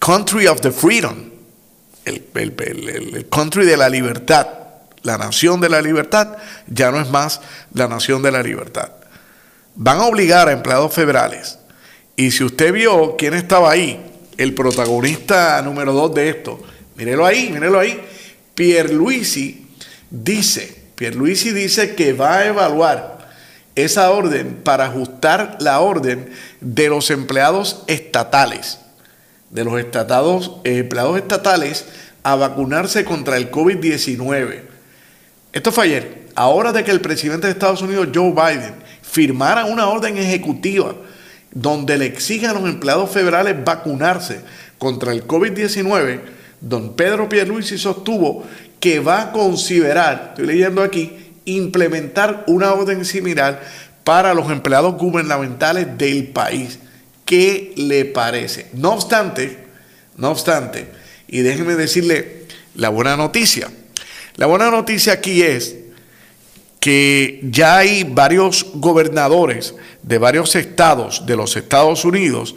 country 0.00 0.48
of 0.48 0.60
the 0.62 0.72
freedom, 0.72 1.30
el, 2.04 2.24
el 2.34 3.28
country 3.30 3.64
de 3.64 3.76
la 3.76 3.88
libertad, 3.88 4.48
la 5.02 5.16
nación 5.16 5.60
de 5.60 5.68
la 5.68 5.80
libertad, 5.80 6.38
ya 6.66 6.90
no 6.90 7.00
es 7.00 7.08
más 7.08 7.40
la 7.72 7.86
nación 7.86 8.20
de 8.20 8.32
la 8.32 8.42
libertad 8.42 9.01
van 9.74 9.98
a 9.98 10.06
obligar 10.06 10.48
a 10.48 10.52
empleados 10.52 10.92
federales. 10.92 11.58
Y 12.16 12.30
si 12.30 12.44
usted 12.44 12.72
vio 12.72 13.16
quién 13.16 13.34
estaba 13.34 13.70
ahí, 13.70 14.00
el 14.36 14.54
protagonista 14.54 15.60
número 15.62 15.92
dos 15.92 16.14
de 16.14 16.28
esto, 16.28 16.60
mírelo 16.96 17.24
ahí, 17.24 17.50
mírelo 17.50 17.78
ahí. 17.78 18.00
Pierluisi 18.54 19.66
dice, 20.10 20.82
Pierluisi 20.94 21.52
dice 21.52 21.94
que 21.94 22.12
va 22.12 22.38
a 22.38 22.46
evaluar 22.46 23.30
esa 23.74 24.10
orden 24.10 24.60
para 24.62 24.86
ajustar 24.86 25.56
la 25.60 25.80
orden 25.80 26.30
de 26.60 26.88
los 26.88 27.10
empleados 27.10 27.82
estatales, 27.86 28.78
de 29.50 29.64
los 29.64 29.80
estatados, 29.80 30.56
eh, 30.64 30.78
empleados 30.78 31.16
estatales 31.16 31.86
a 32.22 32.36
vacunarse 32.36 33.04
contra 33.04 33.36
el 33.36 33.50
COVID-19. 33.50 34.62
Esto 35.52 35.72
fue 35.72 35.84
ayer. 35.84 36.21
Ahora 36.34 36.72
de 36.72 36.84
que 36.84 36.90
el 36.90 37.00
presidente 37.00 37.46
de 37.46 37.52
Estados 37.52 37.82
Unidos, 37.82 38.08
Joe 38.14 38.32
Biden, 38.32 38.74
firmara 39.02 39.66
una 39.66 39.88
orden 39.88 40.16
ejecutiva 40.16 40.94
donde 41.52 41.98
le 41.98 42.06
exijan 42.06 42.56
a 42.56 42.60
los 42.60 42.68
empleados 42.68 43.10
federales 43.10 43.62
vacunarse 43.62 44.40
contra 44.78 45.12
el 45.12 45.26
COVID-19, 45.26 46.20
don 46.60 46.94
Pedro 46.94 47.28
Pierluisi 47.28 47.76
sostuvo 47.76 48.44
que 48.80 49.00
va 49.00 49.22
a 49.22 49.32
considerar, 49.32 50.28
estoy 50.30 50.46
leyendo 50.46 50.82
aquí, 50.82 51.12
implementar 51.44 52.44
una 52.46 52.72
orden 52.72 53.04
similar 53.04 53.62
para 54.02 54.34
los 54.34 54.50
empleados 54.50 54.96
gubernamentales 54.96 55.98
del 55.98 56.28
país. 56.28 56.78
¿Qué 57.24 57.72
le 57.76 58.04
parece? 58.04 58.68
No 58.72 58.92
obstante, 58.92 59.58
no 60.16 60.30
obstante, 60.30 60.88
y 61.28 61.40
déjenme 61.40 61.76
decirle 61.76 62.46
la 62.74 62.88
buena 62.88 63.16
noticia. 63.16 63.70
La 64.36 64.46
buena 64.46 64.70
noticia 64.70 65.12
aquí 65.12 65.42
es 65.42 65.76
que 66.82 67.38
ya 67.44 67.76
hay 67.76 68.02
varios 68.02 68.66
gobernadores 68.74 69.76
de 70.02 70.18
varios 70.18 70.56
estados 70.56 71.24
de 71.24 71.36
los 71.36 71.56
Estados 71.56 72.04
Unidos 72.04 72.56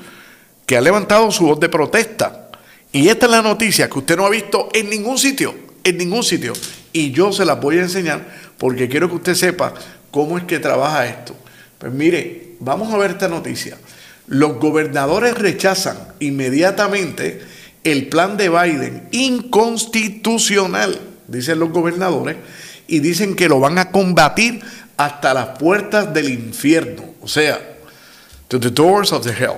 que 0.65 0.75
han 0.75 0.83
levantado 0.83 1.29
su 1.29 1.45
voz 1.45 1.59
de 1.59 1.69
protesta. 1.69 2.49
Y 2.91 3.09
esta 3.09 3.27
es 3.27 3.31
la 3.31 3.43
noticia 3.43 3.87
que 3.87 3.99
usted 3.99 4.17
no 4.17 4.25
ha 4.25 4.31
visto 4.31 4.69
en 4.73 4.89
ningún 4.89 5.19
sitio, 5.19 5.53
en 5.83 5.99
ningún 5.99 6.23
sitio. 6.23 6.53
Y 6.91 7.11
yo 7.11 7.31
se 7.31 7.45
las 7.45 7.61
voy 7.61 7.77
a 7.77 7.83
enseñar 7.83 8.27
porque 8.57 8.89
quiero 8.89 9.09
que 9.09 9.17
usted 9.17 9.35
sepa 9.35 9.75
cómo 10.09 10.39
es 10.39 10.45
que 10.45 10.57
trabaja 10.57 11.05
esto. 11.05 11.35
Pues 11.77 11.93
mire, 11.93 12.53
vamos 12.59 12.91
a 12.91 12.97
ver 12.97 13.11
esta 13.11 13.27
noticia. 13.27 13.77
Los 14.25 14.57
gobernadores 14.57 15.37
rechazan 15.37 15.99
inmediatamente 16.19 17.43
el 17.83 18.07
plan 18.07 18.37
de 18.37 18.49
Biden 18.49 19.07
inconstitucional, 19.11 20.99
dicen 21.27 21.59
los 21.59 21.69
gobernadores, 21.69 22.37
y 22.87 22.99
dicen 22.99 23.35
que 23.35 23.49
lo 23.49 23.59
van 23.59 23.77
a 23.77 23.91
combatir 23.91 24.61
hasta 24.97 25.33
las 25.33 25.57
puertas 25.57 26.13
del 26.13 26.29
infierno, 26.29 27.03
o 27.21 27.27
sea, 27.27 27.59
to 28.47 28.59
the 28.59 28.69
doors 28.69 29.11
of 29.11 29.25
the 29.25 29.31
hell. 29.31 29.57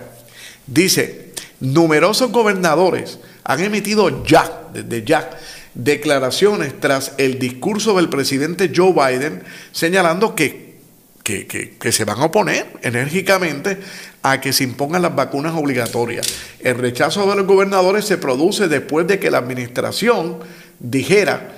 Dice, 0.66 1.34
numerosos 1.60 2.32
gobernadores 2.32 3.20
han 3.44 3.62
emitido 3.62 4.26
ya, 4.26 4.64
desde 4.74 5.04
ya, 5.04 5.30
declaraciones 5.74 6.80
tras 6.80 7.14
el 7.18 7.38
discurso 7.38 7.96
del 7.96 8.10
presidente 8.10 8.72
Joe 8.76 8.94
Biden 8.94 9.44
señalando 9.72 10.34
que, 10.34 10.76
que, 11.24 11.46
que, 11.46 11.92
se 11.92 12.04
van 12.04 12.20
a 12.20 12.26
oponer 12.26 12.66
enérgicamente 12.82 13.78
a 14.24 14.42
que 14.42 14.54
se 14.54 14.64
impongan 14.64 15.04
las 15.04 15.16
vacunas 15.16 15.54
obligatorias. 15.56 16.28
El 16.60 16.78
rechazo 16.80 17.30
de 17.30 17.36
los 17.36 17.46
gobernadores 17.46 18.06
se 18.06 18.18
produce 18.18 18.68
después 18.68 19.06
de 19.08 19.20
que 19.20 19.30
la 19.30 19.38
administración 19.38 20.40
dijera 20.80 21.58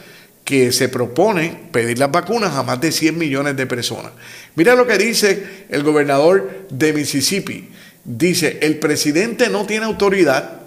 que 0.50 0.72
se 0.72 0.90
propone 0.90 1.56
pedir 1.72 2.00
las 2.00 2.10
vacunas 2.10 2.56
a 2.56 2.64
más 2.64 2.82
de 2.82 2.92
100 2.92 3.16
millones 3.16 3.56
de 3.56 3.68
personas. 3.68 4.14
Mira 4.56 4.74
lo 4.74 4.88
que 4.88 4.98
dice 4.98 5.66
el 5.70 5.84
gobernador 5.84 6.66
de 6.72 6.92
Mississippi. 6.92 7.70
Dice, 8.04 8.58
el 8.64 8.80
presidente 8.80 9.50
no 9.50 9.68
tiene 9.68 9.86
autoridad, 9.86 10.62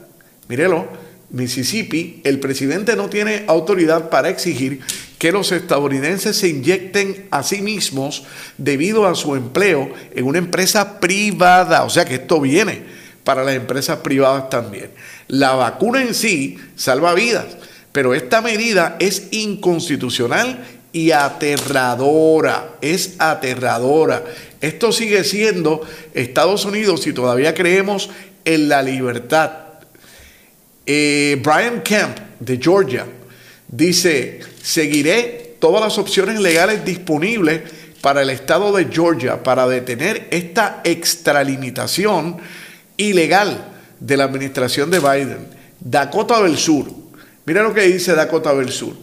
mírelo, 0.47 0.87
Mississippi, 1.31 2.21
el 2.23 2.39
presidente 2.39 2.95
no 2.95 3.09
tiene 3.09 3.43
autoridad 3.49 4.09
para 4.09 4.29
exigir 4.29 4.79
que 5.19 5.33
los 5.33 5.51
estadounidenses 5.51 6.37
se 6.37 6.47
inyecten 6.47 7.27
a 7.33 7.43
sí 7.43 7.61
mismos 7.61 8.23
debido 8.59 9.09
a 9.09 9.17
su 9.17 9.35
empleo 9.35 9.93
en 10.15 10.25
una 10.27 10.39
empresa 10.39 11.01
privada. 11.01 11.83
O 11.83 11.91
sea 11.91 12.05
que 12.05 12.15
esto 12.15 12.41
viene 12.41 12.85
para 13.25 13.43
las 13.43 13.57
empresas 13.57 13.99
privadas 13.99 14.49
también. 14.49 14.93
La 15.27 15.57
vacuna 15.57 16.03
en 16.03 16.15
sí 16.15 16.57
salva 16.77 17.15
vidas 17.15 17.47
pero 17.93 18.14
esta 18.14 18.40
medida 18.40 18.97
es 18.98 19.28
inconstitucional 19.31 20.64
y 20.93 21.10
aterradora, 21.10 22.77
es 22.81 23.14
aterradora. 23.19 24.24
Esto 24.60 24.93
sigue 24.93 25.24
siendo 25.24 25.86
Estados 26.14 26.64
Unidos 26.64 27.02
si 27.02 27.12
todavía 27.12 27.55
creemos 27.55 28.10
en 28.44 28.69
la 28.69 28.82
libertad. 28.82 29.52
Eh, 30.85 31.40
Brian 31.43 31.82
Kemp 31.82 32.19
de 32.40 32.59
Georgia 32.59 33.06
dice, 33.69 34.40
seguiré 34.62 35.56
todas 35.59 35.81
las 35.81 35.98
opciones 35.98 36.40
legales 36.40 36.85
disponibles 36.85 37.62
para 38.01 38.23
el 38.23 38.31
estado 38.31 38.73
de 38.73 38.86
Georgia 38.86 39.43
para 39.43 39.66
detener 39.69 40.27
esta 40.31 40.81
extralimitación 40.82 42.39
ilegal 42.97 43.69
de 44.01 44.16
la 44.16 44.24
administración 44.24 44.90
de 44.90 44.98
Biden. 44.98 45.47
Dakota 45.78 46.43
del 46.43 46.59
Sur, 46.59 47.02
Mira 47.44 47.62
lo 47.62 47.74
que 47.74 47.82
dice 47.82 48.14
Dakota 48.14 48.55
del 48.55 48.70
Sur. 48.70 48.94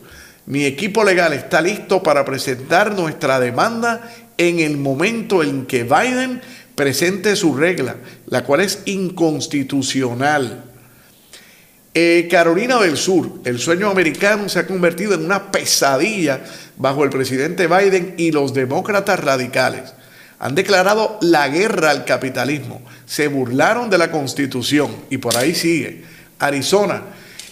Mi 0.45 0.65
equipo 0.65 1.03
legal 1.03 1.33
está 1.33 1.61
listo 1.61 2.01
para 2.01 2.23
presentar 2.25 2.95
nuestra 2.95 3.39
demanda 3.39 4.09
en 4.37 4.59
el 4.59 4.77
momento 4.77 5.43
en 5.43 5.65
que 5.65 5.83
Biden 5.83 6.41
presente 6.73 7.35
su 7.35 7.55
regla, 7.55 7.97
la 8.27 8.45
cual 8.45 8.61
es 8.61 8.79
inconstitucional. 8.85 10.63
Eh, 11.93 12.29
Carolina 12.31 12.79
del 12.79 12.95
Sur, 12.95 13.41
el 13.43 13.59
sueño 13.59 13.89
americano 13.89 14.47
se 14.47 14.59
ha 14.59 14.67
convertido 14.67 15.13
en 15.13 15.25
una 15.25 15.51
pesadilla 15.51 16.39
bajo 16.77 17.03
el 17.03 17.09
presidente 17.09 17.67
Biden 17.67 18.15
y 18.17 18.31
los 18.31 18.53
demócratas 18.53 19.19
radicales. 19.19 19.93
han 20.41 20.55
declarado 20.55 21.17
la 21.21 21.49
guerra 21.49 21.91
al 21.91 22.05
capitalismo, 22.05 22.81
se 23.05 23.27
burlaron 23.27 23.89
de 23.89 23.97
la 23.97 24.09
constitución 24.09 24.95
y 25.09 25.17
por 25.17 25.35
ahí 25.35 25.53
sigue. 25.53 26.05
Arizona, 26.39 27.03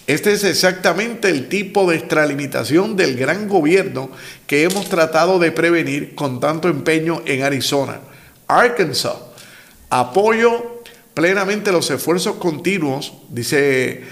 este 0.07 0.31
es 0.31 0.45
exactamente 0.45 1.29
el 1.29 1.49
tipo 1.49 1.89
de 1.89 1.97
extralimitación 1.97 2.95
del 2.95 3.17
gran 3.17 3.49
gobierno 3.49 4.09
que 4.47 4.63
hemos 4.63 4.87
tratado 4.87 5.37
de 5.37 5.51
prevenir 5.51 6.15
con 6.15 6.39
tanto 6.39 6.69
empeño 6.69 7.21
en 7.25 7.43
Arizona. 7.43 7.99
Arkansas, 8.47 9.17
apoyo 9.89 10.81
plenamente 11.13 11.73
los 11.73 11.91
esfuerzos 11.91 12.37
continuos, 12.37 13.11
dice 13.27 14.03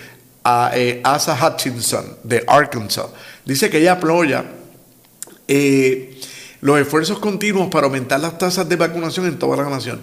eh, 0.73 1.01
Asa 1.05 1.38
Hutchinson 1.41 2.17
de 2.23 2.43
Arkansas. 2.45 3.07
Dice 3.45 3.69
que 3.69 3.77
ella 3.77 3.93
apoya 3.93 4.43
eh, 5.47 6.19
los 6.59 6.77
esfuerzos 6.77 7.19
continuos 7.19 7.69
para 7.69 7.88
aumentar 7.88 8.19
las 8.19 8.38
tasas 8.38 8.67
de 8.67 8.76
vacunación 8.76 9.27
en 9.27 9.39
toda 9.39 9.63
la 9.63 9.69
nación. 9.69 10.01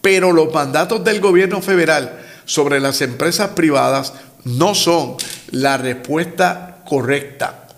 Pero 0.00 0.30
los 0.30 0.54
mandatos 0.54 1.02
del 1.02 1.20
gobierno 1.20 1.60
federal 1.60 2.20
sobre 2.44 2.80
las 2.80 3.00
empresas 3.00 3.50
privadas 3.50 4.12
no 4.44 4.74
son 4.74 5.16
la 5.50 5.76
respuesta 5.76 6.82
correcta. 6.84 7.68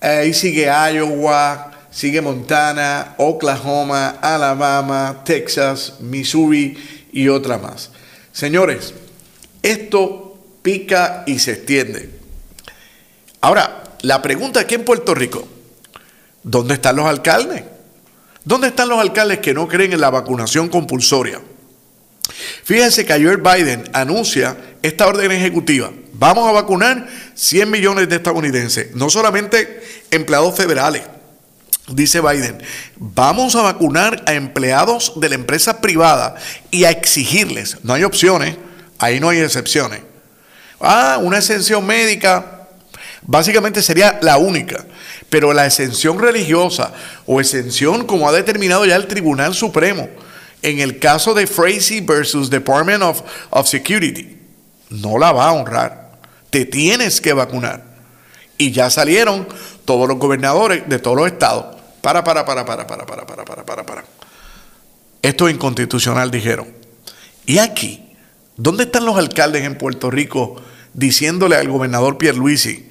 Ahí 0.00 0.34
sigue 0.34 0.66
Iowa, 0.66 1.72
sigue 1.90 2.20
Montana, 2.20 3.14
Oklahoma, 3.18 4.16
Alabama, 4.20 5.22
Texas, 5.24 5.94
Missouri 6.00 7.08
y 7.12 7.28
otra 7.28 7.58
más. 7.58 7.90
Señores, 8.32 8.94
esto 9.62 10.38
pica 10.62 11.24
y 11.26 11.38
se 11.38 11.52
extiende. 11.52 12.10
Ahora, 13.40 13.84
la 14.02 14.20
pregunta 14.20 14.60
aquí 14.60 14.74
en 14.74 14.84
Puerto 14.84 15.14
Rico, 15.14 15.46
¿dónde 16.42 16.74
están 16.74 16.96
los 16.96 17.06
alcaldes? 17.06 17.62
¿Dónde 18.44 18.68
están 18.68 18.88
los 18.88 18.98
alcaldes 18.98 19.38
que 19.38 19.54
no 19.54 19.68
creen 19.68 19.94
en 19.94 20.00
la 20.00 20.10
vacunación 20.10 20.68
compulsoria? 20.68 21.40
Fíjense 22.64 23.04
que 23.04 23.12
ayer 23.12 23.38
Biden 23.38 23.88
anuncia 23.92 24.56
esta 24.82 25.06
orden 25.06 25.30
ejecutiva. 25.32 25.90
Vamos 26.12 26.48
a 26.48 26.52
vacunar 26.52 27.08
100 27.34 27.70
millones 27.70 28.08
de 28.08 28.16
estadounidenses, 28.16 28.94
no 28.94 29.10
solamente 29.10 29.82
empleados 30.10 30.56
federales. 30.56 31.02
Dice 31.88 32.22
Biden, 32.22 32.62
vamos 32.96 33.56
a 33.56 33.62
vacunar 33.62 34.22
a 34.26 34.32
empleados 34.32 35.12
de 35.16 35.28
la 35.28 35.34
empresa 35.34 35.82
privada 35.82 36.34
y 36.70 36.84
a 36.84 36.90
exigirles, 36.90 37.76
no 37.82 37.92
hay 37.92 38.04
opciones, 38.04 38.56
ahí 38.98 39.20
no 39.20 39.28
hay 39.28 39.40
excepciones. 39.40 40.00
Ah, 40.80 41.18
una 41.20 41.38
exención 41.38 41.84
médica, 41.84 42.68
básicamente 43.22 43.82
sería 43.82 44.18
la 44.22 44.38
única, 44.38 44.84
pero 45.28 45.52
la 45.52 45.66
exención 45.66 46.18
religiosa 46.18 46.92
o 47.26 47.38
exención 47.40 48.06
como 48.06 48.28
ha 48.28 48.32
determinado 48.32 48.86
ya 48.86 48.96
el 48.96 49.06
Tribunal 49.06 49.54
Supremo, 49.54 50.08
en 50.64 50.80
el 50.80 50.98
caso 50.98 51.34
de 51.34 51.46
Frazee 51.46 52.00
versus 52.00 52.48
Department 52.48 53.02
of, 53.02 53.20
of 53.50 53.68
Security, 53.68 54.38
no 54.88 55.18
la 55.18 55.30
va 55.30 55.48
a 55.48 55.52
honrar. 55.52 56.18
Te 56.48 56.64
tienes 56.64 57.20
que 57.20 57.34
vacunar. 57.34 57.84
Y 58.56 58.72
ya 58.72 58.88
salieron 58.88 59.46
todos 59.84 60.08
los 60.08 60.18
gobernadores 60.18 60.88
de 60.88 60.98
todos 60.98 61.18
los 61.18 61.26
estados. 61.26 61.76
Para, 62.00 62.24
para, 62.24 62.46
para, 62.46 62.64
para, 62.64 62.86
para, 62.86 63.04
para, 63.04 63.26
para, 63.26 63.44
para, 63.44 63.66
para, 63.66 63.84
para. 63.84 64.04
Esto 65.20 65.48
es 65.48 65.54
inconstitucional, 65.54 66.30
dijeron. 66.30 66.66
Y 67.44 67.58
aquí, 67.58 68.02
¿dónde 68.56 68.84
están 68.84 69.04
los 69.04 69.18
alcaldes 69.18 69.64
en 69.64 69.76
Puerto 69.76 70.10
Rico 70.10 70.56
diciéndole 70.94 71.56
al 71.56 71.68
gobernador 71.68 72.16
Pierluisi 72.16 72.88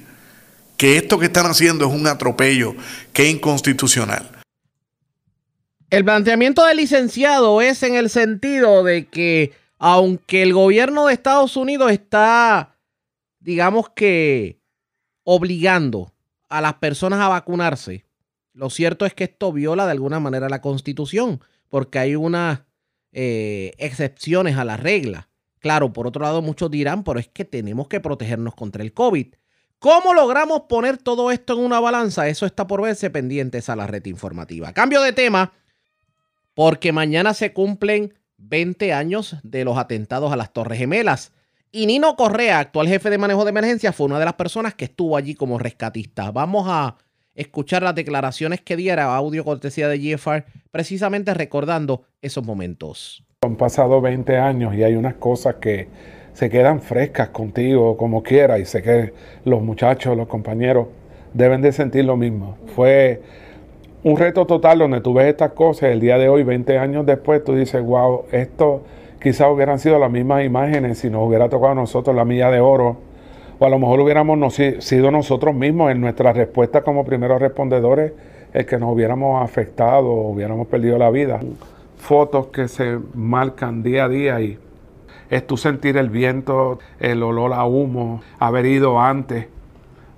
que 0.76 0.96
esto 0.96 1.18
que 1.18 1.26
están 1.26 1.46
haciendo 1.46 1.86
es 1.86 1.92
un 1.92 2.06
atropello, 2.06 2.76
que 3.12 3.26
es 3.26 3.34
inconstitucional? 3.34 4.30
El 5.94 6.04
planteamiento 6.04 6.64
del 6.64 6.78
licenciado 6.78 7.60
es 7.60 7.84
en 7.84 7.94
el 7.94 8.10
sentido 8.10 8.82
de 8.82 9.06
que 9.06 9.52
aunque 9.78 10.42
el 10.42 10.52
gobierno 10.52 11.06
de 11.06 11.12
Estados 11.12 11.56
Unidos 11.56 11.92
está, 11.92 12.80
digamos 13.38 13.90
que, 13.90 14.58
obligando 15.22 16.12
a 16.48 16.60
las 16.60 16.74
personas 16.74 17.20
a 17.20 17.28
vacunarse, 17.28 18.06
lo 18.54 18.70
cierto 18.70 19.06
es 19.06 19.14
que 19.14 19.22
esto 19.22 19.52
viola 19.52 19.84
de 19.84 19.92
alguna 19.92 20.18
manera 20.18 20.48
la 20.48 20.60
constitución, 20.60 21.40
porque 21.68 22.00
hay 22.00 22.16
unas 22.16 22.62
eh, 23.12 23.70
excepciones 23.78 24.56
a 24.56 24.64
la 24.64 24.76
regla. 24.76 25.28
Claro, 25.60 25.92
por 25.92 26.08
otro 26.08 26.24
lado, 26.24 26.42
muchos 26.42 26.72
dirán, 26.72 27.04
pero 27.04 27.20
es 27.20 27.28
que 27.28 27.44
tenemos 27.44 27.86
que 27.86 28.00
protegernos 28.00 28.56
contra 28.56 28.82
el 28.82 28.92
COVID. 28.92 29.32
¿Cómo 29.78 30.12
logramos 30.12 30.62
poner 30.62 30.98
todo 30.98 31.30
esto 31.30 31.52
en 31.52 31.60
una 31.60 31.78
balanza? 31.78 32.26
Eso 32.26 32.46
está 32.46 32.66
por 32.66 32.82
verse 32.82 33.10
pendientes 33.10 33.68
a 33.68 33.76
la 33.76 33.86
red 33.86 34.04
informativa. 34.06 34.72
Cambio 34.72 35.00
de 35.00 35.12
tema 35.12 35.52
porque 36.54 36.92
mañana 36.92 37.34
se 37.34 37.52
cumplen 37.52 38.14
20 38.38 38.92
años 38.92 39.36
de 39.42 39.64
los 39.64 39.76
atentados 39.78 40.32
a 40.32 40.36
las 40.36 40.52
Torres 40.52 40.78
Gemelas. 40.78 41.32
Y 41.72 41.86
Nino 41.86 42.14
Correa, 42.16 42.60
actual 42.60 42.88
jefe 42.88 43.10
de 43.10 43.18
manejo 43.18 43.44
de 43.44 43.50
emergencia, 43.50 43.92
fue 43.92 44.06
una 44.06 44.18
de 44.18 44.24
las 44.24 44.34
personas 44.34 44.74
que 44.74 44.84
estuvo 44.84 45.16
allí 45.16 45.34
como 45.34 45.58
rescatista. 45.58 46.30
Vamos 46.30 46.66
a 46.68 46.96
escuchar 47.34 47.82
las 47.82 47.96
declaraciones 47.96 48.60
que 48.60 48.76
diera 48.76 49.14
audio 49.14 49.44
cortesía 49.44 49.88
de 49.88 49.98
GFR, 49.98 50.44
precisamente 50.70 51.34
recordando 51.34 52.04
esos 52.22 52.44
momentos. 52.44 53.24
Han 53.42 53.56
pasado 53.56 54.00
20 54.00 54.38
años 54.38 54.74
y 54.74 54.84
hay 54.84 54.94
unas 54.94 55.14
cosas 55.14 55.56
que 55.56 55.88
se 56.32 56.48
quedan 56.48 56.80
frescas 56.80 57.30
contigo 57.30 57.96
como 57.96 58.22
quiera 58.22 58.58
y 58.58 58.64
sé 58.64 58.82
que 58.82 59.12
los 59.44 59.62
muchachos, 59.62 60.16
los 60.16 60.28
compañeros 60.28 60.88
deben 61.32 61.60
de 61.60 61.72
sentir 61.72 62.04
lo 62.04 62.16
mismo. 62.16 62.56
Fue 62.74 63.22
un 64.04 64.18
reto 64.18 64.46
total 64.46 64.80
donde 64.80 65.00
tú 65.00 65.14
ves 65.14 65.28
estas 65.28 65.52
cosas, 65.52 65.84
el 65.84 65.98
día 65.98 66.18
de 66.18 66.28
hoy, 66.28 66.44
20 66.44 66.76
años 66.78 67.06
después, 67.06 67.42
tú 67.42 67.54
dices, 67.54 67.82
wow, 67.82 68.24
esto 68.32 68.82
quizás 69.20 69.48
hubieran 69.50 69.78
sido 69.78 69.98
las 69.98 70.10
mismas 70.10 70.44
imágenes 70.44 70.98
si 70.98 71.08
nos 71.08 71.26
hubiera 71.26 71.48
tocado 71.48 71.72
a 71.72 71.74
nosotros 71.74 72.14
la 72.14 72.26
milla 72.26 72.50
de 72.50 72.60
oro, 72.60 72.98
o 73.58 73.64
a 73.64 73.70
lo 73.70 73.78
mejor 73.78 74.00
hubiéramos 74.00 74.54
sido 74.54 75.10
nosotros 75.10 75.54
mismos 75.54 75.90
en 75.90 76.02
nuestra 76.02 76.34
respuesta 76.34 76.82
como 76.82 77.06
primeros 77.06 77.40
respondedores 77.40 78.12
el 78.52 78.66
que 78.66 78.78
nos 78.78 78.92
hubiéramos 78.92 79.42
afectado 79.42 80.06
o 80.06 80.28
hubiéramos 80.28 80.66
perdido 80.66 80.98
la 80.98 81.08
vida. 81.08 81.40
Fotos 81.96 82.48
que 82.48 82.68
se 82.68 82.98
marcan 83.14 83.82
día 83.82 84.04
a 84.04 84.08
día 84.10 84.40
y 84.42 84.58
es 85.30 85.46
tú 85.46 85.56
sentir 85.56 85.96
el 85.96 86.10
viento, 86.10 86.78
el 87.00 87.22
olor 87.22 87.54
a 87.54 87.64
humo, 87.64 88.20
haber 88.38 88.66
ido 88.66 89.00
antes 89.00 89.46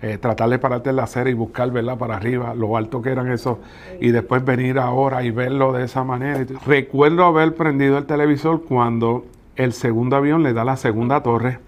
eh, 0.02 0.18
tratar 0.18 0.51
de 0.51 0.59
pararte 0.59 0.90
en 0.90 0.97
la 0.97 1.09
y 1.27 1.32
buscar, 1.32 1.70
verla 1.70 1.97
Para 1.97 2.16
arriba, 2.16 2.55
lo 2.55 2.77
alto 2.77 3.01
que 3.01 3.10
eran 3.10 3.31
esos, 3.31 3.59
y 4.01 4.10
después 4.10 4.44
venir 4.44 4.78
ahora 4.78 5.23
y 5.23 5.31
verlo 5.31 5.73
de 5.73 5.85
esa 5.85 6.05
manera. 6.05 6.44
Recuerdo 6.66 7.24
haber 7.24 7.55
prendido 7.55 7.97
el 7.98 8.05
televisor 8.05 8.62
cuando 8.64 9.24
el 9.56 9.73
segundo 9.73 10.16
avión 10.16 10.43
le 10.43 10.52
da 10.52 10.64
la 10.64 10.77
segunda 10.77 11.23
torre 11.23 11.59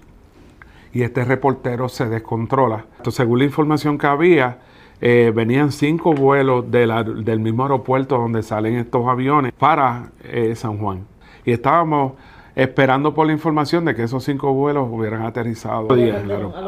y 0.92 1.02
este 1.02 1.24
reportero 1.24 1.88
se 1.88 2.06
descontrola. 2.08 2.84
Entonces, 2.98 3.16
según 3.16 3.38
la 3.38 3.44
información 3.44 3.98
que 3.98 4.06
había, 4.06 4.58
eh, 5.00 5.32
venían 5.34 5.70
cinco 5.70 6.12
vuelos 6.12 6.70
del 6.70 7.40
mismo 7.40 7.62
aeropuerto 7.62 8.18
donde 8.18 8.42
salen 8.42 8.76
estos 8.76 9.06
aviones 9.06 9.52
para 9.52 10.10
eh, 10.24 10.54
San 10.56 10.78
Juan. 10.78 11.06
Y 11.44 11.52
estábamos 11.52 12.12
esperando 12.58 13.14
por 13.14 13.24
la 13.24 13.32
información 13.32 13.84
de 13.84 13.94
que 13.94 14.02
esos 14.02 14.24
cinco 14.24 14.52
vuelos 14.52 14.88
hubieran 14.90 15.22
aterrizado. 15.22 15.86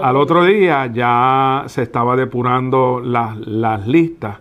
Al 0.00 0.16
otro 0.16 0.44
día 0.44 0.86
ya 0.86 1.64
se 1.66 1.82
estaba 1.82 2.14
depurando 2.14 3.00
las, 3.00 3.88
listas 3.88 4.38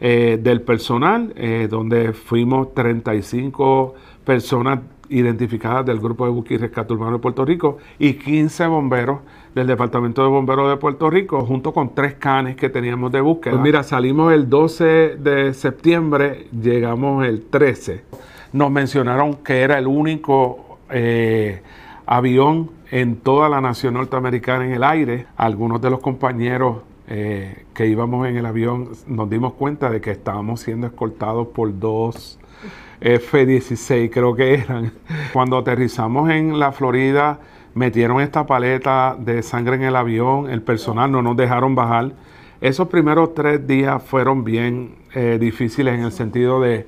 eh, 0.00 0.38
del 0.42 0.62
personal, 0.62 1.34
eh, 1.36 1.68
donde 1.70 2.14
fuimos 2.14 2.72
35 2.72 3.94
personas 4.24 4.78
identificadas 5.10 5.84
del 5.84 6.00
grupo 6.00 6.24
de 6.24 6.30
búsqueda 6.30 6.54
y 6.54 6.58
rescate 6.62 6.94
urbano 6.94 7.12
de 7.12 7.18
Puerto 7.18 7.44
Rico 7.44 7.76
y 7.98 8.14
15 8.14 8.66
bomberos 8.66 9.18
del 9.54 9.66
Departamento 9.66 10.22
de 10.22 10.28
Bomberos 10.30 10.70
de 10.70 10.78
Puerto 10.78 11.10
Rico, 11.10 11.44
junto 11.44 11.74
con 11.74 11.94
tres 11.94 12.14
canes 12.14 12.56
que 12.56 12.70
teníamos 12.70 13.12
de 13.12 13.20
búsqueda. 13.20 13.52
Pues 13.52 13.62
mira, 13.62 13.82
salimos 13.82 14.32
el 14.32 14.48
12 14.48 15.16
de 15.18 15.52
septiembre, 15.52 16.46
llegamos 16.58 17.26
el 17.26 17.42
13. 17.42 18.02
Nos 18.54 18.70
mencionaron 18.70 19.34
que 19.34 19.60
era 19.60 19.78
el 19.78 19.86
único 19.86 20.65
eh, 20.90 21.62
avión 22.06 22.70
en 22.90 23.16
toda 23.16 23.48
la 23.48 23.60
nación 23.60 23.94
norteamericana 23.94 24.64
en 24.66 24.72
el 24.72 24.84
aire. 24.84 25.26
Algunos 25.36 25.80
de 25.80 25.90
los 25.90 26.00
compañeros 26.00 26.78
eh, 27.08 27.64
que 27.74 27.86
íbamos 27.86 28.26
en 28.26 28.36
el 28.36 28.46
avión 28.46 28.90
nos 29.06 29.30
dimos 29.30 29.54
cuenta 29.54 29.90
de 29.90 30.00
que 30.00 30.10
estábamos 30.10 30.60
siendo 30.60 30.86
escoltados 30.86 31.48
por 31.48 31.78
dos 31.78 32.38
F-16, 33.00 34.10
creo 34.10 34.34
que 34.34 34.54
eran. 34.54 34.92
Cuando 35.32 35.58
aterrizamos 35.58 36.30
en 36.30 36.58
la 36.58 36.72
Florida, 36.72 37.38
metieron 37.74 38.20
esta 38.20 38.46
paleta 38.46 39.16
de 39.18 39.42
sangre 39.42 39.76
en 39.76 39.82
el 39.82 39.96
avión, 39.96 40.50
el 40.50 40.62
personal 40.62 41.12
no 41.12 41.22
nos 41.22 41.36
dejaron 41.36 41.74
bajar. 41.74 42.12
Esos 42.60 42.88
primeros 42.88 43.34
tres 43.34 43.66
días 43.66 44.02
fueron 44.02 44.44
bien 44.44 44.96
eh, 45.14 45.36
difíciles 45.38 45.94
en 45.94 46.04
el 46.04 46.12
sentido 46.12 46.60
de 46.60 46.86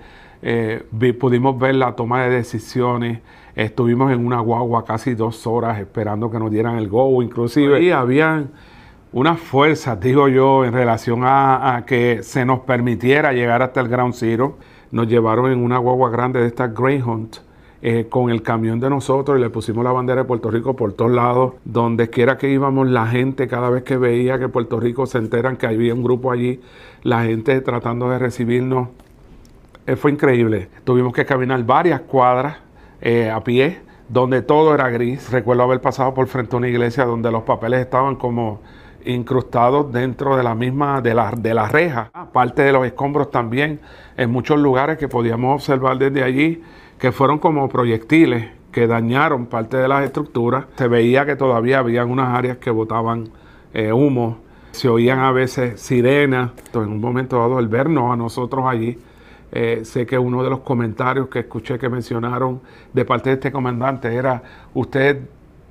pudimos 1.19 1.59
ver 1.59 1.75
la 1.75 1.97
toma 1.97 2.23
de 2.25 2.31
decisiones, 2.31 3.21
Estuvimos 3.59 4.13
en 4.13 4.25
una 4.25 4.39
guagua 4.39 4.85
casi 4.85 5.17
dos 5.17 5.45
horas 5.45 5.81
esperando 5.81 6.31
que 6.31 6.39
nos 6.39 6.49
dieran 6.49 6.79
el 6.79 6.89
go, 6.89 7.21
inclusive. 7.21 7.83
Y 7.83 7.91
habían 7.91 8.51
unas 9.13 9.41
fuerzas, 9.41 9.99
digo 10.01 10.29
yo, 10.29 10.65
en 10.65 10.73
relación 10.73 11.23
a, 11.25 11.83
que 11.85 12.23
se 12.23 12.45
nos 12.45 12.61
permitiera 12.61 13.33
llegar 13.33 13.63
hasta 13.63 13.81
el 13.81 13.89
Ground 13.89 14.15
Zero. 14.15 14.59
nos 14.93 15.09
llevaron 15.09 15.51
en 15.51 15.59
una 15.59 15.79
guagua 15.79 16.09
grande 16.09 16.41
de 16.41 16.47
esta 16.47 16.69
Greyhound 16.69 17.39
eh, 17.83 18.07
con 18.09 18.31
el 18.31 18.43
camión 18.43 18.79
de 18.79 18.91
nosotros 18.91 19.37
y 19.37 19.41
le 19.41 19.51
pusimos 19.51 19.83
la 19.83 19.91
bandera 19.91 20.23
de 20.23 20.29
Puerto 20.29 20.53
Rico 20.53 20.77
por 20.77 20.93
todos 20.93 21.11
lados. 21.11 21.55
Donde 21.65 22.11
quiera 22.11 22.39
que 22.39 22.49
íbamos, 22.49 22.87
la 22.87 23.09
gente 23.09 23.49
cada 23.49 23.71
vez 23.71 23.83
que 23.83 23.97
veía 23.97 24.39
que 24.39 24.49
Puerto 24.49 24.79
Rico 24.79 25.05
se 25.07 25.19
enteran 25.19 25.57
que 25.57 25.67
había 25.67 25.95
un 25.95 26.05
grupo 26.05 26.31
allí, 26.31 26.61
la 27.03 27.25
gente 27.25 27.61
tratando 27.61 28.09
de 28.09 28.21
recibirnos. 28.21 28.91
Eh, 29.89 29.97
fue 29.97 30.11
increíble. 30.11 30.69
Tuvimos 30.85 31.15
que 31.15 31.25
caminar 31.25 31.65
varias 31.65 32.03
cuadras 32.03 32.59
eh, 33.01 33.31
a 33.31 33.43
pie, 33.43 33.81
donde 34.11 34.43
todo 34.43 34.75
era 34.75 34.91
gris. 34.91 35.33
Recuerdo 35.33 35.63
haber 35.63 35.81
pasado 35.81 36.13
por 36.13 36.27
frente 36.27 36.55
a 36.55 36.59
una 36.59 36.69
iglesia 36.69 37.07
donde 37.07 37.33
los 37.33 37.45
papeles 37.45 37.81
estaban 37.81 38.17
como 38.17 38.61
incrustados 39.07 39.91
dentro 39.91 40.37
de 40.37 40.43
la 40.43 40.55
misma, 40.55 41.01
de 41.01 41.15
la, 41.15 41.31
de 41.31 41.55
la 41.55 41.69
reja, 41.69 42.11
aparte 42.13 42.61
de 42.61 42.73
los 42.73 42.85
escombros 42.85 43.31
también, 43.31 43.81
en 44.19 44.31
muchos 44.31 44.59
lugares 44.59 44.99
que 44.99 45.09
podíamos 45.09 45.55
observar 45.55 45.97
desde 45.97 46.23
allí 46.23 46.63
que 46.99 47.11
fueron 47.11 47.39
como 47.39 47.67
proyectiles 47.71 48.45
que 48.71 48.87
dañaron 48.87 49.47
parte 49.47 49.79
de 49.79 49.89
las 49.89 50.05
estructuras. 50.05 50.67
Se 50.77 50.87
veía 50.87 51.25
que 51.25 51.35
todavía 51.35 51.79
había 51.79 52.05
unas 52.05 52.37
áreas 52.37 52.59
que 52.59 52.71
botaban 52.71 53.31
eh, 53.73 53.91
humo, 53.91 54.37
se 54.73 54.91
oían 54.91 55.21
a 55.21 55.33
veces 55.33 55.81
sirenas. 55.81 56.51
En 56.75 56.81
un 56.81 57.01
momento 57.01 57.39
dado, 57.39 57.59
el 57.59 57.69
vernos 57.69 58.13
a 58.13 58.17
nosotros 58.17 58.67
allí, 58.67 58.99
eh, 59.51 59.81
sé 59.85 60.07
que 60.07 60.19
uno 60.19 60.43
de 60.43 60.51
los 60.51 60.61
comentarios 60.61 61.29
que 61.29 61.41
escuché 61.41 61.79
que 61.79 61.89
mencionaron 61.89 62.61
de 62.93 63.05
parte 63.05 63.31
de 63.31 63.35
este 63.35 63.53
comandante 63.53 64.15
era, 64.15 64.43
usted 64.75 65.21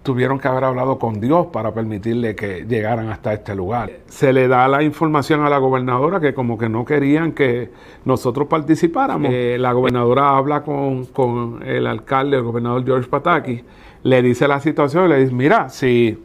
tuvieron 0.08 0.40
que 0.40 0.48
haber 0.48 0.64
hablado 0.64 0.98
con 0.98 1.20
Dios 1.20 1.48
para 1.48 1.74
permitirle 1.74 2.34
que 2.34 2.66
llegaran 2.66 3.10
hasta 3.10 3.34
este 3.34 3.54
lugar. 3.54 3.92
Se 4.08 4.32
le 4.32 4.48
da 4.48 4.66
la 4.70 4.82
información 4.82 5.42
a 5.46 5.50
la 5.50 5.58
gobernadora 5.58 6.22
que 6.22 6.34
como 6.34 6.58
que 6.58 6.70
no 6.70 6.86
querían 6.86 7.34
que 7.34 7.72
nosotros 8.06 8.48
participáramos. 8.48 9.30
Eh, 9.34 9.58
la 9.60 9.74
gobernadora 9.74 10.38
habla 10.38 10.64
con, 10.64 11.62
el 11.66 11.86
alcalde, 11.88 12.38
el 12.38 12.44
gobernador 12.44 12.86
George 12.86 13.10
Pataki, 13.10 13.62
le 14.04 14.22
dice 14.22 14.48
la 14.48 14.62
situación 14.62 15.08
y 15.08 15.10
le 15.10 15.20
dice, 15.20 15.34
mira, 15.34 15.68
si, 15.68 16.18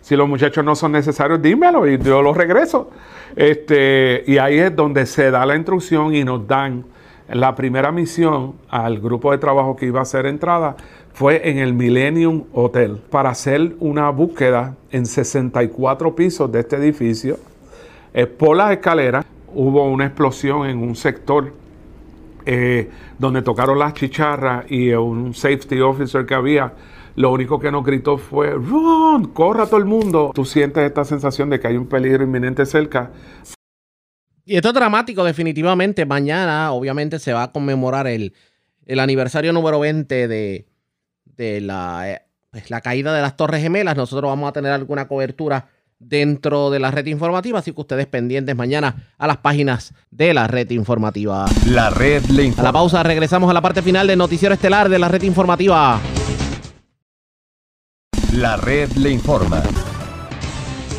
si 0.00 0.14
los 0.14 0.28
muchachos 0.28 0.64
no 0.64 0.76
son 0.76 0.92
necesarios, 0.92 1.42
dímelo 1.42 1.88
y 1.88 1.98
yo 1.98 2.22
los 2.22 2.36
regreso. 2.36 2.88
Este, 3.34 4.22
y 4.28 4.38
ahí 4.38 4.58
es 4.58 4.76
donde 4.76 5.06
se 5.06 5.32
da 5.32 5.44
la 5.44 5.56
instrucción 5.56 6.14
y 6.14 6.22
nos 6.22 6.46
dan 6.46 6.84
la 7.28 7.54
primera 7.54 7.90
misión 7.90 8.54
al 8.68 9.00
grupo 9.00 9.32
de 9.32 9.38
trabajo 9.38 9.76
que 9.76 9.86
iba 9.86 10.00
a 10.00 10.02
hacer 10.02 10.26
entrada 10.26 10.76
fue 11.14 11.48
en 11.48 11.58
el 11.58 11.74
Millennium 11.74 12.44
Hotel 12.52 13.00
para 13.10 13.30
hacer 13.30 13.76
una 13.80 14.10
búsqueda 14.10 14.74
en 14.90 15.06
64 15.06 16.14
pisos 16.14 16.50
de 16.50 16.60
este 16.60 16.76
edificio. 16.76 17.38
Eh, 18.12 18.26
por 18.26 18.56
las 18.56 18.72
escaleras 18.72 19.24
hubo 19.54 19.88
una 19.88 20.06
explosión 20.06 20.66
en 20.66 20.78
un 20.78 20.96
sector 20.96 21.52
eh, 22.46 22.90
donde 23.18 23.42
tocaron 23.42 23.78
las 23.78 23.94
chicharras 23.94 24.70
y 24.70 24.92
un 24.92 25.34
safety 25.34 25.80
officer 25.80 26.26
que 26.26 26.34
había. 26.34 26.72
Lo 27.16 27.30
único 27.30 27.60
que 27.60 27.70
nos 27.70 27.84
gritó 27.84 28.18
fue, 28.18 28.50
¡Run! 28.50 29.28
¡Corra 29.28 29.66
todo 29.66 29.78
el 29.78 29.84
mundo! 29.84 30.32
Tú 30.34 30.44
sientes 30.44 30.82
esta 30.82 31.04
sensación 31.04 31.48
de 31.48 31.60
que 31.60 31.68
hay 31.68 31.76
un 31.76 31.86
peligro 31.86 32.24
inminente 32.24 32.66
cerca. 32.66 33.12
Y 34.44 34.56
esto 34.56 34.68
es 34.68 34.74
dramático, 34.74 35.24
definitivamente. 35.24 36.04
Mañana, 36.04 36.72
obviamente, 36.72 37.18
se 37.18 37.32
va 37.32 37.44
a 37.44 37.52
conmemorar 37.52 38.06
el, 38.06 38.34
el 38.86 39.00
aniversario 39.00 39.52
número 39.52 39.80
20 39.80 40.28
de, 40.28 40.66
de 41.24 41.60
la, 41.60 42.22
pues, 42.50 42.70
la 42.70 42.80
caída 42.80 43.14
de 43.14 43.22
las 43.22 43.36
Torres 43.36 43.62
Gemelas. 43.62 43.96
Nosotros 43.96 44.28
vamos 44.28 44.48
a 44.48 44.52
tener 44.52 44.72
alguna 44.72 45.08
cobertura 45.08 45.68
dentro 45.98 46.70
de 46.70 46.80
la 46.80 46.90
red 46.90 47.06
informativa, 47.06 47.58
así 47.58 47.72
que 47.72 47.80
ustedes 47.80 48.06
pendientes 48.06 48.54
mañana 48.54 49.12
a 49.16 49.26
las 49.26 49.38
páginas 49.38 49.94
de 50.10 50.34
la 50.34 50.46
red 50.46 50.70
informativa. 50.70 51.46
La 51.66 51.90
red 51.90 52.24
le 52.26 52.44
informa. 52.44 52.68
A 52.68 52.72
la 52.72 52.72
pausa 52.72 53.02
regresamos 53.02 53.48
a 53.48 53.54
la 53.54 53.62
parte 53.62 53.80
final 53.80 54.06
del 54.06 54.18
noticiero 54.18 54.54
estelar 54.54 54.88
de 54.88 54.98
la 54.98 55.08
red 55.08 55.22
informativa. 55.22 56.00
La 58.32 58.56
red 58.56 58.90
le 58.92 59.10
informa. 59.10 59.62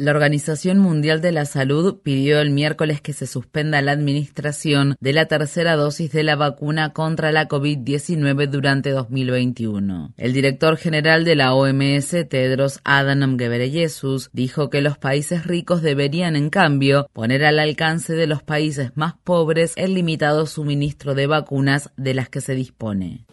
La 0.00 0.12
Organización 0.12 0.78
Mundial 0.78 1.20
de 1.20 1.30
la 1.30 1.44
Salud 1.44 1.98
pidió 2.02 2.40
el 2.40 2.48
miércoles 2.48 3.02
que 3.02 3.12
se 3.12 3.26
suspenda 3.26 3.82
la 3.82 3.92
administración 3.92 4.96
de 4.98 5.12
la 5.12 5.26
tercera 5.26 5.76
dosis 5.76 6.10
de 6.10 6.22
la 6.22 6.36
vacuna 6.36 6.94
contra 6.94 7.32
la 7.32 7.48
COVID-19 7.48 8.48
durante 8.48 8.92
2021. 8.92 10.14
El 10.16 10.32
director 10.32 10.78
general 10.78 11.26
de 11.26 11.36
la 11.36 11.52
OMS, 11.52 12.16
Tedros 12.30 12.80
Adhanom 12.82 13.36
Ghebreyesus, 13.36 14.30
dijo 14.32 14.70
que 14.70 14.80
los 14.80 14.96
países 14.96 15.44
ricos 15.46 15.82
deberían, 15.82 16.34
en 16.34 16.48
cambio, 16.48 17.06
poner 17.12 17.44
al 17.44 17.58
alcance 17.58 18.14
de 18.14 18.26
los 18.26 18.42
países 18.42 18.92
más 18.94 19.16
pobres 19.22 19.74
el 19.76 19.92
limitado 19.92 20.46
suministro 20.46 21.14
de 21.14 21.26
vacunas 21.26 21.90
de 21.98 22.14
las 22.14 22.30
que 22.30 22.40
se 22.40 22.54
dispone. 22.54 23.26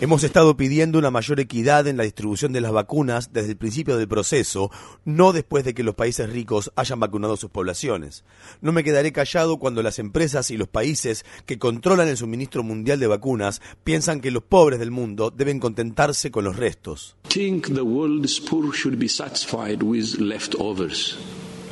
Hemos 0.00 0.22
estado 0.22 0.56
pidiendo 0.56 0.98
una 0.98 1.10
mayor 1.10 1.40
equidad 1.40 1.86
en 1.86 1.96
la 1.96 2.02
distribución 2.02 2.52
de 2.52 2.60
las 2.60 2.72
vacunas 2.72 3.32
desde 3.32 3.52
el 3.52 3.56
principio 3.56 3.96
del 3.96 4.06
proceso, 4.06 4.70
no 5.04 5.32
después 5.32 5.64
de 5.64 5.72
que 5.72 5.82
los 5.82 5.94
países 5.94 6.28
ricos 6.28 6.72
hayan 6.76 7.00
vacunado 7.00 7.36
sus 7.36 7.50
poblaciones. 7.50 8.24
No 8.60 8.72
me 8.72 8.84
quedaré 8.84 9.12
callado 9.12 9.58
cuando 9.58 9.82
las 9.82 9.98
empresas 9.98 10.50
y 10.50 10.56
los 10.56 10.68
países 10.68 11.24
que 11.46 11.58
controlan 11.58 12.08
el 12.08 12.16
suministro 12.16 12.62
mundial 12.62 13.00
de 13.00 13.06
vacunas 13.06 13.62
piensan 13.82 14.20
que 14.20 14.30
los 14.30 14.42
pobres 14.42 14.78
del 14.78 14.90
mundo 14.90 15.30
deben 15.30 15.58
contentarse 15.58 16.30
con 16.30 16.44
los 16.44 16.56
restos. 16.56 17.16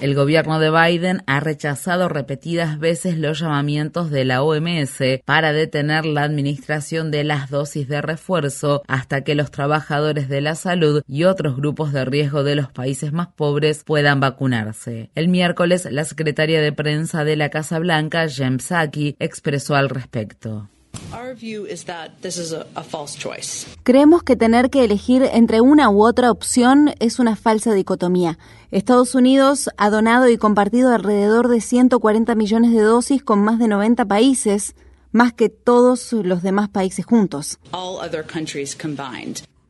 El 0.05 0.15
gobierno 0.15 0.59
de 0.61 0.71
Biden 0.71 1.23
ha 1.27 1.41
rechazado 1.41 2.11
repetidas 2.11 2.79
veces 2.79 3.17
los 3.17 3.41
llamamientos 3.41 4.11
de 4.11 4.27
la 4.27 4.43
OMS 4.43 4.99
para 5.25 5.55
detener 5.55 6.05
la 6.05 6.25
administración 6.25 7.11
de 7.11 7.25
las 7.25 7.49
dosis 7.49 7.89
de 7.89 8.03
refuerzo 8.03 8.83
hasta 8.87 9.25
que 9.25 9.35
los 9.35 9.51
trabajadores 9.51 10.29
de 10.29 10.43
la 10.43 10.57
salud 10.57 11.03
y 11.09 11.25
otros 11.25 11.57
grupos 11.57 11.95
de 11.95 12.05
riesgo 12.05 12.45
de 12.45 12.55
los 12.55 12.71
países 12.71 13.15
más 13.15 13.29
pobres 13.29 13.83
puedan 13.83 14.21
vacunarse. 14.21 15.09
El 15.15 15.29
miércoles, 15.29 15.89
la 15.91 16.05
secretaria 16.05 16.61
de 16.61 16.73
prensa 16.73 17.25
de 17.25 17.37
la 17.37 17.49
Casa 17.49 17.79
Blanca, 17.79 18.29
Jem 18.29 18.59
Psaki, 18.59 19.17
expresó 19.19 19.75
al 19.75 19.89
respecto. 19.89 20.69
Creemos 23.83 24.23
que 24.23 24.37
tener 24.37 24.71
que 24.71 24.85
elegir 24.85 25.23
entre 25.33 25.61
una 25.61 25.91
u 25.91 26.05
otra 26.05 26.31
opción 26.31 26.95
es 26.99 27.19
una 27.19 27.37
falsa 27.37 27.73
dicotomía. 27.73 28.39
Estados 28.71 29.15
Unidos 29.15 29.71
ha 29.77 29.91
donado 29.91 30.29
y 30.29 30.37
compartido 30.37 30.93
alrededor 30.93 31.49
de 31.49 31.61
140 31.61 32.35
millones 32.35 32.73
de 32.73 32.81
dosis 32.81 33.23
con 33.23 33.41
más 33.41 33.59
de 33.59 33.69
90 33.69 34.05
países, 34.07 34.75
más 35.13 35.33
que 35.33 35.49
todos 35.49 36.13
los 36.13 36.43
demás 36.43 36.69
países 36.69 37.05
juntos. 37.07 37.59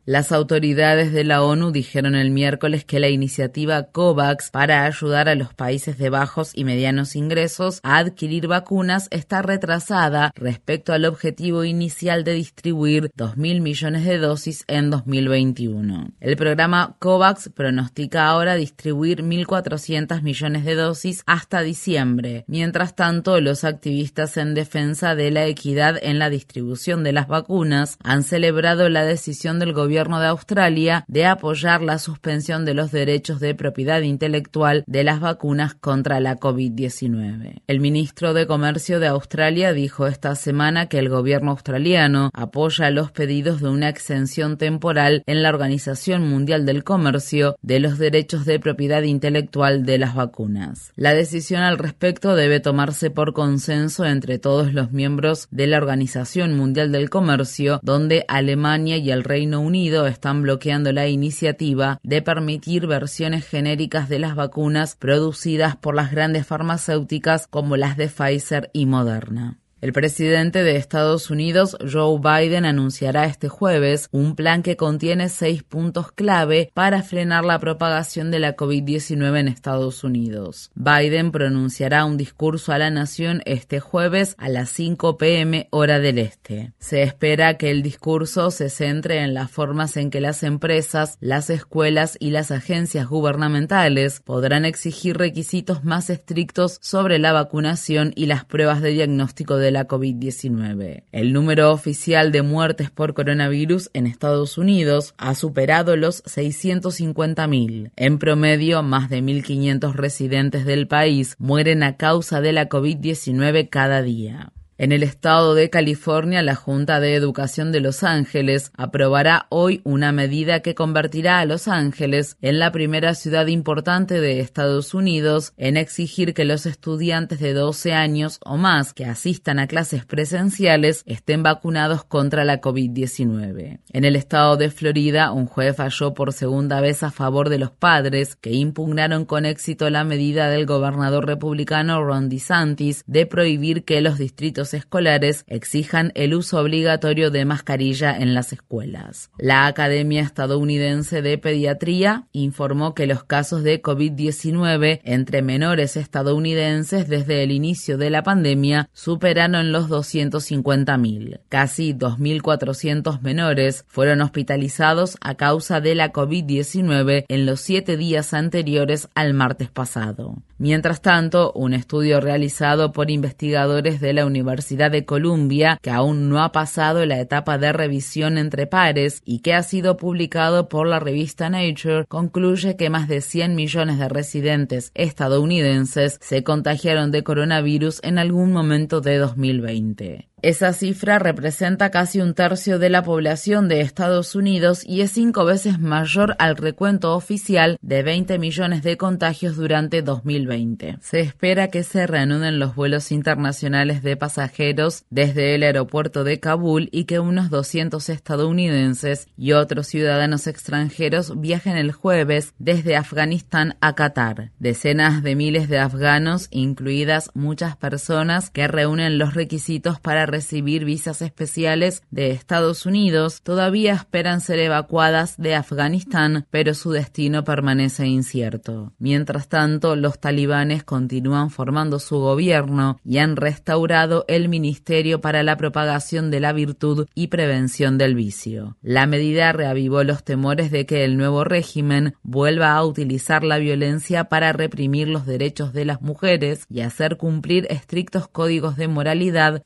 Las 0.07 0.31
autoridades 0.31 1.11
de 1.13 1.23
la 1.23 1.41
ONU 1.41 1.71
dijeron 1.71 2.13
el 2.13 2.29
miércoles 2.29 2.85
que 2.85 2.99
la 2.99 3.09
iniciativa 3.09 3.85
COVAX 3.85 4.51
para 4.51 4.85
ayudar 4.85 5.27
a 5.29 5.33
los 5.33 5.55
países 5.55 5.97
de 5.97 6.11
bajos 6.11 6.51
y 6.53 6.63
medianos 6.63 7.15
ingresos 7.15 7.79
a 7.81 7.97
adquirir 7.97 8.45
vacunas 8.45 9.07
está 9.09 9.41
retrasada 9.41 10.31
respecto 10.35 10.93
al 10.93 11.05
objetivo 11.05 11.63
inicial 11.63 12.23
de 12.23 12.33
distribuir 12.33 13.09
2.000 13.17 13.61
millones 13.61 14.05
de 14.05 14.19
dosis 14.19 14.63
en 14.67 14.91
2021. 14.91 16.11
El 16.19 16.37
programa 16.37 16.97
COVAX 16.99 17.49
pronostica 17.49 18.27
ahora 18.27 18.53
distribuir 18.53 19.23
1.400 19.23 20.21
millones 20.21 20.65
de 20.65 20.75
dosis 20.75 21.23
hasta 21.25 21.61
diciembre. 21.61 22.45
Mientras 22.45 22.95
tanto, 22.95 23.41
los 23.41 23.63
activistas 23.63 24.37
en 24.37 24.53
defensa 24.53 25.15
de 25.15 25.31
la 25.31 25.47
equidad 25.47 25.97
en 25.99 26.19
la 26.19 26.29
distribución 26.29 27.03
de 27.03 27.11
las 27.11 27.27
vacunas 27.27 27.97
han 28.03 28.21
celebrado 28.21 28.87
la 28.89 29.03
decisión 29.03 29.57
del 29.57 29.73
gobierno 29.73 29.94
gobierno 29.95 30.19
de 30.19 30.27
Australia 30.27 31.05
de 31.07 31.25
apoyar 31.25 31.81
la 31.81 31.99
suspensión 31.99 32.65
de 32.65 32.73
los 32.73 32.91
derechos 32.91 33.39
de 33.39 33.55
propiedad 33.55 34.01
intelectual 34.01 34.83
de 34.87 35.05
las 35.05 35.21
vacunas 35.21 35.73
contra 35.73 36.19
la 36.19 36.35
COVID-19. 36.35 37.61
El 37.65 37.79
ministro 37.79 38.33
de 38.33 38.45
Comercio 38.45 38.99
de 38.99 39.07
Australia 39.07 39.71
dijo 39.71 40.05
esta 40.05 40.35
semana 40.35 40.87
que 40.87 40.99
el 40.99 41.07
gobierno 41.07 41.51
australiano 41.51 42.29
apoya 42.33 42.89
los 42.89 43.13
pedidos 43.13 43.61
de 43.61 43.69
una 43.69 43.87
exención 43.87 44.57
temporal 44.57 45.23
en 45.27 45.41
la 45.41 45.47
Organización 45.47 46.27
Mundial 46.27 46.65
del 46.65 46.83
Comercio 46.83 47.55
de 47.61 47.79
los 47.79 47.97
derechos 47.97 48.43
de 48.43 48.59
propiedad 48.59 49.03
intelectual 49.03 49.85
de 49.85 49.97
las 49.97 50.13
vacunas. 50.13 50.91
La 50.97 51.13
decisión 51.13 51.61
al 51.61 51.77
respecto 51.77 52.35
debe 52.35 52.59
tomarse 52.59 53.11
por 53.11 53.31
consenso 53.31 54.03
entre 54.03 54.39
todos 54.39 54.73
los 54.73 54.91
miembros 54.91 55.47
de 55.51 55.67
la 55.67 55.77
Organización 55.77 56.57
Mundial 56.57 56.91
del 56.91 57.09
Comercio, 57.09 57.79
donde 57.81 58.25
Alemania 58.27 58.97
y 58.97 59.09
el 59.11 59.23
Reino 59.23 59.61
Unido 59.61 59.84
están 60.07 60.41
bloqueando 60.41 60.91
la 60.91 61.07
iniciativa 61.07 61.99
de 62.03 62.21
permitir 62.21 62.87
versiones 62.87 63.47
genéricas 63.47 64.09
de 64.09 64.19
las 64.19 64.35
vacunas 64.35 64.95
producidas 64.95 65.75
por 65.75 65.95
las 65.95 66.11
grandes 66.11 66.47
farmacéuticas 66.47 67.47
como 67.47 67.77
las 67.77 67.97
de 67.97 68.07
Pfizer 68.07 68.69
y 68.73 68.85
Moderna. 68.85 69.59
El 69.85 69.93
presidente 69.93 70.63
de 70.63 70.77
Estados 70.77 71.29
Unidos, 71.29 71.77
Joe 71.79 72.17
Biden, 72.19 72.65
anunciará 72.65 73.25
este 73.25 73.49
jueves 73.49 74.09
un 74.11 74.35
plan 74.35 74.63
que 74.63 74.77
contiene 74.77 75.29
seis 75.29 75.61
puntos 75.61 76.11
clave 76.11 76.71
para 76.73 77.03
frenar 77.03 77.45
la 77.45 77.59
propagación 77.59 78.31
de 78.31 78.39
la 78.39 78.55
COVID-19 78.55 79.41
en 79.41 79.47
Estados 79.47 80.03
Unidos. 80.03 80.71
Biden 80.73 81.31
pronunciará 81.31 82.03
un 82.05 82.17
discurso 82.17 82.71
a 82.71 82.79
la 82.79 82.89
nación 82.89 83.43
este 83.45 83.79
jueves 83.79 84.33
a 84.39 84.49
las 84.49 84.71
5 84.71 85.19
pm 85.19 85.67
hora 85.69 85.99
del 85.99 86.17
este. 86.17 86.73
Se 86.79 87.03
espera 87.03 87.59
que 87.59 87.69
el 87.69 87.83
discurso 87.83 88.49
se 88.49 88.71
centre 88.71 89.19
en 89.19 89.35
las 89.35 89.51
formas 89.51 89.97
en 89.97 90.09
que 90.09 90.19
las 90.19 90.41
empresas, 90.41 91.19
las 91.21 91.51
escuelas 91.51 92.17
y 92.19 92.31
las 92.31 92.49
agencias 92.49 93.05
gubernamentales 93.05 94.19
podrán 94.21 94.65
exigir 94.65 95.15
requisitos 95.15 95.83
más 95.83 96.09
estrictos 96.09 96.79
sobre 96.81 97.19
la 97.19 97.33
vacunación 97.33 98.13
y 98.15 98.25
las 98.25 98.45
pruebas 98.45 98.81
de 98.81 98.89
diagnóstico 98.89 99.57
de 99.57 99.74
la 99.75 99.87
COVID-19. 99.87 101.03
El 101.11 101.33
número 101.33 101.71
oficial 101.71 102.31
de 102.31 102.41
muertes 102.41 102.89
por 102.89 103.13
coronavirus 103.13 103.91
en 103.93 104.07
Estados 104.07 104.57
Unidos 104.57 105.13
ha 105.17 105.35
superado 105.35 105.95
los 105.97 106.23
650.000. 106.23 107.91
En 107.95 108.17
promedio, 108.17 108.81
más 108.81 109.09
de 109.09 109.21
1.500 109.21 109.93
residentes 109.93 110.65
del 110.65 110.87
país 110.87 111.35
mueren 111.37 111.83
a 111.83 111.97
causa 111.97 112.41
de 112.41 112.53
la 112.53 112.69
COVID-19 112.69 113.69
cada 113.69 114.01
día. 114.01 114.53
En 114.77 114.91
el 114.91 115.03
estado 115.03 115.55
de 115.55 115.69
California, 115.69 116.41
la 116.41 116.55
Junta 116.55 116.99
de 116.99 117.15
Educación 117.15 117.71
de 117.71 117.79
Los 117.79 118.03
Ángeles 118.03 118.73
aprobará 118.75 119.47
hoy 119.47 119.79
una 119.85 120.11
medida 120.11 120.59
que 120.59 120.75
convertirá 120.75 121.39
a 121.39 121.45
Los 121.45 121.69
Ángeles 121.69 122.35
en 122.41 122.59
la 122.59 122.73
primera 122.73 123.15
ciudad 123.15 123.47
importante 123.47 124.19
de 124.19 124.41
Estados 124.41 124.93
Unidos 124.93 125.53
en 125.55 125.77
exigir 125.77 126.33
que 126.33 126.43
los 126.43 126.65
estudiantes 126.65 127.39
de 127.39 127.53
12 127.53 127.93
años 127.93 128.39
o 128.43 128.57
más 128.57 128.91
que 128.91 129.05
asistan 129.05 129.59
a 129.59 129.67
clases 129.67 130.03
presenciales 130.03 131.03
estén 131.05 131.41
vacunados 131.41 132.03
contra 132.03 132.43
la 132.43 132.59
COVID-19. 132.59 133.79
En 133.93 134.03
el 134.03 134.17
estado 134.17 134.57
de 134.57 134.71
Florida, 134.71 135.31
un 135.31 135.45
juez 135.45 135.77
falló 135.77 136.13
por 136.13 136.33
segunda 136.33 136.81
vez 136.81 137.01
a 137.01 137.11
favor 137.11 137.47
de 137.47 137.59
los 137.59 137.71
padres 137.71 138.35
que 138.35 138.51
impugnaron 138.51 139.23
con 139.23 139.45
éxito 139.45 139.89
la 139.89 140.03
medida 140.03 140.49
del 140.49 140.65
gobernador 140.65 141.25
republicano 141.25 142.03
Ron 142.03 142.27
DeSantis 142.27 143.05
de 143.07 143.25
prohibir 143.25 143.85
que 143.85 144.01
los 144.01 144.17
distritos 144.17 144.64
escolares 144.73 145.43
exijan 145.47 146.11
el 146.15 146.33
uso 146.33 146.59
obligatorio 146.59 147.31
de 147.31 147.45
mascarilla 147.45 148.17
en 148.17 148.33
las 148.33 148.53
escuelas. 148.53 149.29
La 149.37 149.67
Academia 149.67 150.21
Estadounidense 150.21 151.21
de 151.21 151.37
Pediatría 151.37 152.27
informó 152.31 152.93
que 152.95 153.07
los 153.07 153.23
casos 153.23 153.63
de 153.63 153.81
COVID-19 153.81 155.01
entre 155.03 155.41
menores 155.41 155.97
estadounidenses 155.97 157.07
desde 157.07 157.43
el 157.43 157.51
inicio 157.51 157.97
de 157.97 158.09
la 158.09 158.23
pandemia 158.23 158.89
superaron 158.93 159.71
los 159.71 159.89
250.000. 159.89 161.39
Casi 161.49 161.93
2.400 161.93 163.21
menores 163.21 163.85
fueron 163.87 164.21
hospitalizados 164.21 165.17
a 165.21 165.35
causa 165.35 165.81
de 165.81 165.95
la 165.95 166.11
COVID-19 166.11 167.25
en 167.27 167.45
los 167.45 167.61
siete 167.61 167.97
días 167.97 168.33
anteriores 168.33 169.09
al 169.15 169.33
martes 169.33 169.69
pasado. 169.69 170.37
Mientras 170.57 171.01
tanto, 171.01 171.51
un 171.53 171.73
estudio 171.73 172.21
realizado 172.21 172.93
por 172.93 173.11
investigadores 173.11 173.99
de 173.99 174.13
la 174.13 174.25
Universidad 174.25 174.54
de 174.55 175.05
Columbia, 175.05 175.77
que 175.81 175.89
aún 175.89 176.29
no 176.29 176.41
ha 176.41 176.51
pasado 176.51 177.05
la 177.05 177.19
etapa 177.19 177.57
de 177.57 177.73
revisión 177.73 178.37
entre 178.37 178.67
pares 178.67 179.21
y 179.25 179.39
que 179.39 179.53
ha 179.53 179.63
sido 179.63 179.97
publicado 179.97 180.69
por 180.69 180.87
la 180.87 180.99
revista 180.99 181.49
Nature, 181.49 182.05
concluye 182.07 182.75
que 182.75 182.89
más 182.89 183.07
de 183.07 183.21
100 183.21 183.55
millones 183.55 183.99
de 183.99 184.09
residentes 184.09 184.91
estadounidenses 184.93 186.17
se 186.21 186.43
contagiaron 186.43 187.11
de 187.11 187.23
coronavirus 187.23 187.99
en 188.03 188.17
algún 188.17 188.51
momento 188.51 189.01
de 189.01 189.17
2020. 189.17 190.29
Esa 190.41 190.73
cifra 190.73 191.17
representa 191.17 191.89
casi 191.89 192.19
un 192.19 192.33
tercio 192.33 192.77
de 192.77 192.89
la 192.89 193.01
población 193.01 193.67
de 193.67 193.81
Estados 193.81 194.35
Unidos 194.35 194.83
y 194.85 195.01
es 195.01 195.11
cinco 195.11 195.45
veces 195.45 195.79
mayor 195.79 196.35
al 196.39 196.57
recuento 196.57 197.15
oficial 197.15 197.77
de 197.81 198.03
20 198.03 198.37
millones 198.37 198.83
de 198.83 198.97
contagios 198.97 199.55
durante 199.55 200.01
2020. 200.01 200.97
Se 201.01 201.21
espera 201.21 201.69
que 201.69 201.83
se 201.83 202.05
reanuden 202.05 202.59
los 202.59 202.75
vuelos 202.75 203.11
internacionales 203.11 204.03
de 204.03 204.17
pasajeros 204.17 205.05
desde 205.09 205.55
el 205.55 205.63
aeropuerto 205.63 206.23
de 206.23 206.39
Kabul 206.39 206.89
y 206.91 207.05
que 207.05 207.19
unos 207.19 207.49
200 207.49 208.07
estadounidenses 208.09 209.27
y 209.37 209.53
otros 209.53 209.87
ciudadanos 209.87 210.47
extranjeros 210.47 211.39
viajen 211.39 211.77
el 211.77 211.91
jueves 211.91 212.53
desde 212.59 212.97
Afganistán 212.97 213.77
a 213.79 213.95
Qatar. 213.95 214.51
Decenas 214.59 215.23
de 215.23 215.35
miles 215.35 215.69
de 215.69 215.79
afganos, 215.79 216.49
incluidas 216.51 217.31
muchas 217.33 217.77
personas 217.77 218.49
que 218.49 218.67
reúnen 218.67 219.17
los 219.17 219.33
requisitos 219.33 219.99
para 219.99 220.24
recibir 220.25 220.85
visas 220.85 221.21
especiales 221.21 222.03
de 222.11 222.31
Estados 222.31 222.85
Unidos 222.85 223.41
todavía 223.43 223.93
esperan 223.93 224.41
ser 224.41 224.59
evacuadas 224.59 225.35
de 225.37 225.55
Afganistán, 225.55 226.45
pero 226.49 226.73
su 226.73 226.91
destino 226.91 227.43
permanece 227.43 228.07
incierto. 228.07 228.93
Mientras 228.99 229.47
tanto, 229.47 229.95
los 229.95 230.19
talibanes 230.19 230.83
continúan 230.83 231.49
formando 231.49 231.99
su 231.99 232.17
gobierno 232.19 232.99
y 233.03 233.17
han 233.17 233.35
restaurado 233.35 234.25
el 234.27 234.49
Ministerio 234.49 235.21
para 235.21 235.43
la 235.43 235.57
Propagación 235.57 236.31
de 236.31 236.39
la 236.39 236.53
Virtud 236.53 237.07
y 237.13 237.27
Prevención 237.27 237.97
del 237.97 238.15
Vicio. 238.15 238.77
La 238.81 239.05
medida 239.07 239.51
reavivó 239.51 240.03
los 240.03 240.23
temores 240.23 240.71
de 240.71 240.85
que 240.85 241.03
el 241.03 241.17
nuevo 241.17 241.43
régimen 241.43 242.15
vuelva 242.23 242.73
a 242.73 242.83
utilizar 242.83 243.43
la 243.43 243.57
violencia 243.57 244.25
para 244.25 244.53
reprimir 244.53 245.07
los 245.07 245.25
derechos 245.25 245.73
de 245.73 245.85
las 245.85 246.01
mujeres 246.01 246.65
y 246.69 246.81
hacer 246.81 247.17
cumplir 247.17 247.67
estrictos 247.69 248.27
códigos 248.27 248.77
de 248.77 248.87
moralidad 248.87 249.63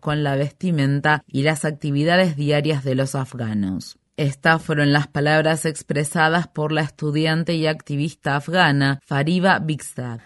con 0.00 0.22
la 0.22 0.36
vestimenta 0.36 1.24
y 1.26 1.42
las 1.42 1.64
actividades 1.64 2.36
diarias 2.36 2.84
de 2.84 2.94
los 2.94 3.14
afganos. 3.16 3.98
Estas 4.16 4.62
fueron 4.62 4.92
las 4.92 5.08
palabras 5.08 5.64
expresadas 5.64 6.46
por 6.46 6.70
la 6.70 6.82
estudiante 6.82 7.54
y 7.54 7.66
activista 7.66 8.36
afgana 8.36 9.00
Fariba 9.04 9.58
Bigstad. 9.58 10.20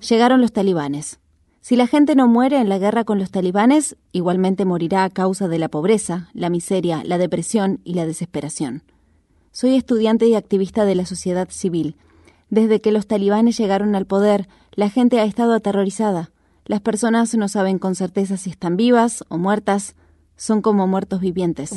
Llegaron 0.00 0.40
los 0.40 0.52
talibanes. 0.52 1.20
Si 1.60 1.76
la 1.76 1.86
gente 1.86 2.14
no 2.14 2.28
muere 2.28 2.58
en 2.60 2.70
la 2.70 2.78
guerra 2.78 3.04
con 3.04 3.18
los 3.18 3.30
talibanes, 3.30 3.96
igualmente 4.12 4.64
morirá 4.64 5.04
a 5.04 5.10
causa 5.10 5.48
de 5.48 5.58
la 5.58 5.68
pobreza, 5.68 6.30
la 6.32 6.48
miseria, 6.48 7.02
la 7.04 7.18
depresión 7.18 7.80
y 7.84 7.94
la 7.94 8.06
desesperación. 8.06 8.84
Soy 9.50 9.74
estudiante 9.74 10.26
y 10.26 10.34
activista 10.34 10.86
de 10.86 10.94
la 10.94 11.04
sociedad 11.04 11.48
civil 11.50 11.96
desde 12.50 12.80
que 12.80 12.92
los 12.92 13.06
talibanes 13.06 13.56
llegaron 13.58 13.94
al 13.94 14.06
poder, 14.06 14.48
la 14.78 14.90
gente 14.90 15.18
ha 15.18 15.24
estado 15.24 15.54
aterrorizada. 15.54 16.30
Las 16.64 16.80
personas 16.80 17.34
no 17.34 17.48
saben 17.48 17.80
con 17.80 17.96
certeza 17.96 18.36
si 18.36 18.50
están 18.50 18.76
vivas 18.76 19.24
o 19.26 19.36
muertas, 19.36 19.96
son 20.38 20.62
como 20.62 20.86
muertos 20.86 21.20
vivientes. 21.20 21.72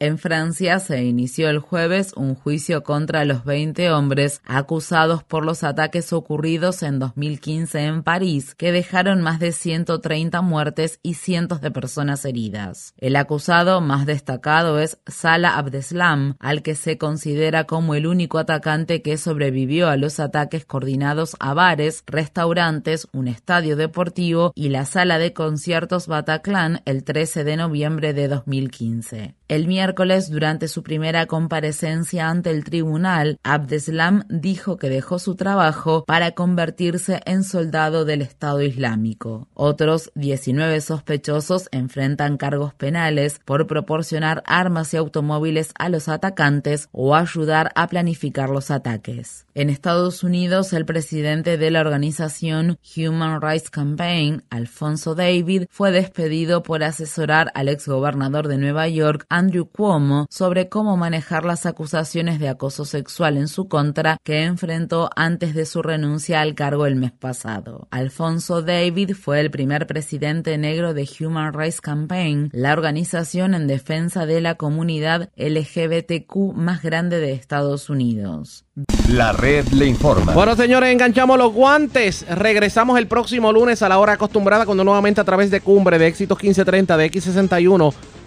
En 0.00 0.18
Francia 0.18 0.80
se 0.80 1.04
inició 1.04 1.48
el 1.48 1.60
jueves 1.60 2.12
un 2.16 2.34
juicio 2.34 2.82
contra 2.82 3.24
los 3.24 3.44
20 3.44 3.92
hombres 3.92 4.42
acusados 4.44 5.22
por 5.22 5.44
los 5.44 5.62
ataques 5.62 6.12
ocurridos 6.12 6.82
en 6.82 6.98
2015 6.98 7.84
en 7.84 8.02
París, 8.02 8.54
que 8.56 8.72
dejaron 8.72 9.22
más 9.22 9.38
de 9.38 9.52
130 9.52 10.42
muertes 10.42 10.98
y 11.02 11.14
cientos 11.14 11.60
de 11.60 11.70
personas 11.70 12.24
heridas. 12.24 12.94
El 12.98 13.14
acusado 13.16 13.80
más 13.80 14.04
destacado 14.04 14.80
es 14.80 14.98
Salah 15.06 15.56
Abdeslam, 15.56 16.36
al 16.40 16.62
que 16.62 16.74
se 16.74 16.98
considera 16.98 17.64
como 17.64 17.94
el 17.94 18.06
único 18.06 18.38
atacante 18.38 19.00
que 19.00 19.16
sobrevivió 19.16 19.88
a 19.88 19.96
los 19.96 20.18
ataques 20.18 20.64
coordinados 20.64 21.36
a 21.38 21.54
bares, 21.54 22.02
restaurantes, 22.06 23.06
un 23.12 23.28
estadio 23.28 23.76
deportivo 23.76 24.23
y 24.54 24.68
la 24.70 24.84
sala 24.84 25.18
de 25.18 25.32
conciertos 25.32 26.06
Bataclan 26.06 26.80
el 26.86 27.04
13 27.04 27.44
de 27.44 27.56
noviembre 27.56 28.14
de 28.14 28.28
2015. 28.28 29.34
El 29.46 29.66
miércoles, 29.66 30.30
durante 30.30 30.68
su 30.68 30.82
primera 30.82 31.26
comparecencia 31.26 32.30
ante 32.30 32.50
el 32.50 32.64
tribunal, 32.64 33.38
Abdeslam 33.42 34.24
dijo 34.30 34.78
que 34.78 34.88
dejó 34.88 35.18
su 35.18 35.34
trabajo 35.34 36.02
para 36.06 36.30
convertirse 36.30 37.20
en 37.26 37.44
soldado 37.44 38.06
del 38.06 38.22
Estado 38.22 38.62
Islámico. 38.62 39.46
Otros 39.52 40.10
19 40.14 40.80
sospechosos 40.80 41.68
enfrentan 41.72 42.38
cargos 42.38 42.72
penales 42.72 43.38
por 43.44 43.66
proporcionar 43.66 44.42
armas 44.46 44.94
y 44.94 44.96
automóviles 44.96 45.72
a 45.78 45.90
los 45.90 46.08
atacantes 46.08 46.88
o 46.90 47.14
ayudar 47.14 47.70
a 47.74 47.86
planificar 47.88 48.48
los 48.48 48.70
ataques. 48.70 49.44
En 49.54 49.68
Estados 49.68 50.24
Unidos, 50.24 50.72
el 50.72 50.86
presidente 50.86 51.58
de 51.58 51.70
la 51.70 51.82
organización 51.82 52.78
Human 52.96 53.42
Rights 53.42 53.68
Campaign, 53.68 54.42
Alfonso 54.48 55.14
David, 55.14 55.66
fue 55.68 55.92
despedido 55.92 56.62
por 56.62 56.82
asesorar 56.82 57.52
al 57.54 57.68
exgobernador 57.68 58.48
de 58.48 58.56
Nueva 58.56 58.88
York, 58.88 59.26
Andrew 59.34 59.66
Cuomo 59.66 60.26
sobre 60.30 60.68
cómo 60.68 60.96
manejar 60.96 61.44
las 61.44 61.66
acusaciones 61.66 62.38
de 62.38 62.48
acoso 62.48 62.84
sexual 62.84 63.36
en 63.36 63.48
su 63.48 63.66
contra 63.66 64.16
que 64.22 64.44
enfrentó 64.44 65.10
antes 65.16 65.56
de 65.56 65.66
su 65.66 65.82
renuncia 65.82 66.40
al 66.40 66.54
cargo 66.54 66.86
el 66.86 66.94
mes 66.94 67.10
pasado. 67.10 67.88
Alfonso 67.90 68.62
David 68.62 69.16
fue 69.20 69.40
el 69.40 69.50
primer 69.50 69.88
presidente 69.88 70.56
negro 70.56 70.94
de 70.94 71.08
Human 71.18 71.52
Rights 71.52 71.80
Campaign, 71.80 72.50
la 72.52 72.72
organización 72.72 73.54
en 73.54 73.66
defensa 73.66 74.24
de 74.24 74.40
la 74.40 74.54
comunidad 74.54 75.30
LGBTQ 75.36 76.54
más 76.54 76.82
grande 76.82 77.18
de 77.18 77.32
Estados 77.32 77.90
Unidos. 77.90 78.64
La 79.08 79.32
red 79.32 79.66
le 79.68 79.86
informa. 79.86 80.32
Bueno, 80.32 80.54
señores, 80.54 80.92
enganchamos 80.92 81.38
los 81.38 81.52
guantes. 81.52 82.24
Regresamos 82.28 82.98
el 82.98 83.08
próximo 83.08 83.52
lunes 83.52 83.82
a 83.82 83.88
la 83.88 83.98
hora 83.98 84.12
acostumbrada 84.12 84.64
cuando 84.64 84.84
nuevamente 84.84 85.20
a 85.20 85.24
través 85.24 85.50
de 85.50 85.60
Cumbre, 85.60 85.98
de 85.98 86.06
Éxitos 86.06 86.38
1530, 86.38 86.96
de 86.96 87.10
X61, 87.10 87.94